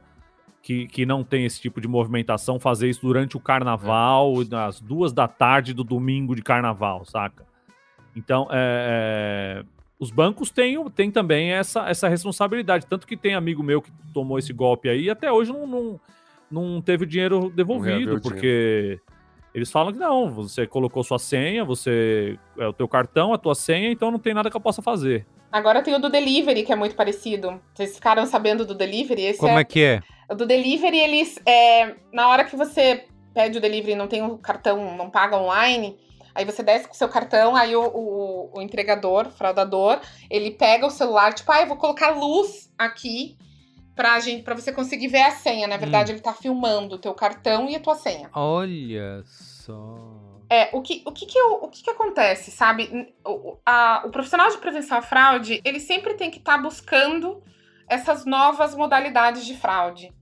que, 0.61 0.85
que 0.87 1.07
não 1.07 1.23
tem 1.23 1.43
esse 1.43 1.59
tipo 1.59 1.81
de 1.81 1.87
movimentação 1.87 2.59
fazer 2.59 2.87
isso 2.87 3.01
durante 3.01 3.35
o 3.35 3.39
carnaval, 3.39 4.35
às 4.67 4.79
duas 4.79 5.11
da 5.11 5.27
tarde 5.27 5.73
do 5.73 5.83
domingo 5.83 6.35
de 6.35 6.43
carnaval, 6.43 7.03
saca? 7.03 7.47
Então, 8.15 8.47
é, 8.51 9.63
é, 9.63 9.65
os 9.97 10.11
bancos 10.11 10.51
têm, 10.51 10.87
têm 10.91 11.09
também 11.09 11.51
essa, 11.51 11.89
essa 11.89 12.07
responsabilidade. 12.07 12.85
Tanto 12.85 13.07
que 13.07 13.17
tem 13.17 13.33
amigo 13.33 13.63
meu 13.63 13.81
que 13.81 13.91
tomou 14.13 14.37
esse 14.37 14.53
golpe 14.53 14.87
aí 14.87 15.05
e 15.05 15.09
até 15.09 15.31
hoje 15.31 15.51
não, 15.51 15.65
não 15.65 15.99
não 16.51 16.81
teve 16.81 17.03
o 17.03 17.07
dinheiro 17.07 17.49
devolvido, 17.49 18.19
porque 18.21 18.39
dinheiro. 18.41 19.01
eles 19.53 19.71
falam 19.71 19.93
que 19.93 19.99
não, 19.99 20.29
você 20.29 20.65
colocou 20.65 21.03
sua 21.03 21.19
senha, 21.19 21.63
você 21.63 22.37
é 22.57 22.67
o 22.67 22.73
teu 22.73 22.87
cartão, 22.87 23.33
a 23.33 23.37
tua 23.37 23.55
senha, 23.55 23.91
então 23.91 24.11
não 24.11 24.19
tem 24.19 24.33
nada 24.33 24.49
que 24.49 24.57
eu 24.57 24.61
possa 24.61 24.81
fazer. 24.81 25.25
Agora 25.51 25.81
tem 25.81 25.95
o 25.95 25.99
do 25.99 26.09
delivery, 26.09 26.63
que 26.63 26.71
é 26.71 26.75
muito 26.75 26.95
parecido. 26.95 27.59
Vocês 27.73 27.95
ficaram 27.95 28.25
sabendo 28.25 28.65
do 28.65 28.75
delivery? 28.75 29.23
Esse 29.23 29.39
Como 29.39 29.57
é, 29.57 29.61
é 29.61 29.63
que 29.63 29.81
é? 29.81 30.01
O 30.29 30.35
do 30.35 30.45
delivery, 30.45 30.97
eles. 30.97 31.39
É, 31.45 31.95
na 32.13 32.29
hora 32.29 32.43
que 32.43 32.55
você 32.55 33.05
pede 33.33 33.57
o 33.57 33.61
delivery 33.61 33.93
e 33.93 33.95
não 33.95 34.07
tem 34.07 34.21
o 34.21 34.37
cartão, 34.37 34.95
não 34.95 35.09
paga 35.09 35.37
online, 35.37 35.97
aí 36.35 36.45
você 36.45 36.61
desce 36.61 36.87
com 36.87 36.93
o 36.93 36.97
seu 36.97 37.09
cartão, 37.09 37.55
aí 37.55 37.75
o, 37.75 37.81
o, 37.83 38.51
o 38.53 38.61
entregador, 38.61 39.27
o 39.27 39.31
fraudador, 39.31 39.99
ele 40.29 40.51
pega 40.51 40.85
o 40.85 40.91
celular, 40.91 41.33
tipo, 41.33 41.51
ah, 41.51 41.61
eu 41.61 41.67
vou 41.67 41.77
colocar 41.77 42.09
luz 42.09 42.71
aqui 42.77 43.37
pra, 43.99 44.17
gente, 44.21 44.43
pra 44.43 44.55
você 44.55 44.71
conseguir 44.71 45.09
ver 45.09 45.23
a 45.23 45.31
senha. 45.31 45.67
Na 45.67 45.75
verdade, 45.75 46.13
hum. 46.13 46.15
ele 46.15 46.21
tá 46.21 46.33
filmando 46.33 46.95
o 46.95 46.97
teu 46.97 47.13
cartão 47.13 47.69
e 47.69 47.75
a 47.75 47.81
tua 47.81 47.95
senha. 47.95 48.29
Olha 48.33 49.21
só. 49.25 50.07
É, 50.49 50.69
o 50.71 50.81
que, 50.81 51.03
o 51.05 51.11
que, 51.11 51.25
que, 51.25 51.37
o 51.41 51.67
que, 51.67 51.83
que 51.83 51.89
acontece, 51.89 52.49
sabe? 52.49 53.13
O, 53.25 53.57
a, 53.65 54.03
o 54.05 54.09
profissional 54.09 54.49
de 54.49 54.57
prevenção 54.57 54.99
à 54.99 55.01
fraude, 55.01 55.61
ele 55.65 55.81
sempre 55.81 56.13
tem 56.13 56.31
que 56.31 56.37
estar 56.37 56.55
tá 56.55 56.63
buscando 56.63 57.43
essas 57.89 58.25
novas 58.25 58.73
modalidades 58.73 59.45
de 59.45 59.57
fraude. 59.57 60.13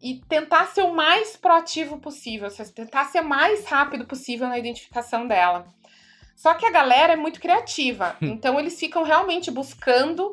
E 0.00 0.22
tentar 0.28 0.66
ser 0.66 0.82
o 0.82 0.94
mais 0.94 1.36
proativo 1.36 1.98
possível, 1.98 2.48
seja, 2.50 2.70
tentar 2.72 3.06
ser 3.06 3.20
o 3.20 3.28
mais 3.28 3.66
rápido 3.66 4.06
possível 4.06 4.46
na 4.46 4.60
identificação 4.60 5.26
dela. 5.26 5.66
Só 6.36 6.54
que 6.54 6.64
a 6.64 6.70
galera 6.70 7.14
é 7.14 7.16
muito 7.16 7.40
criativa, 7.40 8.16
então 8.22 8.60
eles 8.60 8.78
ficam 8.78 9.02
realmente 9.02 9.50
buscando 9.50 10.32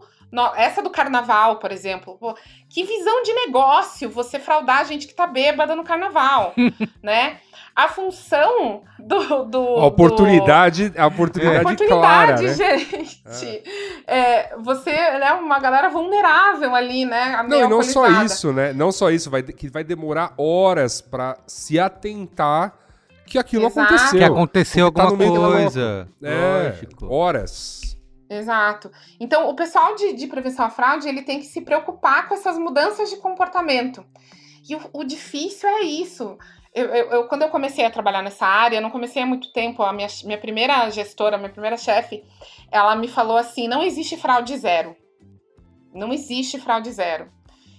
essa 0.55 0.81
do 0.81 0.89
carnaval, 0.89 1.57
por 1.57 1.71
exemplo. 1.71 2.17
Pô, 2.19 2.35
que 2.69 2.83
visão 2.83 3.23
de 3.23 3.33
negócio 3.33 4.09
você 4.09 4.39
fraudar 4.39 4.79
a 4.79 4.83
gente 4.83 5.07
que 5.07 5.13
tá 5.13 5.27
bêbada 5.27 5.75
no 5.75 5.83
carnaval, 5.83 6.53
né? 7.01 7.37
A 7.75 7.89
função 7.89 8.83
do. 8.97 9.45
do 9.45 9.59
a 9.59 9.85
oportunidade, 9.85 10.89
do... 10.89 11.01
a 11.01 11.07
oportunidade, 11.07 11.57
a 11.57 11.61
oportunidade 11.61 12.01
clara, 12.01 12.41
né? 12.41 12.77
gente. 12.77 13.63
É. 14.07 14.15
É, 14.17 14.57
você 14.57 14.91
é 14.91 15.19
né, 15.19 15.33
uma 15.33 15.59
galera 15.59 15.89
vulnerável 15.89 16.73
ali, 16.73 17.05
né? 17.05 17.43
Não, 17.47 17.65
e 17.65 17.67
não 17.67 17.83
só 17.83 18.07
isso, 18.23 18.53
né? 18.53 18.71
Não 18.73 18.91
só 18.91 19.11
isso, 19.11 19.29
vai, 19.29 19.43
que 19.43 19.67
vai 19.67 19.83
demorar 19.83 20.33
horas 20.37 21.01
para 21.01 21.37
se 21.45 21.79
atentar 21.79 22.73
que 23.25 23.37
aquilo 23.37 23.65
Exato. 23.65 23.79
aconteceu. 23.81 24.19
Que 24.19 24.25
aconteceu 24.25 24.91
tá 24.91 25.03
alguma 25.03 25.33
tá 25.33 25.39
coisa. 25.39 26.07
É, 26.21 26.69
Lógico. 26.69 27.13
horas. 27.13 27.94
Exato. 28.29 28.91
Então, 29.19 29.49
o 29.49 29.55
pessoal 29.55 29.95
de, 29.95 30.13
de 30.13 30.27
prevenção 30.27 30.65
à 30.65 30.69
fraude, 30.69 31.07
ele 31.07 31.21
tem 31.21 31.39
que 31.39 31.45
se 31.45 31.61
preocupar 31.61 32.27
com 32.27 32.33
essas 32.33 32.57
mudanças 32.57 33.09
de 33.09 33.17
comportamento. 33.17 34.05
E 34.67 34.75
o, 34.75 34.81
o 34.93 35.03
difícil 35.03 35.69
é 35.69 35.81
isso. 35.81 36.37
Eu, 36.73 36.87
eu, 36.87 37.11
eu, 37.11 37.27
quando 37.27 37.43
eu 37.43 37.49
comecei 37.49 37.85
a 37.85 37.91
trabalhar 37.91 38.21
nessa 38.21 38.45
área, 38.45 38.77
eu 38.77 38.81
não 38.81 38.89
comecei 38.89 39.21
há 39.21 39.25
muito 39.25 39.53
tempo, 39.53 39.83
a 39.83 39.93
minha, 39.93 40.07
minha 40.25 40.37
primeira 40.37 40.89
gestora, 40.89 41.37
minha 41.37 41.51
primeira 41.51 41.77
chefe, 41.77 42.23
ela 42.71 42.95
me 42.95 43.07
falou 43.07 43.37
assim, 43.37 43.67
não 43.67 43.83
existe 43.83 44.17
fraude 44.17 44.57
zero. 44.57 44.95
Não 45.93 46.11
existe 46.11 46.59
fraude 46.59 46.91
zero. 46.91 47.31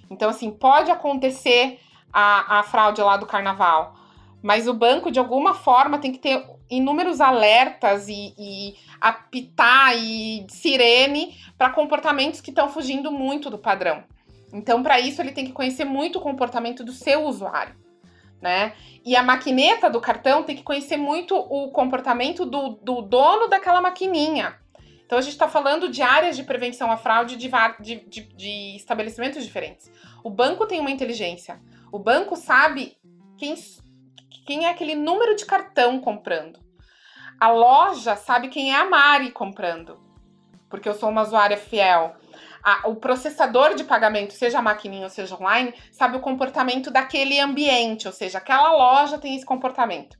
Então, 0.09 0.30
assim, 0.30 0.51
pode 0.51 0.90
acontecer 0.90 1.78
a, 2.12 2.61
a 2.61 2.62
fraude 2.62 3.03
lá 3.03 3.16
do 3.16 3.26
carnaval, 3.26 3.94
mas 4.43 4.68
o 4.68 4.73
banco, 4.73 5.10
de 5.10 5.18
alguma 5.18 5.52
forma, 5.52 5.98
tem 5.98 6.12
que 6.12 6.18
ter 6.18 6.56
inúmeros 6.70 7.20
alertas 7.20 8.09
e, 8.09 8.34
e 8.38 8.74
apitar 9.01 9.97
e 9.97 10.47
sirene 10.48 11.36
para 11.56 11.70
comportamentos 11.70 12.40
que 12.40 12.51
estão 12.51 12.68
fugindo 12.68 13.10
muito 13.10 13.48
do 13.51 13.59
padrão. 13.59 14.05
Então, 14.52 14.82
para 14.82 14.98
isso, 15.01 15.20
ele 15.20 15.32
tem 15.32 15.44
que 15.44 15.52
conhecer 15.52 15.84
muito 15.84 16.18
o 16.18 16.22
comportamento 16.22 16.84
do 16.84 16.93
seu 16.93 17.24
usuário. 17.24 17.74
Né? 18.40 18.74
E 19.05 19.16
a 19.16 19.22
maquineta 19.22 19.88
do 19.88 20.01
cartão 20.01 20.43
tem 20.43 20.56
que 20.56 20.62
conhecer 20.62 20.97
muito 20.97 21.34
o 21.36 21.70
comportamento 21.70 22.44
do, 22.44 22.70
do 22.82 23.02
dono 23.02 23.48
daquela 23.48 23.80
maquininha. 23.80 24.56
Então 25.06 25.18
a 25.18 25.22
gente 25.22 25.32
está 25.32 25.48
falando 25.48 25.88
de 25.88 26.02
áreas 26.02 26.36
de 26.36 26.43
prevenção 26.43 26.90
à 26.90 26.97
fraude 26.97 27.36
de, 27.36 27.48
de, 27.80 27.94
de, 28.09 28.22
de, 28.22 28.76
estabelecimentos 28.76 29.44
diferentes. 29.44 29.90
O 30.22 30.28
banco 30.28 30.66
tem 30.66 30.80
uma 30.80 30.90
inteligência. 30.90 31.60
O 31.93 31.98
banco 31.98 32.34
sabe 32.34 32.97
quem, 33.38 33.55
quem 34.47 34.64
é 34.64 34.70
aquele 34.70 34.94
número 34.94 35.35
de 35.35 35.44
cartão 35.44 36.01
comprando. 36.01 36.60
A 37.39 37.51
loja 37.51 38.16
sabe 38.16 38.48
quem 38.48 38.73
é 38.73 38.77
a 38.77 38.89
Mari 38.89 39.31
comprando, 39.31 40.01
porque 40.70 40.89
eu 40.89 40.94
sou 40.94 41.10
uma 41.10 41.23
usuária 41.23 41.56
fiel. 41.56 42.16
A, 42.62 42.89
o 42.89 42.97
processador 42.97 43.74
de 43.74 43.85
pagamento, 43.85 44.32
seja 44.32 44.62
maquininha 44.62 45.05
ou 45.05 45.10
seja 45.10 45.35
online, 45.35 45.74
sabe 45.93 46.16
o 46.16 46.20
comportamento 46.20 46.90
daquele 46.90 47.39
ambiente, 47.39 48.06
ou 48.06 48.12
seja, 48.12 48.39
aquela 48.39 48.73
loja 48.73 49.18
tem 49.18 49.36
esse 49.36 49.44
comportamento. 49.44 50.16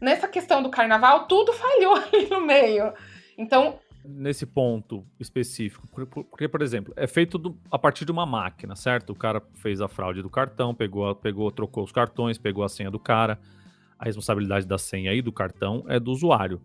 Nessa 0.00 0.28
questão 0.28 0.62
do 0.62 0.70
carnaval, 0.70 1.26
tudo 1.26 1.52
falhou 1.54 1.96
ali 1.96 2.28
no 2.30 2.40
meio. 2.40 2.94
Então, 3.36 3.78
nesse 4.08 4.46
ponto 4.46 5.04
específico? 5.20 5.86
Porque, 5.88 6.48
por 6.48 6.62
exemplo, 6.62 6.92
é 6.96 7.06
feito 7.06 7.36
do, 7.36 7.58
a 7.70 7.78
partir 7.78 8.04
de 8.04 8.12
uma 8.12 8.24
máquina, 8.24 8.74
certo? 8.74 9.10
O 9.10 9.14
cara 9.16 9.42
fez 9.54 9.80
a 9.80 9.88
fraude 9.88 10.22
do 10.22 10.30
cartão, 10.30 10.74
pegou, 10.74 11.14
pegou, 11.14 11.50
trocou 11.50 11.84
os 11.84 11.92
cartões, 11.92 12.38
pegou 12.38 12.64
a 12.64 12.68
senha 12.68 12.90
do 12.90 12.98
cara 12.98 13.38
a 13.98 14.04
responsabilidade 14.04 14.66
da 14.66 14.78
senha 14.78 15.12
e 15.12 15.20
do 15.20 15.32
cartão 15.32 15.84
é 15.88 15.98
do 15.98 16.12
usuário. 16.12 16.60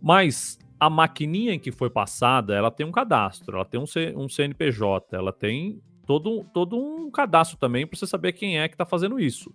Mas 0.00 0.58
a 0.78 0.88
maquininha 0.88 1.52
em 1.52 1.58
que 1.58 1.70
foi 1.70 1.90
passada, 1.90 2.54
ela 2.54 2.70
tem 2.70 2.86
um 2.86 2.92
cadastro, 2.92 3.56
ela 3.56 3.66
tem 3.66 3.78
um, 3.78 3.86
C, 3.86 4.14
um 4.16 4.28
CNPJ, 4.28 5.14
ela 5.14 5.32
tem 5.32 5.80
todo, 6.06 6.42
todo 6.54 6.76
um 6.76 7.10
cadastro 7.10 7.58
também 7.58 7.86
para 7.86 7.98
você 7.98 8.06
saber 8.06 8.32
quem 8.32 8.58
é 8.58 8.66
que 8.66 8.74
está 8.74 8.86
fazendo 8.86 9.20
isso. 9.20 9.54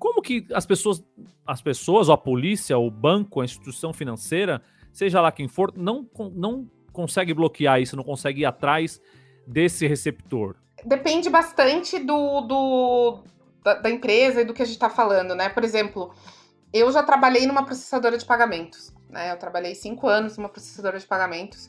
Como 0.00 0.20
que 0.20 0.46
as 0.52 0.66
pessoas, 0.66 1.04
as 1.46 1.62
pessoas, 1.62 2.10
a 2.10 2.16
polícia, 2.16 2.76
o 2.76 2.90
banco, 2.90 3.40
a 3.40 3.44
instituição 3.44 3.92
financeira, 3.92 4.60
seja 4.92 5.20
lá 5.20 5.30
quem 5.30 5.48
for, 5.48 5.72
não, 5.76 6.08
não 6.34 6.70
consegue 6.92 7.32
bloquear 7.34 7.80
isso, 7.80 7.96
não 7.96 8.04
consegue 8.04 8.42
ir 8.42 8.44
atrás 8.44 9.00
desse 9.46 9.86
receptor? 9.86 10.56
Depende 10.84 11.28
bastante 11.28 11.98
do, 11.98 12.40
do 12.42 13.18
da, 13.62 13.74
da 13.74 13.90
empresa 13.90 14.42
e 14.42 14.44
do 14.44 14.54
que 14.54 14.62
a 14.62 14.64
gente 14.64 14.74
está 14.74 14.90
falando, 14.90 15.34
né? 15.34 15.48
Por 15.48 15.64
exemplo, 15.64 16.12
eu 16.72 16.90
já 16.92 17.02
trabalhei 17.02 17.46
numa 17.46 17.64
processadora 17.64 18.16
de 18.16 18.24
pagamentos. 18.24 18.92
Né? 19.08 19.32
Eu 19.32 19.36
trabalhei 19.38 19.74
cinco 19.74 20.06
anos 20.06 20.36
numa 20.36 20.48
processadora 20.48 20.98
de 20.98 21.06
pagamentos 21.06 21.68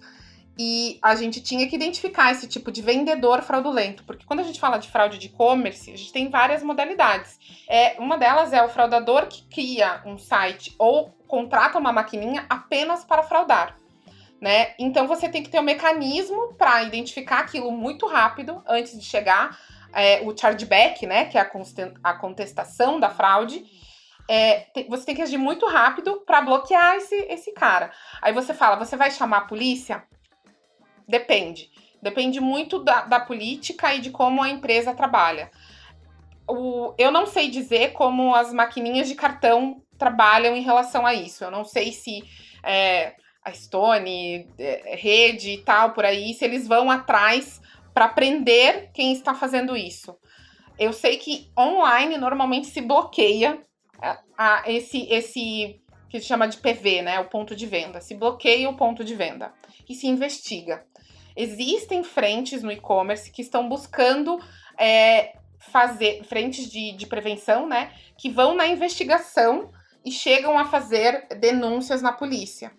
e 0.61 0.99
a 1.01 1.15
gente 1.15 1.41
tinha 1.41 1.65
que 1.69 1.75
identificar 1.77 2.33
esse 2.33 2.45
tipo 2.45 2.69
de 2.69 2.81
vendedor 2.81 3.41
fraudulento, 3.41 4.03
porque 4.03 4.25
quando 4.25 4.41
a 4.41 4.43
gente 4.43 4.59
fala 4.59 4.77
de 4.77 4.89
fraude 4.89 5.17
de 5.17 5.27
e-commerce, 5.27 5.89
a 5.89 5.95
gente 5.95 6.11
tem 6.11 6.29
várias 6.29 6.61
modalidades. 6.61 7.39
É, 7.65 7.95
uma 7.97 8.17
delas 8.17 8.51
é 8.51 8.61
o 8.61 8.67
fraudador 8.67 9.27
que 9.27 9.47
cria 9.47 10.01
um 10.05 10.17
site 10.17 10.75
ou 10.77 11.11
contrata 11.25 11.79
uma 11.79 11.93
maquininha 11.93 12.45
apenas 12.49 13.05
para 13.05 13.23
fraudar. 13.23 13.77
Né? 14.41 14.73
Então 14.77 15.07
você 15.07 15.29
tem 15.29 15.41
que 15.41 15.49
ter 15.49 15.59
um 15.59 15.63
mecanismo 15.63 16.53
para 16.55 16.83
identificar 16.83 17.39
aquilo 17.39 17.71
muito 17.71 18.05
rápido 18.05 18.61
antes 18.67 18.99
de 18.99 19.05
chegar 19.05 19.57
é, 19.93 20.21
o 20.21 20.37
chargeback, 20.37 21.07
né? 21.07 21.25
Que 21.25 21.37
é 21.37 21.41
a, 22.03 22.13
contestação 22.13 22.99
da 22.99 23.09
fraude 23.09 23.65
é, 24.29 24.59
tem, 24.73 24.87
você 24.87 25.05
tem 25.05 25.15
que 25.15 25.21
agir 25.21 25.37
muito 25.37 25.65
rápido 25.65 26.21
para 26.25 26.41
bloquear 26.41 26.95
esse, 26.97 27.15
esse 27.29 27.51
cara. 27.51 27.91
Aí 28.21 28.31
você 28.31 28.53
fala, 28.53 28.75
você 28.75 28.95
vai 28.95 29.09
chamar 29.09 29.37
a 29.37 29.41
polícia? 29.41 30.03
Depende. 31.09 31.71
Depende 31.99 32.39
muito 32.39 32.79
da, 32.83 33.01
da 33.01 33.19
política 33.19 33.93
e 33.95 33.99
de 33.99 34.11
como 34.11 34.43
a 34.43 34.49
empresa 34.49 34.93
trabalha. 34.93 35.49
O, 36.47 36.93
eu 36.99 37.11
não 37.11 37.25
sei 37.25 37.49
dizer 37.49 37.93
como 37.93 38.35
as 38.35 38.53
maquininhas 38.53 39.07
de 39.07 39.15
cartão 39.15 39.81
trabalham 39.97 40.55
em 40.55 40.61
relação 40.61 41.05
a 41.05 41.13
isso. 41.13 41.43
Eu 41.43 41.49
não 41.49 41.65
sei 41.65 41.91
se 41.91 42.23
é, 42.63 43.15
a 43.43 43.51
Stone, 43.51 44.47
é, 44.57 44.95
rede 44.95 45.51
e 45.51 45.63
tal, 45.63 45.93
por 45.93 46.05
aí, 46.05 46.33
se 46.35 46.45
eles 46.45 46.67
vão 46.67 46.91
atrás 46.91 47.59
para 47.91 48.07
prender 48.07 48.91
quem 48.93 49.11
está 49.11 49.33
fazendo 49.33 49.75
isso. 49.75 50.15
Eu 50.77 50.93
sei 50.93 51.17
que 51.17 51.51
online 51.57 52.17
normalmente 52.17 52.67
se 52.67 52.81
bloqueia 52.81 53.59
a, 54.37 54.63
esse, 54.67 55.07
esse 55.11 55.81
que 56.09 56.19
se 56.19 56.27
chama 56.27 56.47
de 56.47 56.57
PV, 56.57 57.01
né? 57.01 57.19
O 57.19 57.25
ponto 57.25 57.55
de 57.55 57.65
venda. 57.65 58.01
Se 58.01 58.15
bloqueia 58.15 58.69
o 58.69 58.75
ponto 58.75 59.03
de 59.03 59.15
venda 59.15 59.53
e 59.87 59.93
se 59.93 60.07
investiga. 60.07 60.85
Existem 61.41 62.03
frentes 62.03 62.61
no 62.61 62.69
e-commerce 62.69 63.31
que 63.31 63.41
estão 63.41 63.69
buscando 63.69 64.37
é, 64.77 65.37
fazer 65.57 66.21
frentes 66.25 66.69
de, 66.69 66.91
de 66.91 67.07
prevenção, 67.07 67.65
né? 67.65 67.93
Que 68.17 68.29
vão 68.29 68.53
na 68.53 68.67
investigação 68.67 69.71
e 70.03 70.11
chegam 70.11 70.59
a 70.59 70.65
fazer 70.65 71.27
denúncias 71.39 72.01
na 72.01 72.11
polícia, 72.11 72.73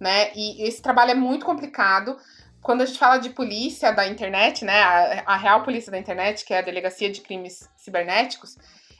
né? 0.00 0.32
E 0.34 0.66
esse 0.66 0.80
trabalho 0.80 1.10
é 1.10 1.14
muito 1.14 1.44
complicado. 1.44 2.16
Quando 2.62 2.80
a 2.80 2.86
gente 2.86 2.98
fala 2.98 3.18
de 3.18 3.28
polícia 3.28 3.92
da 3.92 4.06
internet, 4.06 4.64
né? 4.64 4.82
A, 4.82 5.34
a 5.34 5.36
real 5.36 5.62
polícia 5.62 5.92
da 5.92 5.98
internet, 5.98 6.46
que 6.46 6.54
é 6.54 6.60
a 6.60 6.62
Delegacia 6.62 7.10
de 7.10 7.20
Crimes 7.20 7.68
Cibernéticos, 7.76 8.56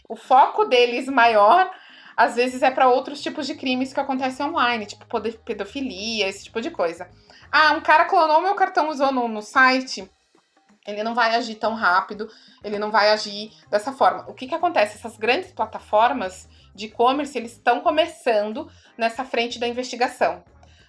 o 0.06 0.14
foco 0.14 0.66
deles 0.66 1.06
maior 1.06 1.70
às 2.20 2.36
vezes 2.36 2.60
é 2.60 2.70
para 2.70 2.86
outros 2.86 3.22
tipos 3.22 3.46
de 3.46 3.54
crimes 3.54 3.94
que 3.94 3.98
acontecem 3.98 4.44
online, 4.44 4.84
tipo 4.84 5.06
pedofilia, 5.42 6.28
esse 6.28 6.44
tipo 6.44 6.60
de 6.60 6.70
coisa. 6.70 7.08
Ah, 7.50 7.72
um 7.72 7.80
cara 7.80 8.04
clonou 8.04 8.42
meu 8.42 8.54
cartão 8.54 8.90
usou 8.90 9.10
no, 9.10 9.26
no 9.26 9.40
site, 9.40 10.06
ele 10.86 11.02
não 11.02 11.14
vai 11.14 11.34
agir 11.34 11.54
tão 11.54 11.72
rápido, 11.72 12.28
ele 12.62 12.78
não 12.78 12.90
vai 12.90 13.08
agir 13.08 13.50
dessa 13.70 13.90
forma. 13.90 14.28
O 14.28 14.34
que, 14.34 14.46
que 14.46 14.54
acontece? 14.54 14.98
Essas 14.98 15.16
grandes 15.16 15.50
plataformas 15.50 16.46
de 16.74 16.86
e-commerce, 16.86 17.38
eles 17.38 17.52
estão 17.52 17.80
começando 17.80 18.70
nessa 18.98 19.24
frente 19.24 19.58
da 19.58 19.66
investigação. 19.66 20.44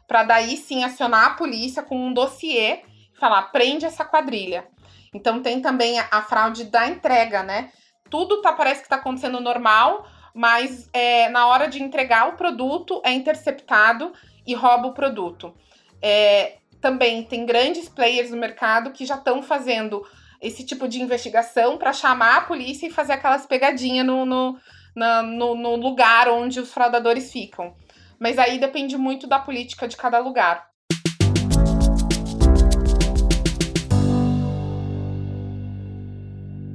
Para 0.09 0.23
daí 0.23 0.57
sim 0.57 0.83
acionar 0.83 1.27
a 1.27 1.35
polícia 1.35 1.81
com 1.81 1.97
um 1.97 2.13
dossiê 2.13 2.81
e 3.15 3.17
falar, 3.17 3.43
prende 3.53 3.85
essa 3.85 4.03
quadrilha. 4.03 4.67
Então 5.15 5.41
tem 5.41 5.61
também 5.61 5.97
a, 5.97 6.09
a 6.11 6.21
fraude 6.23 6.65
da 6.65 6.87
entrega, 6.87 7.41
né? 7.41 7.71
tudo 8.11 8.41
tá, 8.41 8.51
parece 8.51 8.81
que 8.81 8.85
está 8.85 8.97
acontecendo 8.97 9.39
normal, 9.39 10.05
mas 10.33 10.89
é, 10.93 11.29
na 11.29 11.47
hora 11.47 11.67
de 11.67 11.81
entregar 11.81 12.29
o 12.29 12.37
produto 12.37 13.01
é 13.03 13.11
interceptado 13.11 14.13
e 14.45 14.53
rouba 14.53 14.87
o 14.87 14.93
produto. 14.93 15.53
É, 16.01 16.57
também 16.79 17.23
tem 17.23 17.45
grandes 17.45 17.87
players 17.87 18.31
no 18.31 18.37
mercado 18.37 18.91
que 18.91 19.05
já 19.05 19.15
estão 19.15 19.43
fazendo 19.43 20.05
esse 20.41 20.65
tipo 20.65 20.87
de 20.87 20.99
investigação 20.99 21.77
para 21.77 21.93
chamar 21.93 22.37
a 22.37 22.41
polícia 22.41 22.87
e 22.87 22.91
fazer 22.91 23.13
aquelas 23.13 23.45
pegadinhas 23.45 24.05
no, 24.05 24.25
no, 24.25 24.59
no, 24.95 25.55
no 25.55 25.75
lugar 25.75 26.27
onde 26.27 26.59
os 26.59 26.73
fraudadores 26.73 27.31
ficam. 27.31 27.75
Mas 28.19 28.39
aí 28.39 28.59
depende 28.59 28.97
muito 28.97 29.27
da 29.27 29.39
política 29.39 29.87
de 29.87 29.95
cada 29.95 30.19
lugar. 30.19 30.71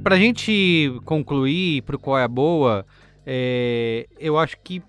Pra 0.01 0.15
gente 0.15 0.93
concluir 1.03 1.81
pro 1.81 1.99
qual 1.99 2.17
é 2.17 2.23
a 2.23 2.29
boa, 2.29 2.85
é, 3.29 4.07
eu 4.17 4.37
acho 4.37 4.57
que 4.63 4.81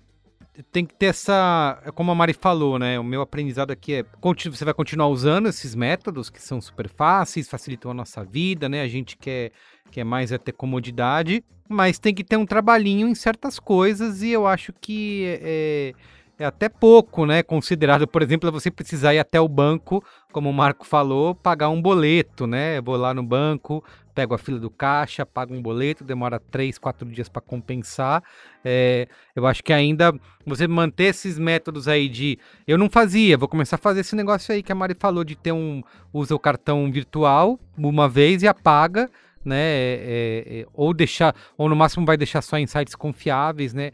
tem 0.71 0.85
que 0.85 0.95
ter 0.95 1.07
essa. 1.07 1.77
Como 1.93 2.09
a 2.09 2.15
Mari 2.15 2.31
falou, 2.31 2.79
né? 2.79 2.97
O 2.97 3.03
meu 3.03 3.19
aprendizado 3.19 3.71
aqui 3.71 3.95
é. 3.95 4.05
Você 4.45 4.63
vai 4.63 4.73
continuar 4.73 5.07
usando 5.07 5.49
esses 5.49 5.75
métodos 5.75 6.29
que 6.29 6.41
são 6.41 6.61
super 6.61 6.87
fáceis, 6.87 7.49
facilitam 7.49 7.91
a 7.91 7.93
nossa 7.93 8.23
vida, 8.23 8.69
né? 8.69 8.81
A 8.81 8.87
gente 8.87 9.17
quer, 9.17 9.51
quer 9.91 10.05
mais 10.05 10.31
é 10.31 10.37
ter 10.37 10.53
comodidade, 10.53 11.43
mas 11.67 11.99
tem 11.99 12.13
que 12.13 12.23
ter 12.23 12.37
um 12.37 12.45
trabalhinho 12.45 13.09
em 13.09 13.15
certas 13.15 13.59
coisas 13.59 14.23
e 14.23 14.31
eu 14.31 14.47
acho 14.47 14.71
que 14.79 15.37
é, 15.41 15.93
é 16.39 16.45
até 16.45 16.69
pouco, 16.69 17.25
né? 17.25 17.43
Considerado, 17.43 18.07
por 18.07 18.21
exemplo, 18.21 18.49
você 18.53 18.71
precisar 18.71 19.13
ir 19.13 19.19
até 19.19 19.41
o 19.41 19.49
banco, 19.49 20.01
como 20.31 20.49
o 20.49 20.53
Marco 20.53 20.85
falou, 20.85 21.35
pagar 21.35 21.67
um 21.67 21.81
boleto, 21.81 22.47
né? 22.47 22.79
vou 22.79 22.95
lá 22.95 23.13
no 23.13 23.21
banco, 23.21 23.83
pego 24.19 24.35
a 24.35 24.37
fila 24.37 24.59
do 24.59 24.69
caixa, 24.69 25.25
pago 25.25 25.53
um 25.53 25.61
boleto, 25.61 26.03
demora 26.03 26.41
três, 26.41 26.77
quatro 26.77 27.07
dias 27.09 27.29
para 27.29 27.41
compensar. 27.41 28.21
É, 28.65 29.07
eu 29.33 29.47
acho 29.47 29.63
que 29.63 29.71
ainda 29.71 30.13
você 30.45 30.67
manter 30.67 31.05
esses 31.05 31.39
métodos 31.39 31.87
aí 31.87 32.09
de. 32.09 32.37
Eu 32.67 32.77
não 32.77 32.89
fazia, 32.89 33.37
vou 33.37 33.47
começar 33.47 33.77
a 33.77 33.79
fazer 33.79 34.01
esse 34.01 34.17
negócio 34.17 34.53
aí 34.53 34.61
que 34.61 34.73
a 34.73 34.75
Mari 34.75 34.93
falou 34.99 35.23
de 35.23 35.37
ter 35.37 35.53
um. 35.53 35.81
usa 36.11 36.35
o 36.35 36.39
cartão 36.39 36.91
virtual 36.91 37.57
uma 37.77 38.09
vez 38.09 38.43
e 38.43 38.47
apaga 38.47 39.09
né? 39.43 39.55
É, 39.55 40.45
é, 40.47 40.59
é, 40.59 40.65
ou 40.73 40.93
deixar, 40.93 41.35
ou 41.57 41.69
no 41.69 41.75
máximo 41.75 42.05
vai 42.05 42.17
deixar 42.17 42.41
só 42.41 42.57
em 42.57 42.67
sites 42.67 42.95
confiáveis, 42.95 43.73
né? 43.73 43.91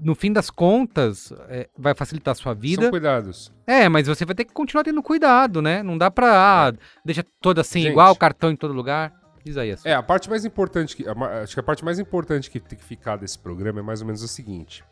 No 0.00 0.14
fim 0.14 0.32
das 0.32 0.50
contas, 0.50 1.32
é, 1.48 1.68
vai 1.76 1.94
facilitar 1.94 2.32
a 2.32 2.34
sua 2.34 2.54
vida. 2.54 2.82
São 2.82 2.90
cuidados. 2.90 3.52
É, 3.66 3.88
mas 3.88 4.06
você 4.06 4.24
vai 4.24 4.34
ter 4.34 4.44
que 4.44 4.52
continuar 4.52 4.84
tendo 4.84 5.02
cuidado, 5.02 5.60
né? 5.60 5.82
Não 5.82 5.98
dá 5.98 6.10
pra. 6.10 6.68
Ah, 6.68 6.72
deixa 7.04 7.24
toda 7.40 7.60
assim, 7.60 7.82
Gente, 7.82 7.92
igual, 7.92 8.16
cartão 8.16 8.50
em 8.50 8.56
todo 8.56 8.72
lugar. 8.72 9.12
Isaías. 9.48 9.84
É, 9.84 9.94
a 9.94 10.02
parte 10.02 10.28
mais 10.28 10.44
importante, 10.44 10.96
que, 10.96 11.04
acho 11.42 11.54
que 11.54 11.60
a 11.60 11.62
parte 11.62 11.84
mais 11.84 11.98
importante 11.98 12.50
que 12.50 12.60
tem 12.60 12.78
que 12.78 12.84
ficar 12.84 13.16
desse 13.16 13.38
programa 13.38 13.80
é 13.80 13.82
mais 13.82 14.00
ou 14.00 14.06
menos 14.06 14.22
o 14.22 14.28
seguinte: 14.28 14.84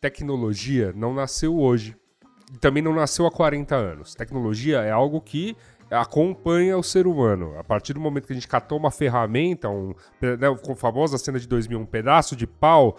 tecnologia 0.00 0.92
não 0.94 1.14
nasceu 1.14 1.58
hoje. 1.58 1.96
E 2.52 2.58
também 2.58 2.82
não 2.82 2.94
nasceu 2.94 3.26
há 3.26 3.30
40 3.30 3.74
anos. 3.74 4.14
Tecnologia 4.14 4.80
é 4.82 4.90
algo 4.90 5.20
que 5.20 5.56
acompanha 5.90 6.76
o 6.76 6.82
ser 6.82 7.06
humano. 7.06 7.58
A 7.58 7.64
partir 7.64 7.92
do 7.92 8.00
momento 8.00 8.26
que 8.26 8.32
a 8.32 8.36
gente 8.36 8.48
catou 8.48 8.78
uma 8.78 8.90
ferramenta, 8.90 9.68
um, 9.68 9.94
né, 10.20 10.54
com 10.62 10.72
a 10.72 10.76
famosa 10.76 11.18
cena 11.18 11.38
de 11.38 11.46
2000, 11.46 11.78
um 11.78 11.86
pedaço 11.86 12.36
de 12.36 12.46
pau 12.46 12.96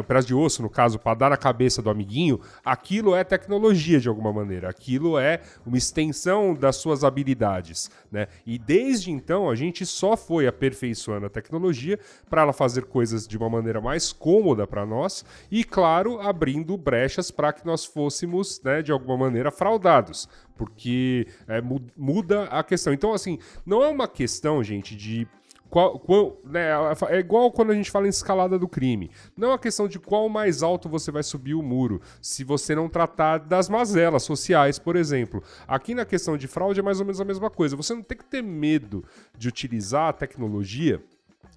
um 0.00 0.02
pedaço 0.02 0.26
de 0.26 0.34
osso, 0.34 0.62
no 0.62 0.70
caso, 0.70 0.98
para 0.98 1.14
dar 1.14 1.30
na 1.30 1.36
cabeça 1.36 1.82
do 1.82 1.90
amiguinho, 1.90 2.40
aquilo 2.64 3.14
é 3.14 3.24
tecnologia 3.24 4.00
de 4.00 4.08
alguma 4.08 4.32
maneira. 4.32 4.68
Aquilo 4.68 5.18
é 5.18 5.40
uma 5.66 5.76
extensão 5.76 6.54
das 6.54 6.76
suas 6.76 7.02
habilidades. 7.02 7.90
Né? 8.10 8.28
E 8.46 8.58
desde 8.58 9.10
então 9.10 9.50
a 9.50 9.54
gente 9.54 9.84
só 9.84 10.16
foi 10.16 10.46
aperfeiçoando 10.46 11.26
a 11.26 11.30
tecnologia 11.30 11.98
para 12.30 12.42
ela 12.42 12.52
fazer 12.52 12.84
coisas 12.84 13.26
de 13.26 13.36
uma 13.36 13.50
maneira 13.50 13.80
mais 13.80 14.12
cômoda 14.12 14.66
para 14.66 14.86
nós 14.86 15.24
e, 15.50 15.64
claro, 15.64 16.20
abrindo 16.20 16.76
brechas 16.76 17.30
para 17.30 17.52
que 17.52 17.66
nós 17.66 17.84
fôssemos, 17.84 18.60
né, 18.62 18.82
de 18.82 18.92
alguma 18.92 19.16
maneira, 19.16 19.50
fraudados. 19.50 20.28
Porque 20.56 21.26
é, 21.48 21.60
muda 21.96 22.44
a 22.44 22.62
questão. 22.62 22.92
Então, 22.92 23.12
assim, 23.12 23.38
não 23.66 23.82
é 23.82 23.88
uma 23.88 24.06
questão, 24.06 24.62
gente, 24.62 24.94
de 24.94 25.26
qual, 25.74 25.98
qual, 25.98 26.40
né, 26.44 26.68
é 27.08 27.18
igual 27.18 27.50
quando 27.50 27.72
a 27.72 27.74
gente 27.74 27.90
fala 27.90 28.06
em 28.06 28.08
escalada 28.08 28.56
do 28.56 28.68
crime. 28.68 29.10
Não 29.36 29.48
é 29.48 29.50
uma 29.50 29.58
questão 29.58 29.88
de 29.88 29.98
qual 29.98 30.28
mais 30.28 30.62
alto 30.62 30.88
você 30.88 31.10
vai 31.10 31.24
subir 31.24 31.54
o 31.54 31.62
muro, 31.64 32.00
se 32.22 32.44
você 32.44 32.76
não 32.76 32.88
tratar 32.88 33.38
das 33.38 33.68
mazelas 33.68 34.22
sociais, 34.22 34.78
por 34.78 34.94
exemplo. 34.94 35.42
Aqui 35.66 35.92
na 35.92 36.04
questão 36.04 36.36
de 36.36 36.46
fraude 36.46 36.78
é 36.78 36.82
mais 36.82 37.00
ou 37.00 37.04
menos 37.04 37.20
a 37.20 37.24
mesma 37.24 37.50
coisa. 37.50 37.74
Você 37.74 37.92
não 37.92 38.02
tem 38.02 38.16
que 38.16 38.24
ter 38.24 38.40
medo 38.40 39.04
de 39.36 39.48
utilizar 39.48 40.10
a 40.10 40.12
tecnologia 40.12 41.02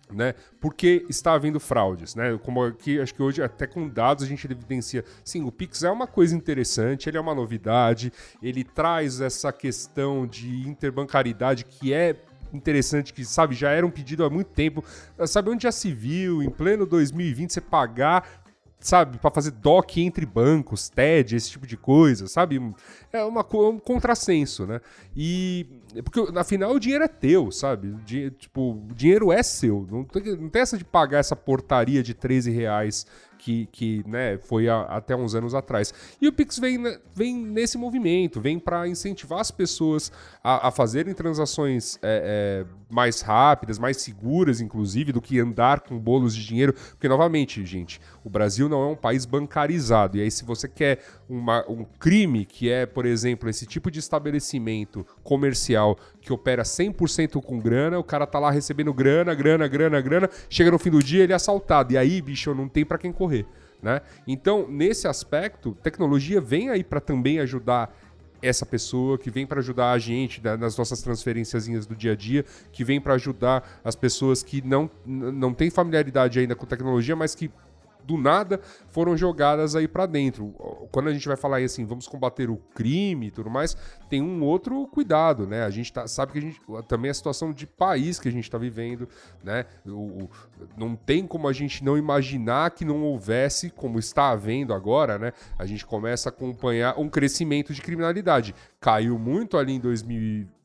né? 0.10 0.36
Porque 0.62 1.06
está 1.10 1.34
havendo 1.34 1.60
fraudes, 1.60 2.16
né? 2.16 2.40
Como 2.42 2.64
aqui, 2.64 2.98
acho 2.98 3.14
que 3.14 3.22
hoje 3.22 3.44
até 3.44 3.68
com 3.68 3.90
dados 3.90 4.24
a 4.24 4.28
gente 4.28 4.50
evidencia, 4.50 5.04
sim, 5.22 5.44
o 5.44 5.52
Pix 5.52 5.84
é 5.84 5.92
uma 5.92 6.08
coisa 6.08 6.34
interessante, 6.34 7.10
ele 7.10 7.18
é 7.18 7.20
uma 7.20 7.36
novidade, 7.36 8.12
ele 8.42 8.64
traz 8.64 9.20
essa 9.20 9.52
questão 9.52 10.26
de 10.26 10.66
interbancariedade 10.66 11.66
que 11.66 11.94
é 11.94 12.16
interessante 12.54 13.14
que, 13.14 13.26
sabe, 13.26 13.56
já 13.56 13.72
era 13.72 13.86
um 13.86 13.92
pedido 13.92 14.24
há 14.24 14.30
muito 14.30 14.50
tempo. 14.52 14.84
Sabe 15.26 15.50
onde 15.50 15.64
já 15.64 15.72
se 15.72 15.92
viu, 15.92 16.42
em 16.42 16.50
pleno 16.50 16.86
2020, 16.86 17.54
você 17.54 17.62
pagar 17.62 18.46
sabe, 18.80 19.18
para 19.18 19.32
fazer 19.32 19.52
DOC 19.52 19.98
entre 19.98 20.26
bancos, 20.26 20.90
TED, 20.90 21.36
esse 21.36 21.50
tipo 21.52 21.66
de 21.66 21.76
coisa, 21.76 22.28
sabe? 22.28 22.62
É 23.12 23.24
uma, 23.24 23.46
um 23.54 23.80
contrassenso, 23.80 24.66
né? 24.66 24.82
E. 25.16 25.66
Porque, 26.04 26.20
afinal, 26.38 26.74
o 26.74 26.80
dinheiro 26.80 27.04
é 27.04 27.08
teu, 27.08 27.52
sabe? 27.52 27.90
O 27.90 27.98
dinheiro, 27.98 28.36
tipo, 28.36 28.72
o 28.72 28.94
dinheiro 28.94 29.32
é 29.32 29.42
seu. 29.42 29.86
Não 29.90 30.04
tem, 30.04 30.36
não 30.36 30.50
tem 30.50 30.62
essa 30.62 30.78
de 30.78 30.86
pagar 30.86 31.20
essa 31.20 31.36
portaria 31.36 32.04
de 32.04 32.14
13 32.14 32.52
reais 32.52 33.06
que, 33.38 33.68
que 33.72 34.04
né, 34.06 34.38
foi 34.38 34.68
a, 34.68 34.82
até 34.82 35.16
uns 35.16 35.34
anos 35.36 35.54
atrás. 35.54 35.94
E 36.20 36.28
o 36.28 36.34
Pix 36.34 36.60
vem, 36.60 36.84
vem 37.14 37.38
nesse 37.38 37.78
movimento, 37.78 38.42
vem 38.42 38.60
para 38.60 38.88
incentivar 38.88 39.40
as 39.40 39.52
pessoas 39.52 40.12
a, 40.44 40.68
a 40.68 40.72
fazerem 40.72 41.14
transações 41.14 41.98
é, 42.02 42.66
é, 42.66 42.94
mais 42.94 43.22
rápidas, 43.22 43.80
mais 43.80 43.98
seguras, 43.98 44.60
inclusive, 44.60 45.12
do 45.12 45.22
que 45.22 45.40
andar 45.40 45.82
com 45.82 45.98
bolos 45.98 46.36
de 46.36 46.46
dinheiro. 46.46 46.74
Porque, 46.74 47.08
novamente, 47.08 47.66
gente, 47.66 48.02
o 48.24 48.30
Brasil 48.30 48.68
não 48.68 48.82
é 48.82 48.88
um 48.88 48.96
país 48.96 49.26
bancarizado. 49.26 50.18
E 50.18 50.22
aí, 50.22 50.32
se 50.32 50.44
você 50.44 50.68
quer 50.68 51.00
uma, 51.30 51.64
um 51.70 51.86
crime, 51.86 52.46
que 52.46 52.70
é, 52.70 52.86
por 52.86 53.06
exemplo, 53.06 53.50
esse 53.50 53.66
tipo 53.66 53.92
de 53.92 54.00
estabelecimento 54.00 55.06
comercial 55.24 55.87
que 56.22 56.34
opera 56.34 56.64
100% 56.64 57.42
com 57.42 57.60
grana, 57.60 58.00
o 58.00 58.04
cara 58.04 58.26
tá 58.26 58.40
lá 58.40 58.52
recebendo 58.52 58.94
grana, 58.94 59.34
grana, 59.34 59.68
grana, 59.68 60.02
grana, 60.02 60.30
chega 60.50 60.72
no 60.72 60.80
fim 60.80 60.90
do 60.90 61.00
dia 61.02 61.24
ele 61.24 61.34
é 61.34 61.36
assaltado. 61.36 61.94
E 61.94 61.98
aí, 61.98 62.22
bicho, 62.22 62.54
não 62.54 62.68
tem 62.68 62.86
para 62.86 62.98
quem 62.98 63.12
correr. 63.12 63.46
Né? 63.82 64.02
Então, 64.28 64.68
nesse 64.68 65.08
aspecto, 65.08 65.78
tecnologia 65.84 66.42
vem 66.42 66.70
aí 66.70 66.84
para 66.84 67.00
também 67.00 67.40
ajudar 67.40 67.96
essa 68.42 68.66
pessoa, 68.66 69.18
que 69.18 69.30
vem 69.30 69.46
para 69.46 69.60
ajudar 69.60 69.92
a 69.92 70.00
gente 70.00 70.42
nas 70.60 70.78
nossas 70.78 71.02
transferências 71.02 71.68
do 71.86 71.96
dia 71.96 72.12
a 72.12 72.16
dia, 72.16 72.46
que 72.72 72.84
vem 72.84 73.02
para 73.02 73.16
ajudar 73.16 73.82
as 73.84 73.96
pessoas 73.96 74.44
que 74.44 74.62
não, 74.62 74.90
não 75.06 75.54
têm 75.54 75.70
familiaridade 75.70 76.40
ainda 76.40 76.56
com 76.56 76.66
tecnologia, 76.66 77.16
mas 77.16 77.34
que 77.34 77.50
do 78.08 78.18
nada 78.18 78.60
foram 78.90 79.18
jogadas 79.18 79.76
aí 79.76 79.88
para 79.88 80.06
dentro. 80.06 80.56
Quando 80.92 81.10
a 81.10 81.14
gente 81.14 81.28
vai 81.28 81.36
falar 81.36 81.58
assim, 81.58 81.86
vamos 81.86 82.08
combater 82.08 82.50
o 82.50 82.58
crime 82.74 83.28
e 83.28 83.32
tudo 83.32 83.50
mais, 83.50 83.76
tem 84.10 84.22
um 84.22 84.42
outro 84.44 84.88
cuidado, 84.88 85.46
né? 85.46 85.64
A 85.64 85.70
gente 85.70 85.92
tá, 85.92 86.08
sabe 86.08 86.32
que 86.32 86.38
a 86.38 86.42
gente 86.42 86.62
também 86.88 87.12
a 87.12 87.14
situação 87.14 87.52
de 87.52 87.68
país 87.68 88.20
que 88.20 88.30
a 88.30 88.32
gente 88.32 88.46
está 88.46 88.58
vivendo, 88.58 89.08
né? 89.44 89.66
O, 89.86 90.30
não 90.78 90.96
tem 90.96 91.28
como 91.28 91.48
a 91.48 91.54
gente 91.54 91.84
não 91.84 91.98
imaginar 91.98 92.72
que 92.72 92.86
não 92.86 93.04
houvesse, 93.04 93.70
como 93.70 94.00
está 94.00 94.30
havendo 94.30 94.74
agora, 94.74 95.20
né? 95.20 95.34
A 95.60 95.66
gente 95.66 95.86
começa 95.86 96.30
a 96.30 96.32
acompanhar 96.32 96.98
um 96.98 97.10
crescimento 97.10 97.74
de 97.74 97.82
criminalidade. 97.82 98.56
Caiu 98.80 99.20
muito 99.20 99.58
ali 99.58 99.74
em 99.74 99.80
2020, 99.80 100.57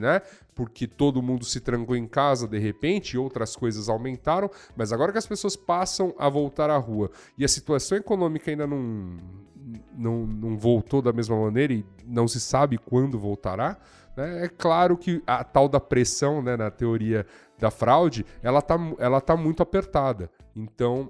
né? 0.00 0.22
porque 0.54 0.88
todo 0.88 1.22
mundo 1.22 1.44
se 1.44 1.60
trancou 1.60 1.94
em 1.94 2.06
casa 2.06 2.48
de 2.48 2.58
repente 2.58 3.12
e 3.12 3.18
outras 3.18 3.54
coisas 3.54 3.88
aumentaram, 3.88 4.50
mas 4.76 4.92
agora 4.92 5.12
que 5.12 5.18
as 5.18 5.26
pessoas 5.26 5.54
passam 5.54 6.12
a 6.18 6.28
voltar 6.28 6.68
à 6.68 6.76
rua 6.76 7.12
e 7.38 7.44
a 7.44 7.48
situação 7.48 7.96
econômica 7.96 8.50
ainda 8.50 8.66
não, 8.66 9.18
não, 9.96 10.26
não 10.26 10.58
voltou 10.58 11.00
da 11.00 11.12
mesma 11.12 11.40
maneira 11.40 11.72
e 11.72 11.86
não 12.04 12.26
se 12.26 12.40
sabe 12.40 12.76
quando 12.76 13.18
voltará, 13.18 13.78
né, 14.16 14.46
é 14.46 14.48
claro 14.48 14.96
que 14.96 15.22
a 15.24 15.44
tal 15.44 15.68
da 15.68 15.78
pressão 15.78 16.42
né, 16.42 16.56
na 16.56 16.72
teoria 16.72 17.24
da 17.56 17.70
fraude, 17.70 18.26
ela 18.42 18.60
tá, 18.60 18.76
ela 18.98 19.20
tá 19.20 19.36
muito 19.36 19.62
apertada. 19.62 20.28
Então, 20.56 21.08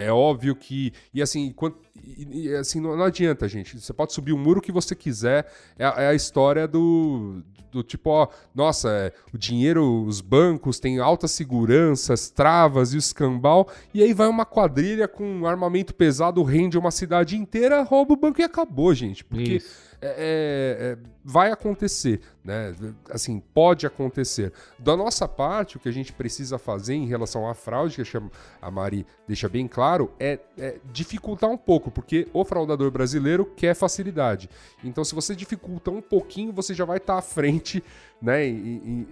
é 0.00 0.12
óbvio 0.12 0.56
que. 0.56 0.92
E 1.12 1.20
assim, 1.20 1.54
e, 2.02 2.46
e, 2.46 2.54
assim 2.54 2.80
não, 2.80 2.96
não, 2.96 3.04
adianta, 3.04 3.46
gente. 3.46 3.78
Você 3.78 3.92
pode 3.92 4.12
subir 4.12 4.32
o 4.32 4.38
muro 4.38 4.60
que 4.60 4.72
você 4.72 4.94
quiser. 4.94 5.46
É, 5.78 5.84
é 5.84 6.08
a 6.08 6.14
história 6.14 6.66
do, 6.66 7.42
do 7.70 7.82
tipo, 7.82 8.10
ó, 8.10 8.28
nossa, 8.54 8.88
é, 8.90 9.12
o 9.32 9.38
dinheiro, 9.38 10.04
os 10.04 10.20
bancos 10.20 10.80
têm 10.80 10.98
altas 10.98 11.32
seguranças, 11.32 12.30
travas 12.30 12.94
e 12.94 12.96
o 12.96 12.98
escambau. 12.98 13.68
E 13.92 14.02
aí 14.02 14.14
vai 14.14 14.26
uma 14.26 14.46
quadrilha 14.46 15.06
com 15.06 15.46
armamento 15.46 15.94
pesado, 15.94 16.42
rende 16.42 16.78
uma 16.78 16.90
cidade 16.90 17.36
inteira, 17.36 17.82
rouba 17.82 18.14
o 18.14 18.16
banco 18.16 18.40
e 18.40 18.44
acabou, 18.44 18.94
gente. 18.94 19.24
Porque. 19.24 19.56
Isso 19.56 19.89
é, 20.02 20.08
é, 20.08 20.92
é, 20.92 20.98
vai 21.22 21.52
acontecer, 21.52 22.22
né? 22.42 22.74
Assim, 23.10 23.38
pode 23.38 23.86
acontecer. 23.86 24.50
Da 24.78 24.96
nossa 24.96 25.28
parte, 25.28 25.76
o 25.76 25.80
que 25.80 25.90
a 25.90 25.92
gente 25.92 26.10
precisa 26.10 26.58
fazer 26.58 26.94
em 26.94 27.06
relação 27.06 27.46
à 27.46 27.52
fraude, 27.52 28.02
que 28.02 28.18
a 28.62 28.70
Mari 28.70 29.06
deixa 29.28 29.46
bem 29.46 29.68
claro, 29.68 30.10
é, 30.18 30.38
é 30.56 30.78
dificultar 30.90 31.50
um 31.50 31.56
pouco, 31.56 31.90
porque 31.90 32.26
o 32.32 32.44
fraudador 32.46 32.90
brasileiro 32.90 33.44
quer 33.44 33.74
facilidade. 33.74 34.48
Então, 34.82 35.04
se 35.04 35.14
você 35.14 35.36
dificulta 35.36 35.90
um 35.90 36.00
pouquinho, 36.00 36.50
você 36.50 36.72
já 36.72 36.86
vai 36.86 36.96
estar 36.96 37.14
tá 37.14 37.18
à 37.18 37.22
frente 37.22 37.84
né, 38.22 38.48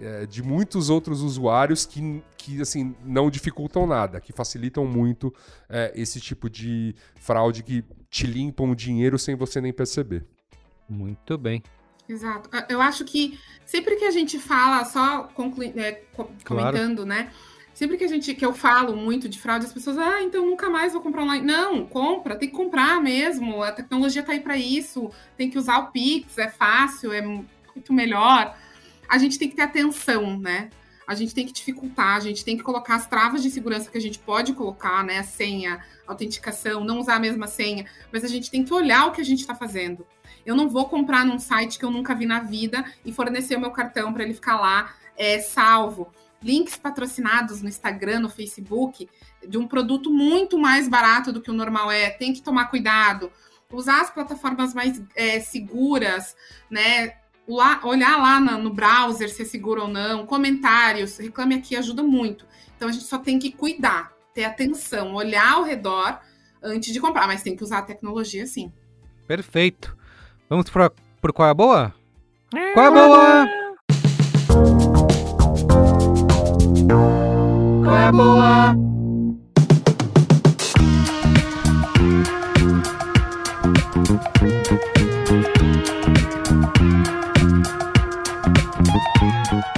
é, 0.00 0.26
de 0.26 0.42
muitos 0.42 0.88
outros 0.88 1.20
usuários 1.20 1.84
que, 1.84 2.22
que 2.36 2.62
assim, 2.62 2.96
não 3.04 3.30
dificultam 3.30 3.86
nada, 3.86 4.20
que 4.20 4.32
facilitam 4.32 4.86
muito 4.86 5.34
é, 5.68 5.92
esse 5.94 6.18
tipo 6.18 6.48
de 6.48 6.94
fraude 7.16 7.62
que 7.62 7.84
te 8.08 8.26
limpam 8.26 8.70
o 8.70 8.74
dinheiro 8.74 9.18
sem 9.18 9.34
você 9.34 9.60
nem 9.60 9.72
perceber. 9.72 10.24
Muito 10.88 11.36
bem. 11.36 11.62
Exato. 12.08 12.48
Eu 12.68 12.80
acho 12.80 13.04
que 13.04 13.38
sempre 13.66 13.96
que 13.96 14.04
a 14.04 14.10
gente 14.10 14.38
fala, 14.38 14.84
só 14.84 15.24
conclui, 15.34 15.72
é, 15.76 16.02
comentando, 16.44 17.04
claro. 17.04 17.04
né? 17.04 17.30
Sempre 17.74 17.96
que 17.96 18.02
a 18.02 18.08
gente 18.08 18.34
que 18.34 18.44
eu 18.44 18.52
falo 18.52 18.96
muito 18.96 19.28
de 19.28 19.38
fraude, 19.38 19.66
as 19.66 19.72
pessoas, 19.72 19.98
ah, 19.98 20.20
então 20.22 20.44
nunca 20.44 20.68
mais 20.68 20.92
vou 20.92 21.02
comprar 21.02 21.22
online. 21.22 21.46
Não, 21.46 21.86
compra, 21.86 22.34
tem 22.34 22.48
que 22.48 22.56
comprar 22.56 23.00
mesmo. 23.00 23.62
A 23.62 23.70
tecnologia 23.70 24.22
tá 24.22 24.32
aí 24.32 24.40
para 24.40 24.56
isso. 24.56 25.10
Tem 25.36 25.48
que 25.48 25.58
usar 25.58 25.78
o 25.78 25.92
Pix, 25.92 26.38
é 26.38 26.48
fácil, 26.48 27.12
é 27.12 27.20
muito 27.20 27.92
melhor. 27.92 28.56
A 29.08 29.16
gente 29.18 29.38
tem 29.38 29.48
que 29.48 29.54
ter 29.54 29.62
atenção, 29.62 30.38
né? 30.38 30.70
A 31.06 31.14
gente 31.14 31.34
tem 31.34 31.46
que 31.46 31.52
dificultar, 31.52 32.16
a 32.16 32.20
gente 32.20 32.44
tem 32.44 32.56
que 32.56 32.62
colocar 32.62 32.96
as 32.96 33.06
travas 33.06 33.42
de 33.42 33.50
segurança 33.50 33.90
que 33.90 33.96
a 33.96 34.00
gente 34.00 34.18
pode 34.18 34.54
colocar, 34.54 35.04
né? 35.04 35.20
A 35.20 35.24
senha, 35.24 35.76
a 36.06 36.10
autenticação, 36.10 36.82
não 36.82 36.98
usar 36.98 37.14
a 37.14 37.20
mesma 37.20 37.46
senha, 37.46 37.86
mas 38.12 38.24
a 38.24 38.28
gente 38.28 38.50
tem 38.50 38.64
que 38.64 38.74
olhar 38.74 39.06
o 39.06 39.12
que 39.12 39.20
a 39.20 39.24
gente 39.24 39.40
está 39.40 39.54
fazendo. 39.54 40.04
Eu 40.48 40.56
não 40.56 40.66
vou 40.66 40.88
comprar 40.88 41.26
num 41.26 41.38
site 41.38 41.78
que 41.78 41.84
eu 41.84 41.90
nunca 41.90 42.14
vi 42.14 42.24
na 42.24 42.40
vida 42.40 42.82
e 43.04 43.12
fornecer 43.12 43.54
o 43.54 43.60
meu 43.60 43.70
cartão 43.70 44.14
para 44.14 44.22
ele 44.22 44.32
ficar 44.32 44.58
lá 44.58 44.94
é, 45.14 45.40
salvo. 45.40 46.10
Links 46.42 46.74
patrocinados 46.74 47.60
no 47.60 47.68
Instagram, 47.68 48.20
no 48.20 48.30
Facebook, 48.30 49.06
de 49.46 49.58
um 49.58 49.68
produto 49.68 50.10
muito 50.10 50.58
mais 50.58 50.88
barato 50.88 51.34
do 51.34 51.42
que 51.42 51.50
o 51.50 51.54
normal 51.54 51.90
é. 51.92 52.08
Tem 52.08 52.32
que 52.32 52.40
tomar 52.40 52.70
cuidado. 52.70 53.30
Usar 53.70 54.00
as 54.00 54.08
plataformas 54.08 54.72
mais 54.72 55.02
é, 55.14 55.38
seguras, 55.38 56.34
né? 56.70 57.16
Lá, 57.46 57.82
olhar 57.84 58.16
lá 58.16 58.40
no, 58.40 58.56
no 58.56 58.72
browser 58.72 59.28
se 59.28 59.42
é 59.42 59.44
seguro 59.44 59.82
ou 59.82 59.88
não, 59.88 60.24
comentários, 60.24 61.18
reclame 61.18 61.56
aqui 61.56 61.76
ajuda 61.76 62.02
muito. 62.02 62.46
Então 62.74 62.88
a 62.88 62.92
gente 62.92 63.04
só 63.04 63.18
tem 63.18 63.38
que 63.38 63.52
cuidar, 63.52 64.14
ter 64.32 64.44
atenção, 64.44 65.14
olhar 65.14 65.52
ao 65.52 65.62
redor 65.62 66.20
antes 66.62 66.90
de 66.90 67.00
comprar, 67.00 67.26
mas 67.26 67.42
tem 67.42 67.54
que 67.54 67.62
usar 67.62 67.80
a 67.80 67.82
tecnologia 67.82 68.46
sim. 68.46 68.72
Perfeito. 69.26 69.97
Vamos 70.48 70.70
por, 70.70 70.92
por 71.20 71.32
qual 71.32 71.48
é 71.48 71.50
a 71.50 71.54
boa? 71.54 71.94
Qual 72.72 72.84
é 72.84 72.88
a 72.88 72.90
boa? 72.90 73.48
Qual 77.84 77.96
é 77.96 78.04
a 78.06 78.12
boa? 78.12 78.74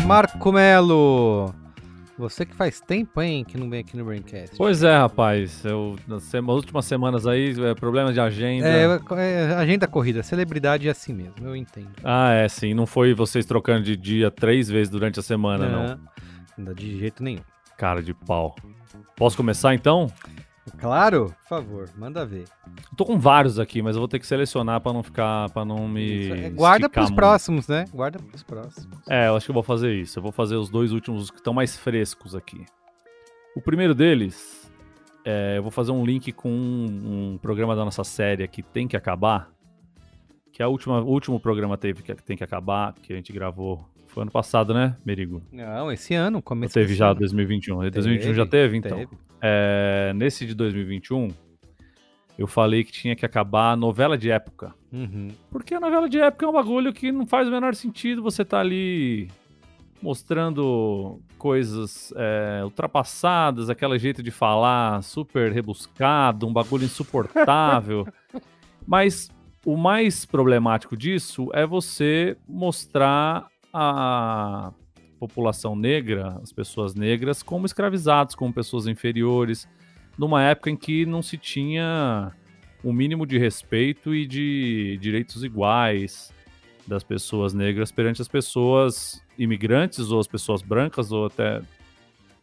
Marco 0.06 0.52
Melo. 0.52 1.52
Você 2.20 2.44
que 2.44 2.54
faz 2.54 2.80
tempo, 2.80 3.22
hein, 3.22 3.44
que 3.44 3.56
não 3.56 3.70
vem 3.70 3.80
aqui 3.80 3.96
no 3.96 4.04
Braincast. 4.04 4.54
Pois 4.58 4.82
é, 4.82 4.94
rapaz. 4.94 5.64
Eu, 5.64 5.96
nas, 6.06 6.32
últimas 6.34 6.84
semanas 6.84 7.26
aí, 7.26 7.54
é, 7.58 7.74
problemas 7.74 8.12
de 8.12 8.20
agenda. 8.20 8.68
É, 8.68 8.84
é, 9.16 9.54
agenda 9.54 9.86
corrida. 9.86 10.22
Celebridade 10.22 10.86
é 10.86 10.90
assim 10.90 11.14
mesmo, 11.14 11.34
eu 11.42 11.56
entendo. 11.56 11.90
Ah, 12.04 12.32
é, 12.32 12.46
sim. 12.46 12.74
Não 12.74 12.86
foi 12.86 13.14
vocês 13.14 13.46
trocando 13.46 13.84
de 13.84 13.96
dia 13.96 14.30
três 14.30 14.68
vezes 14.68 14.90
durante 14.90 15.18
a 15.18 15.22
semana, 15.22 15.66
não. 15.66 16.00
Não, 16.58 16.74
de 16.74 16.98
jeito 16.98 17.22
nenhum. 17.22 17.40
Cara 17.78 18.02
de 18.02 18.12
pau. 18.12 18.54
Posso 19.16 19.36
começar 19.36 19.74
então? 19.74 20.12
Claro, 20.78 21.34
por 21.42 21.48
favor, 21.48 21.90
manda 21.96 22.24
ver. 22.24 22.44
Tô 22.96 23.04
com 23.04 23.18
vários 23.18 23.58
aqui, 23.58 23.82
mas 23.82 23.96
eu 23.96 24.00
vou 24.00 24.08
ter 24.08 24.18
que 24.18 24.26
selecionar 24.26 24.80
para 24.80 24.92
não 24.92 25.02
ficar, 25.02 25.48
para 25.50 25.64
não 25.64 25.88
me 25.88 26.30
é, 26.30 26.50
guarda 26.50 26.88
para 26.88 27.02
os 27.02 27.10
próximos, 27.10 27.66
né? 27.66 27.84
Guarda 27.92 28.18
para 28.18 28.36
os 28.36 28.42
próximos. 28.42 28.98
É, 29.08 29.28
eu 29.28 29.36
acho 29.36 29.46
que 29.46 29.50
eu 29.50 29.54
vou 29.54 29.62
fazer 29.62 29.94
isso. 29.94 30.18
Eu 30.18 30.22
vou 30.22 30.32
fazer 30.32 30.56
os 30.56 30.68
dois 30.68 30.92
últimos 30.92 31.30
que 31.30 31.38
estão 31.38 31.54
mais 31.54 31.76
frescos 31.76 32.34
aqui. 32.34 32.64
O 33.56 33.60
primeiro 33.60 33.94
deles, 33.94 34.70
é, 35.24 35.58
eu 35.58 35.62
vou 35.62 35.70
fazer 35.70 35.92
um 35.92 36.04
link 36.04 36.32
com 36.32 36.50
um, 36.50 37.32
um, 37.32 37.38
programa 37.38 37.74
da 37.74 37.84
nossa 37.84 38.04
série 38.04 38.46
que 38.46 38.62
tem 38.62 38.86
que 38.86 38.96
acabar, 38.96 39.50
que 40.60 40.62
a 40.62 40.68
última, 40.68 41.00
o 41.00 41.06
último 41.06 41.40
programa 41.40 41.78
teve 41.78 42.02
que 42.02 42.14
tem 42.16 42.36
que 42.36 42.44
acabar, 42.44 42.92
que 42.92 43.14
a 43.14 43.16
gente 43.16 43.32
gravou 43.32 43.82
Foi 44.08 44.20
ano 44.24 44.30
passado, 44.30 44.74
né, 44.74 44.94
Merigo? 45.06 45.40
Não, 45.50 45.90
esse 45.90 46.12
ano, 46.12 46.42
começo 46.42 46.78
Ou 46.78 46.82
teve 46.82 46.94
já 46.94 47.14
2021. 47.14 47.78
Teve, 47.78 47.90
2021 47.92 48.34
já 48.34 48.44
teve, 48.46 48.76
então. 48.76 48.98
teve. 48.98 49.10
É, 49.40 50.12
nesse 50.14 50.44
de 50.44 50.54
2021, 50.54 51.28
eu 52.36 52.46
falei 52.46 52.84
que 52.84 52.92
tinha 52.92 53.16
que 53.16 53.24
acabar 53.24 53.72
a 53.72 53.76
novela 53.76 54.18
de 54.18 54.30
época. 54.30 54.74
Uhum. 54.92 55.28
Porque 55.50 55.74
a 55.74 55.80
novela 55.80 56.10
de 56.10 56.20
época 56.20 56.44
é 56.44 56.48
um 56.50 56.52
bagulho 56.52 56.92
que 56.92 57.10
não 57.10 57.26
faz 57.26 57.48
o 57.48 57.50
menor 57.50 57.74
sentido 57.74 58.22
você 58.22 58.44
tá 58.44 58.60
ali 58.60 59.28
mostrando 60.02 61.22
coisas 61.38 62.12
é, 62.16 62.60
ultrapassadas, 62.64 63.70
aquele 63.70 63.98
jeito 63.98 64.22
de 64.22 64.30
falar 64.30 65.02
super 65.02 65.52
rebuscado, 65.52 66.46
um 66.46 66.52
bagulho 66.52 66.84
insuportável. 66.84 68.06
Mas 68.86 69.30
o 69.64 69.76
mais 69.76 70.24
problemático 70.24 70.96
disso 70.96 71.48
é 71.52 71.66
você 71.66 72.36
mostrar 72.48 73.48
a 73.72 74.72
população 75.18 75.76
negra, 75.76 76.38
as 76.42 76.52
pessoas 76.52 76.94
negras, 76.94 77.42
como 77.42 77.66
escravizados, 77.66 78.34
como 78.34 78.52
pessoas 78.52 78.86
inferiores, 78.86 79.68
numa 80.18 80.42
época 80.42 80.70
em 80.70 80.76
que 80.76 81.04
não 81.04 81.22
se 81.22 81.36
tinha 81.36 82.32
o 82.82 82.92
mínimo 82.92 83.26
de 83.26 83.38
respeito 83.38 84.14
e 84.14 84.26
de 84.26 84.98
direitos 85.00 85.44
iguais 85.44 86.32
das 86.86 87.04
pessoas 87.04 87.52
negras 87.52 87.92
perante 87.92 88.22
as 88.22 88.28
pessoas 88.28 89.22
imigrantes 89.38 90.10
ou 90.10 90.18
as 90.18 90.26
pessoas 90.26 90.62
brancas 90.62 91.12
ou 91.12 91.26
até, 91.26 91.60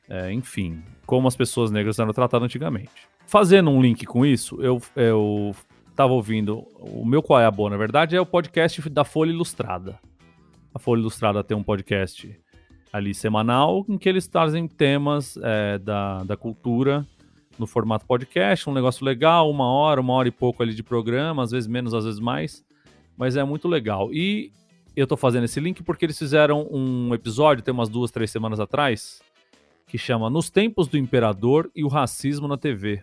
é, 0.08 0.32
enfim, 0.32 0.84
como 1.06 1.28
as 1.28 1.36
pessoas 1.36 1.72
negras 1.72 1.98
eram 1.98 2.14
tratadas 2.14 2.46
antigamente. 2.46 3.08
Fazendo 3.26 3.72
um 3.72 3.82
link 3.82 4.06
com 4.06 4.26
isso, 4.26 4.62
eu, 4.62 4.82
eu 4.96 5.56
tava 5.98 6.14
ouvindo 6.14 6.60
o 6.80 7.04
meu 7.04 7.24
Qual 7.24 7.40
é 7.40 7.46
a 7.48 7.50
Boa, 7.50 7.72
na 7.72 7.76
verdade, 7.76 8.16
é 8.16 8.22
o 8.22 8.26
podcast 8.26 8.88
da 8.88 9.04
Folha 9.04 9.32
Ilustrada. 9.32 10.00
A 10.72 10.78
Folha 10.78 11.00
Ilustrada 11.00 11.44
tem 11.44 11.58
um 11.58 11.64
podcast 11.64 12.40
ali 12.94 13.16
semanal 13.16 13.84
em 13.90 13.98
que 13.98 14.08
eles 14.08 14.28
trazem 14.28 14.68
temas 14.68 15.40
é, 15.42 15.80
da, 15.80 16.24
da 16.24 16.38
cultura 16.38 17.04
no 17.58 17.66
formato 17.66 18.06
podcast, 18.06 18.70
um 18.70 18.74
negócio 18.74 19.04
legal, 19.04 19.50
uma 19.50 19.66
hora, 19.66 20.00
uma 20.00 20.14
hora 20.14 20.28
e 20.28 20.32
pouco 20.32 20.62
ali 20.62 20.76
de 20.76 20.84
programa, 20.84 21.42
às 21.42 21.50
vezes 21.50 21.68
menos, 21.68 21.96
às 21.96 22.06
vezes 22.06 22.20
mais, 22.20 22.64
mas 23.18 23.36
é 23.36 23.44
muito 23.44 23.68
legal. 23.68 24.14
E 24.14 24.52
eu 24.96 25.08
tô 25.08 25.18
fazendo 25.18 25.46
esse 25.46 25.60
link 25.60 25.82
porque 25.82 26.06
eles 26.06 26.20
fizeram 26.20 26.68
um 26.70 27.12
episódio, 27.12 27.64
tem 27.64 27.74
umas 27.74 27.90
duas, 27.90 28.12
três 28.12 28.30
semanas 28.30 28.60
atrás, 28.60 29.20
que 29.88 29.98
chama 29.98 30.30
Nos 30.30 30.52
Tempos 30.52 30.88
do 30.88 30.96
Imperador 30.96 31.72
e 31.76 31.84
o 31.84 31.88
Racismo 31.88 32.48
na 32.48 32.56
TV, 32.56 33.02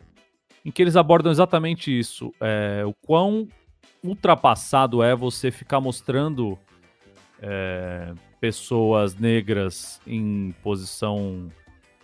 em 0.65 0.71
que 0.71 0.83
eles 0.83 0.97
abordam 0.97 1.31
exatamente 1.31 1.97
isso, 1.97 2.33
é, 2.41 2.83
o 2.87 2.95
quão 3.07 3.47
ultrapassado 4.03 5.03
é 5.03 5.15
você 5.15 5.51
ficar 5.51 5.81
mostrando 5.81 6.59
é, 7.41 8.13
pessoas 8.41 9.15
negras 9.15 10.01
em 10.07 10.55
posição 10.63 11.51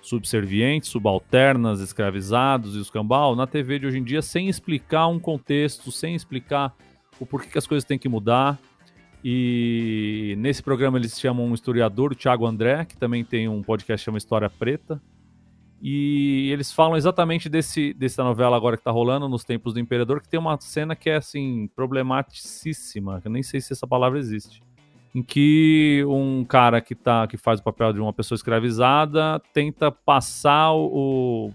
subserviente, 0.03 0.87
subalternas, 0.87 1.81
escravizados 1.81 2.75
e 2.75 2.79
os 2.79 2.91
na 3.37 3.47
TV 3.47 3.79
de 3.79 3.87
hoje 3.87 3.99
em 3.99 4.05
dia 4.05 4.23
sem 4.23 4.49
explicar 4.49 5.07
um 5.09 5.19
contexto, 5.19 5.93
sem 5.93 6.15
explicar 6.15 6.75
o 7.19 7.27
porquê 7.27 7.51
que 7.51 7.59
as 7.59 7.67
coisas 7.67 7.85
têm 7.85 7.99
que 7.99 8.09
mudar. 8.09 8.59
E 9.23 10.35
nesse 10.39 10.63
programa 10.63 10.97
eles 10.97 11.21
chamam 11.21 11.47
um 11.47 11.53
historiador, 11.53 12.13
o 12.13 12.15
Thiago 12.15 12.47
André, 12.47 12.87
que 12.87 12.97
também 12.97 13.23
tem 13.23 13.47
um 13.49 13.63
podcast 13.63 14.03
que 14.03 14.05
chama 14.07 14.17
História 14.17 14.49
Preta. 14.49 15.01
E 15.81 16.51
eles 16.53 16.73
falam 16.73 16.97
exatamente 16.97 17.49
desse, 17.49 17.95
dessa 17.95 18.23
novela 18.23 18.57
agora 18.57 18.77
que 18.77 18.85
tá 18.85 18.91
rolando, 18.91 19.29
Nos 19.29 19.45
Tempos 19.45 19.73
do 19.73 19.81
Imperador, 19.81 20.21
que 20.21 20.29
tem 20.29 20.39
uma 20.39 20.61
cena 20.61 20.95
que 20.95 21.09
é, 21.09 21.17
assim, 21.17 21.71
problematicíssima, 21.75 23.21
que 23.21 23.29
eu 23.29 23.33
nem 23.33 23.43
sei 23.43 23.61
se 23.61 23.73
essa 23.73 23.87
palavra 23.87 24.19
existe 24.19 24.63
em 25.15 25.23
que 25.23 26.05
um 26.09 26.45
cara 26.45 26.81
que, 26.81 26.95
tá, 26.95 27.27
que 27.27 27.37
faz 27.37 27.61
o 27.61 27.65
papel 27.65 27.93
de 27.93 28.01
uma 28.01 28.13
pessoa 28.13 28.37
escravizada 28.37 29.41
tenta 29.53 29.91
passar 29.91 30.73
o, 30.73 31.53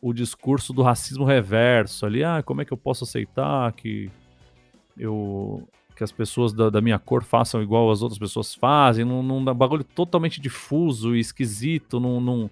o 0.00 0.12
discurso 0.12 0.72
do 0.72 0.82
racismo 0.82 1.24
reverso 1.24 2.06
ali. 2.06 2.24
Ah, 2.24 2.42
como 2.42 2.62
é 2.62 2.64
que 2.64 2.72
eu 2.72 2.76
posso 2.76 3.04
aceitar 3.04 3.70
que 3.72 4.10
eu 4.96 5.68
que 5.94 6.02
as 6.02 6.10
pessoas 6.10 6.54
da, 6.54 6.70
da 6.70 6.80
minha 6.80 6.98
cor 6.98 7.22
façam 7.22 7.62
igual 7.62 7.90
as 7.90 8.00
outras 8.00 8.18
pessoas 8.18 8.54
fazem, 8.54 9.04
num, 9.04 9.22
num 9.22 9.44
bagulho 9.44 9.84
totalmente 9.84 10.40
difuso 10.40 11.14
e 11.14 11.20
esquisito, 11.20 12.00
num, 12.00 12.18
num, 12.18 12.48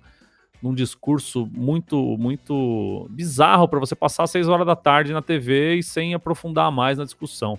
num 0.63 0.75
discurso 0.75 1.49
muito 1.53 2.17
muito 2.19 3.07
bizarro 3.11 3.67
para 3.67 3.79
você 3.79 3.95
passar 3.95 4.27
seis 4.27 4.49
horas 4.49 4.67
da 4.67 4.77
tarde 4.77 5.13
na 5.13 5.23
TV 5.23 5.77
e 5.77 5.83
sem 5.83 6.15
aprofundar 6.15 6.71
mais 6.71 6.99
na 6.99 7.05
discussão. 7.05 7.59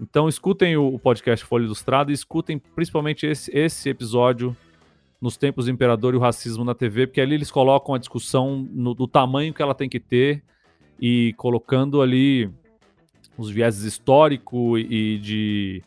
Então 0.00 0.28
escutem 0.28 0.76
o 0.76 0.98
podcast 0.98 1.44
Folha 1.44 1.64
Ilustrada 1.64 2.10
e 2.10 2.14
escutem 2.14 2.58
principalmente 2.58 3.26
esse, 3.26 3.50
esse 3.56 3.88
episódio 3.88 4.56
nos 5.20 5.36
tempos 5.36 5.66
do 5.66 5.70
imperador 5.70 6.14
e 6.14 6.16
o 6.16 6.20
racismo 6.20 6.64
na 6.64 6.74
TV, 6.74 7.06
porque 7.06 7.20
ali 7.20 7.34
eles 7.34 7.50
colocam 7.50 7.94
a 7.94 7.98
discussão 7.98 8.66
no, 8.70 8.94
do 8.94 9.06
tamanho 9.06 9.52
que 9.52 9.60
ela 9.60 9.74
tem 9.74 9.88
que 9.88 10.00
ter 10.00 10.42
e 10.98 11.34
colocando 11.36 12.00
ali 12.00 12.50
os 13.36 13.50
vieses 13.50 13.84
históricos 13.84 14.80
e 14.80 15.18
de 15.18 15.82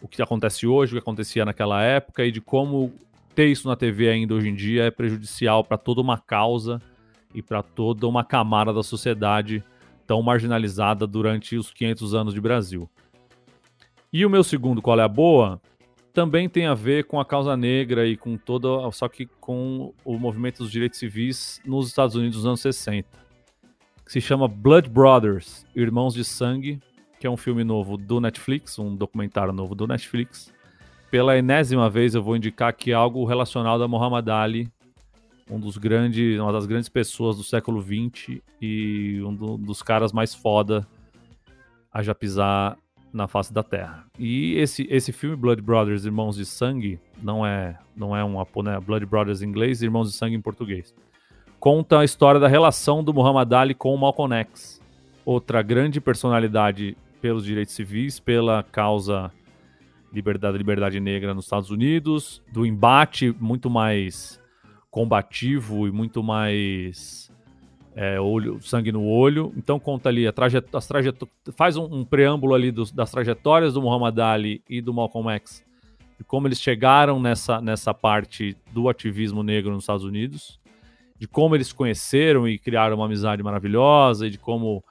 o 0.00 0.06
que 0.06 0.22
acontece 0.22 0.66
hoje, 0.66 0.92
o 0.92 0.94
que 0.96 1.02
acontecia 1.02 1.44
naquela 1.44 1.82
época 1.82 2.24
e 2.24 2.30
de 2.30 2.40
como 2.40 2.92
ter 3.36 3.48
isso 3.48 3.68
na 3.68 3.76
TV 3.76 4.08
ainda 4.08 4.34
hoje 4.34 4.48
em 4.48 4.54
dia 4.54 4.84
é 4.84 4.90
prejudicial 4.90 5.62
para 5.62 5.76
toda 5.76 6.00
uma 6.00 6.16
causa 6.16 6.80
e 7.34 7.42
para 7.42 7.62
toda 7.62 8.08
uma 8.08 8.24
camada 8.24 8.72
da 8.72 8.82
sociedade 8.82 9.62
tão 10.06 10.22
marginalizada 10.22 11.06
durante 11.06 11.54
os 11.56 11.70
500 11.70 12.14
anos 12.14 12.34
de 12.34 12.40
Brasil. 12.40 12.88
E 14.10 14.24
o 14.24 14.30
meu 14.30 14.42
segundo, 14.42 14.80
qual 14.80 14.98
é 14.98 15.02
a 15.02 15.08
boa, 15.08 15.60
também 16.14 16.48
tem 16.48 16.64
a 16.66 16.72
ver 16.72 17.04
com 17.04 17.20
a 17.20 17.26
causa 17.26 17.54
negra 17.54 18.06
e 18.06 18.16
com 18.16 18.38
toda, 18.38 18.90
só 18.90 19.06
que 19.06 19.26
com 19.26 19.92
o 20.02 20.18
movimento 20.18 20.62
dos 20.62 20.72
direitos 20.72 20.98
civis 20.98 21.60
nos 21.62 21.88
Estados 21.88 22.16
Unidos 22.16 22.38
nos 22.38 22.46
anos 22.46 22.60
60. 22.60 23.06
Que 24.06 24.12
se 24.12 24.20
chama 24.22 24.48
Blood 24.48 24.88
Brothers, 24.88 25.66
Irmãos 25.74 26.14
de 26.14 26.24
Sangue, 26.24 26.80
que 27.20 27.26
é 27.26 27.30
um 27.30 27.36
filme 27.36 27.64
novo 27.64 27.98
do 27.98 28.18
Netflix, 28.18 28.78
um 28.78 28.96
documentário 28.96 29.52
novo 29.52 29.74
do 29.74 29.86
Netflix. 29.86 30.55
Pela 31.16 31.38
enésima 31.38 31.88
vez 31.88 32.14
eu 32.14 32.22
vou 32.22 32.36
indicar 32.36 32.68
aqui 32.68 32.92
algo 32.92 33.24
relacionado 33.24 33.82
a 33.82 33.88
Muhammad 33.88 34.28
Ali, 34.28 34.68
um 35.50 35.58
dos 35.58 35.78
grandes, 35.78 36.38
uma 36.38 36.52
das 36.52 36.66
grandes 36.66 36.90
pessoas 36.90 37.38
do 37.38 37.42
século 37.42 37.80
XX 37.80 38.42
e 38.60 39.22
um 39.24 39.34
do, 39.34 39.56
dos 39.56 39.80
caras 39.80 40.12
mais 40.12 40.34
foda 40.34 40.86
a 41.90 42.02
já 42.02 42.14
pisar 42.14 42.76
na 43.14 43.26
face 43.26 43.50
da 43.50 43.62
Terra. 43.62 44.04
E 44.18 44.56
esse, 44.56 44.86
esse 44.90 45.10
filme 45.10 45.34
Blood 45.36 45.62
Brothers, 45.62 46.04
Irmãos 46.04 46.36
de 46.36 46.44
Sangue, 46.44 47.00
não 47.22 47.46
é 47.46 47.78
não 47.96 48.14
é 48.14 48.22
um 48.22 48.36
né, 48.62 48.78
Blood 48.78 49.06
Brothers 49.06 49.40
em 49.40 49.46
inglês, 49.46 49.80
Irmãos 49.80 50.10
de 50.10 50.18
Sangue 50.18 50.36
em 50.36 50.42
português. 50.42 50.94
Conta 51.58 52.00
a 52.00 52.04
história 52.04 52.38
da 52.38 52.46
relação 52.46 53.02
do 53.02 53.14
Muhammad 53.14 53.50
Ali 53.54 53.74
com 53.74 53.94
o 53.94 53.98
Malcolm 53.98 54.34
X, 54.34 54.82
outra 55.24 55.62
grande 55.62 55.98
personalidade 55.98 56.94
pelos 57.22 57.42
direitos 57.42 57.74
civis, 57.74 58.20
pela 58.20 58.62
causa 58.62 59.32
liberdade 60.12 60.56
liberdade 60.56 61.00
negra 61.00 61.34
nos 61.34 61.44
Estados 61.44 61.70
Unidos, 61.70 62.42
do 62.52 62.64
embate 62.64 63.34
muito 63.38 63.68
mais 63.68 64.40
combativo 64.90 65.86
e 65.86 65.92
muito 65.92 66.22
mais 66.22 67.30
é, 67.94 68.20
olho, 68.20 68.60
sangue 68.60 68.92
no 68.92 69.04
olho. 69.04 69.52
Então 69.56 69.80
conta 69.80 70.10
ali 70.10 70.26
a 70.26 70.32
trajet 70.32 70.66
as 70.72 70.88
faz 71.54 71.76
um, 71.76 71.84
um 71.84 72.04
preâmbulo 72.04 72.54
ali 72.54 72.70
dos, 72.70 72.92
das 72.92 73.10
trajetórias 73.10 73.74
do 73.74 73.82
Muhammad 73.82 74.18
Ali 74.18 74.62
e 74.68 74.80
do 74.80 74.92
Malcolm 74.92 75.30
X, 75.30 75.64
de 76.18 76.24
como 76.24 76.46
eles 76.46 76.60
chegaram 76.60 77.18
nessa, 77.18 77.60
nessa 77.60 77.94
parte 77.94 78.56
do 78.72 78.88
ativismo 78.88 79.42
negro 79.42 79.72
nos 79.72 79.84
Estados 79.84 80.04
Unidos, 80.04 80.60
de 81.18 81.26
como 81.26 81.54
eles 81.54 81.68
se 81.68 81.74
conheceram 81.74 82.46
e 82.46 82.58
criaram 82.58 82.96
uma 82.96 83.06
amizade 83.06 83.42
maravilhosa, 83.42 84.26
e 84.26 84.30
de 84.30 84.38
como 84.38 84.84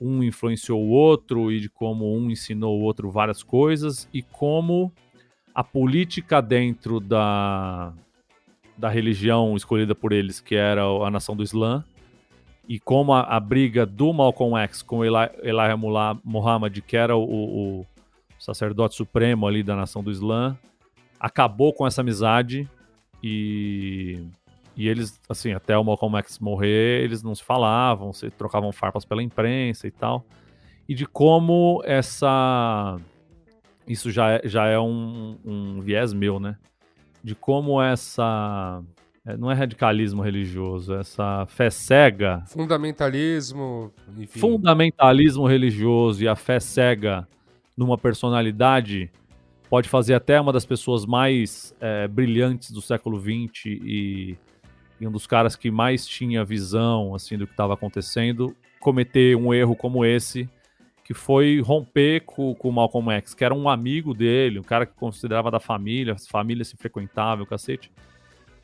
um 0.00 0.22
influenciou 0.22 0.82
o 0.82 0.88
outro, 0.88 1.52
e 1.52 1.60
de 1.60 1.68
como 1.68 2.16
um 2.16 2.30
ensinou 2.30 2.78
o 2.78 2.82
outro 2.82 3.10
várias 3.10 3.42
coisas, 3.42 4.08
e 4.12 4.22
como 4.22 4.92
a 5.54 5.62
política 5.62 6.40
dentro 6.40 7.00
da, 7.00 7.92
da 8.76 8.88
religião 8.88 9.56
escolhida 9.56 9.94
por 9.94 10.12
eles, 10.12 10.40
que 10.40 10.54
era 10.54 10.82
a 10.82 11.10
nação 11.10 11.36
do 11.36 11.42
Islã, 11.42 11.84
e 12.68 12.78
como 12.78 13.12
a, 13.12 13.22
a, 13.22 13.40
briga 13.40 13.84
do 13.84 14.12
Malcolm 14.12 14.56
X 14.62 14.80
com 14.80 15.04
Eli, 15.04 15.28
Elijah 15.42 15.76
Muhammad, 16.24 16.78
que 16.80 16.96
era 16.96 17.16
o, 17.16 17.22
o, 17.22 17.86
sacerdote 18.38 18.94
supremo 18.94 19.46
ali 19.46 19.62
da 19.62 19.76
nação 19.76 20.02
do 20.02 20.10
Islã, 20.10 20.56
acabou 21.18 21.72
com 21.72 21.86
essa 21.86 22.00
amizade 22.00 22.68
e, 23.22 24.24
e 24.80 24.88
eles, 24.88 25.20
assim, 25.28 25.52
até 25.52 25.76
o 25.76 25.84
Malcolm 25.84 26.16
X 26.16 26.38
morrer, 26.38 27.04
eles 27.04 27.22
não 27.22 27.34
se 27.34 27.44
falavam, 27.44 28.14
se 28.14 28.30
trocavam 28.30 28.72
farpas 28.72 29.04
pela 29.04 29.22
imprensa 29.22 29.86
e 29.86 29.90
tal. 29.90 30.24
E 30.88 30.94
de 30.94 31.04
como 31.04 31.82
essa. 31.84 32.96
Isso 33.86 34.10
já 34.10 34.30
é, 34.30 34.40
já 34.42 34.64
é 34.68 34.78
um, 34.78 35.36
um 35.44 35.80
viés 35.82 36.14
meu, 36.14 36.40
né? 36.40 36.56
De 37.22 37.34
como 37.34 37.82
essa 37.82 38.82
é, 39.26 39.36
não 39.36 39.50
é 39.50 39.54
radicalismo 39.54 40.22
religioso, 40.22 40.94
essa 40.94 41.44
fé 41.46 41.68
cega. 41.68 42.42
Fundamentalismo, 42.46 43.92
enfim. 44.16 44.40
Fundamentalismo 44.40 45.46
religioso 45.46 46.24
e 46.24 46.28
a 46.28 46.34
fé 46.34 46.58
cega 46.58 47.28
numa 47.76 47.98
personalidade 47.98 49.10
pode 49.68 49.90
fazer 49.90 50.14
até 50.14 50.40
uma 50.40 50.54
das 50.54 50.64
pessoas 50.64 51.04
mais 51.04 51.76
é, 51.82 52.08
brilhantes 52.08 52.70
do 52.70 52.80
século 52.80 53.20
XX 53.20 53.66
e, 53.66 54.38
e, 55.00 55.06
um 55.06 55.10
dos 55.10 55.26
caras 55.26 55.56
que 55.56 55.70
mais 55.70 56.06
tinha 56.06 56.44
visão 56.44 57.14
assim 57.14 57.38
do 57.38 57.46
que 57.46 57.52
estava 57.52 57.74
acontecendo 57.74 58.54
cometer 58.80 59.36
um 59.36 59.52
erro 59.52 59.76
como 59.76 60.04
esse, 60.04 60.48
que 61.04 61.12
foi 61.12 61.60
romper 61.60 62.22
com, 62.22 62.54
com 62.54 62.68
o 62.68 62.72
Malcolm 62.72 63.10
X, 63.12 63.34
que 63.34 63.44
era 63.44 63.54
um 63.54 63.68
amigo 63.68 64.14
dele, 64.14 64.58
um 64.58 64.62
cara 64.64 64.86
que 64.86 64.94
considerava 64.94 65.50
da 65.50 65.60
família, 65.60 66.14
as 66.14 66.26
famílias 66.26 66.68
se 66.68 66.76
frequentavam, 66.76 67.44
o 67.44 67.46
cacete. 67.46 67.92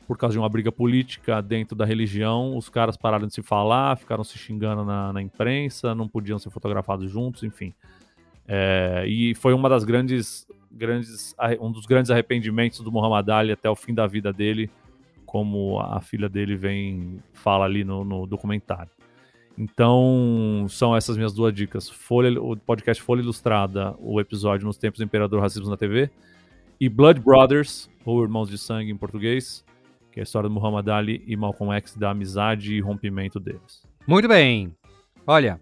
Por 0.07 0.17
causa 0.17 0.33
de 0.33 0.39
uma 0.39 0.47
briga 0.47 0.71
política 0.71 1.41
dentro 1.41 1.75
da 1.75 1.85
religião, 1.85 2.57
os 2.57 2.69
caras 2.69 2.95
pararam 2.95 3.27
de 3.27 3.33
se 3.33 3.43
falar, 3.43 3.97
ficaram 3.97 4.23
se 4.23 4.37
xingando 4.37 4.85
na, 4.85 5.11
na 5.11 5.21
imprensa, 5.21 5.93
não 5.93 6.07
podiam 6.07 6.39
ser 6.39 6.49
fotografados 6.49 7.11
juntos, 7.11 7.43
enfim. 7.43 7.73
É, 8.47 9.03
e 9.05 9.35
foi 9.35 9.53
uma 9.53 9.67
das 9.67 9.83
grandes, 9.83 10.47
grandes, 10.71 11.35
um 11.59 11.69
dos 11.69 11.85
grandes 11.85 12.09
arrependimentos 12.09 12.79
do 12.79 12.89
Muhammad 12.89 13.27
Ali 13.29 13.51
até 13.51 13.69
o 13.69 13.75
fim 13.75 13.93
da 13.93 14.07
vida 14.07 14.31
dele, 14.31 14.71
como 15.27 15.79
a 15.79 16.01
filha 16.01 16.27
dele 16.27 16.55
vem 16.55 17.21
fala 17.33 17.65
ali 17.65 17.83
no, 17.83 18.03
no 18.03 18.25
documentário. 18.25 18.89
Então, 19.57 20.65
são 20.69 20.95
essas 20.95 21.17
minhas 21.17 21.33
duas 21.33 21.53
dicas. 21.53 21.89
Folha, 21.89 22.41
o 22.41 22.55
podcast 22.55 23.03
Folha 23.03 23.21
Ilustrada, 23.21 23.93
o 23.99 24.21
episódio 24.21 24.65
Nos 24.65 24.77
Tempos 24.77 24.99
do 24.99 25.03
Imperador 25.03 25.41
Racismo 25.41 25.69
na 25.69 25.75
TV, 25.75 26.09
e 26.79 26.87
Blood 26.87 27.19
Brothers, 27.19 27.89
ou 28.05 28.23
Irmãos 28.23 28.49
de 28.49 28.57
Sangue 28.57 28.89
em 28.89 28.97
português, 28.97 29.65
que 30.11 30.19
é 30.19 30.21
a 30.21 30.23
história 30.23 30.47
do 30.47 30.55
Muhammad 30.55 30.87
Ali 30.87 31.23
e 31.27 31.35
Malcolm 31.35 31.75
X, 31.75 31.95
da 31.97 32.11
amizade 32.11 32.73
e 32.73 32.79
rompimento 32.79 33.39
deles. 33.39 33.83
Muito 34.07 34.27
bem. 34.27 34.73
Olha, 35.25 35.59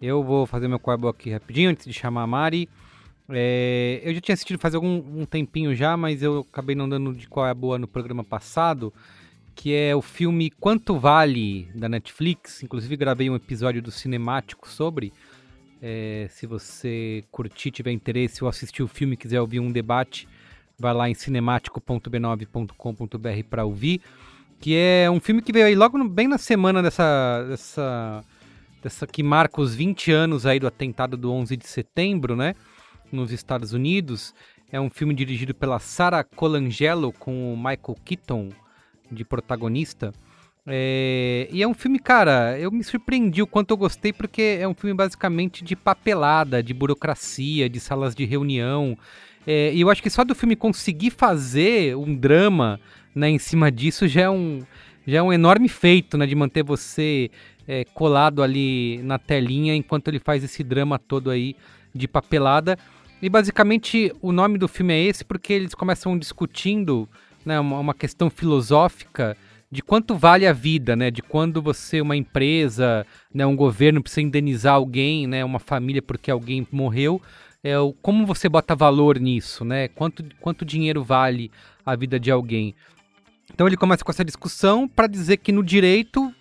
eu 0.00 0.22
vou 0.22 0.46
fazer 0.46 0.68
meu 0.68 0.78
quadro 0.78 1.08
aqui 1.08 1.30
rapidinho 1.30 1.70
antes 1.70 1.84
de 1.84 1.92
chamar 1.92 2.22
a 2.22 2.26
Mari. 2.26 2.68
É, 3.28 4.00
eu 4.04 4.14
já 4.14 4.20
tinha 4.20 4.34
assistido 4.34 4.58
faz 4.58 4.74
algum 4.74 5.20
um 5.20 5.24
tempinho 5.24 5.74
já, 5.74 5.96
mas 5.96 6.22
eu 6.22 6.46
acabei 6.50 6.74
não 6.74 6.88
dando 6.88 7.14
de 7.14 7.26
qual 7.26 7.46
é 7.46 7.50
a 7.50 7.54
boa 7.54 7.78
no 7.78 7.88
programa 7.88 8.22
passado 8.22 8.92
que 9.54 9.74
é 9.74 9.94
o 9.94 10.02
filme 10.02 10.50
Quanto 10.50 10.98
Vale 10.98 11.68
da 11.74 11.88
Netflix. 11.88 12.62
Inclusive 12.62 12.96
gravei 12.96 13.30
um 13.30 13.36
episódio 13.36 13.80
do 13.80 13.90
Cinemático 13.90 14.68
sobre. 14.68 15.12
É, 15.80 16.26
se 16.30 16.46
você 16.46 17.24
curtir, 17.30 17.70
tiver 17.70 17.92
interesse 17.92 18.42
ou 18.42 18.48
assistir 18.48 18.82
o 18.82 18.88
filme, 18.88 19.16
quiser 19.16 19.40
ouvir 19.40 19.60
um 19.60 19.70
debate, 19.70 20.26
vai 20.78 20.94
lá 20.94 21.08
em 21.08 21.14
cinemático.b9.com.br 21.14 23.44
para 23.48 23.64
ouvir. 23.64 24.00
Que 24.60 24.76
é 24.76 25.10
um 25.10 25.20
filme 25.20 25.42
que 25.42 25.52
veio 25.52 25.66
aí 25.66 25.74
logo 25.74 25.98
no, 25.98 26.08
bem 26.08 26.26
na 26.26 26.38
semana 26.38 26.82
dessa, 26.82 27.44
dessa, 27.48 28.24
dessa 28.82 29.06
que 29.06 29.22
marca 29.22 29.60
os 29.60 29.74
20 29.74 30.10
anos 30.10 30.46
aí 30.46 30.58
do 30.58 30.66
atentado 30.66 31.16
do 31.16 31.32
11 31.32 31.56
de 31.56 31.66
setembro, 31.66 32.34
né? 32.34 32.54
Nos 33.14 33.32
Estados 33.32 33.72
Unidos. 33.72 34.34
É 34.70 34.80
um 34.80 34.90
filme 34.90 35.14
dirigido 35.14 35.54
pela 35.54 35.78
Sarah 35.78 36.24
Colangelo 36.24 37.12
com 37.12 37.54
o 37.54 37.56
Michael 37.56 37.96
Keaton 38.04 38.50
de 39.10 39.24
protagonista. 39.24 40.12
É, 40.66 41.46
e 41.50 41.62
é 41.62 41.68
um 41.68 41.74
filme, 41.74 41.98
cara, 41.98 42.58
eu 42.58 42.70
me 42.70 42.82
surpreendi 42.82 43.42
o 43.42 43.46
quanto 43.46 43.70
eu 43.70 43.76
gostei, 43.76 44.12
porque 44.12 44.58
é 44.60 44.66
um 44.66 44.74
filme 44.74 44.94
basicamente 44.94 45.62
de 45.62 45.76
papelada, 45.76 46.62
de 46.62 46.72
burocracia, 46.72 47.68
de 47.68 47.78
salas 47.78 48.14
de 48.14 48.24
reunião. 48.24 48.96
É, 49.46 49.72
e 49.74 49.80
eu 49.80 49.90
acho 49.90 50.02
que 50.02 50.08
só 50.08 50.24
do 50.24 50.34
filme 50.34 50.56
conseguir 50.56 51.10
fazer 51.10 51.96
um 51.96 52.14
drama 52.14 52.80
né, 53.14 53.28
em 53.28 53.38
cima 53.38 53.70
disso 53.70 54.08
já 54.08 54.22
é 54.22 54.30
um, 54.30 54.62
já 55.06 55.18
é 55.18 55.22
um 55.22 55.32
enorme 55.32 55.68
feito, 55.68 56.16
né? 56.16 56.26
De 56.26 56.34
manter 56.34 56.62
você 56.62 57.30
é, 57.68 57.84
colado 57.84 58.42
ali 58.42 59.00
na 59.02 59.18
telinha 59.18 59.74
enquanto 59.74 60.08
ele 60.08 60.18
faz 60.18 60.42
esse 60.42 60.62
drama 60.64 60.98
todo 60.98 61.30
aí 61.30 61.54
de 61.94 62.08
papelada. 62.08 62.78
E 63.22 63.28
basicamente 63.28 64.12
o 64.20 64.32
nome 64.32 64.58
do 64.58 64.68
filme 64.68 64.92
é 64.92 65.02
esse 65.02 65.24
porque 65.24 65.52
eles 65.52 65.74
começam 65.74 66.18
discutindo 66.18 67.08
né, 67.44 67.58
uma, 67.58 67.78
uma 67.78 67.94
questão 67.94 68.28
filosófica 68.28 69.36
de 69.70 69.82
quanto 69.82 70.14
vale 70.14 70.46
a 70.46 70.52
vida, 70.52 70.94
né? 70.94 71.10
De 71.10 71.20
quando 71.20 71.60
você, 71.60 72.00
uma 72.00 72.16
empresa, 72.16 73.04
né, 73.32 73.44
um 73.44 73.56
governo 73.56 74.00
precisa 74.00 74.22
indenizar 74.22 74.74
alguém, 74.74 75.26
né, 75.26 75.44
uma 75.44 75.58
família 75.58 76.00
porque 76.00 76.30
alguém 76.30 76.66
morreu, 76.70 77.20
é 77.62 77.76
o 77.78 77.92
como 77.92 78.24
você 78.24 78.48
bota 78.48 78.76
valor 78.76 79.18
nisso, 79.18 79.64
né? 79.64 79.88
Quanto, 79.88 80.24
quanto 80.40 80.64
dinheiro 80.64 81.02
vale 81.02 81.50
a 81.84 81.96
vida 81.96 82.20
de 82.20 82.30
alguém? 82.30 82.74
Então 83.52 83.66
ele 83.66 83.76
começa 83.76 84.04
com 84.04 84.12
essa 84.12 84.24
discussão 84.24 84.86
para 84.86 85.06
dizer 85.06 85.38
que 85.38 85.50
no 85.50 85.62
direito, 85.62 86.32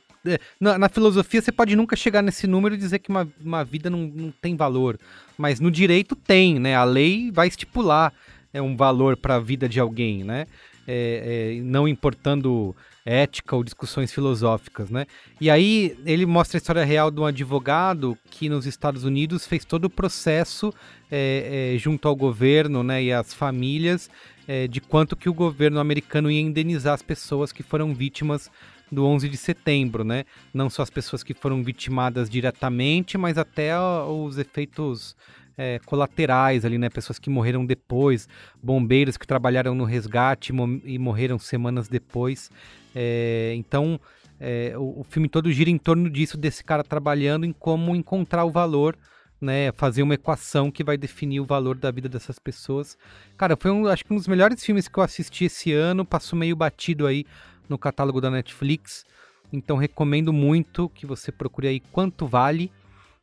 na, 0.59 0.77
na, 0.77 0.89
filosofia 0.89 1.41
você 1.41 1.51
pode 1.51 1.75
nunca 1.75 1.95
chegar 1.95 2.21
nesse 2.21 2.47
número 2.47 2.75
e 2.75 2.77
dizer 2.77 2.99
que 2.99 3.09
uma, 3.09 3.27
uma 3.43 3.63
vida 3.63 3.89
não, 3.89 3.99
não 4.01 4.31
tem 4.41 4.55
valor, 4.55 4.97
mas 5.37 5.59
no 5.59 5.69
direito 5.69 6.15
tem, 6.15 6.59
né? 6.59 6.75
A 6.75 6.83
lei 6.83 7.31
vai 7.31 7.47
estipular 7.47 8.13
é 8.53 8.61
um 8.61 8.75
valor 8.75 9.17
para 9.17 9.35
a 9.35 9.39
vida 9.39 9.67
de 9.67 9.79
alguém, 9.79 10.23
né? 10.23 10.45
é, 10.87 11.55
é, 11.57 11.61
não 11.61 11.87
importando 11.87 12.75
ética 13.05 13.55
ou 13.55 13.63
discussões 13.63 14.13
filosóficas, 14.13 14.89
né? 14.89 15.05
E 15.39 15.49
aí 15.49 15.97
ele 16.05 16.25
mostra 16.25 16.57
a 16.57 16.59
história 16.59 16.85
real 16.85 17.11
de 17.11 17.19
um 17.19 17.25
advogado 17.25 18.17
que 18.29 18.47
nos 18.47 18.65
Estados 18.65 19.03
Unidos 19.03 19.45
fez 19.45 19.65
todo 19.65 19.85
o 19.85 19.89
processo 19.89 20.73
é, 21.11 21.73
é, 21.75 21.77
junto 21.77 22.07
ao 22.07 22.15
governo, 22.15 22.81
né, 22.81 23.03
e 23.03 23.11
às 23.11 23.33
famílias 23.33 24.09
é, 24.47 24.67
de 24.67 24.79
quanto 24.79 25.15
que 25.15 25.29
o 25.29 25.33
governo 25.33 25.79
americano 25.79 26.31
ia 26.31 26.39
indenizar 26.39 26.93
as 26.93 27.01
pessoas 27.01 27.51
que 27.51 27.61
foram 27.61 27.93
vítimas 27.93 28.49
do 28.93 29.05
11 29.05 29.27
de 29.27 29.37
setembro, 29.37 30.03
né? 30.03 30.25
Não 30.53 30.69
só 30.69 30.83
as 30.83 30.89
pessoas 30.89 31.23
que 31.23 31.33
foram 31.33 31.63
vitimadas 31.63 32.29
diretamente, 32.29 33.17
mas 33.17 33.37
até 33.37 33.77
os 33.79 34.37
efeitos 34.37 35.15
é, 35.57 35.79
colaterais 35.85 36.65
ali, 36.65 36.77
né? 36.77 36.89
Pessoas 36.89 37.19
que 37.19 37.29
morreram 37.29 37.65
depois, 37.65 38.27
bombeiros 38.61 39.17
que 39.17 39.27
trabalharam 39.27 39.75
no 39.75 39.83
resgate 39.83 40.53
e 40.83 40.99
morreram 40.99 41.37
semanas 41.37 41.87
depois. 41.87 42.51
É, 42.95 43.53
então, 43.55 43.99
é, 44.39 44.73
o, 44.77 45.01
o, 45.01 45.03
filme 45.03 45.29
todo 45.29 45.51
gira 45.51 45.69
em 45.69 45.77
torno 45.77 46.09
disso, 46.09 46.37
desse 46.37 46.63
cara 46.63 46.83
trabalhando 46.83 47.45
em 47.45 47.53
como 47.53 47.95
encontrar 47.95 48.45
o 48.45 48.51
valor, 48.51 48.97
né? 49.39 49.71
Fazer 49.73 50.01
uma 50.03 50.15
equação 50.15 50.71
que 50.71 50.83
vai 50.83 50.97
definir 50.97 51.39
o 51.39 51.45
valor 51.45 51.77
da 51.77 51.91
vida 51.91 52.09
dessas 52.09 52.39
pessoas. 52.39 52.97
Cara, 53.37 53.55
foi 53.59 53.71
um, 53.71 53.87
acho 53.87 54.05
que 54.05 54.13
um 54.13 54.17
dos 54.17 54.27
melhores 54.27 54.63
filmes 54.63 54.87
que 54.87 54.97
eu 54.97 55.03
assisti 55.03 55.45
esse 55.45 55.71
ano, 55.71 56.05
passou 56.05 56.37
meio 56.37 56.55
batido 56.55 57.05
aí 57.05 57.25
no 57.67 57.77
catálogo 57.77 58.21
da 58.21 58.29
Netflix. 58.29 59.05
Então 59.51 59.77
recomendo 59.77 60.33
muito 60.33 60.89
que 60.89 61.05
você 61.05 61.31
procure 61.31 61.67
aí 61.67 61.79
quanto 61.79 62.27
vale 62.27 62.71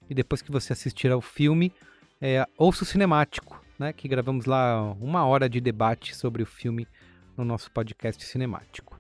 e 0.09 0.15
depois 0.15 0.43
que 0.43 0.51
você 0.51 0.73
assistir 0.73 1.11
ao 1.11 1.21
filme, 1.21 1.73
é, 2.21 2.45
Ouço 2.59 2.85
Cinemático, 2.85 3.63
né? 3.79 3.93
Que 3.93 4.09
gravamos 4.09 4.45
lá 4.45 4.93
uma 5.01 5.25
hora 5.25 5.49
de 5.49 5.61
debate 5.61 6.15
sobre 6.15 6.43
o 6.43 6.47
filme 6.47 6.87
no 7.37 7.45
nosso 7.45 7.71
podcast 7.71 8.23
cinemático. 8.25 8.99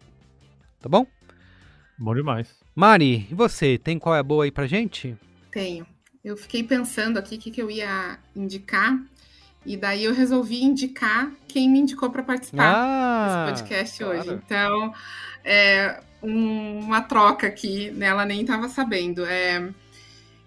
Tá 0.81 0.89
bom? 0.89 1.07
Bom 1.99 2.15
demais. 2.15 2.59
Mari, 2.75 3.27
e 3.31 3.35
você? 3.35 3.77
Tem 3.77 3.99
qual 3.99 4.15
é 4.15 4.21
a 4.21 4.23
boa 4.23 4.45
aí 4.45 4.51
pra 4.51 4.67
gente? 4.67 5.17
Tenho. 5.51 5.87
Eu 6.25 6.37
fiquei 6.37 6.63
pensando 6.63 7.19
aqui 7.19 7.37
o 7.37 7.39
que, 7.39 7.51
que 7.51 7.61
eu 7.61 7.71
ia 7.71 8.19
indicar. 8.35 8.99
E 9.65 9.77
daí 9.77 10.05
eu 10.05 10.15
resolvi 10.15 10.63
indicar 10.63 11.31
quem 11.47 11.69
me 11.69 11.79
indicou 11.81 12.11
para 12.11 12.23
participar 12.23 12.75
ah, 12.75 13.51
desse 13.51 13.63
podcast 13.63 13.99
claro. 13.99 14.19
hoje. 14.19 14.31
Então, 14.31 14.95
é 15.45 16.01
um, 16.23 16.81
uma 16.81 17.03
troca 17.03 17.47
aqui, 17.47 17.91
né? 17.91 18.07
Ela 18.07 18.25
nem 18.25 18.41
estava 18.41 18.69
sabendo. 18.69 19.25
É, 19.27 19.69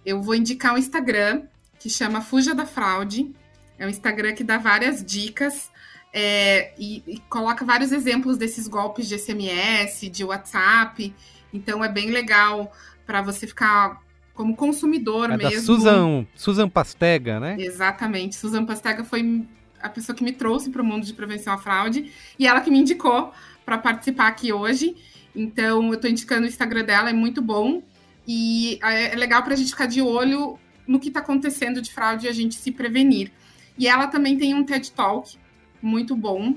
eu 0.05 0.21
vou 0.21 0.35
indicar 0.35 0.73
o 0.73 0.77
Instagram 0.77 1.43
que 1.79 1.89
chama 1.89 2.21
Fuja 2.21 2.55
da 2.55 2.65
Fraude. 2.65 3.33
É 3.77 3.85
um 3.85 3.89
Instagram 3.89 4.33
que 4.33 4.43
dá 4.43 4.57
várias 4.57 5.03
dicas 5.03 5.71
é, 6.13 6.73
e, 6.77 7.03
e, 7.07 7.19
coloca 7.21 7.65
vários 7.65 7.91
exemplos 7.91 8.37
desses 8.37 8.67
golpes 8.67 9.07
de 9.07 9.17
SMS, 9.17 10.09
de 10.11 10.23
WhatsApp. 10.23 11.13
Então 11.51 11.83
é 11.83 11.89
bem 11.89 12.11
legal 12.11 12.71
para 13.05 13.21
você 13.21 13.47
ficar 13.47 13.99
como 14.33 14.55
consumidor 14.55 15.29
é 15.31 15.37
mesmo. 15.37 15.51
Da 15.51 15.61
Susan, 15.61 16.27
Susan 16.35 16.69
Pastega, 16.69 17.39
né? 17.39 17.55
Exatamente. 17.59 18.35
Susan 18.35 18.65
Pastega 18.65 19.03
foi 19.03 19.45
a 19.81 19.89
pessoa 19.89 20.15
que 20.15 20.23
me 20.23 20.31
trouxe 20.31 20.69
para 20.69 20.81
o 20.81 20.85
mundo 20.85 21.05
de 21.05 21.13
prevenção 21.13 21.53
à 21.53 21.57
fraude 21.57 22.11
e 22.39 22.47
ela 22.47 22.61
que 22.61 22.71
me 22.71 22.79
indicou 22.79 23.31
para 23.65 23.77
participar 23.77 24.27
aqui 24.27 24.51
hoje. 24.51 24.95
Então 25.35 25.87
eu 25.87 25.93
estou 25.93 26.09
indicando 26.09 26.45
o 26.45 26.49
Instagram 26.49 26.83
dela, 26.83 27.09
é 27.09 27.13
muito 27.13 27.41
bom. 27.41 27.83
E 28.27 28.79
é, 28.81 29.13
é 29.13 29.15
legal 29.15 29.43
para 29.43 29.53
a 29.53 29.57
gente 29.57 29.69
ficar 29.69 29.85
de 29.85 30.01
olho 30.01 30.57
no 30.87 30.99
que 30.99 31.09
está 31.09 31.19
acontecendo 31.19 31.81
de 31.81 31.93
fraude 31.93 32.25
e 32.25 32.29
a 32.29 32.33
gente 32.33 32.55
se 32.55 32.71
prevenir. 32.71 33.31
E 33.77 33.87
ela 33.87 34.07
também 34.07 34.37
tem 34.37 34.53
um 34.53 34.63
TED 34.63 34.91
Talk 34.91 35.37
muito 35.81 36.15
bom, 36.15 36.55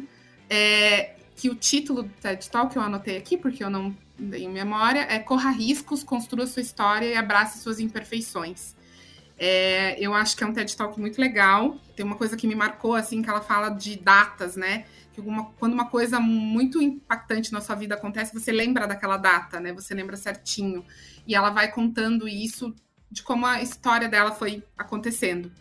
é, 0.48 1.16
que 1.34 1.50
o 1.50 1.54
título 1.54 2.04
do 2.04 2.08
TED 2.20 2.48
Talk 2.48 2.76
eu 2.76 2.82
anotei 2.82 3.16
aqui 3.16 3.36
porque 3.36 3.64
eu 3.64 3.70
não 3.70 3.94
tenho 4.16 4.50
memória, 4.50 5.00
é 5.00 5.18
Corra 5.18 5.50
Riscos, 5.50 6.02
Construa 6.02 6.46
Sua 6.46 6.62
História 6.62 7.06
e 7.06 7.14
Abrace 7.14 7.58
Suas 7.58 7.78
Imperfeições. 7.78 8.74
É, 9.38 10.00
eu 10.00 10.14
acho 10.14 10.36
que 10.36 10.42
é 10.42 10.46
um 10.46 10.52
TED 10.52 10.74
Talk 10.76 10.98
muito 10.98 11.20
legal. 11.20 11.76
Tem 11.94 12.04
uma 12.04 12.16
coisa 12.16 12.36
que 12.36 12.46
me 12.46 12.54
marcou, 12.54 12.94
assim, 12.94 13.20
que 13.20 13.28
ela 13.28 13.42
fala 13.42 13.68
de 13.68 13.96
datas, 13.98 14.56
né? 14.56 14.86
Que 15.12 15.20
uma, 15.20 15.50
quando 15.58 15.74
uma 15.74 15.88
coisa 15.88 16.18
muito 16.18 16.80
impactante 16.80 17.52
na 17.52 17.60
sua 17.60 17.74
vida 17.74 17.94
acontece, 17.94 18.32
você 18.32 18.50
lembra 18.50 18.86
daquela 18.86 19.18
data, 19.18 19.60
né? 19.60 19.72
Você 19.74 19.94
lembra 19.94 20.16
certinho. 20.16 20.84
E 21.26 21.34
ela 21.34 21.50
vai 21.50 21.70
contando 21.70 22.26
isso 22.26 22.74
de 23.10 23.22
como 23.22 23.46
a 23.46 23.62
história 23.62 24.08
dela 24.08 24.32
foi 24.32 24.64
acontecendo. 24.76 25.52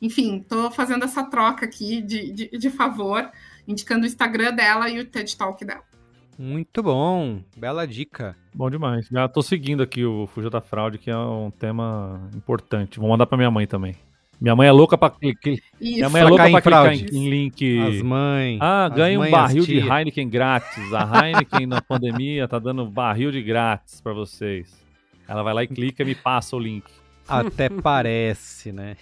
enfim, 0.00 0.44
tô 0.48 0.70
fazendo 0.70 1.04
essa 1.04 1.22
troca 1.24 1.64
aqui 1.64 2.02
de, 2.02 2.32
de, 2.32 2.58
de 2.58 2.70
favor, 2.70 3.30
indicando 3.66 4.04
o 4.04 4.06
Instagram 4.06 4.52
dela 4.52 4.88
e 4.88 4.98
o 4.98 5.06
TED 5.06 5.36
Talk 5.36 5.64
dela. 5.64 5.91
Muito 6.38 6.82
bom, 6.82 7.40
bela 7.56 7.86
dica. 7.86 8.36
Bom 8.54 8.70
demais. 8.70 9.06
Já 9.10 9.28
tô 9.28 9.42
seguindo 9.42 9.82
aqui 9.82 10.04
o 10.04 10.26
Fuja 10.26 10.50
da 10.50 10.60
Fraude, 10.60 10.98
que 10.98 11.10
é 11.10 11.16
um 11.16 11.50
tema 11.50 12.28
importante. 12.34 12.98
Vou 12.98 13.08
mandar 13.08 13.26
pra 13.26 13.36
minha 13.36 13.50
mãe 13.50 13.66
também. 13.66 13.94
Minha 14.40 14.56
mãe 14.56 14.66
é 14.66 14.72
louca 14.72 14.98
pra 14.98 15.08
clicar. 15.08 15.54
Minha 15.80 16.10
mãe 16.10 16.20
é 16.20 16.24
louca 16.24 16.50
pra 16.50 16.60
clicar 16.60 16.92
em, 16.94 17.06
em, 17.12 17.30
link. 17.30 17.78
As 17.78 18.02
mães. 18.02 18.58
Ah, 18.60 18.88
ganha 18.88 19.20
um 19.20 19.30
barril 19.30 19.64
de 19.64 19.78
Heineken 19.78 20.28
grátis. 20.28 20.92
A 20.92 21.28
Heineken 21.28 21.66
na 21.66 21.80
pandemia 21.80 22.48
tá 22.48 22.58
dando 22.58 22.84
barril 22.84 23.30
de 23.30 23.40
grátis 23.40 24.00
pra 24.00 24.12
vocês. 24.12 24.84
Ela 25.28 25.44
vai 25.44 25.54
lá 25.54 25.62
e 25.62 25.68
clica 25.68 26.02
e 26.02 26.06
me 26.06 26.16
passa 26.16 26.56
o 26.56 26.58
link. 26.58 26.84
Até 27.28 27.68
parece, 27.68 28.72
né? 28.72 28.96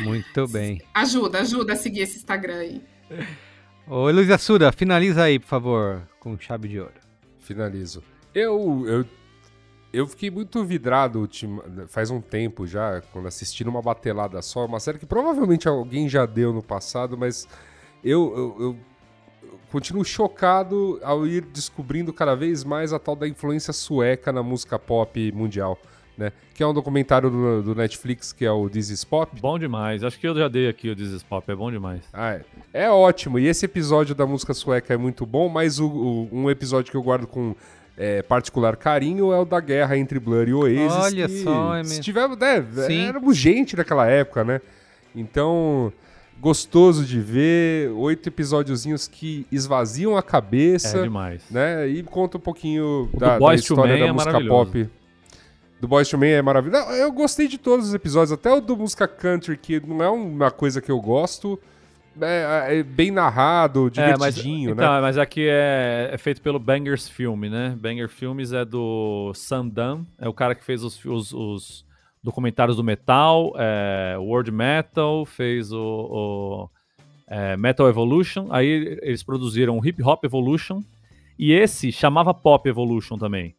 Muito 0.00 0.48
bem. 0.48 0.80
Ajuda, 0.94 1.40
ajuda 1.40 1.74
a 1.74 1.76
seguir 1.76 2.00
esse 2.00 2.16
Instagram 2.16 2.56
aí. 2.56 2.82
Ô, 3.86 4.08
Luiz 4.10 4.30
Assuda, 4.30 4.70
finaliza 4.70 5.24
aí, 5.24 5.38
por 5.38 5.46
favor, 5.46 6.02
com 6.20 6.38
chave 6.38 6.68
de 6.68 6.78
ouro. 6.78 6.94
Finalizo. 7.40 8.02
Eu, 8.32 8.84
eu, 8.86 9.04
eu 9.92 10.06
fiquei 10.06 10.30
muito 10.30 10.64
vidrado 10.64 11.28
faz 11.88 12.08
um 12.08 12.20
tempo 12.20 12.64
já, 12.66 13.02
quando 13.12 13.26
assisti 13.26 13.64
numa 13.64 13.82
batelada 13.82 14.40
só, 14.40 14.64
uma 14.64 14.78
série 14.78 14.98
que 14.98 15.06
provavelmente 15.06 15.66
alguém 15.68 16.08
já 16.08 16.24
deu 16.24 16.52
no 16.52 16.62
passado, 16.62 17.18
mas 17.18 17.48
eu, 18.04 18.32
eu, 18.36 18.56
eu 18.60 18.78
continuo 19.70 20.04
chocado 20.04 21.00
ao 21.02 21.26
ir 21.26 21.42
descobrindo 21.42 22.12
cada 22.12 22.36
vez 22.36 22.62
mais 22.62 22.92
a 22.92 23.00
tal 23.00 23.16
da 23.16 23.26
influência 23.26 23.72
sueca 23.72 24.32
na 24.32 24.44
música 24.44 24.78
pop 24.78 25.32
mundial 25.32 25.76
né? 26.16 26.32
Que 26.54 26.62
é 26.62 26.66
um 26.66 26.74
documentário 26.74 27.30
do, 27.30 27.62
do, 27.62 27.74
Netflix 27.74 28.32
que 28.32 28.44
é 28.44 28.50
o 28.50 28.68
This 28.68 28.90
is 28.90 29.04
Pop. 29.04 29.40
Bom 29.40 29.58
demais. 29.58 30.04
Acho 30.04 30.18
que 30.18 30.26
eu 30.26 30.34
já 30.34 30.48
dei 30.48 30.68
aqui 30.68 30.90
o 30.90 30.96
This 30.96 31.12
is 31.12 31.22
Pop, 31.22 31.50
é 31.50 31.54
bom 31.54 31.70
demais. 31.70 32.02
Ah, 32.12 32.34
é. 32.34 32.44
é 32.72 32.90
ótimo. 32.90 33.38
E 33.38 33.46
esse 33.46 33.64
episódio 33.64 34.14
da 34.14 34.26
música 34.26 34.54
sueca 34.54 34.92
é 34.92 34.96
muito 34.96 35.24
bom, 35.24 35.48
mas 35.48 35.78
o, 35.78 35.86
o, 35.86 36.28
um 36.32 36.50
episódio 36.50 36.90
que 36.90 36.96
eu 36.96 37.02
guardo 37.02 37.26
com 37.26 37.54
é, 37.96 38.22
particular 38.22 38.76
carinho 38.76 39.32
é 39.32 39.38
o 39.38 39.44
da 39.44 39.60
guerra 39.60 39.96
entre 39.96 40.18
Blur 40.18 40.48
e 40.48 40.54
Oasis. 40.54 40.92
Olha 40.92 41.28
só, 41.28 41.74
é 41.74 41.78
mesmo. 41.78 41.94
Se 41.94 42.00
tiver, 42.00 42.28
né, 42.28 42.66
éramos 43.08 43.36
gente 43.36 43.76
naquela 43.76 44.06
época, 44.06 44.44
né? 44.44 44.60
Então, 45.14 45.92
gostoso 46.40 47.04
de 47.04 47.20
ver, 47.20 47.90
oito 47.90 48.28
episódiozinhos 48.28 49.06
que 49.06 49.46
esvaziam 49.52 50.16
a 50.16 50.22
cabeça. 50.22 50.98
É 50.98 51.02
demais. 51.02 51.42
Né? 51.50 51.86
E 51.88 52.02
conta 52.02 52.38
um 52.38 52.40
pouquinho 52.40 53.10
da, 53.12 53.38
da 53.38 53.54
história 53.54 53.98
da 53.98 54.06
é 54.06 54.12
música 54.12 54.40
pop 54.46 54.88
do 55.82 55.88
Boys 55.88 56.08
to 56.08 56.24
é 56.24 56.40
maravilhoso. 56.40 56.92
Eu 56.92 57.10
gostei 57.10 57.48
de 57.48 57.58
todos 57.58 57.88
os 57.88 57.94
episódios, 57.94 58.30
até 58.30 58.48
o 58.52 58.60
do 58.60 58.76
música 58.76 59.08
country, 59.08 59.56
que 59.56 59.80
não 59.80 60.00
é 60.00 60.08
uma 60.08 60.48
coisa 60.48 60.80
que 60.80 60.92
eu 60.92 61.00
gosto. 61.00 61.58
É, 62.20 62.78
é 62.78 62.82
bem 62.84 63.10
narrado, 63.10 63.90
divertidinho, 63.90 64.70
é, 64.70 64.74
mas, 64.74 64.76
né? 64.76 64.84
Então, 64.84 65.02
mas 65.02 65.18
aqui 65.18 65.48
é, 65.48 66.10
é, 66.12 66.18
feito 66.18 66.40
pelo 66.40 66.60
Bangers 66.60 67.08
Film, 67.08 67.46
né? 67.46 67.76
Banger 67.76 68.08
Filmes 68.08 68.52
é 68.52 68.64
do 68.64 69.32
Sam 69.34 69.66
Dunn, 69.66 70.04
é 70.20 70.28
o 70.28 70.32
cara 70.32 70.54
que 70.54 70.62
fez 70.62 70.84
os, 70.84 71.04
os, 71.04 71.32
os 71.32 71.84
documentários 72.22 72.76
do 72.76 72.84
metal, 72.84 73.52
é, 73.56 74.16
World 74.18 74.52
Metal, 74.52 75.26
fez 75.26 75.72
o, 75.72 75.80
o 75.80 76.70
é, 77.26 77.56
Metal 77.56 77.88
Evolution, 77.88 78.46
aí 78.50 79.00
eles 79.02 79.24
produziram 79.24 79.78
o 79.78 79.84
Hip 79.84 80.00
Hop 80.00 80.22
Evolution, 80.22 80.80
e 81.36 81.50
esse 81.50 81.90
chamava 81.90 82.32
Pop 82.32 82.68
Evolution 82.68 83.18
também. 83.18 83.56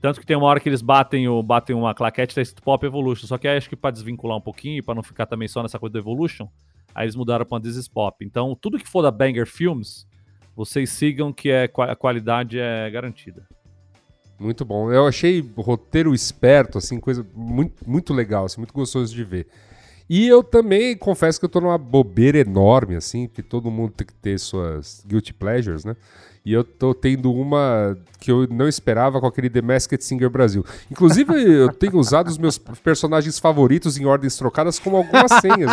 Tanto 0.00 0.18
que 0.18 0.26
tem 0.26 0.36
uma 0.36 0.46
hora 0.46 0.58
que 0.58 0.68
eles 0.68 0.80
batem, 0.80 1.28
o, 1.28 1.42
batem 1.42 1.76
uma 1.76 1.94
claquete 1.94 2.34
tá 2.34 2.42
Pop 2.64 2.84
Evolution. 2.84 3.26
Só 3.26 3.36
que 3.36 3.46
aí 3.46 3.56
acho 3.58 3.68
que 3.68 3.76
pra 3.76 3.90
desvincular 3.90 4.36
um 4.36 4.40
pouquinho, 4.40 4.82
para 4.82 4.94
não 4.94 5.02
ficar 5.02 5.26
também 5.26 5.46
só 5.46 5.62
nessa 5.62 5.78
coisa 5.78 5.92
do 5.92 5.98
Evolution, 5.98 6.48
aí 6.94 7.04
eles 7.04 7.14
mudaram 7.14 7.44
pra 7.44 7.60
This 7.60 7.76
is 7.76 7.88
Pop. 7.88 8.24
Então, 8.24 8.56
tudo 8.58 8.78
que 8.78 8.88
for 8.88 9.02
da 9.02 9.10
Banger 9.10 9.46
Films, 9.46 10.06
vocês 10.56 10.90
sigam 10.90 11.32
que 11.32 11.50
é, 11.50 11.64
a 11.64 11.96
qualidade 11.96 12.58
é 12.58 12.90
garantida. 12.90 13.46
Muito 14.38 14.64
bom. 14.64 14.90
Eu 14.90 15.06
achei 15.06 15.46
roteiro 15.58 16.14
esperto, 16.14 16.78
assim, 16.78 16.98
coisa 16.98 17.26
muito, 17.34 17.88
muito 17.88 18.14
legal, 18.14 18.46
assim, 18.46 18.58
muito 18.58 18.72
gostoso 18.72 19.14
de 19.14 19.22
ver. 19.22 19.46
E 20.12 20.26
eu 20.26 20.42
também 20.42 20.96
confesso 20.96 21.38
que 21.38 21.44
eu 21.44 21.48
tô 21.48 21.60
numa 21.60 21.78
bobeira 21.78 22.36
enorme, 22.36 22.96
assim, 22.96 23.28
que 23.28 23.44
todo 23.44 23.70
mundo 23.70 23.92
tem 23.96 24.04
que 24.04 24.12
ter 24.12 24.40
suas 24.40 25.04
guilty 25.06 25.32
pleasures, 25.32 25.84
né? 25.84 25.94
E 26.44 26.52
eu 26.52 26.64
tô 26.64 26.92
tendo 26.92 27.32
uma 27.32 27.96
que 28.18 28.32
eu 28.32 28.44
não 28.50 28.66
esperava 28.66 29.20
com 29.20 29.28
aquele 29.28 29.48
The 29.48 29.62
Masked 29.62 30.02
Singer 30.02 30.28
Brasil. 30.28 30.64
Inclusive, 30.90 31.32
eu 31.32 31.68
tenho 31.72 31.96
usado 31.96 32.26
os 32.26 32.38
meus 32.38 32.58
personagens 32.58 33.38
favoritos 33.38 33.98
em 33.98 34.04
ordens 34.04 34.36
trocadas 34.36 34.80
como 34.80 34.96
algumas 34.96 35.30
senhas. 35.40 35.70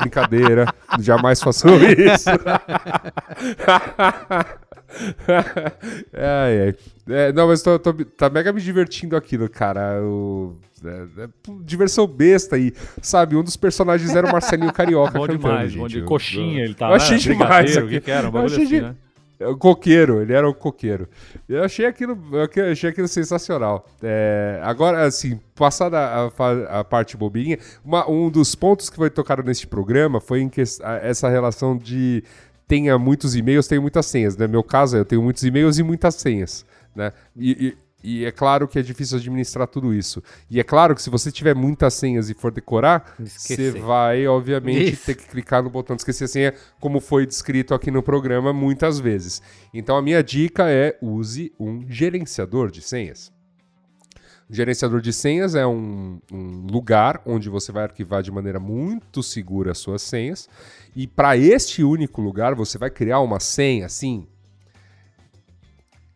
Brincadeira, 0.00 0.72
jamais 0.98 1.42
façam 1.42 1.72
isso. 1.76 2.30
é, 6.12 6.74
é. 7.08 7.28
é, 7.28 7.32
não, 7.32 7.48
mas 7.48 7.62
tô, 7.62 7.78
tô, 7.78 7.92
tá 7.92 8.28
mega 8.30 8.52
me 8.52 8.60
divertindo 8.60 9.16
aquilo, 9.16 9.48
cara. 9.48 10.00
O, 10.02 10.56
é, 10.84 11.24
é, 11.24 11.28
diversão 11.62 12.06
besta 12.06 12.56
aí. 12.56 12.72
Sabe, 13.00 13.36
um 13.36 13.42
dos 13.42 13.56
personagens 13.56 14.14
era 14.14 14.26
o 14.26 14.32
Marcelinho 14.32 14.72
Carioca. 14.72 15.12
Bom 15.18 15.26
cantando, 15.26 15.38
demais, 15.38 15.72
gente. 15.72 15.88
de 15.88 16.02
coxinha, 16.02 16.64
ele 16.64 16.74
tá 16.74 16.88
Eu 16.88 16.94
achei 16.94 17.18
demais. 17.18 17.76
O 17.76 17.88
que, 17.88 18.10
era? 18.10 18.28
Um 18.28 18.30
bagulho 18.30 18.52
assim, 18.54 18.66
de... 18.66 18.80
né? 18.80 18.94
É 19.38 19.48
o 19.48 19.56
coqueiro, 19.56 20.22
ele 20.22 20.32
era 20.32 20.48
o 20.48 20.54
coqueiro. 20.54 21.08
Eu 21.48 21.64
achei 21.64 21.84
aquilo, 21.84 22.16
eu 22.32 22.70
achei 22.70 22.88
aquilo 22.88 23.08
sensacional. 23.08 23.84
É, 24.00 24.60
agora, 24.62 25.04
assim, 25.04 25.40
passada 25.56 25.98
a, 25.98 26.26
a, 26.26 26.80
a, 26.80 26.84
parte 26.84 27.16
bobinha, 27.16 27.58
uma, 27.84 28.08
um 28.08 28.30
dos 28.30 28.54
pontos 28.54 28.88
que 28.88 28.96
foi 28.96 29.10
tocado 29.10 29.42
neste 29.42 29.66
programa 29.66 30.20
foi 30.20 30.40
em 30.40 30.48
que, 30.48 30.62
essa 31.02 31.28
relação 31.28 31.76
de 31.76 32.22
tenha 32.66 32.98
muitos 32.98 33.34
e-mails, 33.34 33.66
tenho 33.66 33.82
muitas 33.82 34.06
senhas. 34.06 34.36
No 34.36 34.42
né? 34.42 34.48
meu 34.48 34.62
caso, 34.62 34.96
eu 34.96 35.04
tenho 35.04 35.22
muitos 35.22 35.42
e-mails 35.44 35.78
e 35.78 35.82
muitas 35.82 36.14
senhas. 36.14 36.64
Né? 36.94 37.12
E, 37.36 37.76
e 38.04 38.24
é 38.26 38.30
claro 38.30 38.68
que 38.68 38.78
é 38.78 38.82
difícil 38.82 39.16
administrar 39.16 39.66
tudo 39.66 39.94
isso. 39.94 40.22
E 40.50 40.60
é 40.60 40.62
claro 40.62 40.94
que 40.94 41.00
se 41.00 41.08
você 41.08 41.32
tiver 41.32 41.54
muitas 41.54 41.94
senhas 41.94 42.28
e 42.28 42.34
for 42.34 42.52
decorar, 42.52 43.14
você 43.18 43.70
vai, 43.70 44.26
obviamente, 44.26 44.92
isso. 44.92 45.06
ter 45.06 45.14
que 45.14 45.26
clicar 45.26 45.62
no 45.62 45.70
botão 45.70 45.96
de 45.96 46.02
esquecer 46.02 46.24
a 46.24 46.28
senha, 46.28 46.54
como 46.78 47.00
foi 47.00 47.24
descrito 47.24 47.72
aqui 47.72 47.90
no 47.90 48.02
programa 48.02 48.52
muitas 48.52 49.00
vezes. 49.00 49.40
Então 49.72 49.96
a 49.96 50.02
minha 50.02 50.22
dica 50.22 50.70
é 50.70 50.98
use 51.00 51.50
um 51.58 51.86
gerenciador 51.88 52.70
de 52.70 52.82
senhas. 52.82 53.32
O 54.50 54.54
gerenciador 54.54 55.00
de 55.00 55.10
senhas 55.10 55.54
é 55.54 55.66
um, 55.66 56.20
um, 56.30 56.66
lugar 56.70 57.22
onde 57.24 57.48
você 57.48 57.72
vai 57.72 57.84
arquivar 57.84 58.22
de 58.22 58.30
maneira 58.30 58.60
muito 58.60 59.22
segura 59.22 59.72
as 59.72 59.78
suas 59.78 60.02
senhas. 60.02 60.46
E 60.94 61.06
para 61.06 61.36
este 61.36 61.82
único 61.82 62.20
lugar, 62.20 62.54
você 62.54 62.78
vai 62.78 62.90
criar 62.90 63.20
uma 63.20 63.40
senha 63.40 63.86
assim 63.86 64.26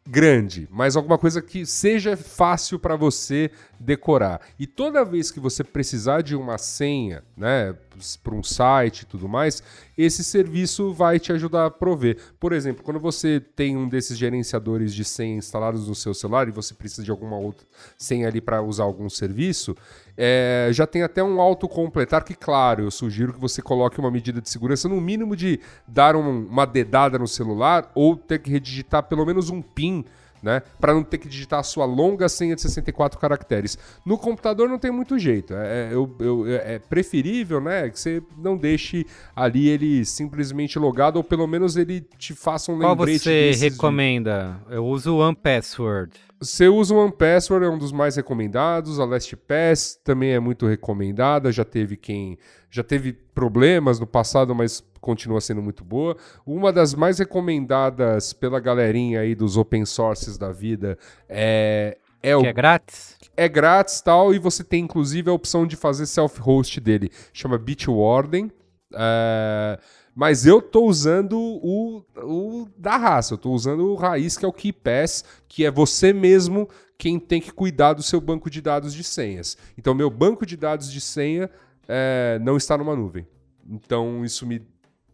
grande, 0.08 0.66
mas 0.70 0.96
alguma 0.96 1.18
coisa 1.18 1.42
que 1.42 1.66
seja 1.66 2.16
fácil 2.16 2.78
para 2.78 2.96
você 2.96 3.50
decorar. 3.78 4.40
E 4.58 4.66
toda 4.66 5.04
vez 5.04 5.30
que 5.30 5.38
você 5.38 5.62
precisar 5.62 6.22
de 6.22 6.34
uma 6.34 6.56
senha, 6.56 7.22
né, 7.36 7.76
para 8.22 8.34
um 8.34 8.42
site 8.42 9.02
e 9.02 9.06
tudo 9.06 9.28
mais, 9.28 9.62
esse 9.98 10.24
serviço 10.24 10.94
vai 10.94 11.18
te 11.18 11.30
ajudar 11.32 11.66
a 11.66 11.70
prover. 11.70 12.16
Por 12.40 12.54
exemplo, 12.54 12.82
quando 12.82 12.98
você 12.98 13.38
tem 13.38 13.76
um 13.76 13.86
desses 13.86 14.16
gerenciadores 14.16 14.94
de 14.94 15.04
senha 15.04 15.36
instalados 15.36 15.86
no 15.86 15.94
seu 15.94 16.14
celular 16.14 16.48
e 16.48 16.52
você 16.52 16.72
precisa 16.72 17.04
de 17.04 17.10
alguma 17.10 17.36
outra 17.36 17.66
senha 17.98 18.28
ali 18.28 18.40
para 18.40 18.62
usar 18.62 18.84
algum 18.84 19.10
serviço, 19.10 19.76
é, 20.20 20.68
já 20.72 20.84
tem 20.84 21.04
até 21.04 21.22
um 21.22 21.40
autocompletar 21.40 22.24
que, 22.24 22.34
claro, 22.34 22.82
eu 22.82 22.90
sugiro 22.90 23.32
que 23.32 23.40
você 23.40 23.62
coloque 23.62 24.00
uma 24.00 24.10
medida 24.10 24.40
de 24.40 24.50
segurança 24.50 24.88
no 24.88 25.00
mínimo 25.00 25.36
de 25.36 25.60
dar 25.86 26.16
um, 26.16 26.46
uma 26.46 26.66
dedada 26.66 27.16
no 27.20 27.28
celular 27.28 27.88
ou 27.94 28.16
ter 28.16 28.40
que 28.40 28.50
redigitar 28.50 29.04
pelo 29.04 29.24
menos 29.24 29.48
um 29.48 29.62
PIN 29.62 30.04
né? 30.42 30.62
Para 30.78 30.94
não 30.94 31.02
ter 31.02 31.18
que 31.18 31.28
digitar 31.28 31.60
a 31.60 31.62
sua 31.64 31.84
longa 31.84 32.28
senha 32.28 32.54
de 32.54 32.62
64 32.62 33.18
caracteres. 33.18 33.76
No 34.04 34.16
computador 34.16 34.68
não 34.68 34.78
tem 34.78 34.90
muito 34.90 35.18
jeito. 35.18 35.52
É, 35.54 35.88
é 35.88 35.88
eu, 35.92 36.14
eu, 36.20 36.46
é, 36.46 36.74
é 36.74 36.78
preferível, 36.78 37.60
né? 37.60 37.88
Que 37.90 37.98
você 37.98 38.22
não 38.36 38.56
deixe 38.56 39.04
ali 39.34 39.68
ele 39.68 40.04
simplesmente 40.04 40.78
logado 40.78 41.16
ou 41.16 41.24
pelo 41.24 41.46
menos 41.46 41.76
ele 41.76 42.00
te 42.16 42.34
faça 42.34 42.70
um 42.70 42.78
Qual 42.78 42.94
lembrete. 42.94 43.24
Qual 43.24 43.52
você 43.52 43.68
recomenda? 43.68 44.60
De... 44.68 44.76
Eu 44.76 44.86
uso 44.86 45.14
o 45.14 45.18
OnePassword. 45.18 46.12
Você 46.40 46.68
usa 46.68 46.94
o 46.94 46.98
OnePassword, 46.98 47.66
é 47.66 47.68
um 47.68 47.78
dos 47.78 47.90
mais 47.90 48.16
recomendados. 48.16 49.00
A 49.00 49.04
LastPass 49.04 49.98
também 50.04 50.30
é 50.30 50.40
muito 50.40 50.66
recomendada. 50.66 51.50
Já 51.50 51.64
teve 51.64 51.96
quem 51.96 52.38
já 52.70 52.84
teve 52.84 53.12
problemas 53.12 53.98
no 53.98 54.06
passado, 54.06 54.54
mas 54.54 54.84
continua 55.00 55.40
sendo 55.40 55.60
muito 55.62 55.84
boa. 55.84 56.16
Uma 56.46 56.72
das 56.72 56.94
mais 56.94 57.18
recomendadas 57.18 58.32
pela 58.32 58.60
galerinha 58.60 59.20
aí 59.20 59.34
dos 59.34 59.56
open 59.56 59.84
sources 59.84 60.38
da 60.38 60.52
vida 60.52 60.96
é 61.28 61.98
é 62.22 62.36
o 62.36 62.40
que 62.42 62.48
é 62.48 62.52
grátis. 62.52 63.16
É 63.36 63.48
grátis 63.48 64.00
tal 64.00 64.34
e 64.34 64.38
você 64.38 64.62
tem 64.62 64.84
inclusive 64.84 65.30
a 65.30 65.32
opção 65.32 65.66
de 65.66 65.76
fazer 65.76 66.06
self-host 66.06 66.80
dele. 66.80 67.10
Chama 67.32 67.58
Bitwarden. 67.58 68.50
É... 68.94 69.78
Mas 70.18 70.44
eu 70.44 70.60
tô 70.60 70.84
usando 70.84 71.38
o, 71.38 72.04
o 72.16 72.68
da 72.76 72.96
raça, 72.96 73.34
eu 73.34 73.38
tô 73.38 73.52
usando 73.52 73.92
o 73.92 73.94
raiz, 73.94 74.36
que 74.36 74.44
é 74.44 74.48
o 74.48 74.52
KeyPass, 74.52 75.24
que 75.46 75.64
é 75.64 75.70
você 75.70 76.12
mesmo 76.12 76.68
quem 76.98 77.20
tem 77.20 77.40
que 77.40 77.52
cuidar 77.52 77.92
do 77.92 78.02
seu 78.02 78.20
banco 78.20 78.50
de 78.50 78.60
dados 78.60 78.92
de 78.92 79.04
senhas. 79.04 79.56
Então, 79.78 79.94
meu 79.94 80.10
banco 80.10 80.44
de 80.44 80.56
dados 80.56 80.90
de 80.90 81.00
senha 81.00 81.48
é, 81.86 82.36
não 82.42 82.56
está 82.56 82.76
numa 82.76 82.96
nuvem. 82.96 83.28
Então 83.70 84.24
isso 84.24 84.44
me 84.44 84.60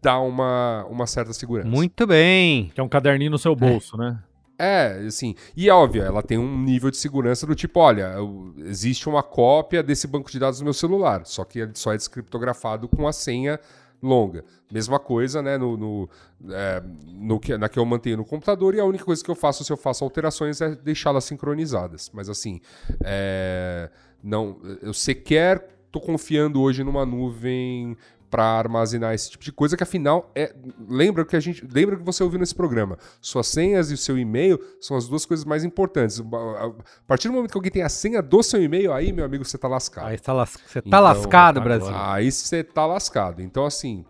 dá 0.00 0.18
uma, 0.18 0.86
uma 0.88 1.06
certa 1.06 1.34
segurança. 1.34 1.68
Muito 1.68 2.06
bem. 2.06 2.72
Que 2.74 2.80
é 2.80 2.82
um 2.82 2.88
caderninho 2.88 3.32
no 3.32 3.38
seu 3.38 3.54
bolso, 3.54 3.98
né? 3.98 4.18
É, 4.58 5.04
assim, 5.06 5.34
e 5.54 5.68
é 5.68 5.74
óbvio, 5.74 6.02
ela 6.02 6.22
tem 6.22 6.38
um 6.38 6.62
nível 6.62 6.90
de 6.90 6.96
segurança 6.96 7.46
do 7.46 7.54
tipo, 7.54 7.78
olha, 7.78 8.14
existe 8.58 9.06
uma 9.06 9.22
cópia 9.22 9.82
desse 9.82 10.06
banco 10.06 10.30
de 10.30 10.38
dados 10.38 10.60
no 10.60 10.64
meu 10.64 10.72
celular, 10.72 11.26
só 11.26 11.44
que 11.44 11.58
ele 11.58 11.72
só 11.74 11.92
é 11.92 11.96
descriptografado 11.96 12.88
com 12.88 13.06
a 13.06 13.12
senha 13.12 13.60
longa. 14.04 14.44
Mesma 14.70 14.98
coisa, 14.98 15.42
né, 15.42 15.56
no, 15.56 15.76
no, 15.76 16.08
é, 16.50 16.82
no 17.06 17.40
que, 17.40 17.56
na 17.56 17.68
que 17.68 17.78
eu 17.78 17.84
mantenho 17.84 18.18
no 18.18 18.24
computador, 18.24 18.74
e 18.74 18.80
a 18.80 18.84
única 18.84 19.04
coisa 19.04 19.24
que 19.24 19.30
eu 19.30 19.34
faço 19.34 19.64
se 19.64 19.72
eu 19.72 19.76
faço 19.76 20.04
alterações 20.04 20.60
é 20.60 20.74
deixá-las 20.74 21.24
sincronizadas. 21.24 22.10
Mas 22.12 22.28
assim, 22.28 22.60
é, 23.02 23.90
não, 24.22 24.58
eu 24.82 24.92
sequer 24.92 25.74
tô 25.90 26.00
confiando 26.00 26.60
hoje 26.60 26.82
numa 26.82 27.06
nuvem 27.06 27.96
para 28.34 28.42
armazenar 28.42 29.14
esse 29.14 29.30
tipo 29.30 29.44
de 29.44 29.52
coisa 29.52 29.76
que 29.76 29.84
afinal 29.84 30.28
é 30.34 30.52
lembra 30.88 31.24
que 31.24 31.36
a 31.36 31.40
gente 31.40 31.64
lembra 31.72 31.96
que 31.96 32.02
você 32.02 32.20
ouviu 32.20 32.40
nesse 32.40 32.52
programa 32.52 32.98
suas 33.20 33.46
senhas 33.46 33.92
e 33.92 33.94
o 33.94 33.96
seu 33.96 34.18
e-mail 34.18 34.58
são 34.80 34.96
as 34.96 35.06
duas 35.06 35.24
coisas 35.24 35.46
mais 35.46 35.62
importantes 35.62 36.20
a 36.20 36.72
partir 37.06 37.28
do 37.28 37.34
momento 37.34 37.52
que 37.52 37.56
alguém 37.56 37.70
tem 37.70 37.82
a 37.82 37.88
senha 37.88 38.20
do 38.20 38.42
seu 38.42 38.60
e-mail 38.60 38.92
aí 38.92 39.12
meu 39.12 39.24
amigo 39.24 39.44
você 39.44 39.56
tá 39.56 39.68
lascado 39.68 40.08
Aí 40.08 40.18
tá 40.18 40.32
las... 40.32 40.58
Você 40.66 40.82
tá 40.82 40.88
Então, 40.88 41.00
lascado, 41.00 41.60
Brasil. 41.60 41.94
aí 41.94 42.32
você 42.32 42.64
tá 42.64 42.84
lascado. 42.84 43.40
Então, 43.40 43.64
assim, 43.64 44.04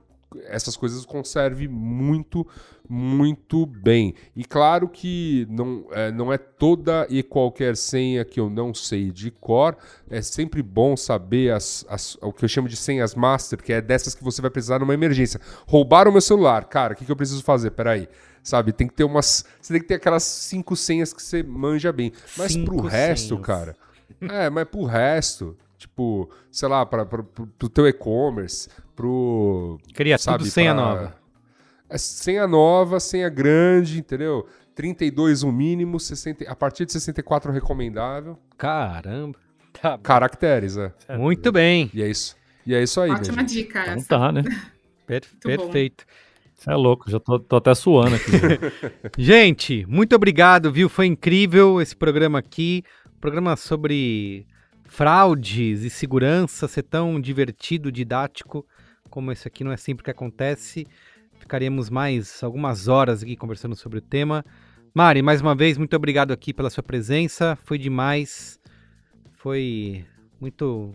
essas 0.47 0.77
coisas 0.77 1.05
conserve 1.05 1.67
muito, 1.69 2.47
muito 2.89 3.65
bem. 3.67 4.15
E 4.37 4.45
claro 4.45 4.89
que 4.89 5.47
não 5.51 5.87
é, 5.91 6.11
não 6.13 6.33
é 6.33 6.39
toda 6.39 7.07
e 7.11 7.23
qualquer 7.23 7.77
senha 7.77 8.25
que 8.25 8.39
eu 8.39 8.49
não 8.51 8.73
sei 8.75 9.11
de 9.11 9.31
cor. 9.31 9.77
É 10.11 10.21
sempre 10.23 10.63
bom 10.63 10.97
saber 10.97 11.53
as, 11.53 11.85
as- 11.89 12.17
o 12.21 12.33
que 12.33 12.45
eu 12.45 12.49
chamo 12.49 12.69
de 12.69 12.77
senhas 12.77 13.15
master, 13.15 13.63
que 13.63 13.73
é 13.73 13.81
dessas 13.81 14.15
que 14.15 14.23
você 14.25 14.41
vai 14.43 14.51
precisar 14.51 14.79
numa 14.79 14.95
emergência. 14.95 15.41
Roubaram 15.67 16.13
meu 16.13 16.21
celular. 16.21 16.65
Cara, 16.67 16.93
o 16.95 16.97
que, 16.97 17.05
que 17.05 17.13
eu 17.13 17.17
preciso 17.17 17.43
fazer? 17.43 17.71
Peraí. 17.71 18.09
Sabe, 18.43 18.73
tem 18.73 18.87
que 18.87 18.93
ter 18.93 19.05
umas. 19.05 19.43
Você 19.59 19.73
tem 19.73 19.81
que 19.81 19.89
ter 19.89 19.95
aquelas 19.95 20.23
cinco 20.23 20.77
senhas 20.77 21.15
que 21.15 21.23
você 21.23 21.43
manja 21.43 21.91
bem. 21.91 22.13
Mas 22.37 22.53
Cinco 22.53 22.77
pro 22.77 22.87
resto, 22.87 23.29
senhas. 23.29 23.43
cara. 23.47 23.77
É, 24.21 24.51
mas 24.51 24.69
pro 24.69 24.85
resto, 24.85 25.57
tipo, 25.85 26.31
sei 26.51 26.69
lá, 26.69 26.85
pro, 26.87 27.05
pro 27.25 27.69
teu 27.69 27.87
e-commerce, 27.87 28.69
pro. 28.97 29.79
Cria 29.95 30.17
sabe, 30.19 30.39
tudo 30.39 30.51
senha 30.51 30.75
pra- 30.75 30.83
nova. 30.85 31.15
É 31.89 31.99
senha 31.99 32.47
nova, 32.47 32.99
senha 32.99 33.29
grande, 33.29 33.99
entendeu? 33.99 34.47
32 34.75 35.43
o 35.43 35.53
mínimo, 35.53 36.01
60, 36.01 36.51
a 36.51 36.57
partir 36.57 36.85
de 36.87 36.93
64 36.93 37.51
o 37.51 37.55
recomendável. 37.55 38.39
Caramba. 38.57 39.39
Tá. 39.81 39.99
Caracteres, 39.99 40.77
é. 40.77 40.93
Muito 41.17 41.53
bem. 41.53 41.91
E 41.95 42.03
é 42.03 42.09
isso. 42.09 42.37
E 42.67 42.75
é 42.75 42.83
isso 42.83 43.01
aí, 43.01 43.11
Ótima 43.11 43.41
gente. 43.41 43.55
dica 43.55 43.83
Então 43.83 43.95
essa. 43.95 44.09
tá, 44.09 44.33
né? 44.33 44.43
Per- 45.07 45.23
Muito 45.45 45.63
perfeito. 45.63 46.05
Você 46.57 46.71
é 46.71 46.75
louco, 46.75 47.11
já 47.11 47.21
tô, 47.21 47.39
tô 47.39 47.57
até 47.57 47.75
suando 47.75 48.17
aqui. 48.17 48.31
Gente, 49.19 49.85
muito 49.87 50.17
obrigado, 50.17 50.73
viu? 50.73 50.89
Foi 50.89 51.05
incrível 51.05 51.81
esse 51.83 51.95
programa 51.95 52.39
aqui. 52.39 52.83
Programa 53.21 53.55
sobre 53.57 54.47
fraudes 54.95 55.83
e 55.83 55.91
segurança, 55.91 56.69
ser 56.69 56.85
tão 56.85 57.21
divertido, 57.21 57.91
didático, 57.91 58.65
como 59.11 59.33
esse 59.33 59.49
aqui 59.49 59.65
não 59.65 59.73
é 59.73 59.77
sempre 59.77 60.05
que 60.05 60.11
acontece. 60.11 60.87
Ficaremos 61.41 61.91
mais 61.91 62.43
algumas 62.45 62.87
horas 62.87 63.23
aqui 63.23 63.35
conversando 63.37 63.75
sobre 63.75 63.99
o 63.99 64.03
tema. 64.03 64.45
Mari, 64.95 65.21
mais 65.21 65.41
uma 65.41 65.55
vez, 65.55 65.77
muito 65.77 65.97
obrigado 65.97 66.33
aqui 66.33 66.55
pela 66.55 66.71
sua 66.71 66.83
presença. 66.83 67.59
Foi 67.65 67.77
demais. 67.77 68.61
Foi 69.33 70.05
muito. 70.41 70.95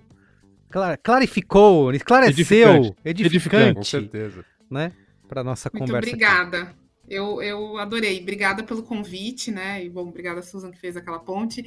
cla- 0.70 0.96
Clarificou, 0.96 1.92
esclareceu, 1.94 2.96
Edificante. 3.04 3.28
edificante, 3.28 3.76
Com 3.76 3.84
certeza. 3.84 4.46
né? 4.72 4.94
Para 5.28 5.44
nossa 5.44 5.70
Muito 5.74 5.86
conversa. 5.86 6.16
aqui. 6.16 6.89
Eu, 7.10 7.42
eu 7.42 7.78
adorei. 7.78 8.22
Obrigada 8.22 8.64
pelo 8.64 8.84
convite, 8.84 9.50
né? 9.52 9.84
E 9.84 9.90
bom, 9.90 10.08
obrigada 10.08 10.40
a 10.40 10.44
Susan 10.44 10.70
que 10.72 10.78
fez 10.78 10.96
aquela 10.96 11.20
ponte. 11.20 11.66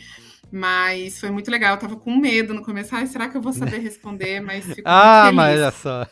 Mas 0.51 1.19
foi 1.19 1.31
muito 1.31 1.51
legal. 1.51 1.75
Eu 1.75 1.81
tava 1.81 1.97
com 1.97 2.17
medo 2.17 2.55
no 2.55 2.63
começo. 2.63 2.95
Ai, 2.95 3.07
será 3.07 3.29
que 3.29 3.37
eu 3.37 3.41
vou 3.43 3.53
saber 3.53 3.79
responder? 3.83 4.41
Mas 4.41 4.65
fico 4.67 4.83
Ah, 4.85 5.31
mas 5.33 5.59
olha 5.61 5.71
só. 5.73 6.07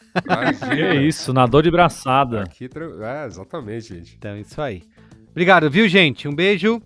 que 0.74 0.94
isso, 1.06 1.32
nadou 1.32 1.62
de 1.62 1.70
braçada. 1.70 2.42
Aqui, 2.42 2.68
é, 3.02 3.26
exatamente, 3.26 3.88
gente. 3.94 4.16
Então, 4.16 4.36
isso 4.36 4.60
aí. 4.60 4.82
Obrigado, 5.30 5.70
viu, 5.70 5.86
gente? 5.88 6.26
Um 6.26 6.34
beijo. 6.34 6.82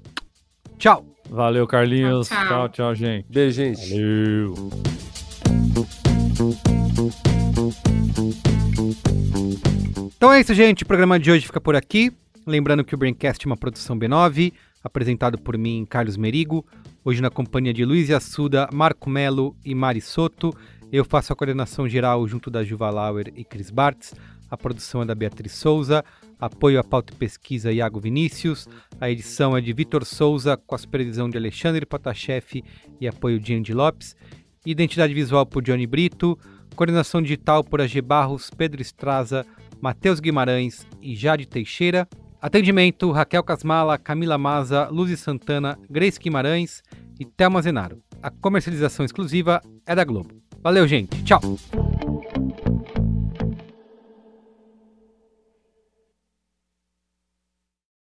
Tchau. 0.77 1.07
Valeu, 1.31 1.67
Carlinhos. 1.67 2.29
Tchau, 2.29 2.37
Tchau, 2.39 2.49
tchau. 2.49 2.69
tchau, 2.69 2.95
gente. 2.95 3.27
Beijo, 3.31 3.57
gente. 3.57 3.91
Valeu. 3.91 4.55
Então 10.17 10.33
é 10.33 10.41
isso, 10.41 10.55
gente. 10.55 10.83
O 10.83 10.87
programa 10.87 11.19
de 11.19 11.31
hoje 11.31 11.47
fica 11.47 11.61
por 11.61 11.77
aqui. 11.77 12.13
Lembrando 12.47 12.85
que 12.85 12.95
o 12.95 12.99
Braincast 12.99 13.47
é 13.47 13.49
uma 13.49 13.57
produção 13.57 13.99
B9, 13.99 14.53
apresentado 14.83 15.39
por 15.39 15.57
mim, 15.57 15.87
Carlos 15.89 16.19
Merigo. 16.19 16.65
Hoje 17.03 17.23
na 17.23 17.31
companhia 17.31 17.73
de 17.73 17.87
Luiz 17.87 18.11
Assuda, 18.11 18.69
Marco 18.71 19.09
Melo 19.09 19.57
e 19.65 19.75
Mari 19.75 20.03
Soto. 20.03 20.55
Eu 20.93 21.07
faço 21.07 21.33
a 21.33 21.37
coordenação 21.37 21.89
geral 21.89 22.29
junto 22.29 22.51
da 22.51 22.63
Juva 22.63 22.91
Lauer 22.91 23.33
e 23.35 23.45
Cris 23.45 23.71
Bartz. 23.71 24.15
A 24.51 24.59
produção 24.59 25.01
é 25.01 25.07
da 25.07 25.15
Beatriz 25.15 25.53
Souza. 25.53 26.05
Apoio 26.39 26.79
à 26.79 26.85
pauta 26.85 27.15
e 27.15 27.17
pesquisa 27.17 27.73
Iago 27.73 27.99
Vinícius. 27.99 28.69
A 29.01 29.11
edição 29.11 29.57
é 29.57 29.63
de 29.63 29.73
Vitor 29.73 30.05
Souza, 30.05 30.55
com 30.55 30.75
a 30.75 30.79
supervisão 30.79 31.31
de 31.31 31.39
Alexandre 31.39 31.87
Potashev 31.87 32.63
e 33.01 33.09
apoio 33.09 33.41
de 33.41 33.55
Andy 33.55 33.73
Lopes. 33.73 34.15
Identidade 34.67 35.15
visual 35.15 35.47
por 35.47 35.63
Johnny 35.63 35.87
Brito. 35.87 36.39
Coordenação 36.77 37.23
digital 37.23 37.65
por 37.65 37.81
AG 37.81 38.03
Barros, 38.03 38.51
Pedro 38.51 38.83
Estraza, 38.83 39.47
Matheus 39.81 40.21
Guimarães 40.21 40.87
e 41.01 41.17
Jade 41.17 41.47
Teixeira. 41.47 42.07
Atendimento: 42.45 43.11
Raquel 43.11 43.43
Casmala, 43.43 43.97
Camila 43.97 44.37
Maza, 44.37 44.87
Luzi 44.91 45.17
Santana, 45.17 45.79
Grace 45.89 46.21
Guimarães 46.21 46.83
e 47.19 47.25
Thelma 47.25 47.63
Zenaro. 47.63 48.03
A 48.23 48.29
comercialização 48.29 49.03
exclusiva 49.03 49.63
é 49.87 49.95
da 49.95 50.05
Globo. 50.05 50.29
Valeu, 50.63 50.87
gente. 50.87 51.25
Tchau. 51.25 51.41